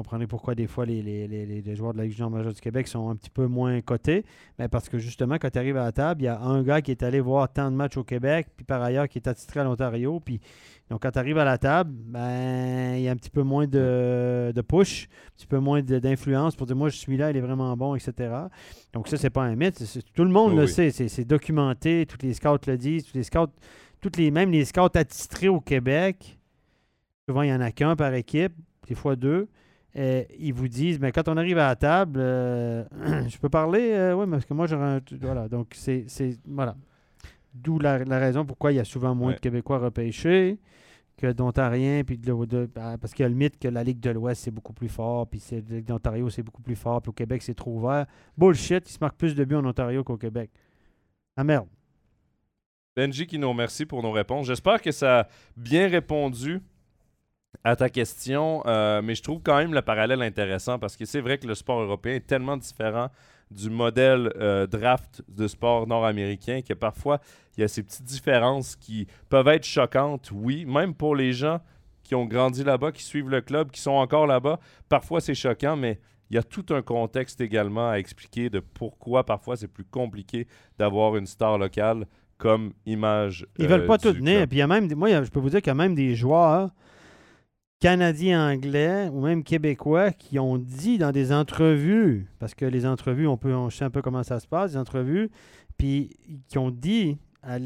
Vous 0.00 0.04
comprenez 0.04 0.26
pourquoi 0.26 0.54
des 0.54 0.66
fois 0.66 0.86
les, 0.86 1.02
les- 1.02 1.28
les- 1.28 1.60
les- 1.60 1.76
joueurs 1.76 1.92
de 1.92 1.98
la 1.98 2.04
Ligue 2.04 2.14
junior 2.14 2.30
majeure 2.30 2.54
du 2.54 2.60
Québec 2.62 2.88
sont 2.88 3.10
un 3.10 3.16
petit 3.16 3.28
peu 3.28 3.46
moins 3.46 3.78
cotés. 3.82 4.24
Ben, 4.58 4.66
parce 4.66 4.88
que 4.88 4.96
justement, 4.96 5.34
quand 5.36 5.50
tu 5.50 5.58
arrives 5.58 5.76
à 5.76 5.84
la 5.84 5.92
table, 5.92 6.22
il 6.22 6.24
y 6.24 6.28
a 6.28 6.40
un 6.40 6.62
gars 6.62 6.80
qui 6.80 6.90
est 6.90 7.02
allé 7.02 7.20
voir 7.20 7.52
tant 7.52 7.70
de 7.70 7.76
matchs 7.76 7.98
au 7.98 8.02
Québec, 8.04 8.46
puis 8.56 8.64
par 8.64 8.80
ailleurs 8.82 9.08
qui 9.08 9.18
est 9.18 9.28
attitré 9.28 9.60
à 9.60 9.64
l'Ontario. 9.64 10.18
Puis 10.18 10.40
donc, 10.88 11.02
quand 11.02 11.10
tu 11.10 11.18
arrives 11.18 11.36
à 11.36 11.44
la 11.44 11.58
table, 11.58 11.90
ben, 11.92 12.94
il 12.96 13.02
y 13.02 13.08
a 13.08 13.12
un 13.12 13.16
petit 13.16 13.28
peu 13.28 13.42
moins 13.42 13.66
de, 13.66 14.52
de 14.54 14.60
push, 14.62 15.04
un 15.04 15.36
petit 15.36 15.46
peu 15.46 15.58
moins 15.58 15.82
d'influence 15.82 16.56
pour 16.56 16.66
dire 16.66 16.76
moi, 16.76 16.88
je 16.88 16.96
suis 16.96 17.18
là, 17.18 17.30
il 17.30 17.36
est 17.36 17.42
vraiment 17.42 17.76
bon, 17.76 17.94
etc. 17.94 18.32
Donc, 18.94 19.06
ça, 19.06 19.18
c'est 19.18 19.28
pas 19.28 19.42
un 19.42 19.54
mythe. 19.54 19.82
tout 20.14 20.24
le 20.24 20.30
monde 20.30 20.56
le 20.56 20.62
oui. 20.62 20.68
sait. 20.68 20.90
C'est 20.92 21.08
c'est 21.08 21.26
documenté. 21.26 22.06
Tous 22.06 22.24
les 22.26 22.32
scouts 22.32 22.56
le 22.66 22.78
disent. 22.78 23.04
Tous 23.04 23.16
les 23.18 23.22
scouts, 23.24 23.52
toutes 24.00 24.16
les, 24.16 24.30
même 24.30 24.50
les 24.50 24.64
scouts 24.64 24.80
attitrés 24.94 25.48
au 25.48 25.60
Québec, 25.60 26.38
souvent, 27.28 27.42
il 27.42 27.48
n'y 27.50 27.54
en 27.54 27.60
a 27.60 27.70
qu'un 27.70 27.96
par 27.96 28.14
équipe, 28.14 28.54
des 28.88 28.94
fois 28.94 29.14
deux. 29.14 29.46
Euh, 29.96 30.22
ils 30.38 30.52
vous 30.54 30.68
disent, 30.68 31.00
mais 31.00 31.10
quand 31.12 31.28
on 31.28 31.36
arrive 31.36 31.58
à 31.58 31.68
la 31.68 31.76
table, 31.76 32.18
euh, 32.20 32.84
je 33.28 33.38
peux 33.38 33.48
parler, 33.48 34.12
oui, 34.16 34.26
parce 34.30 34.44
que 34.44 34.54
moi, 34.54 34.66
j'aurais 34.66 34.86
un. 34.96 35.00
Voilà, 35.20 35.48
donc 35.48 35.72
c'est. 35.74 36.04
c'est- 36.08 36.38
Voilà. 36.46 36.76
D'où 37.52 37.80
la, 37.80 37.98
la 38.04 38.18
raison 38.20 38.44
pourquoi 38.46 38.70
il 38.72 38.76
y 38.76 38.78
a 38.78 38.84
souvent 38.84 39.12
moins 39.14 39.28
Ouais. 39.30 39.34
de 39.34 39.40
Québécois 39.40 39.78
repêchés 39.78 40.58
que 41.16 41.32
d'Ontariens, 41.32 42.02
puis 42.04 42.16
de, 42.16 42.32
de- 42.46 42.70
ah, 42.76 42.96
parce 42.98 43.12
qu'il 43.12 43.24
y 43.24 43.26
a 43.26 43.28
le 43.28 43.34
mythe 43.34 43.58
que 43.58 43.66
la 43.68 43.82
Ligue 43.82 43.98
de 44.00 44.10
l'Ouest, 44.10 44.42
c'est 44.44 44.50
beaucoup 44.52 44.72
plus 44.72 44.88
fort, 44.88 45.26
puis 45.26 45.40
c'est- 45.40 45.68
la 45.68 45.76
Ligue 45.78 45.86
d'Ontario, 45.86 46.30
c'est 46.30 46.42
beaucoup 46.44 46.62
plus 46.62 46.76
fort, 46.76 47.02
puis 47.02 47.10
au 47.10 47.12
Québec, 47.12 47.42
c'est 47.42 47.54
trop 47.54 47.76
ouvert. 47.76 48.06
Bullshit, 48.38 48.88
il 48.88 48.92
se 48.92 48.98
marque 49.00 49.16
plus 49.16 49.34
de 49.34 49.44
buts 49.44 49.56
en 49.56 49.64
Ontario 49.66 50.04
qu'au 50.04 50.16
Québec. 50.16 50.50
Ah 51.36 51.42
merde. 51.44 51.66
Benji 52.96 53.26
qui 53.26 53.38
nous 53.38 53.48
remercie 53.48 53.86
pour 53.86 54.02
nos 54.02 54.12
réponses. 54.12 54.46
J'espère 54.46 54.80
que 54.82 54.92
ça 54.92 55.20
a 55.20 55.26
bien 55.56 55.88
répondu 55.88 56.60
à 57.64 57.76
ta 57.76 57.88
question, 57.88 58.62
euh, 58.66 59.02
mais 59.02 59.14
je 59.14 59.22
trouve 59.22 59.40
quand 59.42 59.56
même 59.56 59.74
le 59.74 59.82
parallèle 59.82 60.22
intéressant 60.22 60.78
parce 60.78 60.96
que 60.96 61.04
c'est 61.04 61.20
vrai 61.20 61.38
que 61.38 61.46
le 61.46 61.54
sport 61.54 61.80
européen 61.80 62.14
est 62.14 62.26
tellement 62.26 62.56
différent 62.56 63.08
du 63.50 63.68
modèle 63.68 64.32
euh, 64.36 64.66
draft 64.66 65.22
de 65.28 65.46
sport 65.48 65.86
nord-américain 65.86 66.60
que 66.66 66.72
parfois 66.72 67.20
il 67.56 67.60
y 67.60 67.64
a 67.64 67.68
ces 67.68 67.82
petites 67.82 68.04
différences 68.04 68.76
qui 68.76 69.06
peuvent 69.28 69.48
être 69.48 69.64
choquantes, 69.64 70.30
oui, 70.32 70.64
même 70.64 70.94
pour 70.94 71.16
les 71.16 71.32
gens 71.32 71.60
qui 72.02 72.14
ont 72.14 72.24
grandi 72.24 72.64
là-bas, 72.64 72.92
qui 72.92 73.02
suivent 73.02 73.28
le 73.28 73.40
club, 73.40 73.70
qui 73.70 73.80
sont 73.80 73.90
encore 73.90 74.26
là-bas. 74.26 74.58
Parfois 74.88 75.20
c'est 75.20 75.34
choquant, 75.34 75.76
mais 75.76 76.00
il 76.30 76.36
y 76.36 76.38
a 76.38 76.42
tout 76.42 76.64
un 76.70 76.80
contexte 76.80 77.40
également 77.40 77.90
à 77.90 77.98
expliquer 77.98 78.48
de 78.48 78.60
pourquoi 78.60 79.26
parfois 79.26 79.56
c'est 79.56 79.68
plus 79.68 79.84
compliqué 79.84 80.46
d'avoir 80.78 81.16
une 81.16 81.26
star 81.26 81.58
locale 81.58 82.06
comme 82.38 82.72
image. 82.86 83.46
Ils 83.58 83.66
veulent 83.66 83.82
euh, 83.82 83.86
pas 83.86 83.98
du 83.98 84.04
tout 84.04 84.14
tenir. 84.14 84.46
Puis 84.46 84.56
il 84.56 84.60
y 84.60 84.62
a 84.62 84.66
même, 84.66 84.92
moi, 84.94 85.22
je 85.22 85.30
peux 85.30 85.40
vous 85.40 85.50
dire 85.50 85.60
qu'il 85.60 85.68
y 85.68 85.72
a 85.72 85.74
même 85.74 85.94
des 85.94 86.14
joueurs 86.14 86.70
canadiens, 87.80 88.50
anglais 88.52 89.08
ou 89.12 89.22
même 89.22 89.42
québécois 89.42 90.10
qui 90.12 90.38
ont 90.38 90.58
dit 90.58 90.98
dans 90.98 91.12
des 91.12 91.32
entrevues, 91.32 92.26
parce 92.38 92.54
que 92.54 92.66
les 92.66 92.84
entrevues, 92.86 93.26
on 93.26 93.36
peut, 93.36 93.54
on 93.54 93.70
sait 93.70 93.84
un 93.84 93.90
peu 93.90 94.02
comment 94.02 94.22
ça 94.22 94.38
se 94.38 94.46
passe, 94.46 94.72
des 94.72 94.76
entrevues, 94.78 95.30
puis 95.78 96.10
qui 96.48 96.58
ont 96.58 96.70
dit 96.70 97.18
à 97.42 97.58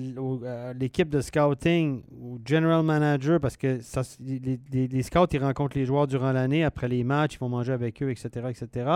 l'équipe 0.73 1.09
de 1.09 1.21
scouting, 1.21 2.05
au 2.23 2.39
general 2.47 2.85
manager, 2.85 3.41
parce 3.41 3.57
que 3.57 3.81
ça, 3.81 4.03
les, 4.21 4.61
les- 4.71 4.87
les 4.87 5.03
scouts, 5.03 5.27
ils 5.33 5.43
rencontrent 5.43 5.77
les 5.77 5.85
joueurs 5.85 6.07
durant 6.07 6.31
l'année, 6.31 6.63
après 6.63 6.87
les 6.87 7.03
matchs, 7.03 7.35
ils 7.35 7.39
vont 7.41 7.49
manger 7.49 7.73
avec 7.73 8.01
eux, 8.01 8.09
etc., 8.11 8.29
etc. 8.51 8.89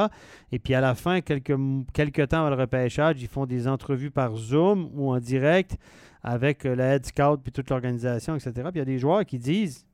Et 0.52 0.60
puis 0.60 0.74
à 0.74 0.80
la 0.80 0.94
fin, 0.94 1.20
quelques, 1.20 1.56
quelques 1.92 2.28
temps 2.28 2.46
avant 2.46 2.50
le 2.54 2.62
repêchage, 2.62 3.20
ils 3.20 3.26
font 3.26 3.44
des 3.44 3.66
entrevues 3.66 4.12
par 4.12 4.36
Zoom 4.36 4.88
ou 4.94 5.10
en 5.10 5.18
direct 5.18 5.76
avec 6.22 6.64
euh, 6.64 6.76
la 6.76 6.94
head 6.94 7.06
scout 7.06 7.40
puis 7.42 7.50
toute 7.50 7.70
l'organisation, 7.70 8.36
etc. 8.36 8.52
Puis 8.54 8.70
il 8.74 8.78
y 8.78 8.80
a 8.80 8.84
des 8.84 8.98
joueurs 9.00 9.24
qui 9.26 9.38
disent 9.38 9.84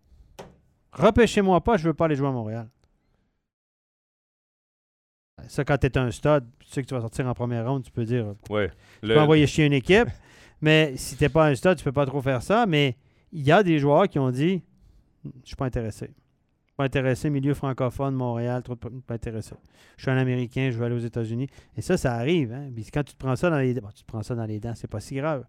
Repêchez-moi 0.95 1.61
pas, 1.63 1.77
je 1.77 1.89
veux 1.89 1.95
pas 1.95 2.07
aller 2.07 2.17
jouer 2.17 2.29
à 2.29 2.33
Montréal. 2.33 2.69
Ça, 5.49 5.65
quand 5.65 5.77
tu 5.77 5.87
es 5.87 5.99
un 5.99 6.11
stud, 6.11 6.45
tu 6.61 6.69
sais 6.69 6.83
que 6.83 6.87
tu 6.89 6.95
vas 6.95 7.01
sortir 7.01 7.27
en 7.27 7.35
première 7.35 7.69
ronde, 7.69 7.83
tu 7.83 7.91
peux 7.91 8.05
dire 8.05 8.35
Ouais. 8.49 8.71
tu 9.03 9.09
Le- 9.09 9.15
peux 9.15 9.21
envoyer 9.21 9.47
chier 9.47 9.67
une 9.67 9.73
équipe. 9.73 10.09
mais 10.61 10.97
si 10.97 11.17
t'es 11.17 11.29
pas 11.29 11.49
un 11.49 11.55
stud, 11.55 11.77
tu 11.77 11.85
peux 11.85 11.93
pas 11.93 12.07
trop 12.07 12.23
faire 12.23 12.43
ça. 12.43 12.65
Mais 12.67 12.97
il 13.33 13.43
y 13.43 13.53
a 13.53 13.63
des 13.63 13.79
joueurs 13.79 14.09
qui 14.09 14.19
ont 14.19 14.31
dit 14.31 14.63
Je 15.43 15.49
suis 15.49 15.57
pas 15.57 15.67
intéressé. 15.67 16.11
Pas 16.77 16.85
intéressé, 16.85 17.31
milieu 17.31 17.55
francophone, 17.55 18.15
Montréal, 18.15 18.63
trop 18.63 18.75
de- 18.75 19.01
pas 19.01 19.15
intéressé. 19.15 19.55
Je 19.97 20.03
suis 20.03 20.11
un 20.11 20.17
Américain, 20.17 20.71
je 20.73 20.79
veux 20.79 20.85
aller 20.85 20.95
aux 20.97 20.99
États-Unis. 20.99 21.49
Et 21.77 21.83
ça, 21.83 21.97
ça 21.97 22.15
arrive. 22.15 22.53
Hein? 22.53 22.71
Puis 22.75 22.87
quand 22.93 23.05
tu 23.05 23.15
te 23.15 23.19
prends 23.19 23.37
ça 23.37 23.49
dans 23.51 23.59
les 23.59 23.75
dents, 23.75 23.83
bon, 23.83 23.91
tu 23.95 24.03
te 24.03 24.07
prends 24.09 24.23
ça 24.23 24.35
dans 24.35 24.45
les 24.47 24.59
dents, 24.61 24.75
c'est 24.75 24.89
pas 24.91 25.01
si 25.01 25.15
grave. 25.17 25.45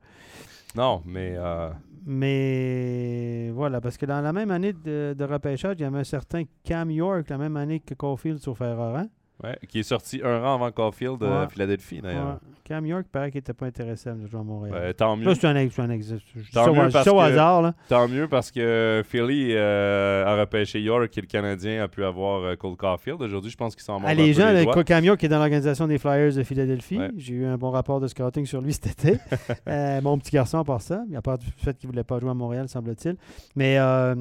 Non, 0.75 1.01
mais 1.05 1.35
euh, 1.37 1.69
Mais 2.05 3.49
voilà, 3.53 3.81
parce 3.81 3.97
que 3.97 4.05
dans 4.05 4.21
la 4.21 4.33
même 4.33 4.51
année 4.51 4.73
de, 4.73 5.15
de 5.17 5.23
repêchage, 5.23 5.75
il 5.79 5.81
y 5.81 5.85
avait 5.85 5.99
un 5.99 6.03
certain 6.03 6.43
Cam 6.63 6.91
York, 6.91 7.29
la 7.29 7.37
même 7.37 7.57
année 7.57 7.79
que 7.79 7.93
Caulfield 7.93 8.39
sur 8.39 8.57
Ferrara. 8.57 9.05
Ouais, 9.43 9.57
qui 9.67 9.79
est 9.79 9.83
sorti 9.83 10.21
un 10.23 10.39
rang 10.39 10.55
avant 10.55 10.71
Caulfield 10.71 11.19
de 11.19 11.25
Ouais. 11.25 11.47
Philadelphie, 11.49 12.01
d'ailleurs. 12.01 12.25
Ouais. 12.27 12.49
Cam 12.63 12.83
York, 12.83 13.05
paraît 13.11 13.29
qu'il 13.29 13.37
n'était 13.37 13.53
pas 13.53 13.67
intéressé 13.67 14.09
à 14.09 14.15
jouer 14.15 14.39
à 14.39 14.43
Montréal. 14.43 14.75
Ouais, 14.75 14.93
tant 14.95 15.15
mieux. 15.15 15.25
Là, 15.25 15.35
c'est 15.35 15.45
un 15.45 15.55
ex, 15.55 15.77
un 15.77 15.89
ex. 15.91 16.07
Je 16.35 16.51
Tant 16.51 16.67
au- 16.67 16.73
mieux 16.73 16.81
je 16.81 16.87
dis 16.87 16.93
parce 16.93 17.05
ça 17.05 17.13
au 17.13 17.17
que- 17.17 17.21
hasard, 17.21 17.61
là. 17.61 17.73
Tant 17.87 18.07
mieux 18.07 18.27
parce 18.27 18.49
que 18.49 19.03
Philly 19.07 19.49
euh, 19.53 20.25
a 20.25 20.39
repêché 20.39 20.81
York 20.81 21.15
et 21.15 21.21
le 21.21 21.27
Canadien 21.27 21.83
a 21.83 21.87
pu 21.87 22.03
avoir 22.03 22.41
euh, 22.43 22.55
Cole 22.55 22.75
Caulfield. 22.75 23.21
Aujourd'hui, 23.21 23.51
je 23.51 23.55
pense 23.57 23.75
qu'ils 23.75 23.83
s'en 23.83 23.97
Ah, 23.97 23.99
mordent 23.99 24.17
les 24.17 24.23
un 24.23 24.33
peu 24.33 24.33
gens, 24.41 24.51
les 24.51 24.65
le. 24.65 24.83
Camion 24.83 25.15
qui 25.15 25.27
est 25.27 25.29
dans 25.29 25.37
l'organisation 25.37 25.85
des 25.87 25.99
Flyers 25.99 26.33
de 26.33 26.41
Philadelphie, 26.41 26.99
j'ai 27.17 27.35
eu 27.35 27.45
un 27.45 27.57
bon 27.57 27.69
rapport 27.69 27.99
de 27.99 28.07
scouting 28.07 28.47
sur 28.47 28.61
lui 28.61 28.73
cet 28.73 28.87
été. 28.87 29.19
Euh, 29.67 29.99
mon 30.01 30.17
petit 30.17 30.31
garçon, 30.31 30.59
à 30.59 30.63
part 30.63 30.81
ça, 30.81 31.03
à 31.15 31.21
part 31.21 31.37
du 31.37 31.45
fait 31.57 31.75
qu'il 31.77 31.87
ne 31.87 31.93
voulait 31.93 32.03
pas 32.03 32.19
jouer 32.19 32.29
à 32.29 32.33
Montréal, 32.33 32.67
semble-t-il. 32.69 33.15
Mais 33.55 33.77
euh, 33.79 34.13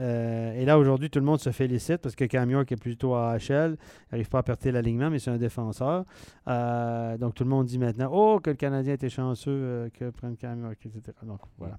euh, 0.00 0.60
et 0.60 0.64
là, 0.64 0.78
aujourd'hui, 0.78 1.08
tout 1.10 1.18
le 1.18 1.24
monde 1.24 1.40
se 1.40 1.50
félicite 1.50 1.98
parce 1.98 2.14
que 2.16 2.24
Cam 2.24 2.48
York 2.50 2.70
est 2.72 2.76
plutôt 2.76 3.14
à 3.14 3.36
HL, 3.38 3.76
il 3.76 3.76
n'arrive 4.12 4.28
pas 4.28 4.38
à 4.38 4.42
l'alignement, 4.64 5.10
mais 5.10 5.18
c'est 5.18 5.30
un 5.30 5.38
défenseur. 5.38 6.04
Euh, 6.48 7.16
donc, 7.18 7.34
tout 7.34 7.44
le 7.44 7.50
monde 7.50 7.66
dit 7.66 7.78
maintenant 7.78 8.10
Oh, 8.12 8.40
que 8.40 8.50
le 8.50 8.56
Canadien 8.56 8.94
était 8.94 9.08
chanceux 9.08 9.50
euh, 9.50 9.88
que 9.90 10.10
prenne 10.10 10.36
Cam 10.36 10.60
York, 10.60 10.78
etc. 10.84 11.16
Donc, 11.22 11.40
voilà. 11.58 11.78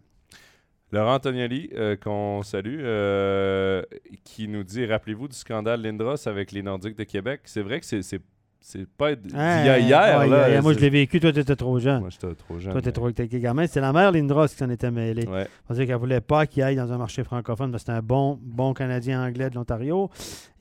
Laurent 0.91 1.15
Antonioli, 1.15 1.69
euh, 1.73 1.95
qu'on 1.95 2.41
salue, 2.41 2.80
euh, 2.80 3.84
qui 4.23 4.47
nous 4.47 4.63
dit 4.63 4.86
Rappelez-vous 4.86 5.27
du 5.27 5.36
scandale 5.36 5.84
Lindros 5.84 6.27
avec 6.27 6.51
les 6.51 6.63
Nordiques 6.63 6.97
de 6.97 7.03
Québec? 7.03 7.41
C'est 7.45 7.61
vrai 7.61 7.80
que 7.80 7.86
c'est, 7.86 8.21
c'est, 8.62 8.88
pas 8.88 9.12
a 9.12 9.16
Hein, 9.34 9.78
hier. 9.78 10.20
ouais, 10.20 10.28
là, 10.28 10.62
moi, 10.62 10.74
je 10.74 10.80
l'ai 10.80 10.89
vécu, 10.89 11.20
toi, 11.20 11.32
tu 11.32 11.39
étais 11.39 11.55
trop 11.55 11.80
jeune. 11.80 12.01
Moi, 12.01 12.10
j'étais 12.10 12.34
trop 12.36 12.60
jeune. 12.60 12.72
Toi, 12.74 12.82
t'es 12.82 12.88
mais- 12.89 12.91
trop 12.93 13.10
gamins. 13.39 13.68
C'est 13.68 13.82
la 13.82 13.93
mère 13.93 14.12
Lindros 14.12 14.47
qui 14.47 14.55
s'en 14.55 14.70
était 14.70 14.91
mêlée. 14.91 15.28
Ouais. 15.28 15.47
C'est-à-dire 15.66 15.88
qu'elle 15.88 15.95
voulait 15.95 16.22
pas 16.22 16.45
qu'il 16.45 16.62
aille 16.64 16.76
dans 16.76 16.91
un 16.91 16.97
marché 16.97 17.24
francophone 17.24 17.72
parce 17.72 17.84
que 17.84 17.91
c'est 17.91 17.97
un 17.97 18.01
bon, 18.01 18.38
bon 18.41 18.74
Canadien 18.74 19.24
anglais 19.26 19.49
de 19.49 19.55
l'Ontario. 19.55 20.10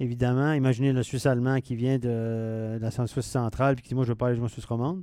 Évidemment, 0.00 0.52
imaginez 0.52 0.92
le 0.92 1.02
Suisse 1.02 1.26
allemand 1.26 1.60
qui 1.60 1.74
vient 1.74 1.98
de, 1.98 2.78
de 2.78 2.80
la 2.80 2.90
Suisse 2.90 3.26
centrale 3.26 3.74
puis 3.74 3.82
qui 3.82 3.88
dit 3.90 3.94
Moi, 3.94 4.04
je 4.04 4.10
veux 4.10 4.14
pas 4.14 4.28
aller 4.28 4.36
jouer 4.36 4.44
en 4.46 4.48
Suisse 4.48 4.64
romande. 4.64 5.02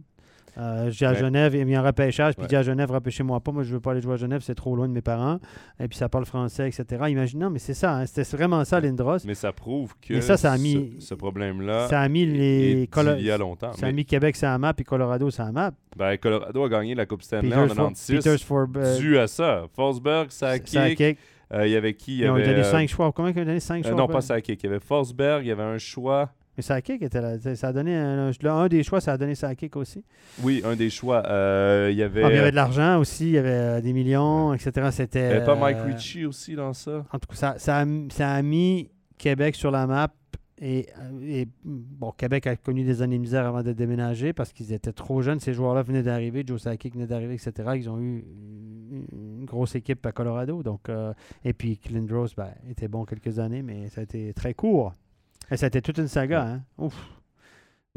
Euh, 0.58 0.90
je 0.90 0.98
dis 0.98 1.06
à 1.06 1.12
Ouais. 1.12 1.18
Genève, 1.18 1.54
il 1.54 1.66
vient 1.66 1.82
en 1.82 1.86
repêchage, 1.86 2.34
puis 2.36 2.42
Ouais. 2.44 2.46
il 2.48 2.50
dit 2.50 2.56
à 2.56 2.62
Genève, 2.64 2.90
repêchez-moi 2.90 3.40
pas, 3.42 3.52
moi 3.52 3.64
je 3.64 3.74
veux 3.74 3.80
pas 3.82 3.92
aller 3.92 4.02
jouer 4.02 4.14
à 4.14 4.18
Genève, 4.18 4.42
c'est 4.42 4.56
trop 4.56 4.76
loin 4.76 4.88
de 4.88 4.94
mes 4.94 5.02
parents. 5.02 5.40
Et 5.80 5.88
puis 5.90 5.98
ça 5.98 6.08
parle 6.08 6.26
français, 6.26 6.68
etc. 6.70 6.86
Imagine, 7.10 7.40
non, 7.40 7.50
mais 7.50 7.60
c'est 7.60 7.74
ça, 7.74 7.94
hein, 7.98 8.06
c'était 8.06 8.24
vraiment 8.38 8.64
ça, 8.64 8.80
Lindros. 8.80 9.18
Mais 9.26 9.34
ça 9.36 9.52
prouve 9.52 9.94
que 10.02 10.14
Mais 10.14 10.22
ça, 10.22 10.38
ça 10.38 10.54
a 10.54 10.58
mis- 10.58 10.94
ce, 11.00 11.08
ce 11.08 11.14
problème-là 11.14 11.88
Ça 11.90 12.00
a 12.02 12.08
mis 12.08 12.26
les. 12.26 12.88
D'il 12.88 13.26
y 13.26 13.32
a 13.32 13.38
longtemps. 13.38 13.74
Ça 13.74 13.86
a 13.86 13.90
Mais, 13.90 13.94
mis 13.94 14.06
Québec 14.06 14.36
sur 14.36 14.48
la 14.48 14.58
map 14.58 14.74
et 14.78 14.84
Colorado 14.84 15.30
sur 15.30 15.44
la 15.44 15.52
map. 15.52 15.72
ben, 15.98 16.18
Colorado 16.18 16.64
a 16.64 16.70
gagné 16.70 16.96
la 16.96 17.06
Coupe 17.06 17.22
Stanley 17.24 17.54
en 17.54 17.64
Peters, 17.64 17.76
For- 17.76 17.76
96 17.76 18.18
Peters 18.24 18.40
for, 18.46 18.68
euh, 18.78 18.98
dû 18.98 19.18
à 19.18 19.28
ça. 19.28 19.66
Forsberg, 19.76 20.32
Sakic, 20.32 20.68
Sakic. 20.70 21.18
euh, 21.54 21.68
il 21.68 21.74
y 21.74 21.76
avait 21.76 21.94
qui? 21.94 22.14
Il 22.14 22.18
y 22.20 22.22
Ils 22.24 22.30
ont 22.30 22.36
avait, 22.36 22.46
donné 22.46 22.60
euh, 22.60 22.64
5 22.72 22.88
choix. 22.90 23.12
Combien 23.12 23.32
ils 23.36 23.42
ont 23.42 23.46
donné 23.46 23.60
5 23.60 23.86
euh, 23.86 23.90
choix? 23.90 23.98
non, 23.98 24.08
pas 24.08 24.22
Sakic. 24.22 24.62
Il 24.64 24.66
y 24.68 24.70
avait 24.70 24.80
Forsberg, 24.80 25.44
il 25.44 25.48
y 25.50 25.52
avait 25.52 25.64
un 25.64 25.78
choix. 25.78 26.30
Mais 26.58 26.64
Sakic 26.64 27.02
était 27.02 27.22
là. 27.22 27.38
Ça 27.56 27.68
a 27.68 27.74
donné 27.74 27.96
un, 27.96 28.32
un 28.32 28.68
des 28.68 28.84
choix, 28.84 29.02
ça 29.02 29.14
a 29.14 29.18
donné 29.18 29.36
Sakic 29.36 29.76
aussi. 29.76 30.04
Oui, 30.42 30.62
un 30.66 30.76
des 30.76 30.90
choix. 30.90 31.24
Euh, 31.28 31.90
il 31.92 31.98
y 31.98 32.04
avait. 32.04 32.24
Ah, 32.24 32.30
il 32.30 32.36
y 32.36 32.40
avait 32.40 32.52
de 32.52 32.56
l'argent 32.56 33.00
aussi, 33.00 33.28
il 33.28 33.34
y 33.34 33.38
avait 33.38 33.50
euh, 33.50 33.82
des 33.82 33.94
millions, 33.94 34.54
etc. 34.54 34.90
C'était. 34.92 35.20
il 35.20 35.32
y 35.32 35.36
avait 35.36 35.46
pas 35.46 35.56
Mike 35.56 35.78
euh, 35.78 35.86
Ritchie 35.86 36.26
aussi 36.26 36.56
dans 36.56 36.74
ça 36.74 37.06
En 37.12 37.20
tout 37.20 37.28
cas, 37.28 37.36
ça, 37.36 37.56
ça, 37.58 37.80
a, 37.80 37.86
ça 38.10 38.32
a 38.32 38.42
mis 38.42 38.90
Québec 39.18 39.56
sur 39.56 39.72
la 39.72 39.88
map. 39.88 40.10
Et, 40.62 40.88
et, 41.22 41.48
bon, 41.66 42.12
Québec 42.12 42.48
a 42.48 42.56
connu 42.56 42.86
des 42.86 43.02
années 43.02 43.18
de 43.18 43.22
misère 43.22 43.46
avant 43.46 43.62
de 43.62 43.74
déménager 43.74 44.32
parce 44.32 44.54
qu'ils 44.54 44.72
étaient 44.72 44.94
trop 44.94 45.22
jeunes. 45.22 45.42
Ces 45.42 45.54
joueurs-là 45.54 45.82
venaient 45.82 46.04
d'arriver, 46.04 46.46
Joe 46.48 46.62
Sakic 46.62 46.94
venait 46.94 47.08
d'arriver, 47.08 47.34
etc. 47.34 47.72
Ils 47.76 47.90
ont 47.90 48.00
eu 48.00 48.24
une 49.12 49.44
grosse 49.46 49.76
équipe 49.76 50.06
à 50.06 50.14
Colorado. 50.14 50.64
Donc, 50.64 50.88
euh, 50.88 51.14
et 51.44 51.52
puis 51.52 51.78
Lindros 51.92 52.28
ben, 52.38 52.52
était 52.70 52.88
bon 52.88 53.04
quelques 53.04 53.40
années, 53.40 53.64
mais 53.64 53.90
ça 53.90 54.02
a 54.02 54.04
été 54.06 54.34
très 54.34 54.54
court. 54.54 54.94
Et 55.52 55.58
ça 55.58 55.66
a 55.66 55.68
été 55.68 55.82
toute 55.82 55.98
une 55.98 56.08
saga. 56.08 56.42
Hein? 56.44 56.62
Ouf. 56.78 56.96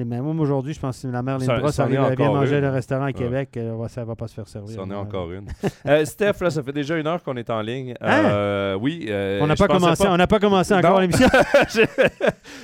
Et 0.01 0.05
même 0.05 0.25
aujourd'hui, 0.39 0.73
je 0.75 0.79
pense 0.79 1.03
que 1.03 1.09
la 1.09 1.23
mère 1.23 1.41
Ça- 1.41 1.55
Lindros 1.55 1.73
ça 1.73 1.83
en 1.83 1.87
arrive 1.87 2.01
à 2.05 2.15
bien 2.15 2.29
manger 2.29 2.61
le 2.61 2.69
restaurant 2.71 3.03
à 3.03 3.07
Ouais. 3.07 3.13
Québec, 3.15 3.49
euh, 3.57 3.73
ouais, 3.73 3.89
ça 3.89 4.03
ne 4.03 4.07
va 4.07 4.15
pas 4.15 4.29
se 4.29 4.35
faire 4.35 4.47
servir. 4.47 4.77
C'en 4.77 4.89
est 4.89 4.95
Euh, 4.95 4.99
encore 4.99 5.33
une. 5.33 5.47
Euh, 5.87 6.05
Steph, 6.05 6.35
là, 6.41 6.51
ça 6.51 6.63
fait 6.63 6.71
déjà 6.73 6.97
une 6.97 7.07
heure 7.09 7.21
qu'on 7.21 7.37
est 7.37 7.51
en 7.51 7.61
ligne. 7.61 7.95
Hein? 8.01 8.25
Euh, 8.27 8.75
oui. 8.81 9.07
euh, 9.09 9.41
On 9.43 9.49
n'a 9.49 9.57
pas 9.57 9.67
commencé, 9.67 10.05
on 10.07 10.17
pas 10.17 10.39
commencé 10.39 10.73
encore 10.73 11.01
l'émission. 11.01 11.27
je, 11.69 11.81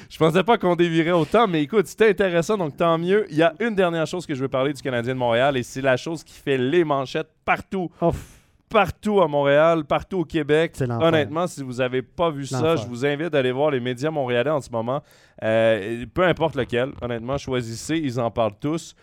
je 0.09 0.16
pensais 0.18 0.45
pas 0.45 0.59
qu'on 0.59 0.76
dévirait 0.76 1.11
autant, 1.11 1.49
mais 1.49 1.62
écoute, 1.64 1.89
c'était 1.89 2.09
intéressant, 2.11 2.57
donc 2.57 2.76
tant 2.76 2.99
mieux. 2.99 3.26
Il 3.30 3.37
y 3.37 3.43
a 3.43 3.53
une 3.59 3.74
dernière 3.74 4.07
chose 4.07 4.26
que 4.26 4.35
je 4.37 4.41
veux 4.41 4.49
parler 4.49 4.72
du 4.72 4.80
Canadien 4.80 5.14
de 5.14 5.18
Montréal, 5.18 5.57
et 5.57 5.64
c'est 5.64 5.82
la 5.82 5.97
chose 5.97 6.22
qui 6.22 6.35
fait 6.35 6.57
les 6.57 6.85
manchettes 6.85 7.30
partout, 7.45 7.91
Ouf, 8.01 8.34
partout 8.75 9.20
à 9.22 9.29
Montréal, 9.29 9.85
partout 9.85 10.18
au 10.18 10.25
Québec. 10.25 10.75
Honnêtement, 11.01 11.47
si 11.47 11.62
vous 11.62 11.75
n'avez 11.75 12.03
pas 12.03 12.29
vu 12.31 12.45
ça, 12.45 12.75
je 12.75 12.87
vous 12.89 13.07
invite 13.07 13.29
d'aller 13.29 13.53
voir 13.53 13.70
les 13.70 13.79
médias 13.79 14.11
montréalais 14.11 14.51
en 14.51 14.61
ce 14.61 14.68
moment. 14.68 15.01
Euh, 15.45 16.05
peu 16.12 16.25
importe 16.25 16.57
lequel, 16.57 16.91
honnêtement, 17.01 17.39
choisissez, 17.39 17.97
ils 17.99 18.18
en 18.18 18.33
parlent 18.33 18.59
tous. 18.61 18.97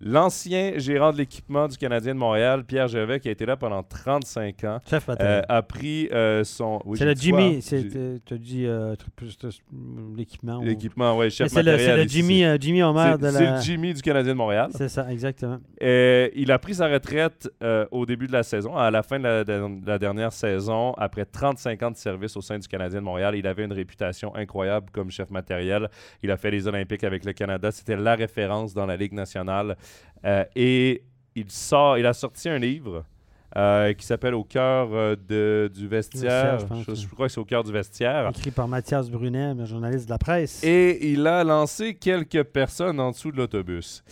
L'ancien 0.00 0.72
gérant 0.76 1.12
de 1.12 1.18
l'équipement 1.18 1.68
du 1.68 1.78
Canadien 1.78 2.14
de 2.14 2.18
Montréal, 2.18 2.64
Pierre 2.64 2.88
Gervais, 2.88 3.20
qui 3.20 3.28
a 3.28 3.30
été 3.30 3.46
là 3.46 3.56
pendant 3.56 3.82
35 3.82 4.64
ans, 4.64 4.78
Chef 4.88 5.08
euh, 5.08 5.40
a 5.48 5.62
pris 5.62 6.08
euh, 6.12 6.44
son... 6.44 6.80
oui, 6.84 6.98
c'est 6.98 7.04
le? 7.06 7.14
Jimmy, 7.14 7.62
c'est, 7.62 8.20
tu 8.24 8.34
as 8.34 8.36
dit 8.36 8.66
euh, 8.66 8.94
l'équipement. 10.16 10.58
ou- 10.58 10.64
L'équipement, 10.64 11.16
oui, 11.16 11.30
chef 11.30 11.48
c'est 11.48 11.62
le, 11.62 11.78
c'est. 11.78 12.08
Jimmy, 12.08 12.44
euh, 12.44 12.56
Jimmy 12.60 12.82
Homer 12.82 13.12
C'est 13.12 13.18
de 13.22 13.30
c'est 13.30 13.44
la. 13.44 13.56
le 13.56 13.62
Jimmy 13.62 13.94
du 13.94 14.02
Canadien 14.02 14.32
de 14.32 14.38
Montréal. 14.38 14.70
C'est 14.74 14.88
ça, 14.88 15.10
exactement. 15.10 15.58
Euh, 15.82 16.28
il 16.34 16.50
a 16.50 16.58
pris 16.58 16.74
sa 16.74 16.88
retraite 16.88 17.48
au 17.90 18.04
début 18.04 18.26
de 18.26 18.32
la 18.32 18.42
saison, 18.42 18.76
à 18.76 18.90
la 18.90 19.02
fin 19.02 19.18
de 19.18 19.24
la, 19.24 19.44
de 19.44 19.86
la 19.86 19.98
dernière 19.98 20.32
saison, 20.32 20.92
après 20.94 21.24
35 21.24 21.82
ans 21.82 21.90
de 21.92 21.96
service 21.96 22.36
au 22.36 22.40
sein 22.40 22.58
du 22.58 22.66
Canadien 22.68 23.00
de 23.00 23.04
Montréal. 23.04 23.36
Il 23.36 23.46
avait 23.46 23.64
une 23.64 23.72
réputation 23.72 24.34
incroyable 24.34 24.90
comme 24.92 25.10
chef 25.10 25.30
matériel. 25.30 25.88
Il 26.22 26.30
a 26.30 26.36
fait 26.36 26.50
les 26.50 26.66
Olympiques 26.66 27.04
avec 27.04 27.24
le 27.24 27.32
Canada. 27.32 27.70
C'était 27.70 27.96
la 27.96 28.14
référence 28.16 28.74
dans 28.74 28.86
la 28.86 28.96
Ligue 28.96 29.12
nationale. 29.12 29.76
Euh, 30.24 30.44
et 30.56 31.02
il, 31.34 31.50
sort, 31.50 31.98
il 31.98 32.06
a 32.06 32.12
sorti 32.12 32.48
un 32.48 32.58
livre 32.58 33.04
euh, 33.56 33.92
qui 33.92 34.04
s'appelle 34.06 34.34
Au 34.34 34.42
cœur 34.44 34.88
euh, 34.92 35.16
de- 35.16 35.70
du 35.72 35.86
vestiaire. 35.86 36.56
Vestiaire, 36.58 36.94
je 36.96 37.06
crois 37.08 37.26
que 37.26 37.32
c'est 37.32 37.40
Au 37.40 37.44
cœur 37.44 37.62
du 37.62 37.72
vestiaire. 37.72 38.28
Écrit 38.30 38.50
par 38.50 38.66
Mathias 38.68 39.08
Brunet, 39.10 39.42
un 39.58 39.64
journaliste 39.64 40.06
de 40.06 40.10
la 40.10 40.18
presse. 40.18 40.62
Et 40.64 41.12
il 41.12 41.26
a 41.26 41.44
lancé 41.44 41.94
quelques 41.94 42.42
personnes 42.44 42.98
en 43.00 43.10
dessous 43.10 43.30
de 43.30 43.36
l'autobus. 43.36 44.02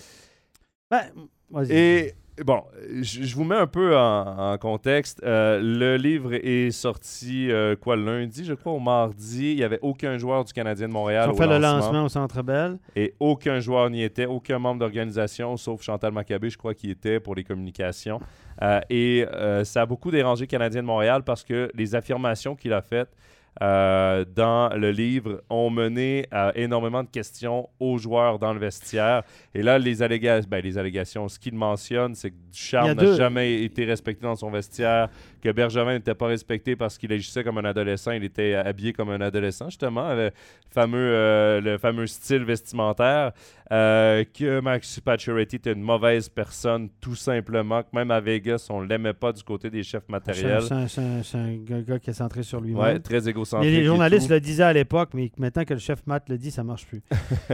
Ben, 0.90 1.02
vas-y. 1.50 1.72
Et 1.72 2.14
bon, 2.44 2.62
je, 3.00 3.22
je 3.22 3.34
vous 3.34 3.44
mets 3.44 3.56
un 3.56 3.66
peu 3.66 3.96
en, 3.96 4.52
en 4.52 4.58
contexte. 4.58 5.20
Euh, 5.22 5.60
le 5.60 5.96
livre 5.96 6.34
est 6.34 6.70
sorti 6.70 7.50
euh, 7.50 7.76
quoi 7.76 7.96
lundi, 7.96 8.44
je 8.44 8.54
crois, 8.54 8.72
au 8.72 8.78
mardi. 8.78 9.52
Il 9.52 9.56
n'y 9.56 9.64
avait 9.64 9.78
aucun 9.82 10.16
joueur 10.18 10.44
du 10.44 10.52
Canadien 10.52 10.88
de 10.88 10.92
Montréal. 10.92 11.30
Au 11.30 11.34
fait 11.34 11.46
le 11.46 11.58
lancement. 11.58 12.04
au 12.04 12.08
Centre 12.08 12.42
Bell. 12.42 12.78
Et 12.96 13.14
aucun 13.20 13.60
joueur 13.60 13.90
n'y 13.90 14.02
était, 14.02 14.26
aucun 14.26 14.58
membre 14.58 14.80
d'organisation, 14.80 15.56
sauf 15.56 15.82
Chantal 15.82 16.12
Maccabé, 16.12 16.50
je 16.50 16.58
crois, 16.58 16.74
qui 16.74 16.90
était 16.90 17.20
pour 17.20 17.34
les 17.34 17.44
communications. 17.44 18.20
Euh, 18.62 18.80
et 18.90 19.26
euh, 19.32 19.64
ça 19.64 19.82
a 19.82 19.86
beaucoup 19.86 20.10
dérangé 20.10 20.42
le 20.42 20.48
Canadien 20.48 20.82
de 20.82 20.86
Montréal 20.86 21.22
parce 21.24 21.42
que 21.44 21.70
les 21.74 21.94
affirmations 21.94 22.54
qu'il 22.54 22.72
a 22.72 22.82
faites 22.82 23.10
euh, 23.60 24.24
dans 24.34 24.70
le 24.74 24.90
livre 24.90 25.42
ont 25.50 25.68
mené 25.68 26.26
à 26.30 26.52
énormément 26.54 27.02
de 27.02 27.08
questions 27.08 27.68
aux 27.78 27.98
joueurs 27.98 28.38
dans 28.38 28.52
le 28.54 28.58
vestiaire. 28.58 29.22
Et 29.54 29.62
là, 29.62 29.78
les, 29.78 30.00
alléga- 30.02 30.46
ben, 30.48 30.62
les 30.62 30.78
allégations, 30.78 31.28
ce 31.28 31.38
qu'il 31.38 31.54
mentionne, 31.54 32.14
c'est 32.14 32.30
que 32.30 32.36
Ducharme 32.50 32.90
a 32.90 32.94
n'a 32.94 33.02
jamais 33.16 33.62
été 33.62 33.84
respecté 33.84 34.22
dans 34.22 34.36
son 34.36 34.50
vestiaire, 34.50 35.08
que 35.42 35.50
Bergevin 35.52 35.94
n'était 35.94 36.14
pas 36.14 36.26
respecté 36.28 36.76
parce 36.76 36.96
qu'il 36.96 37.12
agissait 37.12 37.44
comme 37.44 37.58
un 37.58 37.64
adolescent, 37.64 38.12
il 38.12 38.24
était 38.24 38.54
habillé 38.54 38.92
comme 38.92 39.10
un 39.10 39.20
adolescent, 39.20 39.66
justement, 39.68 40.14
le 40.14 40.30
fameux, 40.70 40.98
euh, 40.98 41.60
le 41.60 41.76
fameux 41.78 42.06
style 42.06 42.44
vestimentaire, 42.44 43.32
euh, 43.70 44.24
que 44.38 44.60
Max 44.60 45.00
Pacioretty 45.00 45.56
était 45.56 45.72
une 45.72 45.82
mauvaise 45.82 46.28
personne, 46.28 46.88
tout 47.00 47.14
simplement, 47.14 47.82
que 47.82 47.88
même 47.92 48.10
à 48.10 48.20
Vegas, 48.20 48.66
on 48.70 48.80
l'aimait 48.80 49.12
pas 49.14 49.32
du 49.32 49.42
côté 49.42 49.70
des 49.70 49.82
chefs 49.82 50.08
matériels. 50.08 50.62
c'est 50.62 51.36
un, 51.36 51.40
un- 51.40 51.56
gars- 51.80 51.98
qui 51.98 52.10
est 52.10 52.14
centré 52.14 52.42
sur 52.42 52.60
lui-même. 52.60 52.80
Ouais, 52.82 52.98
très 52.98 53.28
égocentrique. 53.42 53.70
les, 53.70 53.84
journalistes 53.84 54.28
le 54.28 54.40
disaient 54.40 54.62
à 54.62 54.72
l'époque, 54.72 55.10
mais 55.14 55.30
maintenant 55.38 55.64
que 55.64 55.74
le 55.74 55.80
chef 55.80 56.06
Matt 56.06 56.28
le 56.28 56.38
dit, 56.38 56.50
ça 56.50 56.64
marche 56.64 56.86
plus. 56.86 57.02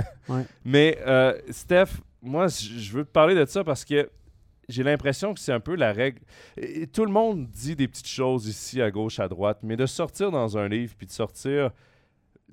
Mais 0.64 0.98
euh, 1.06 1.38
Steph, 1.50 2.00
moi, 2.22 2.48
je 2.48 2.78
je 2.78 2.92
veux 2.92 3.04
te 3.04 3.10
parler 3.10 3.34
de 3.34 3.44
ça 3.44 3.64
parce 3.64 3.84
que 3.84 4.08
j'ai 4.68 4.82
l'impression 4.82 5.34
que 5.34 5.40
c'est 5.40 5.52
un 5.52 5.60
peu 5.60 5.74
la 5.74 5.92
règle. 5.92 6.20
Et 6.56 6.86
tout 6.86 7.04
le 7.04 7.10
monde 7.12 7.46
dit 7.48 7.74
des 7.74 7.88
petites 7.88 8.08
choses 8.08 8.46
ici, 8.46 8.82
à 8.82 8.90
gauche, 8.90 9.18
à 9.18 9.28
droite, 9.28 9.60
mais 9.62 9.76
de 9.76 9.86
sortir 9.86 10.30
dans 10.30 10.58
un 10.58 10.68
livre, 10.68 10.94
puis 10.96 11.06
de 11.06 11.12
sortir 11.12 11.70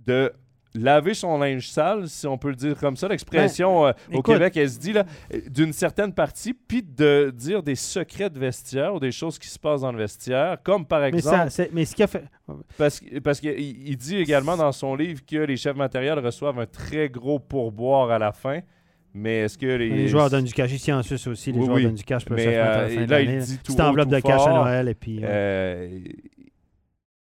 de 0.06 0.32
laver 0.76 1.14
son 1.14 1.38
linge 1.38 1.68
sale, 1.70 2.08
si 2.08 2.28
on 2.28 2.38
peut 2.38 2.50
le 2.50 2.56
dire 2.56 2.78
comme 2.78 2.96
ça, 2.96 3.08
l'expression 3.08 3.88
euh, 3.88 3.92
au 4.14 4.22
Québec, 4.22 4.58
elle 4.58 4.70
se 4.70 4.80
dit, 4.80 4.94
là, 4.94 5.06
euh, 5.34 5.40
d'une 5.50 5.74
certaine 5.74 6.14
partie, 6.14 6.54
puis 6.54 6.84
de 6.84 7.34
dire 7.36 7.64
des 7.64 7.76
secrets 7.76 8.30
de 8.30 8.40
vestiaire 8.40 8.94
ou 8.94 9.00
des 9.00 9.12
choses 9.12 9.40
qui 9.40 9.48
se 9.48 9.60
passent 9.60 9.82
dans 9.82 9.92
le 9.92 9.98
vestiaire, 9.98 10.58
comme 10.64 10.86
par 10.86 11.02
Mais, 11.02 11.10
exemple... 11.10 11.50
ça, 11.50 11.64
mais 11.72 11.86
ce 11.86 11.96
qui 11.96 12.04
a 12.04 12.08
fait. 12.08 12.26
Parce, 12.78 13.02
parce 13.24 13.40
qu'il 13.40 13.60
il 13.60 13.98
dit 13.98 14.18
également 14.18 14.56
dans 14.56 14.72
son 14.72 14.96
livre 14.96 15.22
que 15.26 15.38
les 15.38 15.58
chefs 15.58 15.76
matériels 15.76 16.20
reçoivent 16.20 16.60
un 16.60 16.68
très 16.68 17.10
gros 17.10 17.40
pourboire 17.40 18.12
à 18.12 18.20
la 18.20 18.32
fin. 18.32 18.60
Mais 19.18 19.40
est-ce 19.44 19.58
que 19.58 19.66
les, 19.66 19.90
Les, 19.90 20.08
joueurs 20.10 20.30
donnent 20.30 20.44
du 20.44 20.54
cash. 20.54 20.74
Ici 20.74 20.92
en 20.92 21.02
Suisse 21.02 21.26
aussi, 21.26 21.54
les 21.54 21.58
Oui, 21.60 21.66
joueurs 21.66 21.78
oui. 21.78 21.84
donnent 21.84 21.96
du 21.96 22.04
cash 22.04 22.26
pour 22.26 22.36
Mais, 22.36 22.44
chef 22.44 22.58
Matt 22.58 22.68
à 22.68 22.78
la 22.78 22.84
euh, 22.84 22.90
fin 22.90 23.06
de 23.06 23.22
il 23.22 23.40
dit 23.40 23.58
tout 23.58 23.64
Petite 23.64 23.80
enveloppe 23.80 24.10
tout 24.10 24.16
de 24.16 24.20
cash 24.20 24.42
à. 24.46 24.50
Noël. 24.50 24.90
Et 24.90 24.94
puis, 24.94 25.22
euh, 25.24 26.00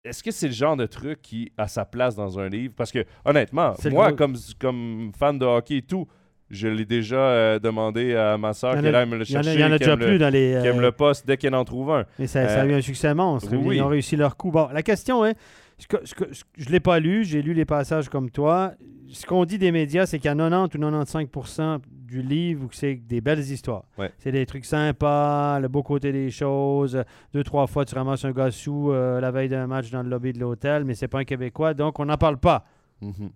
est-ce 0.05 0.23
que 0.23 0.31
c'est 0.31 0.49
le 0.49 0.53
genre 0.53 0.77
de 0.77 0.87
truc 0.87 1.21
qui 1.23 1.53
a 1.57 1.69
sa 1.69 1.85
place 1.85 2.17
dans 2.17 2.39
un 2.39 2.49
livre? 2.49 2.75
Parce 2.77 2.91
que, 2.91 3.05
honnêtement, 3.25 3.75
moi, 3.91 4.09
gros- 4.09 4.17
comme, 4.17 4.37
comme 4.59 5.13
fan 5.17 5.39
de 5.39 5.45
hockey 5.47 5.77
et 5.79 5.83
tout, 5.83 6.07
je 6.51 6.69
l'ai 6.69 6.85
déjà 6.85 7.17
euh, 7.17 7.59
demandé 7.59 8.15
à 8.15 8.37
ma 8.37 8.53
soeur 8.53 8.79
qui 8.79 8.87
a- 8.87 9.03
aime 9.03 9.15
le 9.15 9.25
chercher, 9.25 9.55
il 9.55 9.61
y 9.61 9.65
en 9.65 9.73
a 9.73 9.79
déjà 9.79 9.97
le, 9.97 10.05
plus 10.07 10.19
dans 10.19 10.29
les. 10.29 10.59
qui 10.61 10.67
aime 10.67 10.79
euh, 10.79 10.83
le 10.83 10.93
poste 10.93 11.27
dès 11.27 11.37
qu'elle 11.37 11.55
en 11.55 11.65
trouve 11.65 11.93
un. 11.93 12.05
Mais 12.19 12.27
ça, 12.27 12.47
ça 12.49 12.61
a 12.61 12.65
Euh, 12.65 12.69
eu 12.69 12.75
un 12.75 12.81
succès 12.83 13.15
monstre. 13.15 13.49
oui. 13.55 13.77
Ils 13.77 13.83
ont 13.83 13.89
réussi 13.89 14.17
leur 14.17 14.37
coup. 14.37 14.51
Bon, 14.51 14.69
la 14.73 14.83
question 14.83 15.25
est, 15.25 15.35
ce 15.79 15.87
que- 15.87 16.05
ce 16.07 16.15
que- 16.15 16.33
ce- 16.33 16.45
je 16.57 16.67
ne 16.67 16.73
l'ai 16.73 16.81
pas 16.81 17.01
lu, 17.01 17.25
j'ai 17.25 17.43
lu 17.43 17.55
les 17.55 17.65
passages 17.65 18.09
comme 18.09 18.31
toi. 18.31 18.73
Ce 19.09 19.27
qu'on 19.27 19.45
dit 19.45 19.59
des 19.59 19.73
médias, 19.73 20.07
c'est 20.07 20.19
qu'il 20.19 20.27
y 20.27 20.29
a 20.29 20.35
90 20.35 20.75
ou 20.77 20.79
95% 20.79 21.81
du 21.89 22.23
livre 22.23 22.65
où 22.65 22.69
c'est 22.73 22.95
des 22.95 23.21
belles 23.21 23.41
histoires. 23.41 23.85
Ouais. 23.99 24.11
C'est 24.19 24.33
des 24.33 24.47
trucs 24.47 24.65
sympas, 24.65 25.59
le 25.61 25.69
beau 25.69 25.83
côté 25.83 26.13
des 26.13 26.31
choses. 26.31 27.03
Deux, 27.35 27.43
trois 27.45 27.67
fois, 27.67 27.85
tu 27.85 27.95
ramasses 27.95 28.25
un 28.25 28.33
gars 28.33 28.51
sous 28.51 28.91
euh, 28.91 29.21
la 29.21 29.31
veille 29.31 29.49
d'un 29.49 29.67
match 29.67 29.91
dans 29.91 30.03
le 30.03 30.09
lobby 30.09 30.33
de 30.33 30.39
l'hôtel, 30.41 30.85
mais 30.85 30.95
c'est 30.95 31.09
pas 31.09 31.21
un 31.21 31.25
Québécois, 31.25 31.75
donc 31.75 31.99
on 32.01 32.05
n'en 32.07 32.17
parle 32.17 32.39
pas. 32.39 32.65
Mhm. 33.01 33.31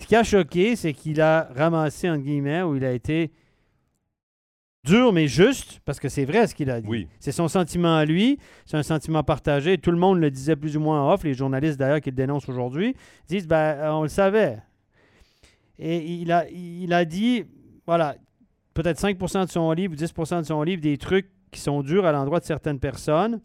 Ce 0.00 0.06
qui 0.06 0.16
a 0.16 0.22
choqué, 0.22 0.76
c'est 0.76 0.92
qu'il 0.92 1.20
a 1.20 1.48
ramassé, 1.56 2.08
entre 2.08 2.22
guillemets, 2.22 2.62
où 2.62 2.76
il 2.76 2.84
a 2.84 2.92
été 2.92 3.30
dur 4.84 5.12
mais 5.12 5.28
juste, 5.28 5.80
parce 5.84 6.00
que 6.00 6.08
c'est 6.08 6.24
vrai 6.24 6.46
ce 6.46 6.54
qu'il 6.54 6.70
a 6.70 6.80
dit. 6.80 6.88
Oui. 6.88 7.08
C'est 7.20 7.32
son 7.32 7.48
sentiment 7.48 7.96
à 7.96 8.04
lui, 8.04 8.38
c'est 8.66 8.76
un 8.76 8.82
sentiment 8.82 9.22
partagé. 9.22 9.78
Tout 9.78 9.90
le 9.90 9.98
monde 9.98 10.20
le 10.20 10.30
disait 10.30 10.56
plus 10.56 10.76
ou 10.76 10.80
moins 10.80 11.02
en 11.02 11.12
off. 11.12 11.24
Les 11.24 11.34
journalistes 11.34 11.78
d'ailleurs 11.78 12.00
qui 12.00 12.10
le 12.10 12.16
dénoncent 12.16 12.48
aujourd'hui 12.48 12.94
disent 13.28 13.46
ben, 13.46 13.56
euh, 13.56 13.90
on 13.92 14.02
le 14.02 14.08
savait. 14.08 14.58
Et 15.78 15.98
il 15.98 16.32
a, 16.32 16.48
il 16.50 16.92
a 16.92 17.04
dit 17.04 17.44
voilà, 17.86 18.16
peut-être 18.74 19.00
5% 19.00 19.46
de 19.46 19.50
son 19.50 19.72
livre, 19.72 19.94
10% 19.94 20.40
de 20.40 20.46
son 20.46 20.62
livre, 20.62 20.82
des 20.82 20.98
trucs 20.98 21.30
qui 21.50 21.60
sont 21.60 21.82
durs 21.82 22.04
à 22.04 22.12
l'endroit 22.12 22.38
de 22.40 22.44
certaines 22.44 22.78
personnes, 22.78 23.40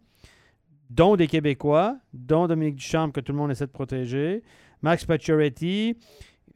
dont 0.90 1.16
des 1.16 1.26
Québécois, 1.26 1.96
dont 2.12 2.46
Dominique 2.46 2.76
Duchamp 2.76 3.10
que 3.10 3.20
tout 3.20 3.32
le 3.32 3.38
monde 3.38 3.50
essaie 3.50 3.66
de 3.66 3.72
protéger, 3.72 4.42
Max 4.82 5.04
Pacioretty, 5.06 5.96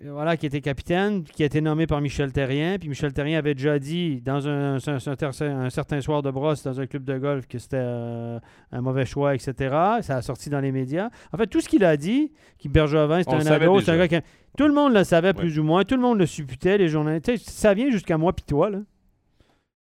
voilà, 0.04 0.36
qui 0.36 0.46
était 0.46 0.60
capitaine, 0.60 1.24
qui 1.24 1.42
a 1.42 1.46
été 1.46 1.60
nommé 1.60 1.86
par 1.88 2.00
Michel 2.00 2.32
Terrien. 2.32 2.78
Puis 2.78 2.88
Michel 2.88 3.12
Terrien 3.12 3.38
avait 3.38 3.54
déjà 3.54 3.78
dit 3.80 4.20
dans 4.20 4.46
un, 4.46 4.76
un- 4.76 4.78
un- 4.78 5.66
un 5.66 5.70
certain 5.70 6.00
soir 6.00 6.22
de 6.22 6.30
brosse 6.30 6.62
dans 6.62 6.80
un 6.80 6.86
club 6.86 7.02
de 7.04 7.18
golf 7.18 7.48
que 7.48 7.58
c'était 7.58 7.78
euh, 7.80 8.38
un 8.70 8.80
mauvais 8.80 9.04
choix, 9.06 9.34
etc. 9.34 9.52
Ça 10.02 10.16
a 10.18 10.22
sorti 10.22 10.50
dans 10.50 10.60
les 10.60 10.70
médias. 10.70 11.10
En 11.32 11.36
fait, 11.36 11.48
tout 11.48 11.60
ce 11.60 11.68
qu'il 11.68 11.84
a 11.84 11.96
dit, 11.96 12.32
qui 12.58 12.68
Bergevin, 12.68 13.18
le 13.18 13.22
un 13.40 13.40
ado, 13.64 13.72
c'est 13.84 13.90
un 13.90 13.96
gars 13.98 14.08
qui... 14.08 14.26
Tout 14.56 14.68
le 14.68 14.74
monde 14.74 14.92
le 14.92 15.02
savait 15.04 15.32
plus 15.34 15.58
ou 15.58 15.64
moins, 15.64 15.84
tout 15.84 15.96
le 15.96 16.00
monde 16.02 16.18
le 16.18 16.26
supputait, 16.26 16.78
les 16.78 16.88
journalistes. 16.88 17.36
Ça 17.38 17.74
vient 17.74 17.90
jusqu'à 17.90 18.16
moi 18.18 18.32
puis 18.32 18.44
toi, 18.46 18.70
là. 18.70 18.78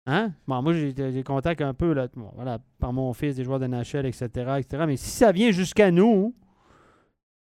Hein? 0.08 0.34
Bon, 0.48 0.62
moi, 0.62 0.74
j'ai 0.74 1.24
contact 1.24 1.62
un 1.62 1.74
peu, 1.74 1.94
là, 1.94 2.08
bon, 2.16 2.30
voilà, 2.36 2.60
par 2.80 2.94
mon 2.94 3.12
fils, 3.14 3.36
des 3.38 3.44
joueurs 3.44 3.60
de 3.60 3.66
NHL, 3.66 4.06
etc., 4.06 4.30
etc. 4.60 4.84
Mais 4.86 4.98
si 4.98 5.10
ça 5.10 5.32
vient 5.32 5.50
jusqu'à 5.52 5.90
nous, 5.90 6.36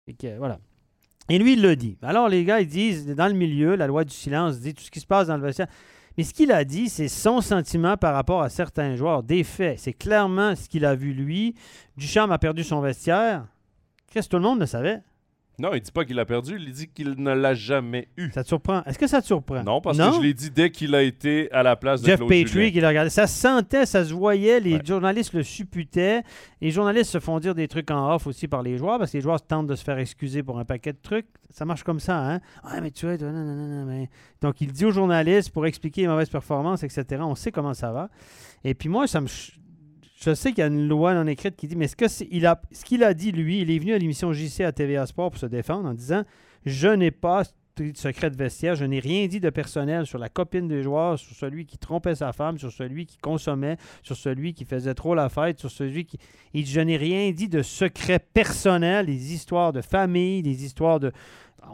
et 0.07 0.13
que, 0.13 0.37
voilà. 0.37 0.59
Et 1.29 1.39
lui, 1.39 1.53
il 1.53 1.61
le 1.61 1.75
dit. 1.75 1.97
Alors, 2.01 2.29
les 2.29 2.43
gars, 2.43 2.61
ils 2.61 2.67
disent, 2.67 3.07
dans 3.07 3.27
le 3.27 3.33
milieu, 3.33 3.75
la 3.75 3.87
loi 3.87 4.03
du 4.03 4.13
silence 4.13 4.59
dit 4.59 4.73
tout 4.73 4.83
ce 4.83 4.91
qui 4.91 4.99
se 4.99 5.07
passe 5.07 5.27
dans 5.27 5.37
le 5.37 5.43
vestiaire. 5.43 5.67
Mais 6.17 6.23
ce 6.23 6.33
qu'il 6.33 6.51
a 6.51 6.63
dit, 6.63 6.87
c'est 6.87 7.07
son 7.07 7.41
sentiment 7.41 7.97
par 7.97 8.13
rapport 8.13 8.41
à 8.41 8.49
certains 8.49 8.95
joueurs. 8.95 9.23
Des 9.23 9.43
faits. 9.43 9.79
C'est 9.79 9.93
clairement 9.93 10.55
ce 10.55 10.69
qu'il 10.69 10.85
a 10.85 10.95
vu 10.95 11.13
lui. 11.13 11.55
Duchamp 11.97 12.29
a 12.31 12.37
perdu 12.37 12.63
son 12.63 12.79
vestiaire. 12.79 13.45
Qu'est-ce 14.11 14.27
que 14.27 14.31
tout 14.31 14.37
le 14.37 14.43
monde 14.43 14.59
le 14.59 14.65
savait? 14.65 15.01
Non, 15.57 15.73
il 15.73 15.81
dit 15.81 15.91
pas 15.91 16.03
qu'il 16.03 16.19
a 16.19 16.25
perdu, 16.25 16.57
il 16.59 16.71
dit 16.73 16.87
qu'il 16.89 17.11
ne 17.17 17.31
l'a 17.33 17.53
jamais 17.53 18.09
eu. 18.17 18.29
Ça 18.31 18.43
te 18.43 18.47
surprend? 18.49 18.83
Est-ce 18.83 18.99
que 18.99 19.07
ça 19.07 19.21
te 19.21 19.25
surprend? 19.25 19.63
Non, 19.63 19.79
parce 19.79 19.97
que 19.97 20.03
je 20.03 20.21
l'ai 20.21 20.33
dit 20.33 20.51
dès 20.51 20.69
qu'il 20.69 20.93
a 20.95 21.01
été 21.01 21.49
à 21.51 21.63
la 21.63 21.75
place 21.75 22.01
de 22.01 22.07
Jeff 22.07 22.17
Claude 22.17 22.29
Petrie 22.29 22.71
qui 22.73 22.81
le 22.81 22.87
regardait. 22.87 23.09
Ça 23.09 23.25
se 23.27 23.39
sentait, 23.39 23.85
ça 23.85 24.03
se 24.03 24.13
voyait. 24.13 24.59
Les 24.59 24.73
Ouais. 24.75 24.81
journalistes 24.85 25.33
le 25.33 25.43
supputaient. 25.43 26.23
Les 26.61 26.71
journalistes 26.71 27.11
se 27.11 27.19
font 27.19 27.39
dire 27.39 27.55
des 27.55 27.67
trucs 27.67 27.89
en 27.91 28.13
off 28.13 28.27
aussi 28.27 28.47
par 28.47 28.63
les 28.63 28.77
joueurs 28.77 28.97
parce 28.99 29.11
que 29.11 29.17
les 29.17 29.21
joueurs 29.21 29.41
tentent 29.41 29.67
de 29.67 29.75
se 29.75 29.83
faire 29.83 29.97
excuser 29.97 30.43
pour 30.43 30.59
un 30.59 30.65
paquet 30.65 30.91
de 30.93 30.99
trucs. 31.01 31.27
Ça 31.51 31.63
marche 31.63 31.83
comme 31.83 31.99
ça, 32.01 32.17
hein? 32.33 32.41
Ah, 32.63 32.81
mais 32.81 32.91
tu 32.91 33.05
vois, 33.05 33.15
non, 33.17 33.31
non, 33.31 33.43
non, 33.45 33.67
non, 33.67 33.85
mais... 33.85 34.09
Donc, 34.41 34.59
il 34.59 34.73
dit 34.73 34.83
aux 34.83 34.91
journalistes 34.91 35.51
pour 35.51 35.65
expliquer 35.65 36.01
les 36.01 36.07
mauvaises 36.07 36.29
performances, 36.29 36.83
etc. 36.83 37.05
On 37.21 37.35
sait 37.35 37.51
comment 37.53 37.73
ça 37.73 37.91
va. 37.93 38.09
Et 38.65 38.73
puis 38.73 38.89
moi, 38.89 39.07
ça 39.07 39.21
me... 39.21 39.27
Je 40.21 40.33
sais 40.33 40.49
qu'il 40.51 40.59
y 40.59 40.63
a 40.63 40.67
une 40.67 40.87
loi 40.87 41.13
non 41.13 41.27
écrite 41.27 41.55
qui 41.55 41.67
dit, 41.67 41.75
mais 41.75 41.87
ce 41.87 41.95
que 41.95 42.07
c'est- 42.07 42.27
il 42.31 42.45
a, 42.45 42.61
ce 42.71 42.85
qu'il 42.85 43.03
a 43.03 43.13
dit, 43.13 43.31
lui, 43.31 43.61
il 43.61 43.69
est 43.71 43.79
venu 43.79 43.93
à 43.93 43.97
l'émission 43.97 44.31
JC 44.33 44.61
à 44.63 44.71
TVA 44.71 45.05
Sport 45.05 45.31
pour 45.31 45.39
se 45.39 45.45
défendre 45.45 45.89
en 45.89 45.93
disant 45.93 46.23
Je 46.65 46.87
n'ai 46.87 47.11
pas 47.11 47.43
de 47.77 47.91
secret 47.95 48.29
de 48.31 48.37
vestiaire, 48.37 48.73
je 48.75 48.85
n'ai 48.85 48.99
rien 48.99 49.27
dit 49.27 49.39
de 49.41 49.49
personnel 49.49 50.05
sur 50.05 50.17
la 50.17 50.29
copine 50.29 50.67
des 50.69 50.81
joueurs, 50.81 51.19
sur 51.19 51.35
celui 51.35 51.65
qui 51.65 51.77
trompait 51.77 52.15
sa 52.15 52.31
femme, 52.31 52.57
sur 52.57 52.71
celui 52.71 53.05
qui 53.05 53.17
consommait, 53.17 53.75
sur 54.01 54.15
celui 54.15 54.53
qui 54.53 54.63
faisait 54.63 54.93
trop 54.93 55.13
la 55.13 55.27
fête, 55.27 55.59
sur 55.59 55.69
celui 55.69 56.05
qui. 56.05 56.17
Je 56.55 56.79
n'ai 56.79 56.95
rien 56.97 57.29
dit 57.31 57.49
de 57.49 57.61
secret 57.61 58.19
personnel, 58.19 59.07
des 59.07 59.33
histoires 59.33 59.73
de 59.73 59.81
famille, 59.81 60.41
des 60.41 60.63
histoires 60.63 60.99
de. 61.01 61.11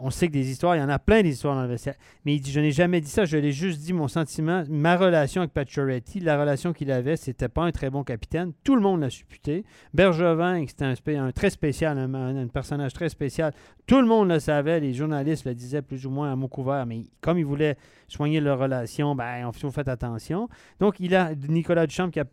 On 0.00 0.10
sait 0.10 0.28
que 0.28 0.32
des 0.32 0.50
histoires, 0.50 0.76
il 0.76 0.80
y 0.80 0.82
en 0.82 0.88
a 0.88 0.98
plein 0.98 1.22
d'histoires 1.22 1.54
dans 1.54 1.62
le 1.62 1.68
vestiaire. 1.68 1.94
Mais 2.24 2.34
il 2.34 2.40
dit, 2.40 2.50
je 2.50 2.60
n'ai 2.60 2.72
jamais 2.72 3.00
dit 3.00 3.08
ça, 3.08 3.24
je 3.24 3.36
l'ai 3.36 3.52
juste 3.52 3.80
dit 3.80 3.92
mon 3.92 4.08
sentiment, 4.08 4.64
ma 4.68 4.96
relation 4.96 5.42
avec 5.42 5.52
Pacioretty, 5.52 6.20
la 6.20 6.38
relation 6.38 6.72
qu'il 6.72 6.90
avait, 6.90 7.16
c'était 7.16 7.48
pas 7.48 7.62
un 7.62 7.72
très 7.72 7.90
bon 7.90 8.04
capitaine. 8.04 8.52
Tout 8.64 8.74
le 8.74 8.80
monde 8.80 9.00
l'a 9.00 9.10
supputé. 9.10 9.64
Bergevin, 9.94 10.64
c'était 10.66 10.84
un, 10.84 11.26
un 11.26 11.32
très 11.32 11.50
spécial, 11.50 11.98
un, 11.98 12.46
personnage 12.48 12.92
très 12.92 13.08
spécial. 13.08 13.52
Tout 13.86 14.00
le 14.00 14.06
monde 14.06 14.28
le 14.28 14.38
savait, 14.38 14.80
les 14.80 14.94
journalistes 14.94 15.44
le 15.44 15.54
disaient 15.54 15.82
plus 15.82 16.06
ou 16.06 16.10
moins 16.10 16.32
à 16.32 16.36
mot 16.36 16.48
couvert, 16.48 16.86
mais 16.86 17.02
comme 17.20 17.38
il 17.38 17.44
voulait 17.44 17.76
soigner 18.08 18.40
leur 18.40 18.58
relation, 18.58 19.14
ben, 19.14 19.46
on 19.46 19.70
faire 19.70 19.88
attention. 19.88 20.48
Donc, 20.80 21.00
il 21.00 21.14
a 21.14 21.34
Nicolas 21.48 21.86
Duchamp 21.86 22.10
qui 22.10 22.20
a, 22.20 22.24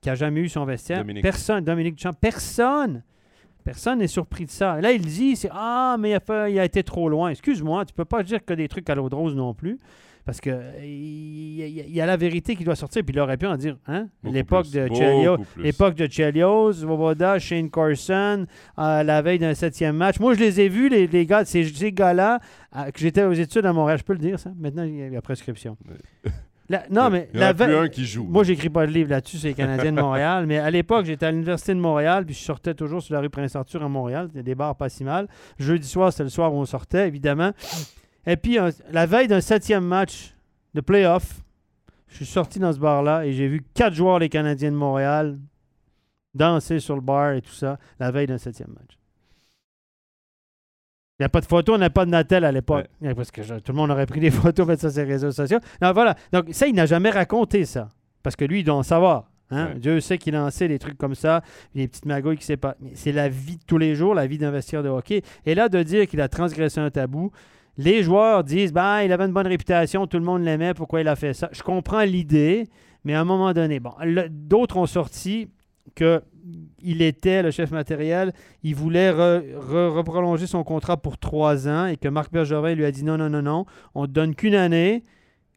qui 0.00 0.10
a 0.10 0.14
jamais 0.14 0.40
eu 0.40 0.48
son 0.48 0.64
vestiaire. 0.64 0.98
Dominique. 0.98 1.22
Personne, 1.22 1.64
Dominique 1.64 1.96
Duchamp, 1.96 2.12
personne 2.12 3.02
Personne 3.64 3.98
n'est 4.00 4.06
surpris 4.06 4.44
de 4.44 4.50
ça. 4.50 4.80
Là, 4.80 4.92
il 4.92 5.00
dit, 5.00 5.36
c'est 5.36 5.48
Ah, 5.52 5.96
mais 5.98 6.10
il 6.10 6.14
a, 6.14 6.20
fait- 6.20 6.52
il 6.52 6.58
a 6.58 6.64
été 6.64 6.82
trop 6.82 7.08
loin. 7.08 7.30
Excuse-moi, 7.30 7.84
tu 7.86 7.94
peux 7.94 8.04
pas 8.04 8.22
dire 8.22 8.44
que 8.44 8.52
des 8.54 8.68
trucs 8.68 8.88
à 8.90 8.94
l'eau 8.94 9.08
de 9.08 9.14
rose 9.14 9.34
non 9.34 9.54
plus. 9.54 9.78
Parce 10.26 10.40
que 10.40 10.50
il 10.82 11.54
y, 11.56 11.62
a- 11.62 11.66
il 11.66 11.94
y 11.94 12.00
a 12.00 12.06
la 12.06 12.16
vérité 12.16 12.56
qui 12.56 12.64
doit 12.64 12.76
sortir. 12.76 13.02
Puis 13.04 13.14
il 13.14 13.20
aurait 13.20 13.36
pu 13.36 13.46
en 13.46 13.56
dire, 13.56 13.76
hein? 13.86 14.08
L'époque 14.22 14.66
de 14.70 14.88
plus. 15.44 15.62
L'époque 15.62 15.94
de 15.96 16.06
Chelios, 16.10 16.72
Vovoda, 16.86 17.38
Shane 17.38 17.70
Carson, 17.70 18.46
euh, 18.78 19.02
la 19.02 19.20
veille 19.22 19.38
d'un 19.38 19.52
septième 19.54 19.96
match. 19.96 20.18
Moi, 20.20 20.32
je 20.34 20.40
les 20.40 20.60
ai 20.62 20.68
vus, 20.70 20.88
les, 20.88 21.06
les 21.06 21.26
gars, 21.26 21.44
ces, 21.44 21.64
ces 21.64 21.92
gars-là, 21.92 22.40
euh, 22.76 22.90
que 22.90 23.00
j'étais 23.00 23.22
aux 23.24 23.32
études 23.32 23.66
à 23.66 23.72
Montréal. 23.74 23.98
Je 23.98 24.04
peux 24.04 24.14
le 24.14 24.18
dire, 24.18 24.38
ça? 24.38 24.50
Maintenant, 24.58 24.84
il 24.84 24.96
y 24.96 25.02
a 25.02 25.10
la 25.10 25.20
prescription. 25.22 25.76
La- 26.70 26.84
non, 26.90 27.10
mais 27.10 27.28
Il 27.34 27.40
y 27.40 27.42
en 27.42 27.42
a 27.42 27.46
la 27.48 27.54
plus 27.54 27.66
veille- 27.66 27.76
un 27.76 27.88
qui 27.88 28.06
joue. 28.06 28.24
Moi, 28.24 28.42
j'écris 28.44 28.70
pas 28.70 28.86
de 28.86 28.90
livre 28.92 29.10
là-dessus, 29.10 29.36
c'est 29.38 29.48
les 29.48 29.54
Canadiens 29.54 29.92
de 29.92 30.00
Montréal. 30.00 30.46
Mais 30.48 30.58
à 30.58 30.70
l'époque, 30.70 31.04
j'étais 31.04 31.26
à 31.26 31.30
l'Université 31.30 31.74
de 31.74 31.78
Montréal, 31.80 32.24
puis 32.24 32.34
je 32.34 32.42
sortais 32.42 32.72
toujours 32.74 33.02
sur 33.02 33.12
la 33.14 33.20
rue 33.20 33.28
Prince-Arthur 33.28 33.82
à 33.82 33.88
Montréal. 33.88 34.28
C'était 34.28 34.42
des 34.42 34.54
bars 34.54 34.74
pas 34.74 34.88
si 34.88 35.04
mal. 35.04 35.28
Jeudi 35.58 35.86
soir, 35.86 36.10
c'était 36.10 36.24
le 36.24 36.30
soir 36.30 36.54
où 36.54 36.56
on 36.58 36.64
sortait, 36.64 37.06
évidemment. 37.06 37.50
Et 38.26 38.36
puis, 38.38 38.56
un- 38.58 38.70
la 38.90 39.04
veille 39.04 39.28
d'un 39.28 39.42
septième 39.42 39.84
match 39.84 40.34
de 40.72 40.80
playoff, 40.80 41.42
je 42.08 42.16
suis 42.16 42.26
sorti 42.26 42.58
dans 42.58 42.72
ce 42.72 42.78
bar-là 42.78 43.26
et 43.26 43.32
j'ai 43.34 43.46
vu 43.48 43.62
quatre 43.74 43.92
joueurs 43.94 44.18
des 44.20 44.30
Canadiens 44.30 44.70
de 44.72 44.76
Montréal 44.76 45.36
danser 46.34 46.80
sur 46.80 46.94
le 46.94 47.00
bar 47.02 47.32
et 47.32 47.42
tout 47.42 47.52
ça, 47.52 47.78
la 48.00 48.10
veille 48.10 48.26
d'un 48.26 48.38
septième 48.38 48.70
match. 48.70 48.98
Il 51.18 51.22
n'y 51.22 51.26
a 51.26 51.28
pas 51.28 51.40
de 51.40 51.46
photo, 51.46 51.74
on 51.74 51.78
n'a 51.78 51.90
pas 51.90 52.04
de 52.04 52.10
Natel 52.10 52.44
à 52.44 52.50
l'époque. 52.50 52.86
Parce 53.14 53.30
que 53.30 53.42
je- 53.44 53.54
tout 53.54 53.70
le 53.70 53.76
monde 53.76 53.90
aurait 53.92 54.06
pris 54.06 54.18
des 54.18 54.30
photos, 54.32 54.66
mettre 54.66 54.82
ça 54.82 54.90
sur 54.90 55.02
les 55.04 55.12
réseaux 55.12 55.30
sociaux. 55.30 55.58
Non, 55.80 55.92
voilà. 55.92 56.16
Donc, 56.32 56.46
ça, 56.50 56.66
il 56.66 56.74
n'a 56.74 56.86
jamais 56.86 57.10
raconté 57.10 57.64
ça. 57.64 57.88
Parce 58.24 58.34
que 58.34 58.44
lui, 58.44 58.60
il 58.60 58.64
doit 58.64 58.74
en 58.74 58.82
savoir. 58.82 59.30
hein. 59.50 59.66
Ouais. 59.68 59.78
Dieu 59.78 60.00
sait 60.00 60.18
qu'il 60.18 60.34
lançait 60.34 60.66
des 60.66 60.78
trucs 60.80 60.98
comme 60.98 61.14
ça, 61.14 61.42
des 61.74 61.86
petites 61.86 62.06
magouilles 62.06 62.36
qui 62.36 62.44
sait 62.44 62.56
pas. 62.56 62.74
Mais 62.80 62.90
c'est 62.94 63.12
la 63.12 63.28
vie 63.28 63.58
de 63.58 63.62
tous 63.64 63.78
les 63.78 63.94
jours, 63.94 64.12
la 64.14 64.26
vie 64.26 64.38
d'un 64.38 64.50
vestiaire 64.50 64.82
de 64.82 64.88
hockey. 64.88 65.22
Et 65.46 65.54
là, 65.54 65.68
de 65.68 65.82
dire 65.84 66.08
qu'il 66.08 66.20
a 66.20 66.28
transgressé 66.28 66.80
un 66.80 66.90
tabou, 66.90 67.30
les 67.76 68.02
joueurs 68.02 68.42
disent 68.42 68.72
ben, 68.72 69.02
il 69.02 69.12
avait 69.12 69.26
une 69.26 69.32
bonne 69.32 69.46
réputation, 69.46 70.06
tout 70.08 70.18
le 70.18 70.24
monde 70.24 70.42
l'aimait, 70.42 70.74
pourquoi 70.74 71.00
il 71.00 71.06
a 71.08 71.14
fait 71.16 71.32
ça? 71.34 71.48
Je 71.52 71.62
comprends 71.62 72.02
l'idée, 72.02 72.66
mais 73.04 73.14
à 73.14 73.20
un 73.20 73.24
moment 73.24 73.52
donné, 73.52 73.78
bon, 73.78 73.92
d'autres 74.30 74.78
ont 74.78 74.86
sorti 74.86 75.48
que 75.94 76.22
il 76.82 77.02
était 77.02 77.42
le 77.42 77.50
chef 77.50 77.70
matériel, 77.70 78.32
il 78.62 78.74
voulait 78.74 79.10
re- 79.10 79.42
re- 79.56 79.88
reprolonger 79.88 80.46
son 80.46 80.62
contrat 80.64 80.96
pour 80.96 81.18
trois 81.18 81.68
ans 81.68 81.86
et 81.86 81.96
que 81.96 82.08
Marc 82.08 82.32
Bergevin 82.32 82.74
lui 82.74 82.84
a 82.84 82.90
dit 82.90 83.04
non, 83.04 83.16
non, 83.16 83.30
non, 83.30 83.42
non, 83.42 83.66
on 83.94 84.06
te 84.06 84.12
donne 84.12 84.34
qu'une 84.34 84.54
année. 84.54 85.04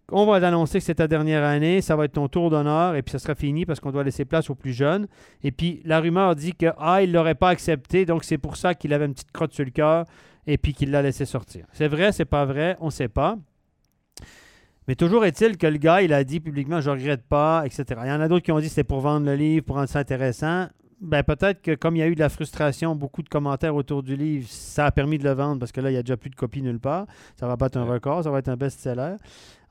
On 0.09 0.25
va 0.25 0.39
l'annoncer 0.39 0.79
que 0.79 0.85
c'est 0.85 0.95
ta 0.95 1.07
dernière 1.09 1.43
année, 1.43 1.81
ça 1.81 1.97
va 1.97 2.05
être 2.05 2.13
ton 2.13 2.29
tour 2.29 2.49
d'honneur 2.49 2.95
et 2.95 3.01
puis 3.01 3.11
ça 3.11 3.19
sera 3.19 3.35
fini 3.35 3.65
parce 3.65 3.81
qu'on 3.81 3.91
doit 3.91 4.05
laisser 4.05 4.23
place 4.23 4.49
aux 4.49 4.55
plus 4.55 4.71
jeunes. 4.71 5.07
Et 5.43 5.51
puis 5.51 5.81
la 5.83 5.99
rumeur 5.99 6.33
dit 6.33 6.53
que 6.53 6.67
ah, 6.77 7.01
il 7.03 7.11
l'aurait 7.11 7.35
pas 7.35 7.49
accepté, 7.49 8.05
donc 8.05 8.23
c'est 8.23 8.37
pour 8.37 8.55
ça 8.55 8.73
qu'il 8.73 8.93
avait 8.93 9.05
une 9.05 9.13
petite 9.13 9.33
crotte 9.33 9.51
sur 9.51 9.65
le 9.65 9.71
cœur 9.71 10.05
et 10.45 10.57
puis 10.57 10.73
qu'il 10.73 10.91
l'a 10.91 11.01
laissé 11.01 11.25
sortir. 11.25 11.65
C'est 11.73 11.89
vrai, 11.89 12.13
c'est 12.13 12.23
pas 12.23 12.45
vrai, 12.45 12.77
on 12.79 12.85
ne 12.85 12.91
sait 12.91 13.09
pas. 13.09 13.37
Mais 14.87 14.95
toujours 14.95 15.25
est-il 15.25 15.57
que 15.57 15.67
le 15.67 15.77
gars, 15.77 16.01
il 16.01 16.13
a 16.13 16.23
dit 16.23 16.39
publiquement, 16.39 16.79
je 16.79 16.89
regrette 16.89 17.23
pas, 17.23 17.63
etc. 17.65 17.83
Il 18.03 18.07
y 18.07 18.11
en 18.11 18.21
a 18.21 18.27
d'autres 18.27 18.45
qui 18.45 18.51
ont 18.51 18.59
dit 18.59 18.69
c'était 18.69 18.83
pour 18.85 19.01
vendre 19.01 19.25
le 19.25 19.35
livre, 19.35 19.65
pour 19.65 19.75
rendre 19.75 19.89
ça 19.89 19.99
intéressant. 19.99 20.67
Ben, 21.01 21.21
peut-être 21.23 21.61
que 21.61 21.75
comme 21.75 21.95
il 21.95 21.99
y 21.99 22.01
a 22.01 22.07
eu 22.07 22.15
de 22.15 22.19
la 22.19 22.29
frustration, 22.29 22.95
beaucoup 22.95 23.21
de 23.21 23.29
commentaires 23.29 23.75
autour 23.75 24.01
du 24.01 24.15
livre, 24.15 24.47
ça 24.49 24.85
a 24.87 24.91
permis 24.91 25.17
de 25.19 25.23
le 25.25 25.31
vendre 25.33 25.59
parce 25.59 25.71
que 25.71 25.79
là, 25.81 25.89
il 25.89 25.93
n'y 25.93 25.99
a 25.99 26.03
déjà 26.03 26.17
plus 26.17 26.29
de 26.31 26.35
copies 26.35 26.61
nulle 26.63 26.79
part. 26.79 27.05
Ça 27.35 27.45
va 27.47 27.55
battre 27.55 27.77
un 27.77 27.83
record, 27.85 28.23
ça 28.23 28.31
va 28.31 28.39
être 28.39 28.47
un 28.49 28.55
best-seller. 28.57 29.15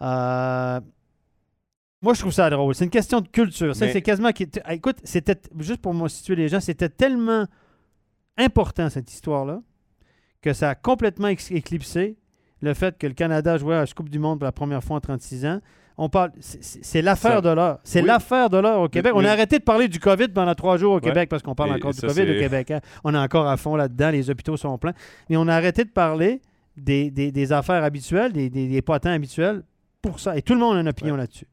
Euh, 0.02 0.80
Moi, 2.02 2.12
je 2.14 2.20
trouve 2.20 2.32
ça 2.32 2.48
drôle. 2.50 2.74
C'est 2.74 2.84
une 2.84 2.90
question 2.90 3.20
de 3.22 3.26
culture. 3.28 3.72
Mais- 3.80 3.92
C'est 3.92 4.02
quasiment. 4.02 4.28
Écoute, 4.68 4.98
c'était 5.02 5.40
juste 5.58 5.80
pour 5.80 5.94
moi 5.94 6.08
situer 6.10 6.36
les 6.36 6.48
gens, 6.48 6.60
c'était 6.60 6.90
tellement 6.90 7.46
important 8.36 8.90
cette 8.90 9.10
histoire-là 9.10 9.62
que 10.42 10.52
ça 10.52 10.70
a 10.70 10.74
complètement 10.74 11.28
éclipsé 11.28 12.16
le 12.62 12.74
fait 12.74 12.96
que 12.98 13.06
le 13.06 13.12
Canada 13.14 13.56
jouait 13.58 13.76
à 13.76 13.80
la 13.80 13.86
Coupe 13.86 14.08
du 14.08 14.18
Monde 14.18 14.38
pour 14.38 14.44
la 14.46 14.52
première 14.52 14.82
fois 14.82 14.96
en 14.96 15.00
36 15.00 15.44
ans. 15.46 15.60
On 15.98 16.10
parle, 16.10 16.30
c'est- 16.40 17.00
l'affaire 17.00 17.40
de 17.40 17.48
l'heure. 17.48 17.78
C'est 17.82 18.02
Oui. 18.02 18.06
l'affaire 18.06 18.50
de 18.50 18.58
l'heure 18.58 18.80
au 18.80 18.88
Québec. 18.88 19.12
On 19.14 19.22
mais- 19.22 19.28
a 19.28 19.32
arrêté 19.32 19.58
de 19.58 19.64
parler 19.64 19.88
du 19.88 19.98
COVID 19.98 20.28
pendant 20.28 20.54
trois 20.54 20.76
jours 20.76 20.92
au 20.92 20.94
Ouais. 20.96 21.00
Québec 21.00 21.28
parce 21.30 21.42
qu'on 21.42 21.54
parle 21.54 21.70
Et 21.70 21.74
encore 21.74 21.92
du 21.92 21.98
ça, 22.00 22.06
COVID 22.08 22.22
au 22.22 22.38
Québec. 22.38 22.70
hein. 22.70 22.80
On 23.02 23.14
est 23.14 23.18
encore 23.18 23.46
à 23.48 23.56
fond 23.56 23.76
là-dedans. 23.76 24.10
Les 24.10 24.28
hôpitaux 24.28 24.58
sont 24.58 24.76
pleins. 24.76 24.92
Mais 25.30 25.38
on 25.38 25.48
a 25.48 25.54
arrêté 25.54 25.84
de 25.84 25.90
parler 25.90 26.42
des, 26.76 27.10
des- 27.10 27.32
des 27.32 27.52
affaires 27.52 27.82
habituelles, 27.82 28.32
des, 28.32 28.50
des, 28.50 28.68
des 28.68 28.82
potins 28.82 29.12
habituels 29.12 29.62
pour 30.02 30.20
ça. 30.20 30.36
Et 30.36 30.42
tout 30.42 30.52
le 30.52 30.60
monde 30.60 30.76
a 30.76 30.80
une 30.80 30.88
opinion 30.88 31.16
là-dessus. 31.16 31.46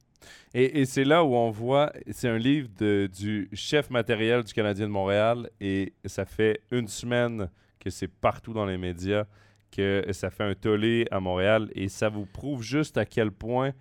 Et, 0.54 0.82
et 0.82 0.86
c'est 0.86 1.06
là 1.06 1.24
où 1.24 1.34
on 1.36 1.50
voit, 1.50 1.94
c'est 2.12 2.28
un 2.28 2.38
livre 2.38 2.68
de- 2.78 3.10
du 3.18 3.50
chef 3.54 3.90
matériel 3.90 4.44
du 4.44 4.52
Canadien 4.54 4.88
de 4.88 4.92
Montréal 4.92 5.50
et 5.62 5.94
ça 6.06 6.26
fait 6.26 6.60
une 6.72 6.90
semaine 6.90 7.50
que 7.80 7.90
c'est 7.90 8.08
partout 8.10 8.52
dans 8.54 8.66
les 8.66 8.78
médias, 8.78 9.24
que 9.76 10.04
ça 10.12 10.30
fait 10.30 10.44
un 10.44 10.54
tollé 10.54 11.06
à 11.12 11.20
Montréal 11.20 11.70
et 11.76 11.88
ça 11.90 12.10
vous 12.10 12.26
prouve 12.26 12.62
juste 12.64 12.98
à 12.98 13.06
quel 13.06 13.32
point 13.32 13.72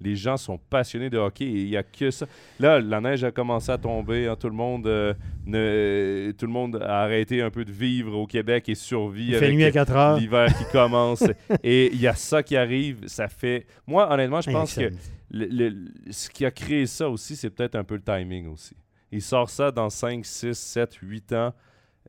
les 0.00 0.14
gens 0.14 0.36
sont 0.36 0.58
passionnés 0.58 1.10
de 1.10 1.18
hockey 1.18 1.44
et 1.44 1.60
il 1.62 1.70
n'y 1.70 1.76
a 1.76 1.82
que 1.82 2.12
ça. 2.12 2.26
Là, 2.60 2.80
la 2.80 3.00
neige 3.00 3.24
a 3.24 3.32
commencé 3.32 3.72
à 3.72 3.78
tomber, 3.78 4.28
hein, 4.28 4.36
tout, 4.38 4.46
le 4.48 4.54
monde, 4.54 4.86
euh, 4.86 5.12
ne- 5.44 6.30
tout 6.32 6.46
le 6.46 6.52
monde 6.52 6.76
a 6.76 7.02
arrêté 7.02 7.42
un 7.42 7.50
peu 7.50 7.64
de 7.64 7.72
vivre 7.72 8.16
au 8.16 8.26
Québec 8.26 8.68
et 8.68 8.74
survit 8.76 9.26
Il 9.26 9.34
fait 9.34 9.46
avec 9.46 9.56
nuit 9.56 9.64
à 9.64 9.72
4 9.72 9.96
heures. 9.96 10.16
l'hiver 10.18 10.46
qui 10.56 10.64
commence. 10.70 11.24
et 11.64 11.90
il 11.92 12.00
y 12.00 12.06
a 12.06 12.14
ça 12.14 12.42
qui 12.44 12.56
arrive, 12.56 13.06
ça 13.06 13.26
fait... 13.26 13.66
Moi, 13.88 14.08
honnêtement, 14.12 14.40
je 14.40 14.50
pense 14.52 14.74
que 14.74 14.90
le- 15.30 15.46
le- 15.46 15.74
ce 16.12 16.30
qui 16.30 16.44
a 16.44 16.50
créé 16.52 16.86
ça 16.86 17.08
aussi, 17.08 17.34
c'est 17.34 17.50
peut-être 17.50 17.74
un 17.74 17.82
peu 17.84 17.96
le 17.96 18.02
timing 18.02 18.46
aussi. 18.52 18.76
Il 19.10 19.20
sort 19.22 19.50
ça 19.50 19.72
dans 19.72 19.90
5, 19.90 20.24
6, 20.24 20.56
7, 20.56 20.94
8 21.02 21.32
ans. 21.32 21.52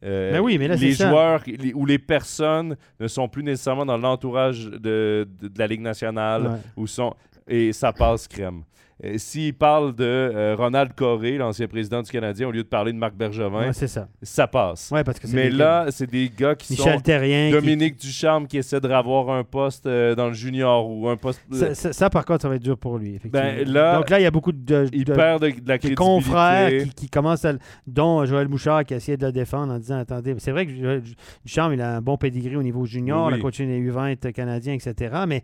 Euh, 0.04 0.32
Mais 0.32 0.40
oui, 0.40 0.58
mais 0.58 0.68
là, 0.70 0.78
c'est 0.78 0.86
les 0.86 0.92
joueurs 0.94 1.42
les- 1.46 1.74
ou 1.74 1.86
les 1.86 2.00
personnes 2.00 2.78
ne 3.00 3.08
sont 3.08 3.28
plus 3.28 3.44
nécessairement 3.44 3.86
dans 3.86 3.98
l'entourage 3.98 4.66
de, 4.66 5.28
de- 5.42 5.48
de 5.50 5.60
la 5.60 5.68
Ligue 5.68 5.82
nationale 5.82 6.44
Ouais. 6.48 6.58
ou 6.78 6.88
sont 6.88 7.14
et 7.50 7.74
ça 7.74 7.92
passe 7.92 8.28
crème. 8.28 8.64
Euh, 9.02 9.14
S'il 9.18 9.54
parle 9.54 9.96
de 9.96 10.04
euh, 10.04 10.56
Ronald 10.58 10.92
Coré, 10.94 11.38
l'ancien 11.38 11.68
président 11.70 12.02
du 12.02 12.12
Canadien, 12.12 12.50
au 12.50 12.52
lieu 12.52 12.64
de 12.64 12.68
parler 12.68 12.92
de 12.92 12.98
Marc 12.98 13.16
Bergevin, 13.16 13.68
Ouais, 13.68 13.72
ça. 13.72 14.10
ça 14.22 14.46
passe. 14.46 14.92
Ouais, 14.92 15.06
parce 15.06 15.20
que 15.22 15.28
Mais 15.28 15.44
des- 15.50 15.56
là, 15.56 15.86
c'est 15.90 16.12
des 16.12 16.30
gars 16.38 16.54
qui 16.54 16.74
Michel 16.74 16.96
sont 16.96 17.00
Terrien. 17.00 17.48
qui- 17.48 17.54
Dominique 17.54 17.96
Ducharme 17.96 18.46
qui 18.46 18.58
essaie 18.58 18.82
de 18.82 18.90
avoir 18.90 19.30
un 19.30 19.46
poste 19.46 19.86
euh, 19.86 20.16
dans 20.16 20.28
le 20.28 20.34
junior 20.34 20.86
ou 20.90 21.08
un 21.08 21.16
poste. 21.16 21.42
Ça, 21.50 21.74
ça- 21.76 21.94
ça, 21.94 22.10
par 22.10 22.26
contre, 22.26 22.42
ça 22.42 22.50
va 22.50 22.56
être 22.56 22.62
dur 22.62 22.78
pour 22.78 22.98
lui. 22.98 23.16
effectivement. 23.16 23.40
Ben, 23.42 23.66
là, 23.72 23.96
Donc 24.00 24.10
là, 24.10 24.20
il 24.20 24.24
y 24.24 24.26
a 24.26 24.32
beaucoup 24.32 24.52
de, 24.52 24.88
il 24.92 25.06
de- 25.06 25.14
perd 25.14 25.44
de, 25.44 25.48
de 25.48 25.54
la 25.54 25.78
des 25.78 25.80
crédibilité. 25.80 25.96
confrères 25.96 26.70
qui, 26.84 26.90
qui 26.90 27.10
commencent 27.10 27.46
à. 27.46 27.54
dont 27.88 28.26
Joël 28.26 28.50
Bouchard 28.50 28.84
qui 28.84 28.96
a 28.96 28.98
essayé 28.98 29.16
de 29.16 29.26
le 29.26 29.32
défendre 29.32 29.72
en 29.72 29.80
disant 29.80 30.00
Attendez, 30.00 30.36
c'est 30.40 30.52
vrai 30.52 30.66
que 30.66 31.02
Ducharme, 31.46 31.72
il 31.72 31.82
a 31.82 31.96
un 31.96 32.02
bon 32.02 32.18
pedigree 32.18 32.58
au 32.58 32.64
niveau 32.64 32.86
junior, 32.86 33.28
Oui, 33.28 33.32
il 33.32 33.36
oui. 33.36 33.40
a 33.40 33.44
coaché 33.44 33.66
les 33.66 33.80
U20 33.80 34.34
canadiens, 34.34 34.74
etc. 34.74 35.16
Mais 35.26 35.42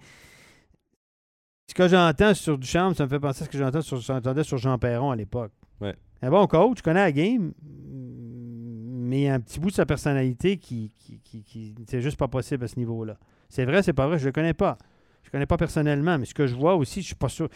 ce 1.67 1.73
que 1.73 1.87
j'entends 1.87 2.33
sur 2.33 2.57
Ducharme, 2.57 2.93
ça 2.95 3.03
me 3.05 3.09
fait 3.09 3.19
penser 3.19 3.43
à 3.43 3.45
ce 3.45 3.49
que 3.49 3.57
j'entends 3.57 3.81
sur, 3.81 3.99
j'entendais 3.99 4.43
sur 4.43 4.57
Jean 4.57 4.77
Perron 4.77 5.11
à 5.11 5.15
l'époque. 5.15 5.51
Ouais. 5.81 5.95
Un 6.21 6.29
bon 6.29 6.47
coach, 6.47 6.81
connaît 6.81 7.01
la 7.01 7.11
game, 7.11 7.53
mais 7.63 9.19
il 9.21 9.23
y 9.23 9.27
a 9.27 9.33
un 9.35 9.39
petit 9.39 9.59
bout 9.59 9.69
de 9.69 9.75
sa 9.75 9.85
personnalité 9.85 10.57
qui, 10.57 10.91
qui, 10.97 11.19
qui, 11.23 11.43
qui- 11.43 11.75
c'est 11.87 12.01
juste 12.01 12.17
pas 12.17 12.27
possible 12.27 12.63
à 12.63 12.67
ce 12.67 12.77
niveau-là. 12.79 13.17
C'est 13.49 13.65
vrai, 13.65 13.83
c'est 13.83 13.93
pas 13.93 14.07
vrai, 14.07 14.17
je 14.19 14.25
le 14.25 14.31
connais 14.31 14.53
pas. 14.53 14.77
Je 15.23 15.27
le 15.29 15.31
connais 15.31 15.45
pas 15.45 15.57
personnellement, 15.57 16.17
mais 16.17 16.25
ce 16.25 16.33
que 16.33 16.47
je 16.47 16.55
vois 16.55 16.75
aussi, 16.75 17.01
je 17.01 17.07
suis 17.07 17.15
pas 17.15 17.29
sûr. 17.29 17.49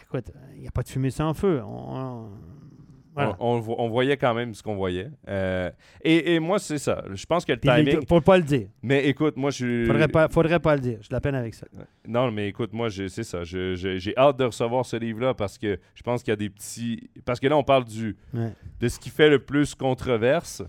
Écoute, 0.00 0.30
il 0.54 0.60
n'y 0.62 0.68
a 0.68 0.70
pas 0.70 0.82
de 0.82 0.88
fumée 0.88 1.10
sans 1.10 1.34
feu. 1.34 1.60
On- 1.64 1.96
on- 1.96 2.30
voilà. 3.16 3.36
On, 3.40 3.54
on 3.56 3.58
vo- 3.60 3.74
on 3.78 3.88
voyait 3.88 4.16
quand 4.16 4.32
même 4.34 4.54
ce 4.54 4.62
qu'on 4.62 4.76
voyait. 4.76 5.08
Euh, 5.26 5.70
et, 6.02 6.34
et 6.34 6.38
moi, 6.38 6.58
c'est 6.60 6.78
ça. 6.78 7.02
Je 7.12 7.26
pense 7.26 7.44
que 7.44 7.52
le 7.52 7.58
timing. 7.58 8.04
Pour 8.06 8.22
pas 8.22 8.36
le 8.36 8.44
dire. 8.44 8.68
Mais 8.82 9.06
écoute, 9.08 9.36
moi, 9.36 9.50
je. 9.50 9.86
Faudrait 9.86 10.06
pas, 10.08 10.28
faudrait 10.28 10.60
pas 10.60 10.74
le 10.76 10.80
dire. 10.80 10.98
De 10.98 11.06
la 11.14 11.20
peine 11.20 11.34
avec 11.34 11.54
ça. 11.54 11.66
Non, 12.06 12.30
mais 12.30 12.48
écoute, 12.48 12.72
moi, 12.72 12.88
je- 12.88 13.08
c'est 13.08 13.24
ça. 13.24 13.42
Je- 13.42 13.74
je- 13.74 13.98
J'ai 13.98 14.16
hâte 14.16 14.36
de 14.38 14.44
recevoir 14.44 14.86
ce 14.86 14.96
livre-là 14.96 15.34
parce 15.34 15.58
que 15.58 15.78
je 15.94 16.02
pense 16.02 16.22
qu'il 16.22 16.30
y 16.30 16.34
a 16.34 16.36
des 16.36 16.50
petits. 16.50 17.08
Parce 17.24 17.40
que 17.40 17.48
là, 17.48 17.56
on 17.56 17.64
parle 17.64 17.84
du 17.86 18.16
Ouais. 18.34 18.52
de 18.80 18.88
ce 18.88 18.98
qui 19.00 19.10
fait 19.10 19.28
le 19.30 19.38
plus 19.40 19.74
controverse. 19.74 20.62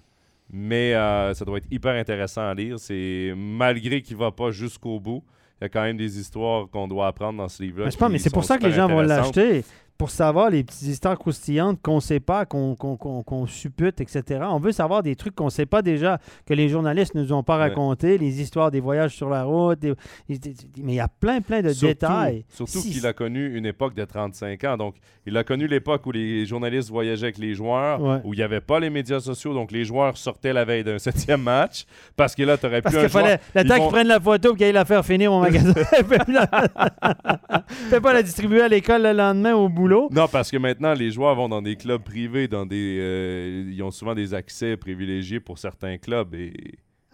Mais 0.49 0.93
euh, 0.95 1.33
ça 1.33 1.43
doit 1.43 1.57
être 1.57 1.67
hyper 1.69 1.93
intéressant 1.93 2.47
à 2.47 2.53
lire. 2.53 2.79
C'est 2.79 3.33
malgré 3.35 4.01
qu'il 4.01 4.15
va 4.15 4.31
pas 4.31 4.49
jusqu'au 4.51 4.97
bout, 4.97 5.21
il 5.59 5.63
y 5.63 5.65
a 5.65 5.69
quand 5.69 5.81
même 5.81 5.97
des 5.97 6.17
histoires 6.19 6.69
qu'on 6.69 6.87
doit 6.87 7.07
apprendre 7.07 7.37
dans 7.39 7.49
ce 7.49 7.61
livre-là. 7.63 7.89
Mais, 7.99 8.09
mais 8.11 8.17
c'est 8.17 8.31
pour 8.31 8.45
ça 8.45 8.57
que 8.57 8.65
les 8.65 8.71
gens 8.71 8.87
vont 8.87 9.01
l'acheter. 9.01 9.65
Pour 9.97 10.11
savoir 10.11 10.51
les 10.51 10.63
petites 10.63 10.83
histoires 10.89 11.17
croustillantes 11.17 11.81
qu'on 11.81 11.95
ne 11.95 11.99
sait 12.01 12.19
pas, 12.19 12.45
qu'on 12.45 12.75
qu'on- 12.75 12.97
qu'on- 12.97 13.23
qu'on 13.23 13.47
suppute, 13.47 13.99
etc. 13.99 14.41
On 14.43 14.59
veut 14.59 14.71
savoir 14.71 15.01
des 15.01 15.15
trucs 15.15 15.33
qu'on 15.33 15.45
ne 15.45 15.49
sait 15.49 15.65
pas 15.65 15.81
déjà, 15.81 16.19
que 16.45 16.53
les 16.53 16.69
journalistes 16.69 17.15
ne 17.15 17.23
nous 17.23 17.33
ont 17.33 17.41
pas 17.41 17.55
Ouais. 17.57 17.63
racontés, 17.69 18.17
les 18.19 18.39
histoires 18.41 18.69
des 18.69 18.79
voyages 18.79 19.15
sur 19.15 19.29
la 19.29 19.43
route. 19.43 19.79
des- 19.79 19.93
mais 20.29 20.93
il 20.93 20.95
y 20.95 20.99
a 20.99 21.07
plein, 21.07 21.41
plein 21.41 21.61
de 21.61 21.69
Surtout- 21.69 21.87
détails. 21.87 22.45
Surtout 22.49 22.79
Si- 22.79 22.91
qu'il 22.91 23.07
a 23.07 23.13
connu 23.13 23.57
une 23.57 23.65
époque 23.65 23.95
de 23.95 24.05
35 24.05 24.63
ans. 24.65 24.77
Donc, 24.77 24.95
il 25.25 25.35
a 25.35 25.43
connu 25.43 25.67
l'époque 25.67 26.05
où 26.05 26.11
les 26.11 26.45
journalistes 26.45 26.89
voyageaient 26.89 27.23
avec 27.25 27.37
les 27.39 27.53
joueurs, 27.55 28.01
Ouais. 28.01 28.19
où 28.23 28.33
il 28.33 28.37
n'y 28.37 28.43
avait 28.43 28.61
pas 28.61 28.79
les 28.79 28.89
médias 28.91 29.19
sociaux. 29.19 29.53
Donc, 29.53 29.71
les 29.71 29.83
joueurs 29.83 30.15
sortaient 30.17 30.53
la 30.53 30.63
veille 30.65 30.83
d'un 30.83 30.99
septième 30.99 31.41
match. 31.41 31.85
Parce 32.15 32.35
que 32.35 32.43
là, 32.43 32.57
tu 32.57 32.65
aurais 32.67 32.81
Parce 32.81 32.93
pu 32.95 32.99
qu'il 33.01 33.05
un 33.05 33.09
joueur- 33.09 33.23
fallait 33.23 33.39
le 33.55 33.63
temps 33.67 33.75
vont- 33.77 33.81
qu'ils 33.83 33.91
prennent 33.91 34.07
la 34.07 34.19
photo 34.19 34.53
et 34.53 34.57
qu'ils 34.57 34.65
aillent 34.67 34.73
la 34.73 34.85
faire 34.85 35.05
finir 35.05 35.33
au 35.33 35.39
magasin. 35.39 35.73
Fais 37.89 38.01
pas 38.01 38.13
la 38.13 38.23
distribuer 38.23 38.61
à 38.61 38.67
l'école 38.67 39.03
le 39.03 39.13
lendemain 39.13 39.53
au 39.55 39.69
Non, 40.11 40.27
parce 40.27 40.51
que 40.51 40.57
maintenant, 40.57 40.93
les 40.93 41.11
joueurs 41.11 41.35
vont 41.35 41.49
dans 41.49 41.61
des 41.61 41.75
clubs 41.75 42.01
privés, 42.01 42.47
dans 42.47 42.65
des, 42.65 42.97
euh, 42.99 43.69
ils 43.71 43.81
ont 43.83 43.91
souvent 43.91 44.15
des 44.15 44.33
accès 44.33 44.77
privilégiés 44.77 45.39
pour 45.39 45.57
certains 45.57 45.97
clubs. 45.97 46.33
Et 46.35 46.53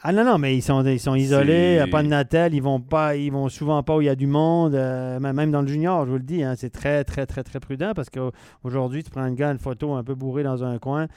Ah 0.05 0.11
non, 0.11 0.25
non, 0.25 0.37
mais 0.37 0.57
ils 0.57 0.61
sont, 0.61 0.83
ils 0.85 0.99
sont 0.99 1.15
isolés, 1.15 1.79
C'est- 1.81 1.89
pas 1.89 2.03
de 2.03 2.09
Natel, 2.09 2.53
ils 2.53 2.61
vont 2.61 2.81
pas, 2.81 3.15
ils 3.15 3.31
vont 3.31 3.47
souvent 3.47 3.81
pas 3.83 3.95
où 3.95 4.01
il 4.01 4.05
y 4.05 4.09
a 4.09 4.15
du 4.15 4.27
monde, 4.27 4.75
euh, 4.75 5.17
même 5.19 5.49
dans 5.49 5.61
le 5.61 5.67
junior, 5.67 6.05
je 6.05 6.11
vous 6.11 6.17
le 6.17 6.23
dis, 6.23 6.43
hein, 6.43 6.55
c'est 6.57 6.69
très, 6.71 7.05
très, 7.05 7.25
très, 7.25 7.41
très 7.41 7.61
prudent 7.61 7.93
parce 7.95 8.09
qu'aujourd'hui, 8.09 9.01
tu 9.03 9.09
prends 9.11 9.21
un 9.21 9.31
gars, 9.31 9.49
une 9.51 9.59
photo 9.59 9.93
un 9.93 10.03
peu 10.03 10.13
bourré 10.13 10.43
dans 10.43 10.61
un 10.65 10.77
coin, 10.77 11.07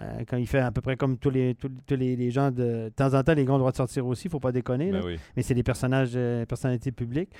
euh, 0.00 0.04
quand 0.28 0.36
il 0.36 0.46
fait 0.46 0.60
à 0.60 0.70
peu 0.70 0.80
près 0.80 0.94
comme 0.96 1.18
tous 1.18 1.30
les, 1.30 1.56
tous, 1.56 1.70
tous 1.88 1.96
les, 1.96 2.14
les 2.14 2.30
gens, 2.30 2.52
de, 2.52 2.84
de 2.84 2.92
temps 2.94 3.14
en 3.14 3.22
temps, 3.24 3.34
les 3.34 3.44
gars 3.44 3.50
ont 3.50 3.56
le 3.56 3.60
droit 3.62 3.72
de 3.72 3.76
sortir 3.78 4.06
aussi, 4.06 4.28
faut 4.28 4.38
pas 4.38 4.52
déconner, 4.52 4.92
là. 4.92 5.00
Ben 5.00 5.06
oui. 5.06 5.18
mais 5.36 5.42
c'est 5.42 5.54
des 5.54 5.64
personnages, 5.64 6.12
euh, 6.14 6.46
personnalités 6.46 6.92
publiques. 6.92 7.30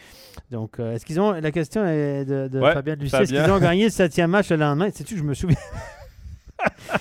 Donc, 0.51 0.81
est-ce 0.81 1.07
qu'ils 1.07 1.21
ont, 1.21 1.33
la 1.33 1.51
question 1.53 1.87
est 1.87 2.25
de, 2.25 2.49
de 2.49 2.59
Ouais, 2.59 2.73
Fabien 2.73 2.97
Lucie, 2.97 3.15
est-ce 3.15 3.33
qu'ils 3.33 3.53
ont 3.53 3.61
gagné 3.61 3.85
le 3.85 3.91
septième 3.91 4.31
match 4.31 4.51
le 4.51 4.57
lendemain? 4.57 4.89
Sais-tu 4.93 5.17
je 5.17 5.23
me 5.23 5.35
souviens... 5.35 5.57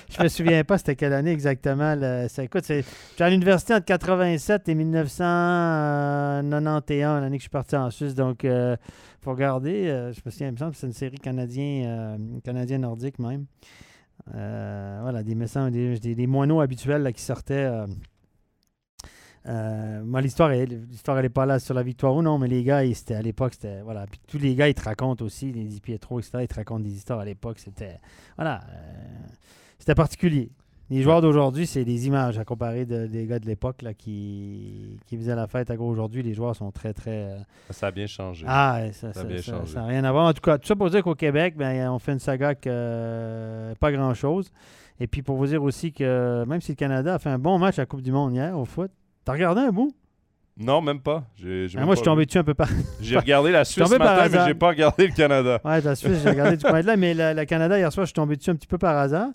Je 0.09 0.23
me 0.23 0.27
souviens 0.27 0.63
pas 0.63 0.77
c'était 0.77 0.95
quelle 0.95 1.13
année 1.13 1.31
exactement. 1.31 1.95
ça, 2.29 2.43
écoute, 2.43 2.65
j'étais 2.67 3.23
à 3.23 3.29
l'université 3.29 3.73
entre 3.73 3.85
87 3.85 4.67
et 4.69 4.75
1991, 4.75 7.21
l'année 7.21 7.37
que 7.37 7.41
je 7.41 7.43
suis 7.43 7.49
parti 7.49 7.75
en 7.75 7.89
Suisse. 7.89 8.15
Donc, 8.15 8.43
il 8.43 8.77
faut 9.21 9.31
regarder. 9.31 9.87
euh, 9.87 10.13
je 10.13 10.21
me 10.25 10.31
souviens, 10.31 10.47
il 10.47 10.53
me 10.53 10.57
semble 10.57 10.71
que 10.71 10.77
c'est 10.77 10.87
une 10.87 10.93
série 10.93 11.17
canadien, 11.19 11.85
euh, 11.87 12.17
même. 13.19 13.45
Euh, 14.33 14.99
voilà, 15.01 15.23
des 15.23 15.35
des, 15.69 15.99
des- 15.99 16.15
des 16.15 16.27
moineaux 16.27 16.61
habituels 16.61 17.03
là, 17.03 17.11
qui 17.11 17.21
sortaient. 17.21 17.65
Euh, 19.47 20.03
moi, 20.03 20.21
l'histoire, 20.21 20.49
l'histoire, 20.49 21.17
elle 21.17 21.23
n'est 21.25 21.29
pas 21.29 21.45
là 21.45 21.59
sur 21.59 21.73
la 21.73 21.83
victoire 21.83 22.15
ou 22.15 22.21
non, 22.21 22.37
mais 22.39 22.47
les 22.47 22.63
gars, 22.63 22.83
ils- 22.83 22.95
c'était 22.95 23.15
à 23.15 23.21
l'époque, 23.21 23.53
c'était. 23.53 23.81
Voilà. 23.81 24.05
Puis 24.07 24.19
tous 24.27 24.39
les 24.39 24.55
gars, 24.55 24.67
ils 24.67 24.73
te 24.73 24.83
racontent 24.83 25.23
aussi, 25.23 25.51
les 25.51 25.65
Di 25.65 25.79
Pietro, 25.81 26.19
etc., 26.19 26.39
ils 26.41 26.47
te 26.47 26.55
racontent 26.55 26.81
des 26.83 26.93
histoires 26.95 27.19
à 27.19 27.25
l'époque. 27.25 27.59
C'était. 27.59 27.99
Voilà. 28.37 28.61
euh, 28.69 29.27
c'était 29.79 29.95
particulier. 29.95 30.49
Les 30.91 31.01
joueurs 31.01 31.19
d'aujourd'hui, 31.21 31.65
c'est 31.65 31.83
des 31.83 32.05
images 32.05 32.37
à 32.37 32.45
comparer 32.45 32.85
de- 32.85 33.07
des 33.07 33.25
gars 33.25 33.39
de 33.39 33.47
l'époque 33.47 33.81
là, 33.81 33.93
qui, 33.95 34.99
qui 35.07 35.17
faisaient 35.17 35.35
la 35.35 35.47
fête. 35.47 35.71
À 35.71 35.75
gros, 35.75 35.89
aujourd'hui, 35.89 36.21
les 36.21 36.33
joueurs 36.35 36.55
sont 36.55 36.71
très, 36.71 36.93
très. 36.93 37.23
euh, 37.25 37.37
Ça 37.71 37.87
a 37.87 37.91
bien 37.91 38.05
changé. 38.05 38.45
ah, 38.47 38.77
ouais, 38.81 38.93
ça 38.93 39.11
Ça 39.11 39.21
a 39.21 39.23
n'a 39.23 39.29
bien 39.29 39.41
changé. 39.41 39.79
rien 39.79 40.03
à 40.03 40.11
voir. 40.11 40.27
En 40.27 40.33
tout 40.33 40.41
cas, 40.41 40.59
tout 40.59 40.67
ça 40.67 40.75
pour 40.75 40.89
dire 40.91 41.01
qu'au 41.03 41.15
Québec, 41.15 41.55
ben, 41.57 41.89
on 41.89 41.97
fait 41.97 42.11
une 42.13 42.19
saga 42.19 42.53
que 42.53 42.69
euh, 42.71 43.73
pas 43.79 43.91
grand-chose. 43.91 44.51
Et 44.99 45.07
puis 45.07 45.23
pour 45.23 45.37
vous 45.37 45.47
dire 45.47 45.61
aussi 45.63 45.91
que 45.91 46.45
même 46.47 46.61
si 46.61 46.71
le 46.71 46.75
Canada 46.77 47.15
a 47.15 47.19
fait 47.19 47.29
un 47.29 47.39
bon 47.39 47.57
match 47.57 47.79
à 47.79 47.81
la 47.81 47.85
Coupe 47.87 48.01
du 48.03 48.11
Monde 48.11 48.33
hier 48.33 48.57
au 48.57 48.63
foot, 48.65 48.91
t'as 49.25 49.33
regardé 49.33 49.61
un 49.61 49.71
bout? 49.71 49.93
Non, 50.57 50.79
même 50.81 51.01
pas. 51.01 51.25
J'ai, 51.35 51.67
j'ai 51.67 51.77
même 51.77 51.85
moi, 51.85 51.95
pas 51.95 51.95
je 51.95 51.99
suis 51.99 52.05
tombé 52.05 52.21
vu. 52.21 52.25
dessus 52.27 52.37
un 52.37 52.43
peu 52.45 52.53
par. 52.53 52.69
J'ai 53.01 53.17
regardé 53.17 53.51
la 53.51 53.65
Suisse 53.65 53.85
ce 53.89 53.95
matin, 53.95 54.29
mais 54.31 54.45
j'ai 54.47 54.53
pas 54.53 54.69
regardé 54.69 55.07
le 55.07 55.13
Canada. 55.13 55.59
Ouais, 55.65 55.81
la 55.81 55.95
Suisse, 55.95 56.19
j'ai 56.23 56.29
regardé 56.29 56.55
du 56.55 56.63
coin 56.63 56.79
de 56.81 56.87
là, 56.87 56.95
mais 56.95 57.13
le 57.13 57.43
Canada, 57.43 57.77
hier 57.77 57.91
soir, 57.91 58.05
je 58.05 58.09
suis 58.11 58.13
tombé 58.13 58.37
dessus 58.37 58.51
un 58.51 58.55
petit 58.55 58.67
peu 58.67 58.77
par 58.77 58.95
hasard. 58.95 59.27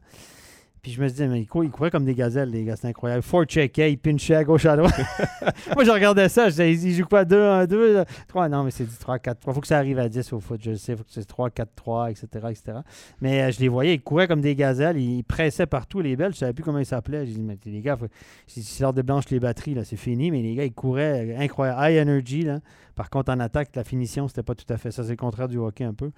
Puis 0.82 0.92
je 0.92 1.02
me 1.02 1.08
disais, 1.08 1.28
mais 1.28 1.40
ils 1.40 1.64
ils 1.64 1.70
couraient 1.70 1.90
comme 1.90 2.04
des 2.04 2.14
gazelles, 2.14 2.50
les 2.50 2.64
gars, 2.64 2.76
c'est 2.76 2.88
incroyable. 2.88 3.22
Four 3.22 3.44
checkait, 3.44 3.92
ils 3.92 3.98
pinchaient 3.98 4.34
à 4.34 4.44
gauche, 4.44 4.64
à 4.64 4.76
droite. 4.76 4.94
Moi, 5.74 5.84
je 5.84 5.90
regardais 5.90 6.28
ça, 6.28 6.46
je 6.48 6.50
disais, 6.50 6.72
ils 6.72 6.94
jouent 6.94 7.06
quoi 7.06 7.24
2, 7.24 7.42
1, 7.42 7.66
2, 7.66 8.04
3. 8.28 8.48
Non, 8.48 8.64
mais 8.64 8.70
c'est 8.70 8.84
du 8.84 8.96
3, 8.96 9.18
4, 9.18 9.40
3. 9.40 9.52
Il 9.52 9.54
faut 9.54 9.60
que 9.60 9.66
ça 9.66 9.76
arrive 9.76 9.98
à 9.98 10.08
10 10.08 10.32
au 10.32 10.40
foot, 10.40 10.60
je 10.62 10.70
le 10.70 10.76
sais. 10.76 10.96
Faut 10.96 11.02
que 11.02 11.10
c'est 11.10 11.24
3, 11.24 11.50
4, 11.50 11.68
3, 11.74 12.10
etc. 12.10 12.26
etc. 12.48 12.78
Mais 13.20 13.42
euh, 13.42 13.50
je 13.50 13.60
les 13.60 13.68
voyais, 13.68 13.94
ils 13.94 14.00
couraient 14.00 14.28
comme 14.28 14.40
des 14.40 14.54
gazelles, 14.54 14.96
ils 14.96 15.22
pressaient 15.22 15.66
partout 15.66 16.00
les 16.00 16.16
belles. 16.16 16.32
Je 16.32 16.38
savais 16.38 16.54
plus 16.54 16.64
comment 16.64 16.78
ils 16.78 16.86
s'appelaient. 16.86 17.26
J'ai 17.26 17.34
dit, 17.34 17.42
mais 17.42 17.58
les 17.64 17.80
gars, 17.82 17.96
faut... 17.96 18.06
si 18.46 18.82
l'heure 18.82 18.94
de 18.94 19.02
blanche 19.02 19.24
les 19.30 19.40
batteries, 19.40 19.74
là, 19.74 19.84
c'est 19.84 19.96
fini. 19.96 20.30
Mais 20.30 20.40
les 20.40 20.54
gars, 20.54 20.64
ils 20.64 20.72
couraient, 20.72 21.26
euh, 21.26 21.40
incroyable. 21.40 21.80
High 21.82 22.00
energy, 22.00 22.42
là. 22.42 22.60
Par 23.00 23.08
contre, 23.08 23.32
en 23.32 23.40
attaque, 23.40 23.70
la 23.76 23.82
finition, 23.82 24.28
c'était 24.28 24.42
pas 24.42 24.54
tout 24.54 24.70
à 24.70 24.76
fait 24.76 24.90
ça. 24.90 25.02
C'est 25.02 25.12
le 25.12 25.16
contraire 25.16 25.48
du 25.48 25.56
hockey 25.56 25.84
un 25.84 25.94
peu. 25.94 26.10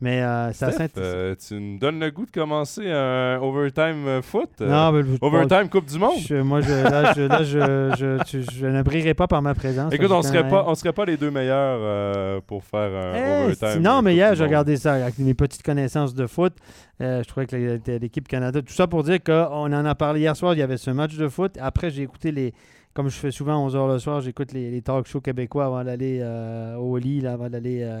Mais 0.00 0.20
euh, 0.20 0.52
Steph, 0.52 0.66
intéressant. 0.66 0.90
euh, 0.98 1.34
tu 1.36 1.54
me 1.54 1.78
donnes 1.78 2.00
le 2.00 2.10
goût 2.10 2.26
de 2.26 2.30
commencer 2.32 2.90
un 2.90 3.38
overtime 3.40 4.04
euh, 4.08 4.20
foot? 4.20 4.50
Non, 4.60 4.90
mais 4.90 5.02
overtime 5.20 5.68
Coupe 5.68 5.86
du 5.86 5.96
Monde? 5.96 6.18
je- 6.18 6.34
moi, 6.34 6.60
je, 6.60 6.72
là, 6.72 7.12
je, 7.14 7.22
là, 7.22 7.42
je, 7.44 7.94
je, 7.96 8.24
tu- 8.24 8.42
je 8.52 8.66
ne 8.66 8.82
brillerai 8.82 9.14
pas 9.14 9.28
par 9.28 9.42
ma 9.42 9.54
présence. 9.54 9.92
Écoute, 9.92 10.10
on 10.10 10.22
serait 10.22 10.38
connais- 10.38 10.50
pas, 10.50 10.64
on 10.66 10.74
serait 10.74 10.92
pas 10.92 11.04
les 11.04 11.16
deux 11.16 11.30
meilleurs 11.30 11.78
euh, 11.80 12.40
pour 12.44 12.64
faire 12.64 12.90
un 12.92 13.14
Eh, 13.14 13.44
overtime. 13.44 13.80
non, 13.80 14.02
mais 14.02 14.14
hier, 14.14 14.34
j'ai 14.34 14.42
regardé 14.42 14.76
ça 14.76 14.94
avec 14.94 15.20
mes 15.20 15.34
petites 15.34 15.62
connaissances 15.62 16.14
de 16.16 16.26
foot. 16.26 16.54
Je 16.98 17.22
trouvais 17.28 17.46
que 17.46 17.78
l'équipe 18.00 18.26
Canada, 18.26 18.60
tout 18.60 18.72
ça 18.74 18.88
pour 18.88 19.04
dire 19.04 19.22
qu'on 19.22 19.72
en 19.72 19.84
a 19.84 19.94
parlé 19.94 20.18
hier 20.18 20.34
soir, 20.34 20.54
il 20.54 20.58
y 20.58 20.62
avait 20.62 20.78
ce 20.78 20.90
match 20.90 21.14
de 21.16 21.28
foot. 21.28 21.56
Après, 21.60 21.90
j'ai 21.90 22.02
écouté 22.02 22.32
les. 22.32 22.54
Comme 22.94 23.08
je 23.10 23.16
fais 23.16 23.30
souvent 23.30 23.64
à 23.64 23.68
11h 23.68 23.92
le 23.92 23.98
soir, 24.00 24.20
j'écoute 24.20 24.50
les, 24.52 24.72
les 24.72 24.82
talk 24.82 25.06
shows 25.06 25.20
québécois 25.20 25.66
avant 25.66 25.84
d'aller 25.84 26.18
euh, 26.20 26.74
au 26.76 26.96
lit, 26.98 27.20
là, 27.20 27.34
avant 27.34 27.48
d'aller. 27.48 27.82
euh, 27.82 28.00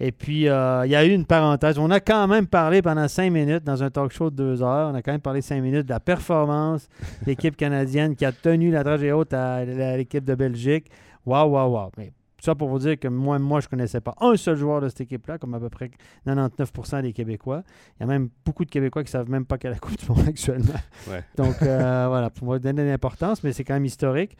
Et 0.00 0.10
puis, 0.10 0.48
euh, 0.48 0.84
il 0.84 0.90
y 0.90 0.96
a 0.96 1.04
eu 1.04 1.10
une 1.10 1.26
parenthèse. 1.26 1.78
On 1.78 1.90
a 1.92 2.00
quand 2.00 2.26
même 2.26 2.48
parlé 2.48 2.82
pendant 2.82 3.06
cinq 3.06 3.30
minutes 3.30 3.62
dans 3.62 3.84
un 3.84 3.90
talk 3.90 4.10
show 4.10 4.30
de 4.30 4.34
deux 4.36 4.62
heures. 4.62 4.90
On 4.90 4.94
a 4.96 5.02
quand 5.02 5.12
même 5.12 5.20
parlé 5.20 5.42
cinq 5.42 5.60
minutes 5.60 5.86
de 5.86 5.90
la 5.90 6.00
performance 6.00 6.88
de 7.22 7.26
l'équipe 7.26 7.56
canadienne 7.56 8.16
qui 8.16 8.24
a 8.24 8.32
tenu 8.32 8.72
la 8.72 8.82
dragée 8.82 9.12
haute 9.12 9.32
à 9.32 9.64
l'équipe 9.64 10.24
de 10.24 10.34
Belgique. 10.34 10.86
Waouh, 11.24 11.50
waouh, 11.50 11.70
waouh. 11.72 11.90
Mais 11.96 12.12
tout 12.42 12.46
ça 12.46 12.56
pour 12.56 12.68
vous 12.68 12.80
dire 12.80 12.98
que 12.98 13.06
moi, 13.06 13.38
moi 13.38 13.60
je 13.60 13.66
ne 13.66 13.70
connaissais 13.70 14.00
pas 14.00 14.14
un 14.20 14.36
seul 14.36 14.56
joueur 14.56 14.80
de 14.80 14.88
cette 14.88 15.02
équipe-là, 15.02 15.38
comme 15.38 15.54
à 15.54 15.60
peu 15.60 15.68
près 15.70 15.90
99% 16.26 17.02
des 17.02 17.12
Québécois. 17.12 17.62
Il 17.96 18.00
y 18.00 18.02
a 18.02 18.06
même 18.06 18.30
beaucoup 18.44 18.64
de 18.64 18.70
Québécois 18.70 19.02
qui 19.04 19.08
ne 19.08 19.12
savent 19.12 19.30
même 19.30 19.44
pas 19.46 19.58
qu'elle 19.58 19.70
a 19.70 19.74
la 19.74 19.78
Coupe 19.78 19.96
du 19.96 20.06
Monde 20.08 20.26
actuellement. 20.28 20.74
Ouais. 21.08 21.22
Donc, 21.36 21.62
euh, 21.62 22.06
voilà, 22.08 22.30
pour 22.30 22.48
vous 22.48 22.58
donner 22.58 22.84
l'importance, 22.84 23.44
mais 23.44 23.52
c'est 23.52 23.62
quand 23.62 23.74
même 23.74 23.84
historique. 23.84 24.36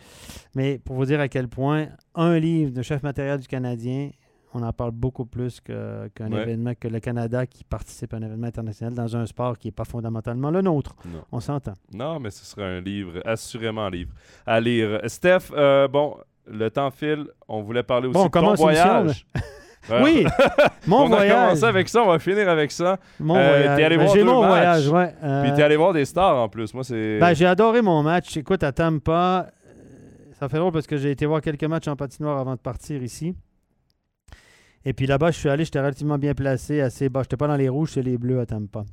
Mais 0.57 0.79
pour 0.79 0.97
vous 0.97 1.05
dire 1.05 1.21
à 1.21 1.29
quel 1.29 1.47
point 1.47 1.87
un 2.17 2.39
livre 2.41 2.73
de 2.73 2.83
chef 2.83 3.05
matériel 3.05 3.39
du 3.39 3.47
Canadien, 3.47 4.11
on 4.55 4.63
en 4.65 4.73
parle 4.73 4.91
beaucoup 4.91 5.25
plus 5.25 5.61
qu'un 5.61 6.09
Ouais. 6.19 6.43
événement, 6.43 6.73
que 6.75 6.89
le 6.89 6.99
Canada 7.01 7.47
qui 7.47 7.63
participe 7.65 8.13
à 8.15 8.17
un 8.17 8.23
événement 8.23 8.49
international 8.49 8.95
dans 8.95 9.17
un 9.17 9.25
sport 9.27 9.57
qui 9.57 9.69
n'est 9.69 9.73
pas 9.73 9.85
fondamentalement 9.85 10.51
le 10.51 10.61
nôtre. 10.61 10.95
Non. 11.07 11.23
On 11.31 11.39
s'entend. 11.41 11.75
Non, 11.95 12.19
mais 12.19 12.31
ce 12.31 12.45
serait 12.45 12.65
un 12.79 12.81
livre, 12.81 13.21
assurément 13.25 13.87
un 13.87 13.91
livre 13.91 14.13
à 14.45 14.61
lire. 14.61 15.01
Steph, 15.07 15.53
euh, 15.53 15.87
bon, 15.89 16.17
le 16.47 16.71
temps 16.71 16.91
file. 16.91 17.27
On 17.49 17.63
voulait 17.63 17.83
parler 17.83 18.09
aussi 18.09 18.15
Bon, 18.19 18.27
de 18.27 18.31
ton 18.31 18.55
voyage. 18.55 19.27
Oui, 20.01 20.25
mon 20.87 20.99
on 21.03 21.05
a 21.07 21.17
voyage. 21.17 21.35
commencé 21.35 21.65
avec 21.65 21.89
ça, 21.89 22.05
on 22.05 22.07
va 22.07 22.21
finir 22.21 22.49
avec 22.49 22.71
ça. 22.71 22.99
Mon 23.19 23.35
Euh, 23.35 23.49
voyage. 23.49 23.77
t'es 23.77 23.83
allé 23.85 23.97
Ben, 23.97 24.05
voir 24.05 24.15
deux 24.15 24.23
mon 24.25 24.41
matchs. 24.43 24.49
voyage, 24.49 24.89
ouais. 24.89 25.15
Euh, 25.25 25.43
Puis 25.43 25.53
t'es 25.55 25.63
allé 25.65 25.75
voir 25.77 25.93
des 25.93 26.05
stars 26.05 26.37
en 26.37 26.49
plus. 26.49 26.73
Moi, 26.73 26.85
c'est. 26.85 27.19
ben, 27.19 27.35
j'ai 27.35 27.47
adoré 27.47 27.83
mon 27.83 28.01
match. 28.05 28.37
Écoute, 28.37 28.63
à 28.63 28.71
Tampa, 28.71 29.49
euh, 29.67 29.73
ça 30.39 30.49
fait 30.49 30.59
drôle 30.59 30.71
parce 30.71 30.87
que 30.87 30.97
j'ai 30.97 31.11
été 31.11 31.27
voir 31.27 31.41
quelques 31.41 31.65
matchs 31.65 31.89
en 31.89 31.97
patinoire 31.97 32.39
avant 32.39 32.53
de 32.55 32.61
partir 32.61 33.03
ici. 33.03 33.35
Et 34.85 34.93
puis 34.93 35.07
là-bas, 35.07 35.33
je 35.33 35.39
suis 35.39 35.49
allé, 35.49 35.65
j'étais 35.65 35.81
relativement 35.81 36.17
bien 36.19 36.35
placé, 36.35 36.81
assez 36.81 37.09
bas. 37.09 37.23
J'étais 37.23 37.37
pas 37.37 37.49
dans 37.49 37.57
les 37.57 37.69
rouges, 37.69 37.91
c'est 37.95 38.03
les 38.03 38.19
bleus 38.19 38.39
à 38.39 38.47
Tampa. 38.47 38.85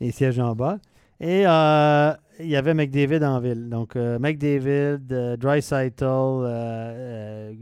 Les 0.00 0.10
sièges 0.10 0.38
en 0.38 0.54
bas. 0.54 0.76
Et 1.20 1.46
euh, 1.46 2.12
il 2.40 2.48
y 2.48 2.56
avait 2.56 2.74
McDavid 2.74 3.24
en 3.24 3.40
ville. 3.40 3.68
Donc, 3.68 3.96
euh, 3.96 4.18
McDavid, 4.18 5.00
euh, 5.12 5.36
Dreisaitl, 5.36 6.04
euh, 6.04 7.52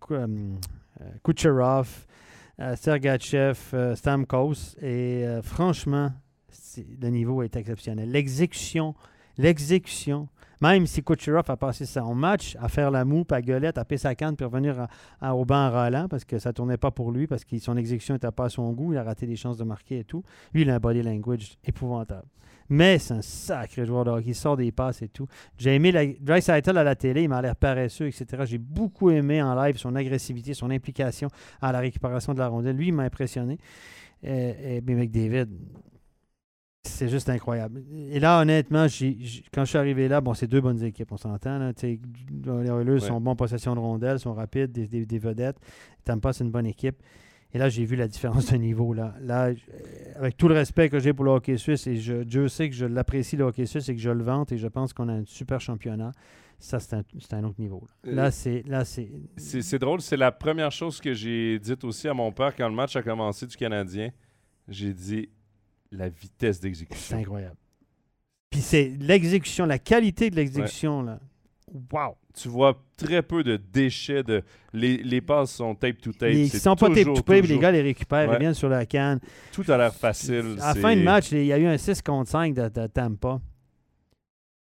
Ku- 0.00 0.14
Kucherov, 1.24 2.06
Sergachev, 2.76 3.94
Stamkos. 3.94 4.76
Et 4.82 5.24
franchement, 5.42 6.10
le 7.00 7.08
niveau 7.08 7.42
est 7.42 7.56
exceptionnel. 7.56 8.10
L'exécution, 8.10 8.94
l'exécution. 9.36 10.28
Même 10.60 10.86
si 10.88 11.04
Kucherov 11.04 11.48
a 11.50 11.56
passé 11.56 11.86
son 11.86 12.16
match 12.16 12.56
à 12.60 12.68
faire 12.68 12.90
la 12.90 13.04
moue, 13.04 13.24
à 13.30 13.40
gueuler, 13.40 13.68
à 13.68 13.72
taper 13.72 13.96
sa 13.96 14.16
canne, 14.16 14.34
puis 14.34 14.44
revenir 14.44 14.80
à- 14.80 14.88
à- 15.20 15.34
au 15.36 15.44
banc 15.44 15.68
en 15.68 15.70
râlant 15.70 16.08
parce 16.08 16.24
que 16.24 16.40
ça 16.40 16.52
tournait 16.52 16.76
pas 16.76 16.90
pour 16.90 17.12
lui, 17.12 17.28
parce 17.28 17.44
que 17.44 17.56
son 17.60 17.76
exécution 17.76 18.14
n'était 18.14 18.32
pas 18.32 18.46
à 18.46 18.48
son 18.48 18.72
goût, 18.72 18.92
il 18.92 18.98
a 18.98 19.04
raté 19.04 19.24
des 19.26 19.36
chances 19.36 19.56
de 19.56 19.62
marquer 19.62 20.00
et 20.00 20.04
tout. 20.04 20.24
Lui, 20.52 20.62
il 20.62 20.70
a 20.70 20.74
un 20.74 20.78
body 20.80 21.02
language 21.02 21.58
épouvantable. 21.64 22.26
Mais 22.70 22.98
c'est 22.98 23.14
un 23.14 23.22
sacré 23.22 23.86
joueur 23.86 24.04
de 24.04 24.10
hockey, 24.10 24.28
il 24.30 24.34
sort 24.34 24.56
des 24.56 24.70
passes 24.72 25.00
et 25.02 25.08
tout. 25.08 25.26
J'ai 25.56 25.74
aimé 25.74 25.90
la 25.92 26.04
Draisaitl 26.06 26.76
à 26.76 26.84
la 26.84 26.94
télé, 26.94 27.22
il 27.22 27.28
m'a 27.28 27.40
l'air 27.40 27.56
paresseux, 27.56 28.06
etc. 28.08 28.42
J'ai 28.44 28.58
beaucoup 28.58 29.10
aimé 29.10 29.40
en 29.42 29.54
live 29.62 29.76
son 29.78 29.94
agressivité, 29.94 30.52
son 30.54 30.70
implication 30.70 31.28
à 31.62 31.72
la 31.72 31.78
récupération 31.80 32.34
de 32.34 32.38
la 32.38 32.48
rondelle. 32.48 32.76
Lui, 32.76 32.88
il 32.88 32.92
m'a 32.92 33.04
impressionné. 33.04 33.58
Et, 34.22 34.76
et, 34.76 34.80
mais 34.86 34.94
McDavid, 34.94 35.46
c'est 36.84 37.08
juste 37.08 37.28
incroyable. 37.28 37.82
Et 38.10 38.18
là, 38.20 38.40
honnêtement, 38.40 38.86
quand 39.52 39.64
je 39.64 39.68
suis 39.68 39.78
arrivé 39.78 40.08
là, 40.08 40.20
bon, 40.20 40.34
c'est 40.34 40.46
deux 40.46 40.60
bonnes 40.60 40.82
équipes, 40.82 41.12
on 41.12 41.16
s'entend. 41.16 41.58
Les 41.82 42.00
Oilers 42.46 42.90
Ouais. 42.92 43.00
sont 43.00 43.20
bons 43.20 43.32
en 43.32 43.36
possession 43.36 43.74
de 43.74 43.80
rondelles, 43.80 44.18
sont 44.18 44.32
rapides, 44.34 44.72
des, 44.72 44.86
des- 44.86 45.04
des 45.06 45.18
vedettes. 45.18 45.56
Tampa, 46.04 46.32
c'est 46.32 46.44
une 46.44 46.50
bonne 46.50 46.66
équipe. 46.66 46.96
Et 47.54 47.58
là, 47.58 47.68
j'ai 47.70 47.84
vu 47.84 47.96
la 47.96 48.08
différence 48.08 48.52
de 48.52 48.56
niveau. 48.56 48.92
Là, 48.92 49.14
là 49.20 49.46
euh, 49.48 49.54
avec 50.16 50.36
tout 50.36 50.48
le 50.48 50.54
respect 50.54 50.88
que 50.90 50.98
j'ai 50.98 51.12
pour 51.14 51.24
le 51.24 51.30
hockey 51.30 51.56
suisse, 51.56 51.86
et 51.86 51.96
je, 51.96 52.22
Dieu 52.22 52.48
sait 52.48 52.68
que 52.68 52.74
je 52.74 52.84
l'apprécie, 52.84 53.36
le 53.36 53.44
hockey 53.44 53.64
suisse, 53.64 53.88
et 53.88 53.94
que 53.94 54.00
je 54.00 54.10
le 54.10 54.22
vante, 54.22 54.52
et 54.52 54.58
je 54.58 54.68
pense 54.68 54.92
qu'on 54.92 55.08
a 55.08 55.14
un 55.14 55.24
super 55.24 55.60
championnat. 55.60 56.12
Ça, 56.58 56.80
c'est 56.80 56.94
un, 56.96 57.02
c'est 57.20 57.34
un 57.34 57.44
autre 57.44 57.60
niveau. 57.60 57.86
Là, 58.04 58.10
Euh, 58.10 58.14
Là, 58.16 58.30
c'est. 58.30 58.62
Là, 58.66 58.84
c'est. 58.84 59.08
C'est 59.36 59.62
c'est 59.62 59.78
drôle, 59.78 60.00
c'est 60.00 60.16
la 60.16 60.32
première 60.32 60.72
chose 60.72 61.00
que 61.00 61.14
j'ai 61.14 61.58
dite 61.58 61.84
aussi 61.84 62.08
à 62.08 62.14
mon 62.14 62.32
père 62.32 62.54
quand 62.54 62.68
le 62.68 62.74
match 62.74 62.96
a 62.96 63.02
commencé 63.02 63.46
du 63.46 63.56
Canadien. 63.56 64.10
J'ai 64.66 64.92
dit 64.92 65.28
la 65.90 66.08
vitesse 66.08 66.56
C'est 66.56 66.62
d'exécution. 66.62 67.16
incroyable. 67.16 67.56
Puis 68.50 68.60
c'est 68.60 68.88
l'exécution, 68.98 69.64
la 69.66 69.78
qualité 69.78 70.30
de 70.30 70.36
l'exécution, 70.36 71.02
là. 71.02 71.20
Wow! 71.92 72.16
Tu 72.34 72.48
vois 72.48 72.80
très 72.96 73.22
peu 73.22 73.42
de 73.42 73.56
déchets. 73.56 74.22
De... 74.22 74.42
Les, 74.72 74.98
les 74.98 75.20
passes 75.20 75.52
sont 75.52 75.74
tape 75.74 76.00
to 76.00 76.12
tape. 76.12 76.30
Ils 76.32 76.48
c'est 76.48 76.58
sont 76.58 76.76
pas 76.76 76.86
tape 76.88 76.96
toujours, 76.98 77.16
to 77.16 77.22
tape, 77.22 77.44
les 77.44 77.58
gars 77.58 77.70
les 77.72 77.82
récupèrent, 77.82 78.28
Ouais. 78.28 78.36
ils 78.36 78.40
viennent 78.40 78.54
sur 78.54 78.68
la 78.68 78.86
canne. 78.86 79.20
Tout 79.52 79.64
a 79.68 79.76
l'air 79.76 79.94
facile. 79.94 80.56
À 80.60 80.74
la 80.74 80.80
fin 80.80 80.96
de 80.96 81.02
match, 81.02 81.32
il 81.32 81.44
y 81.44 81.52
a 81.52 81.58
eu 81.58 81.66
un 81.66 81.76
6 81.76 82.02
contre 82.02 82.30
5 82.30 82.54
de, 82.54 82.68
de 82.68 82.86
Tampa. 82.86 83.40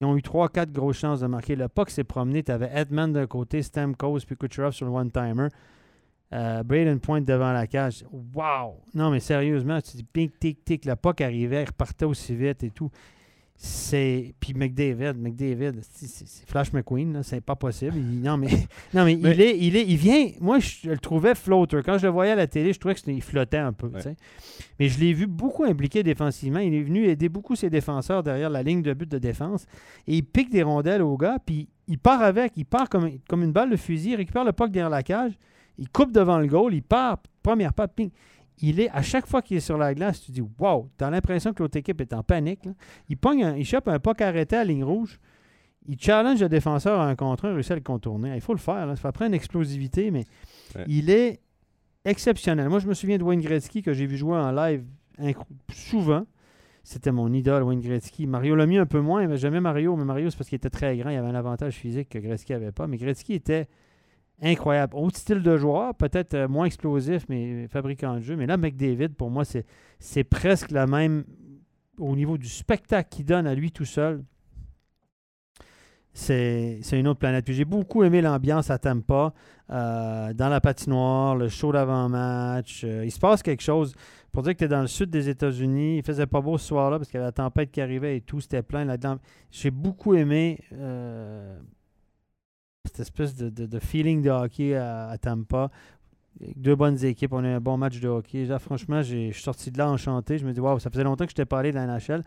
Ils 0.02 0.06
ont 0.08 0.18
eu 0.18 0.22
3-4 0.22 0.72
grosses 0.72 0.98
chances 0.98 1.20
de 1.20 1.28
marquer. 1.28 1.56
Le 1.56 1.68
puck 1.68 1.90
s'est 1.92 2.04
promené. 2.04 2.42
Tu 2.44 2.52
avais 2.52 2.72
Edman 2.74 3.14
d'un 3.14 3.28
côté, 3.28 3.62
Stamkos, 3.62 4.20
puis 4.26 4.36
Kucherov 4.36 4.72
sur 4.74 4.86
le 4.88 4.92
one-timer. 4.92 5.48
Euh, 6.34 6.64
Braden 6.64 7.00
Point 7.00 7.22
devant 7.22 7.52
la 7.52 7.68
cage. 7.68 8.04
Wow! 8.12 8.78
Non, 8.96 9.12
mais 9.12 9.20
sérieusement, 9.20 9.80
tu 9.82 9.98
dis 9.98 10.04
ping, 10.04 10.30
tic, 10.40 10.64
tic. 10.64 10.86
Le 10.86 10.96
puck 10.96 11.22
arrivait, 11.22 11.64
il 11.64 11.68
repartait 11.68 12.06
aussi 12.06 12.36
vite 12.36 12.64
et 12.64 12.70
tout. 12.72 12.90
C'est. 13.64 14.34
Puis 14.40 14.56
McDavid, 14.56 15.14
McDavid, 15.20 15.82
c'est- 15.84 16.50
Flash 16.50 16.74
McQueen, 16.74 17.22
c'est 17.22 17.42
pas 17.42 17.56
possible. 17.56 17.94
Il- 17.96 18.22
non, 18.24 18.36
mais, 18.36 18.48
non, 18.96 19.06
mais, 19.06 19.16
Mais- 19.22 19.34
Il, 19.36 19.42
est, 19.42 19.58
il 19.60 19.76
est. 19.76 19.86
Il 19.88 19.98
vient. 19.98 20.30
Moi, 20.40 20.58
je 20.58 20.90
le 20.90 20.98
trouvais 20.98 21.36
floater. 21.36 21.84
Quand 21.84 22.00
je 22.00 22.08
le 22.08 22.12
voyais 22.12 22.32
à 22.32 22.36
la 22.36 22.48
télé, 22.48 22.74
je 22.74 22.80
trouvais 22.80 22.96
qu'il 22.96 23.22
flottait 23.22 23.58
un 23.58 23.72
peu. 23.72 23.86
Ouais. 23.90 24.16
Mais 24.80 24.88
je 24.90 25.00
l'ai 25.00 25.14
vu 25.14 25.28
beaucoup 25.28 25.64
impliqué 25.64 26.02
défensivement. 26.02 26.58
Il 26.58 26.74
est 26.74 26.82
venu 26.82 27.06
aider 27.06 27.30
beaucoup 27.30 27.56
ses 27.56 27.70
défenseurs 27.70 28.24
derrière 28.24 28.50
la 28.50 28.64
ligne 28.64 28.82
de 28.82 28.94
but 28.96 29.08
de 29.10 29.20
défense. 29.20 29.68
Et 30.08 30.16
il 30.16 30.24
pique 30.24 30.50
des 30.50 30.64
rondelles 30.64 31.04
au 31.04 31.16
gars, 31.16 31.38
puis 31.46 31.70
il 31.88 32.00
part 32.00 32.24
avec. 32.24 32.54
Il 32.56 32.66
part 32.66 32.90
comme, 32.90 33.12
comme 33.30 33.44
une 33.44 33.52
balle 33.52 33.70
de 33.70 33.76
fusil. 33.78 34.14
Il 34.14 34.16
récupère 34.16 34.44
le 34.44 34.54
puck 34.54 34.72
derrière 34.72 34.90
la 34.90 35.04
cage. 35.04 35.34
Il 35.78 35.88
coupe 35.88 36.12
devant 36.12 36.40
le 36.40 36.48
goal. 36.48 36.74
Il 36.74 36.82
part. 36.82 37.20
Première 37.44 37.74
patte, 37.74 37.94
ping. 37.96 38.10
Il 38.62 38.80
est, 38.80 38.90
à 38.92 39.02
chaque 39.02 39.26
fois 39.28 39.42
qu'il 39.42 39.58
est 39.58 39.62
sur 39.62 39.78
la 39.78 39.94
glace, 39.96 40.22
tu 40.22 40.32
dis 40.32 40.44
Wow, 40.60 40.90
tu 40.98 41.04
as 41.04 41.10
l'impression 41.10 41.54
que 41.54 41.64
l'autre 41.64 41.78
équipe 41.78 42.00
est 42.02 42.14
en 42.14 42.22
panique. 42.24 42.64
là. 42.66 42.74
Il, 43.10 43.18
pogne 43.18 43.44
un- 43.44 43.56
il 43.56 43.66
chope 43.66 43.88
un 43.88 44.00
puck 44.00 44.22
arrêté 44.22 44.56
à 44.56 44.64
ligne 44.64 44.84
rouge. 44.84 45.20
Il 45.88 46.00
challenge 46.00 46.40
le 46.42 46.48
défenseur 46.50 47.00
à 47.00 47.08
un 47.08 47.16
contre 47.16 47.46
un, 47.46 47.50
il 47.50 47.54
réussit 47.56 47.72
à 47.72 47.76
le 47.76 47.82
contourner. 47.82 48.36
Il 48.36 48.42
faut 48.42 48.54
le 48.54 48.60
faire. 48.60 48.86
là. 48.86 48.96
Ça 48.96 49.12
prend 49.12 49.26
une 49.26 49.34
explosivité, 49.34 50.12
mais 50.12 50.26
Ouais. 50.76 50.86
il 50.88 51.10
est 51.10 51.40
exceptionnel. 52.06 52.70
Moi, 52.70 52.80
je 52.80 52.88
me 52.88 52.94
souviens 52.94 53.18
de 53.18 53.24
Wayne 53.24 53.42
Gretzky 53.42 53.82
que 53.82 53.94
j'ai 53.94 54.06
vu 54.06 54.16
jouer 54.18 54.38
en 54.38 54.52
live 54.52 54.84
souvent. 55.74 56.26
C'était 56.84 57.12
mon 57.12 57.32
idole, 57.32 57.64
Wayne 57.64 57.80
Gretzky. 57.82 58.26
Mario 58.26 58.56
Lemieux 58.56 58.82
un 58.82 58.86
peu 58.88 59.00
moins, 59.02 59.28
mais 59.28 59.38
j'aimais 59.38 59.60
Mario, 59.62 59.96
mais 59.96 60.06
Mario, 60.06 60.30
c'est 60.32 60.38
parce 60.38 60.50
qu'il 60.50 60.56
était 60.56 60.70
très 60.72 60.98
grand. 60.98 61.10
Il 61.12 61.18
avait 61.18 61.28
un 61.28 61.36
avantage 61.36 61.76
physique 61.76 62.10
que 62.10 62.18
Gretzky 62.20 62.54
n'avait 62.54 62.72
pas. 62.72 62.88
Mais 62.88 62.98
Gretzky 62.98 63.34
était 63.34 63.68
incroyable. 64.42 64.96
Autre 64.96 65.18
style 65.18 65.42
de 65.42 65.58
joueur, 65.58 65.96
peut-être 65.96 66.34
euh, 66.34 66.48
moins 66.48 66.66
explosif, 66.66 67.26
mais 67.30 67.68
fabricant 67.68 68.16
de 68.16 68.22
jeu. 68.22 68.36
Mais 68.36 68.48
là, 68.48 68.58
McDavid, 68.58 69.10
pour 69.10 69.30
moi, 69.30 69.44
c'est, 69.46 70.24
presque 70.24 70.72
la 70.72 70.88
même 70.88 71.24
au 71.98 72.16
niveau 72.16 72.38
du 72.38 72.48
spectacle 72.48 73.10
qu'il 73.10 73.26
donne 73.26 73.46
à 73.46 73.54
lui 73.54 73.72
tout 73.72 73.86
seul. 73.86 74.24
C'est, 76.14 76.82
une 76.92 77.08
autre 77.08 77.20
planète. 77.20 77.46
Puis 77.46 77.54
j'ai 77.54 77.64
beaucoup 77.64 78.04
aimé 78.04 78.22
l'ambiance 78.22 78.70
à 78.70 78.78
Tampa, 78.78 79.34
euh, 79.70 80.34
dans 80.34 80.50
la 80.50 80.60
patinoire, 80.60 81.36
le 81.36 81.48
show 81.48 81.72
d'avant-match. 81.72 82.82
Euh, 82.84 83.06
il 83.06 83.12
se 83.12 83.20
passe 83.20 83.42
quelque 83.42 83.64
chose. 83.64 83.94
Pour 84.34 84.44
dire 84.44 84.54
que 84.54 84.60
tu 84.60 84.66
es 84.66 84.68
dans 84.68 84.82
le 84.82 84.88
sud 84.88 85.10
des 85.10 85.30
États-Unis, 85.30 85.98
il 85.98 86.04
faisait 86.04 86.26
pas 86.26 86.42
beau 86.42 86.58
ce 86.58 86.68
soir-là 86.68 86.98
parce 86.98 87.10
qu'il 87.10 87.18
y 87.18 87.22
avait 87.22 87.28
la 87.28 87.32
tempête 87.32 87.72
qui 87.72 87.80
arrivait 87.80 88.18
et 88.18 88.22
tout, 88.22 88.42
c'était 88.42 88.62
plein 88.62 88.84
là-dedans. 88.84 89.18
J'ai 89.52 89.72
beaucoup 89.72 90.16
aimé 90.16 90.60
cette 92.86 93.00
espèce 93.00 93.36
de, 93.36 93.80
feeling 93.80 94.22
de 94.22 94.30
hockey 94.30 94.76
à, 94.76 95.16
Tampa. 95.22 95.70
Deux 96.56 96.76
bonnes 96.76 97.04
équipes, 97.04 97.34
on 97.34 97.44
a 97.44 97.50
eu 97.50 97.54
un 97.54 97.60
bon 97.60 97.78
match 97.78 98.00
de 98.00 98.08
hockey. 98.08 98.46
Là, 98.46 98.58
franchement, 98.58 99.02
je 99.02 99.32
suis 99.32 99.44
sorti 99.44 99.70
de 99.70 99.78
là 99.78 99.90
enchanté. 99.90 100.38
Je 100.38 100.46
me 100.46 100.54
dis, 100.54 100.60
waouh, 100.60 100.80
ça 100.80 100.90
faisait 100.90 101.04
longtemps 101.04 101.26
que 101.26 101.32
je 101.32 101.36
n'étais 101.36 101.46
pas 101.46 101.60
allé 101.60 101.72
dans 101.72 101.86
la 101.86 101.98
NHL. 101.98 102.24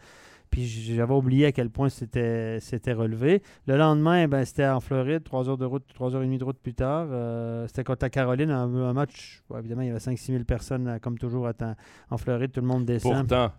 Puis 0.50 0.66
j'avais 0.66 1.14
oublié 1.14 1.46
à 1.46 1.52
quel 1.52 1.70
point 1.70 1.88
c'était 1.88 2.60
relevé. 2.92 3.42
Le 3.66 3.76
lendemain, 3.76 4.28
ben, 4.28 4.44
c'était 4.44 4.66
en 4.66 4.78
Floride, 4.78 5.24
trois 5.24 5.48
heures 5.48 5.58
de 5.58 5.64
route, 5.64 5.84
heures 6.00 6.22
et 6.22 6.26
demie 6.26 6.38
de 6.38 6.44
route 6.44 6.58
plus 6.58 6.74
tard. 6.74 7.08
Euh, 7.10 7.66
c'était 7.66 7.82
contre 7.82 8.04
la 8.04 8.10
Caroline, 8.10 8.50
un, 8.50 8.92
match. 8.92 9.42
évidemment, 9.58 9.82
il 9.82 9.88
y 9.88 9.90
avait 9.90 9.98
5-6 9.98 10.26
000 10.26 10.44
personnes, 10.44 10.86
euh, 10.86 10.98
comme 11.00 11.18
toujours, 11.18 11.48
à 11.48 11.52
en 12.10 12.18
Floride. 12.18 12.52
Tout 12.52 12.60
le 12.60 12.68
monde 12.68 12.84
descend. 12.84 13.26
Pourtant, 13.26 13.50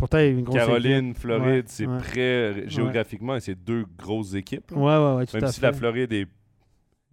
Pourtant, 0.00 0.18
il 0.18 0.24
y 0.24 0.24
a 0.24 0.30
eu 0.30 0.38
une 0.38 0.42
grosse 0.44 0.56
Caroline, 0.56 1.14
Floride, 1.14 1.44
Ouais, 1.46 1.62
c'est 1.66 1.86
ouais. 1.86 1.98
près 1.98 2.68
géographiquement 2.68 3.36
et 3.36 3.40
c'est 3.40 3.54
deux 3.54 3.84
grosses 3.98 4.34
équipes. 4.34 4.64
équipe. 4.64 4.76
Ouais, 4.76 4.96
ouais, 4.96 5.14
ouais, 5.16 5.26
tout 5.26 5.36
Même 5.36 5.44
à 5.44 5.52
si 5.52 5.60
fait. 5.60 5.66
la 5.66 5.72
Floride 5.74 6.12
est 6.12 6.26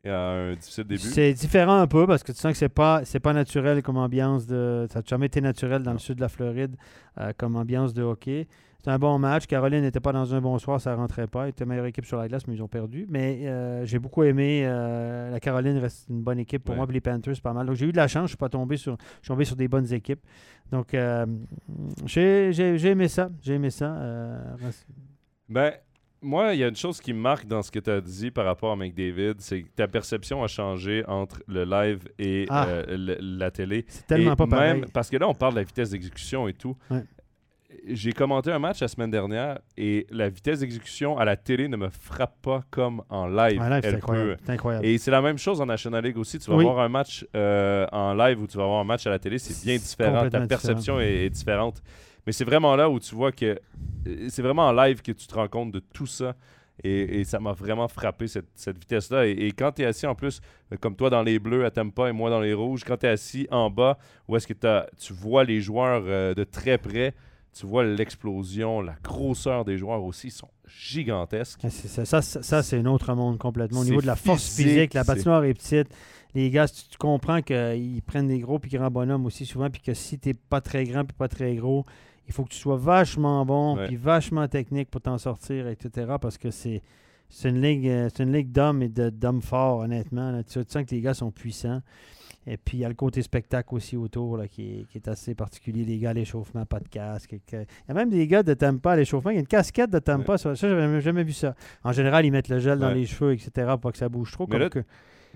un 0.09 0.53
difficile 0.55 0.84
début. 0.85 1.01
C'est 1.01 1.34
différent 1.34 1.79
un 1.79 1.88
peu 1.88 2.05
parce 2.07 2.23
que 2.23 2.31
tu 2.31 2.38
sens 2.39 2.51
que 2.51 2.57
c'est 2.57 2.69
pas 2.69 3.01
c'est 3.05 3.19
pas 3.19 3.34
naturel 3.34 3.81
comme 3.84 3.97
ambiance 3.97 4.45
de 4.47 4.88
ça 4.91 4.99
n'a 4.99 5.05
jamais 5.07 5.25
été 5.27 5.41
naturel 5.41 5.84
dans 5.84 5.93
le 5.93 5.99
sud 5.99 6.15
de 6.15 6.21
la 6.21 6.29
Floride 6.29 6.75
euh, 7.19 7.31
comme 7.38 7.55
ambiance 7.55 7.93
de 7.93 8.03
hockey. 8.03 8.47
C'est 8.84 8.91
un 8.91 8.99
bon 8.99 9.17
match. 9.19 9.47
Caroline 9.47 9.81
n'était 9.81 9.99
pas 9.99 10.13
dans 10.13 10.34
un 10.34 10.39
bon 10.39 10.57
soir, 10.59 10.79
ça 10.79 10.95
rentrait 10.95 11.27
pas. 11.27 11.43
Elle 11.43 11.49
était 11.49 11.65
meilleure 11.65 11.88
équipe 11.88 12.05
sur 12.05 12.17
la 12.17 12.27
glace, 12.29 12.47
mais 12.47 12.53
ils 12.53 12.61
ont 12.63 12.67
perdu. 12.69 13.05
Mais 13.09 13.41
euh, 13.45 13.84
j'ai 13.85 13.99
beaucoup 13.99 14.23
aimé. 14.23 14.61
euh, 14.65 15.29
la 15.31 15.39
Caroline 15.41 15.77
reste 15.79 16.07
une 16.09 16.21
bonne 16.21 16.39
équipe 16.39 16.63
pour 16.63 16.71
Ouais. 16.73 16.77
moi. 16.77 16.88
puis 16.88 16.93
les 16.93 17.01
Panthers, 17.01 17.35
c'est 17.35 17.41
pas 17.43 17.51
mal. 17.53 17.65
Donc 17.65 17.75
j'ai 17.75 17.88
eu 17.88 17.91
de 17.91 17.97
la 17.97 18.07
chance. 18.07 18.23
Je 18.25 18.27
suis 18.29 18.38
pas 18.38 18.49
tombé 18.49 18.77
sur. 18.77 18.95
Je 18.99 19.25
suis 19.25 19.27
tombé 19.27 19.43
sur 19.45 19.55
des 19.57 19.67
bonnes 19.67 19.91
équipes. 19.91 20.21
Donc 20.71 20.95
j'ai 22.05 22.88
aimé 22.88 23.07
ça. 23.07 23.29
J'ai 23.41 23.53
aimé 23.55 23.69
ça. 23.71 23.97
Ben, 25.49 25.73
moi, 26.22 26.53
il 26.53 26.60
y 26.60 26.64
a 26.64 26.68
une 26.68 26.76
chose 26.76 26.99
qui 26.99 27.14
me 27.14 27.19
marque 27.19 27.45
dans 27.48 27.61
ce 27.61 27.72
que 27.72 27.80
tu 27.80 27.89
as 27.89 28.02
dit 28.02 28.31
par 28.31 28.45
rapport 28.45 28.72
à 28.72 28.76
McDavid, 28.76 29.35
c'est 29.39 29.61
que 29.64 29.69
ta 29.76 29.88
perception 29.88 30.44
a 30.44 30.48
changé 30.48 31.03
entre 31.07 31.41
le 31.48 31.64
live 31.64 31.99
et 32.19 32.45
Ah. 32.49 32.68
euh, 32.68 33.15
la 33.19 33.52
télé. 33.52 33.85
c'est 33.88 34.07
tellement 34.07 34.34
Et 34.34 34.35
pas 34.35 34.48
pareil. 34.48 34.73
même- 34.81 34.85
Parce 34.94 35.10
que 35.10 35.18
là, 35.18 35.27
on 35.27 35.34
parle 35.35 35.53
de 35.53 35.60
la 35.60 35.64
vitesse 35.64 35.91
d'exécution 35.91 36.48
et 36.48 36.53
tout. 36.53 36.76
Ouais. 36.89 37.03
J'ai 37.89 38.11
commenté 38.11 38.52
un 38.52 38.60
match 38.60 38.81
la 38.81 38.88
semaine 38.88 39.11
dernière 39.11 39.60
et 39.77 40.07
la 40.10 40.27
vitesse 40.30 40.60
d'exécution 40.61 41.18
à 41.18 41.23
la 41.26 41.38
télé 41.38 41.68
ne 41.68 41.77
me 41.77 41.89
frappe 41.89 42.41
pas 42.41 42.64
comme 42.69 43.02
en 43.10 43.27
live. 43.27 43.61
En 43.61 43.69
live, 43.69 43.81
c'est 43.84 43.94
incroyable. 44.49 44.85
Et 44.85 44.98
c'est 44.98 45.11
la 45.11 45.22
même 45.22 45.38
chose 45.38 45.61
en 45.61 45.65
National 45.65 46.03
League 46.03 46.18
aussi. 46.18 46.39
Tu 46.39 46.49
vas 46.49 46.57
Oui. 46.57 46.64
voir 46.64 46.80
un 46.80 46.89
match 46.89 47.26
euh, 47.35 47.85
en 47.91 48.14
live 48.14 48.41
ou 48.41 48.48
tu 48.48 48.57
vas 48.57 48.65
voir 48.65 48.80
un 48.80 48.84
match 48.85 49.06
à 49.06 49.10
la 49.10 49.19
télé, 49.19 49.38
c'est 49.38 49.65
bien 49.65 49.76
différent. 49.77 50.27
Ta 50.30 50.41
perception 50.48 50.99
est, 50.99 51.26
est 51.26 51.30
différente. 51.30 51.81
Mais 52.27 52.31
c'est 52.33 52.45
vraiment 52.45 52.75
là 52.75 52.87
où 52.89 52.99
tu 52.99 53.15
vois 53.15 53.31
que 53.31 53.57
euh, 54.07 54.27
c'est 54.29 54.43
vraiment 54.43 54.67
en 54.67 54.73
live 54.73 55.01
que 55.01 55.11
tu 55.13 55.25
te 55.25 55.33
rends 55.33 55.47
compte 55.47 55.71
de 55.71 55.79
tout 55.79 56.05
ça. 56.05 56.35
Et, 56.83 57.21
et 57.21 57.23
ça 57.23 57.39
m'a 57.39 57.53
vraiment 57.53 57.87
frappé 57.87 58.27
cette, 58.27 58.49
cette 58.53 58.77
vitesse-là. 58.77 59.25
Et, 59.25 59.31
et 59.31 59.51
quand 59.51 59.71
tu 59.71 59.81
es 59.81 59.85
assis 59.85 60.05
en 60.05 60.13
plus, 60.13 60.41
euh, 60.71 60.77
comme 60.79 60.95
toi 60.95 61.09
dans 61.09 61.23
les 61.23 61.39
bleus 61.39 61.65
à 61.65 61.71
Tampa 61.71 62.07
et 62.07 62.11
moi 62.11 62.29
dans 62.29 62.39
les 62.41 62.53
rouges, 62.53 62.83
quand 62.83 62.97
tu 62.97 63.07
es 63.07 63.09
assis 63.09 63.47
en 63.49 63.71
bas, 63.71 63.97
où 64.27 64.35
est-ce 64.37 64.45
que 64.45 64.53
t'as- 64.53 64.85
tu 64.99 65.11
vois 65.11 65.43
les 65.43 65.59
joueurs 65.59 66.03
euh, 66.05 66.35
de 66.35 66.43
très 66.43 66.77
près, 66.77 67.15
tu 67.57 67.65
vois 67.65 67.83
l'explosion, 67.83 68.81
la 68.81 68.95
grosseur 69.03 69.65
des 69.65 69.77
joueurs 69.79 70.03
aussi, 70.03 70.27
ils 70.27 70.31
sont 70.31 70.51
gigantesques. 70.67 71.61
Ah, 71.63 71.69
ça, 71.71 72.05
ça, 72.05 72.21
ça, 72.21 72.61
c'est 72.61 72.77
un 72.77 72.85
autre 72.85 73.13
monde 73.15 73.39
complètement. 73.39 73.79
Au 73.79 73.85
niveau 73.85 74.01
de 74.01 74.05
la 74.05 74.15
force 74.15 74.43
physique, 74.47 74.67
physique, 74.73 74.93
la 74.93 75.03
patinoire 75.03 75.43
est 75.45 75.53
petite. 75.55 75.87
Les 76.35 76.51
gars, 76.51 76.67
tu, 76.67 76.83
tu 76.91 76.97
comprends 76.99 77.41
qu'ils 77.41 78.01
prennent 78.05 78.27
des 78.27 78.39
gros 78.39 78.59
puis 78.59 78.69
grands 78.69 78.91
bonhommes 78.91 79.25
aussi 79.25 79.45
souvent, 79.47 79.69
puis 79.71 79.81
que 79.81 79.93
si 79.95 80.19
tu 80.19 80.33
pas 80.35 80.61
très 80.61 80.83
grand 80.83 81.03
puis 81.05 81.15
pas 81.17 81.27
très 81.27 81.55
gros, 81.55 81.85
il 82.27 82.33
faut 82.33 82.43
que 82.43 82.49
tu 82.49 82.57
sois 82.59 82.77
vachement 82.77 83.45
bon 83.45 83.75
puis 83.87 83.95
vachement 83.95 84.47
technique 84.47 84.89
pour 84.89 85.01
t'en 85.01 85.17
sortir, 85.17 85.67
etc. 85.67 86.15
Parce 86.21 86.37
que 86.37 86.51
c'est 86.51 86.81
une 87.43 87.61
ligue, 87.61 87.87
euh, 87.87 88.09
c'est 88.15 88.23
une 88.23 88.33
ligue 88.33 88.51
d'hommes 88.51 88.81
et 88.83 88.89
de- 88.89 89.09
d'hommes 89.09 89.41
forts, 89.41 89.79
honnêtement. 89.79 90.31
là. 90.31 90.43
Tu, 90.43 90.63
tu 90.65 90.71
sens 90.71 90.83
que 90.85 90.91
les 90.95 91.01
gars 91.01 91.13
sont 91.13 91.31
puissants. 91.31 91.81
Et 92.49 92.55
puis, 92.55 92.77
il 92.77 92.79
y 92.79 92.85
a 92.85 92.87
le 92.87 92.93
côté 92.95 93.21
spectacle 93.21 93.75
aussi 93.75 93.97
autour 93.97 94.37
là, 94.37 94.47
qui, 94.47 94.79
est, 94.79 94.83
qui 94.87 94.97
est 94.99 95.09
assez 95.09 95.35
particulier. 95.35 95.83
Les 95.83 95.97
gars 95.99 96.11
à 96.11 96.13
l'échauffement, 96.13 96.65
pas 96.65 96.79
de 96.79 96.87
casque. 96.87 97.35
Il 97.51 97.57
y 97.59 97.91
a 97.91 97.93
même 97.93 98.09
des 98.09 98.25
gars 98.25 98.41
de 98.41 98.53
Tampa 98.53 98.91
à 98.93 98.95
l'échauffement. 98.95 99.31
Il 99.31 99.33
y 99.33 99.37
a 99.37 99.41
une 99.41 99.47
casquette 99.47 99.89
de 99.89 99.99
Tampa. 99.99 100.37
Ça, 100.37 100.55
ça, 100.55 100.69
j'avais 100.69 101.01
jamais 101.01 101.25
vu 101.25 101.33
ça. 101.33 101.55
En 101.83 101.91
général, 101.91 102.25
ils 102.25 102.31
mettent 102.31 102.47
le 102.47 102.59
gel 102.59 102.79
dans 102.79 102.87
les 102.93 103.05
cheveux, 103.05 103.33
etc. 103.33 103.51
pour 103.71 103.79
pas 103.81 103.91
que 103.91 103.97
ça 103.97 104.07
bouge 104.07 104.31
trop. 104.31 104.45
Mais 104.47 104.51
comme 104.51 104.59
là, 104.61 104.69
que- 104.69 104.83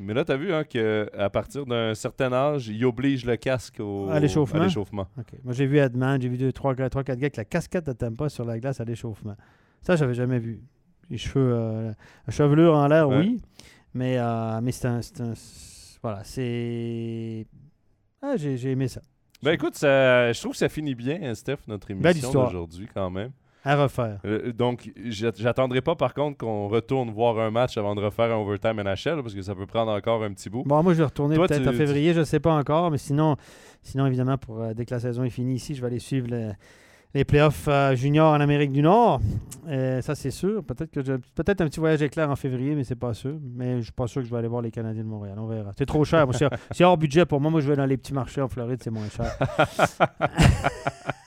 Mais 0.01 0.13
là, 0.13 0.25
tu 0.25 0.31
as 0.31 0.37
vu 0.37 0.53
hein, 0.53 0.63
qu'à 0.63 1.29
partir 1.29 1.65
d'un 1.65 1.93
certain 1.95 2.31
âge, 2.33 2.67
ils 2.67 2.83
obligent 2.85 3.25
le 3.25 3.35
casque 3.37 3.79
au, 3.79 4.09
À 4.09 4.19
l'échauffement? 4.63 5.05
Moi, 5.43 5.53
j'ai 5.53 5.65
vu 5.65 5.77
Edman, 5.77 6.21
j'ai 6.21 6.29
vu 6.29 6.37
3-4 6.37 7.03
gars 7.03 7.13
avec 7.13 7.37
la 7.37 7.45
casquette 7.45 7.85
de 7.85 7.93
Tampa 7.93 8.29
sur 8.29 8.45
la 8.45 8.59
glace 8.59 8.79
à 8.79 8.83
l'échauffement. 8.85 9.35
Ça, 9.81 9.95
j'avais 9.95 10.13
jamais 10.13 10.39
vu. 10.39 10.61
Les 11.09 11.17
cheveux, 11.17 11.53
euh, 11.53 11.91
la 12.27 12.31
chevelure 12.33 12.75
en 12.75 12.87
l'air, 12.87 13.09
Ouais. 13.09 13.17
oui. 13.19 13.41
Mais, 13.93 14.17
euh, 14.17 14.59
mais 14.61 14.71
c'est 14.71 14.87
un, 14.87 14.99
un- 15.19 15.33
Voilà, 16.01 16.23
c'est. 16.23 17.45
Ah, 18.21 18.35
j'ai 18.37 18.71
aimé 18.71 18.87
ça. 18.87 19.01
Ben 19.43 19.51
écoute, 19.53 19.75
ça, 19.75 20.31
je 20.31 20.39
trouve 20.39 20.51
que 20.51 20.57
ça 20.59 20.69
finit 20.69 20.93
bien, 20.95 21.19
hein, 21.23 21.33
Steph, 21.35 21.57
notre 21.67 21.89
émission 21.91 22.29
d'aujourd'hui 22.45 22.87
quand 22.93 23.09
même. 23.09 23.31
À 23.63 23.75
refaire. 23.75 24.19
Euh, 24.25 24.51
donc, 24.51 24.91
j'a- 25.05 25.31
j'attendrai 25.37 25.81
pas 25.81 25.95
par 25.95 26.13
contre 26.15 26.37
qu'on 26.39 26.67
retourne 26.67 27.11
voir 27.11 27.37
un 27.39 27.51
match 27.51 27.77
avant 27.77 27.93
de 27.93 28.01
refaire 28.01 28.31
un 28.31 28.39
overtime 28.41 28.79
NHL 28.79 29.21
parce 29.21 29.35
que 29.35 29.41
ça 29.43 29.53
peut 29.53 29.67
prendre 29.67 29.91
encore 29.91 30.23
un 30.23 30.31
petit 30.33 30.49
bout. 30.49 30.63
Bon, 30.65 30.81
moi, 30.81 30.93
je 30.93 30.99
vais 30.99 31.05
retourner 31.05 31.35
peut-être 31.35 31.61
tu- 31.61 31.69
en 31.69 31.73
février, 31.73 32.13
je 32.13 32.19
ne 32.21 32.25
sais 32.25 32.39
pas 32.39 32.53
encore, 32.53 32.89
mais 32.89 32.97
sinon, 32.97 33.35
sinon 33.83 34.07
évidemment, 34.07 34.37
pour, 34.37 34.61
euh, 34.61 34.73
dès 34.73 34.85
que 34.85 34.93
la 34.95 34.99
saison 34.99 35.23
est 35.23 35.29
finie 35.29 35.55
ici, 35.55 35.75
je 35.75 35.81
vais 35.81 35.87
aller 35.87 35.99
suivre 35.99 36.27
le- 36.31 36.53
les 37.13 37.25
playoffs 37.25 37.67
euh, 37.67 37.93
juniors 37.93 38.33
en 38.33 38.39
Amérique 38.39 38.71
du 38.71 38.81
Nord. 38.81 39.19
Euh, 39.67 40.01
ça, 40.01 40.15
c'est 40.15 40.31
sûr. 40.31 40.63
Peut-être 40.63 40.89
que 40.89 41.03
je- 41.03 41.13
peut-être 41.35 41.59
un 41.61 41.65
petit 41.65 41.79
voyage 41.81 42.01
éclair 42.01 42.31
en 42.31 42.35
février, 42.37 42.73
mais 42.73 42.83
c'est 42.85 42.95
pas 42.95 43.13
sûr. 43.13 43.35
Mais 43.53 43.77
je 43.79 43.83
suis 43.83 43.91
pas 43.91 44.07
sûr 44.07 44.21
que 44.21 44.27
je 44.27 44.31
vais 44.31 44.39
aller 44.39 44.47
voir 44.47 44.61
les 44.61 44.71
Canadiens 44.71 45.03
de 45.03 45.07
Montréal. 45.09 45.35
On 45.37 45.45
verra. 45.45 45.71
C'est 45.77 45.85
trop 45.85 46.03
cher. 46.05 46.25
C'est 46.71 46.83
hors 46.83 46.97
budget 46.97 47.25
pour 47.25 47.39
moi. 47.41 47.51
Moi, 47.51 47.59
je 47.61 47.67
vais 47.67 47.75
dans 47.75 47.85
les 47.85 47.97
petits 47.97 48.13
marchés 48.13 48.41
en 48.41 48.47
Floride, 48.47 48.79
c'est 48.81 48.89
moins 48.91 49.07
cher. 49.09 49.37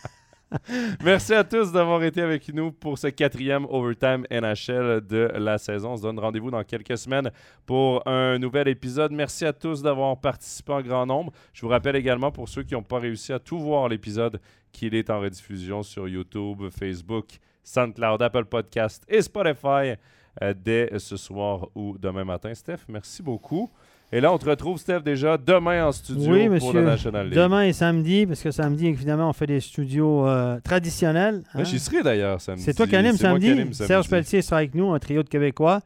Merci 1.04 1.34
à 1.34 1.44
tous 1.44 1.72
d'avoir 1.72 2.02
été 2.02 2.20
avec 2.20 2.52
nous 2.52 2.72
pour 2.72 2.98
ce 2.98 3.08
quatrième 3.08 3.66
Overtime 3.68 4.26
NHL 4.30 5.00
de 5.06 5.30
la 5.34 5.58
saison. 5.58 5.92
On 5.92 5.96
se 5.96 6.02
donne 6.02 6.18
rendez-vous 6.18 6.50
dans 6.50 6.62
quelques 6.64 6.98
semaines 6.98 7.30
pour 7.66 8.06
un 8.06 8.38
nouvel 8.38 8.68
épisode. 8.68 9.12
Merci 9.12 9.44
à 9.44 9.52
tous 9.52 9.82
d'avoir 9.82 10.18
participé 10.20 10.72
en 10.72 10.82
grand 10.82 11.06
nombre. 11.06 11.32
Je 11.52 11.62
vous 11.62 11.68
rappelle 11.68 11.96
également 11.96 12.30
pour 12.30 12.48
ceux 12.48 12.62
qui 12.62 12.74
n'ont 12.74 12.82
pas 12.82 12.98
réussi 12.98 13.32
à 13.32 13.38
tout 13.38 13.58
voir 13.58 13.88
l'épisode 13.88 14.40
qu'il 14.72 14.94
est 14.94 15.10
en 15.10 15.20
rediffusion 15.20 15.82
sur 15.82 16.08
YouTube, 16.08 16.68
Facebook, 16.70 17.26
SoundCloud, 17.62 18.22
Apple 18.22 18.44
Podcast 18.44 19.04
et 19.08 19.22
Spotify 19.22 19.94
euh, 20.42 20.54
dès 20.56 20.98
ce 20.98 21.16
soir 21.16 21.68
ou 21.74 21.96
demain 21.98 22.24
matin. 22.24 22.52
Steph, 22.54 22.80
merci 22.88 23.22
beaucoup. 23.22 23.70
Et 24.16 24.20
là, 24.20 24.32
on 24.32 24.38
te 24.38 24.48
retrouve, 24.48 24.78
Steph, 24.78 25.00
déjà 25.00 25.36
demain 25.36 25.86
en 25.88 25.90
studio 25.90 26.32
Oui, 26.32 26.46
pour 26.60 26.72
la 26.72 26.80
monsieur. 26.82 26.82
National 26.82 27.26
League. 27.26 27.34
Demain 27.34 27.64
et 27.64 27.72
samedi, 27.72 28.26
parce 28.26 28.42
que 28.42 28.52
samedi, 28.52 28.86
évidemment, 28.86 29.28
on 29.28 29.32
fait 29.32 29.48
des 29.48 29.58
studios 29.58 30.28
euh, 30.28 30.60
traditionnels. 30.60 31.42
Hein. 31.52 31.64
J'y 31.64 31.80
serai 31.80 32.04
d'ailleurs 32.04 32.40
samedi. 32.40 32.62
C'est 32.62 32.74
toi 32.74 32.86
qui 32.86 32.94
anime 32.94 33.16
samedi. 33.16 33.50
anime 33.50 33.72
Serge 33.72 34.08
Pelletier 34.08 34.40
sera 34.40 34.58
avec 34.58 34.76
nous, 34.76 34.92
un 34.92 35.00
trio 35.00 35.24
de 35.24 35.28
Québécois. 35.28 35.80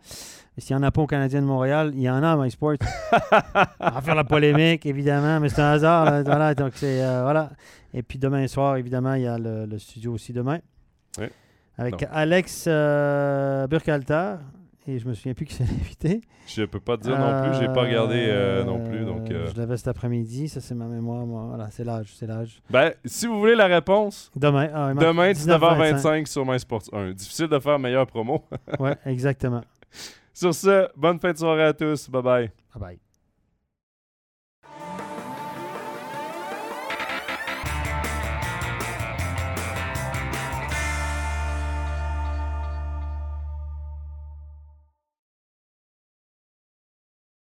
S'il 0.58 0.76
n'y 0.76 0.82
en 0.82 0.86
a 0.86 0.90
pas 0.90 1.00
au 1.00 1.06
Canadien 1.06 1.40
de 1.40 1.46
Montréal, 1.46 1.92
il 1.94 2.02
y 2.02 2.10
en 2.10 2.22
a 2.22 2.32
à 2.32 2.36
MySport. 2.36 2.74
on 3.80 3.90
va 3.90 4.00
faire 4.02 4.14
la 4.14 4.24
polémique, 4.24 4.84
évidemment, 4.84 5.40
mais 5.40 5.48
c'est 5.48 5.62
un 5.62 5.70
hasard. 5.70 6.04
là. 6.04 6.22
Voilà, 6.22 6.54
donc 6.54 6.74
euh, 6.82 7.20
voilà. 7.22 7.48
Et 7.94 8.02
puis 8.02 8.18
demain 8.18 8.46
soir, 8.46 8.76
évidemment, 8.76 9.14
il 9.14 9.22
y 9.22 9.26
a 9.26 9.38
le, 9.38 9.64
le 9.64 9.78
studio 9.78 10.12
aussi 10.12 10.34
demain. 10.34 10.58
Oui. 11.18 11.28
Avec 11.78 12.02
Non. 12.02 12.08
Alex 12.12 12.64
euh, 12.66 13.66
Burkhalter. 13.68 14.34
Et 14.88 14.98
je 14.98 15.06
me 15.06 15.12
souviens 15.12 15.34
plus 15.34 15.44
qui 15.44 15.52
c'est 15.54 15.64
l'invité. 15.70 16.22
Je 16.46 16.62
peux 16.62 16.80
pas 16.80 16.96
te 16.96 17.02
dire 17.02 17.18
non 17.18 17.42
plus, 17.42 17.60
j'ai 17.60 17.66
pas 17.66 17.82
regardé 17.82 18.24
euh, 18.28 18.64
non 18.64 18.82
plus. 18.82 19.02
Euh, 19.02 19.04
Donc, 19.04 19.30
euh, 19.30 19.46
Je 19.54 19.60
l'avais 19.60 19.76
cet 19.76 19.88
après-midi, 19.88 20.48
ça 20.48 20.62
c'est 20.62 20.74
ma 20.74 20.86
mémoire. 20.86 21.26
moi. 21.26 21.44
Voilà, 21.48 21.70
c'est 21.70 21.84
l'âge, 21.84 22.14
c'est 22.14 22.26
l'âge. 22.26 22.62
Ben, 22.70 22.94
si 23.04 23.26
vous 23.26 23.38
voulez 23.38 23.54
la 23.54 23.66
réponse, 23.66 24.30
Demain, 24.34 24.70
ah, 24.72 24.94
demain 24.94 25.32
19h25. 25.32 26.00
19h25 26.00 26.26
sur 26.26 26.46
MySports 26.46 26.84
1. 26.94 27.12
Difficile 27.12 27.48
de 27.48 27.58
faire 27.58 27.78
meilleure 27.78 28.06
promo. 28.06 28.42
Ouais, 28.80 28.96
exactement. 29.04 29.60
sur 30.32 30.54
ce, 30.54 30.88
bonne 30.96 31.20
fin 31.20 31.32
de 31.32 31.36
soirée 31.38 31.64
à 31.64 31.74
tous. 31.74 32.08
Bye 32.08 32.22
bye. 32.22 32.50
Bye 32.74 32.80
bye. 32.80 33.07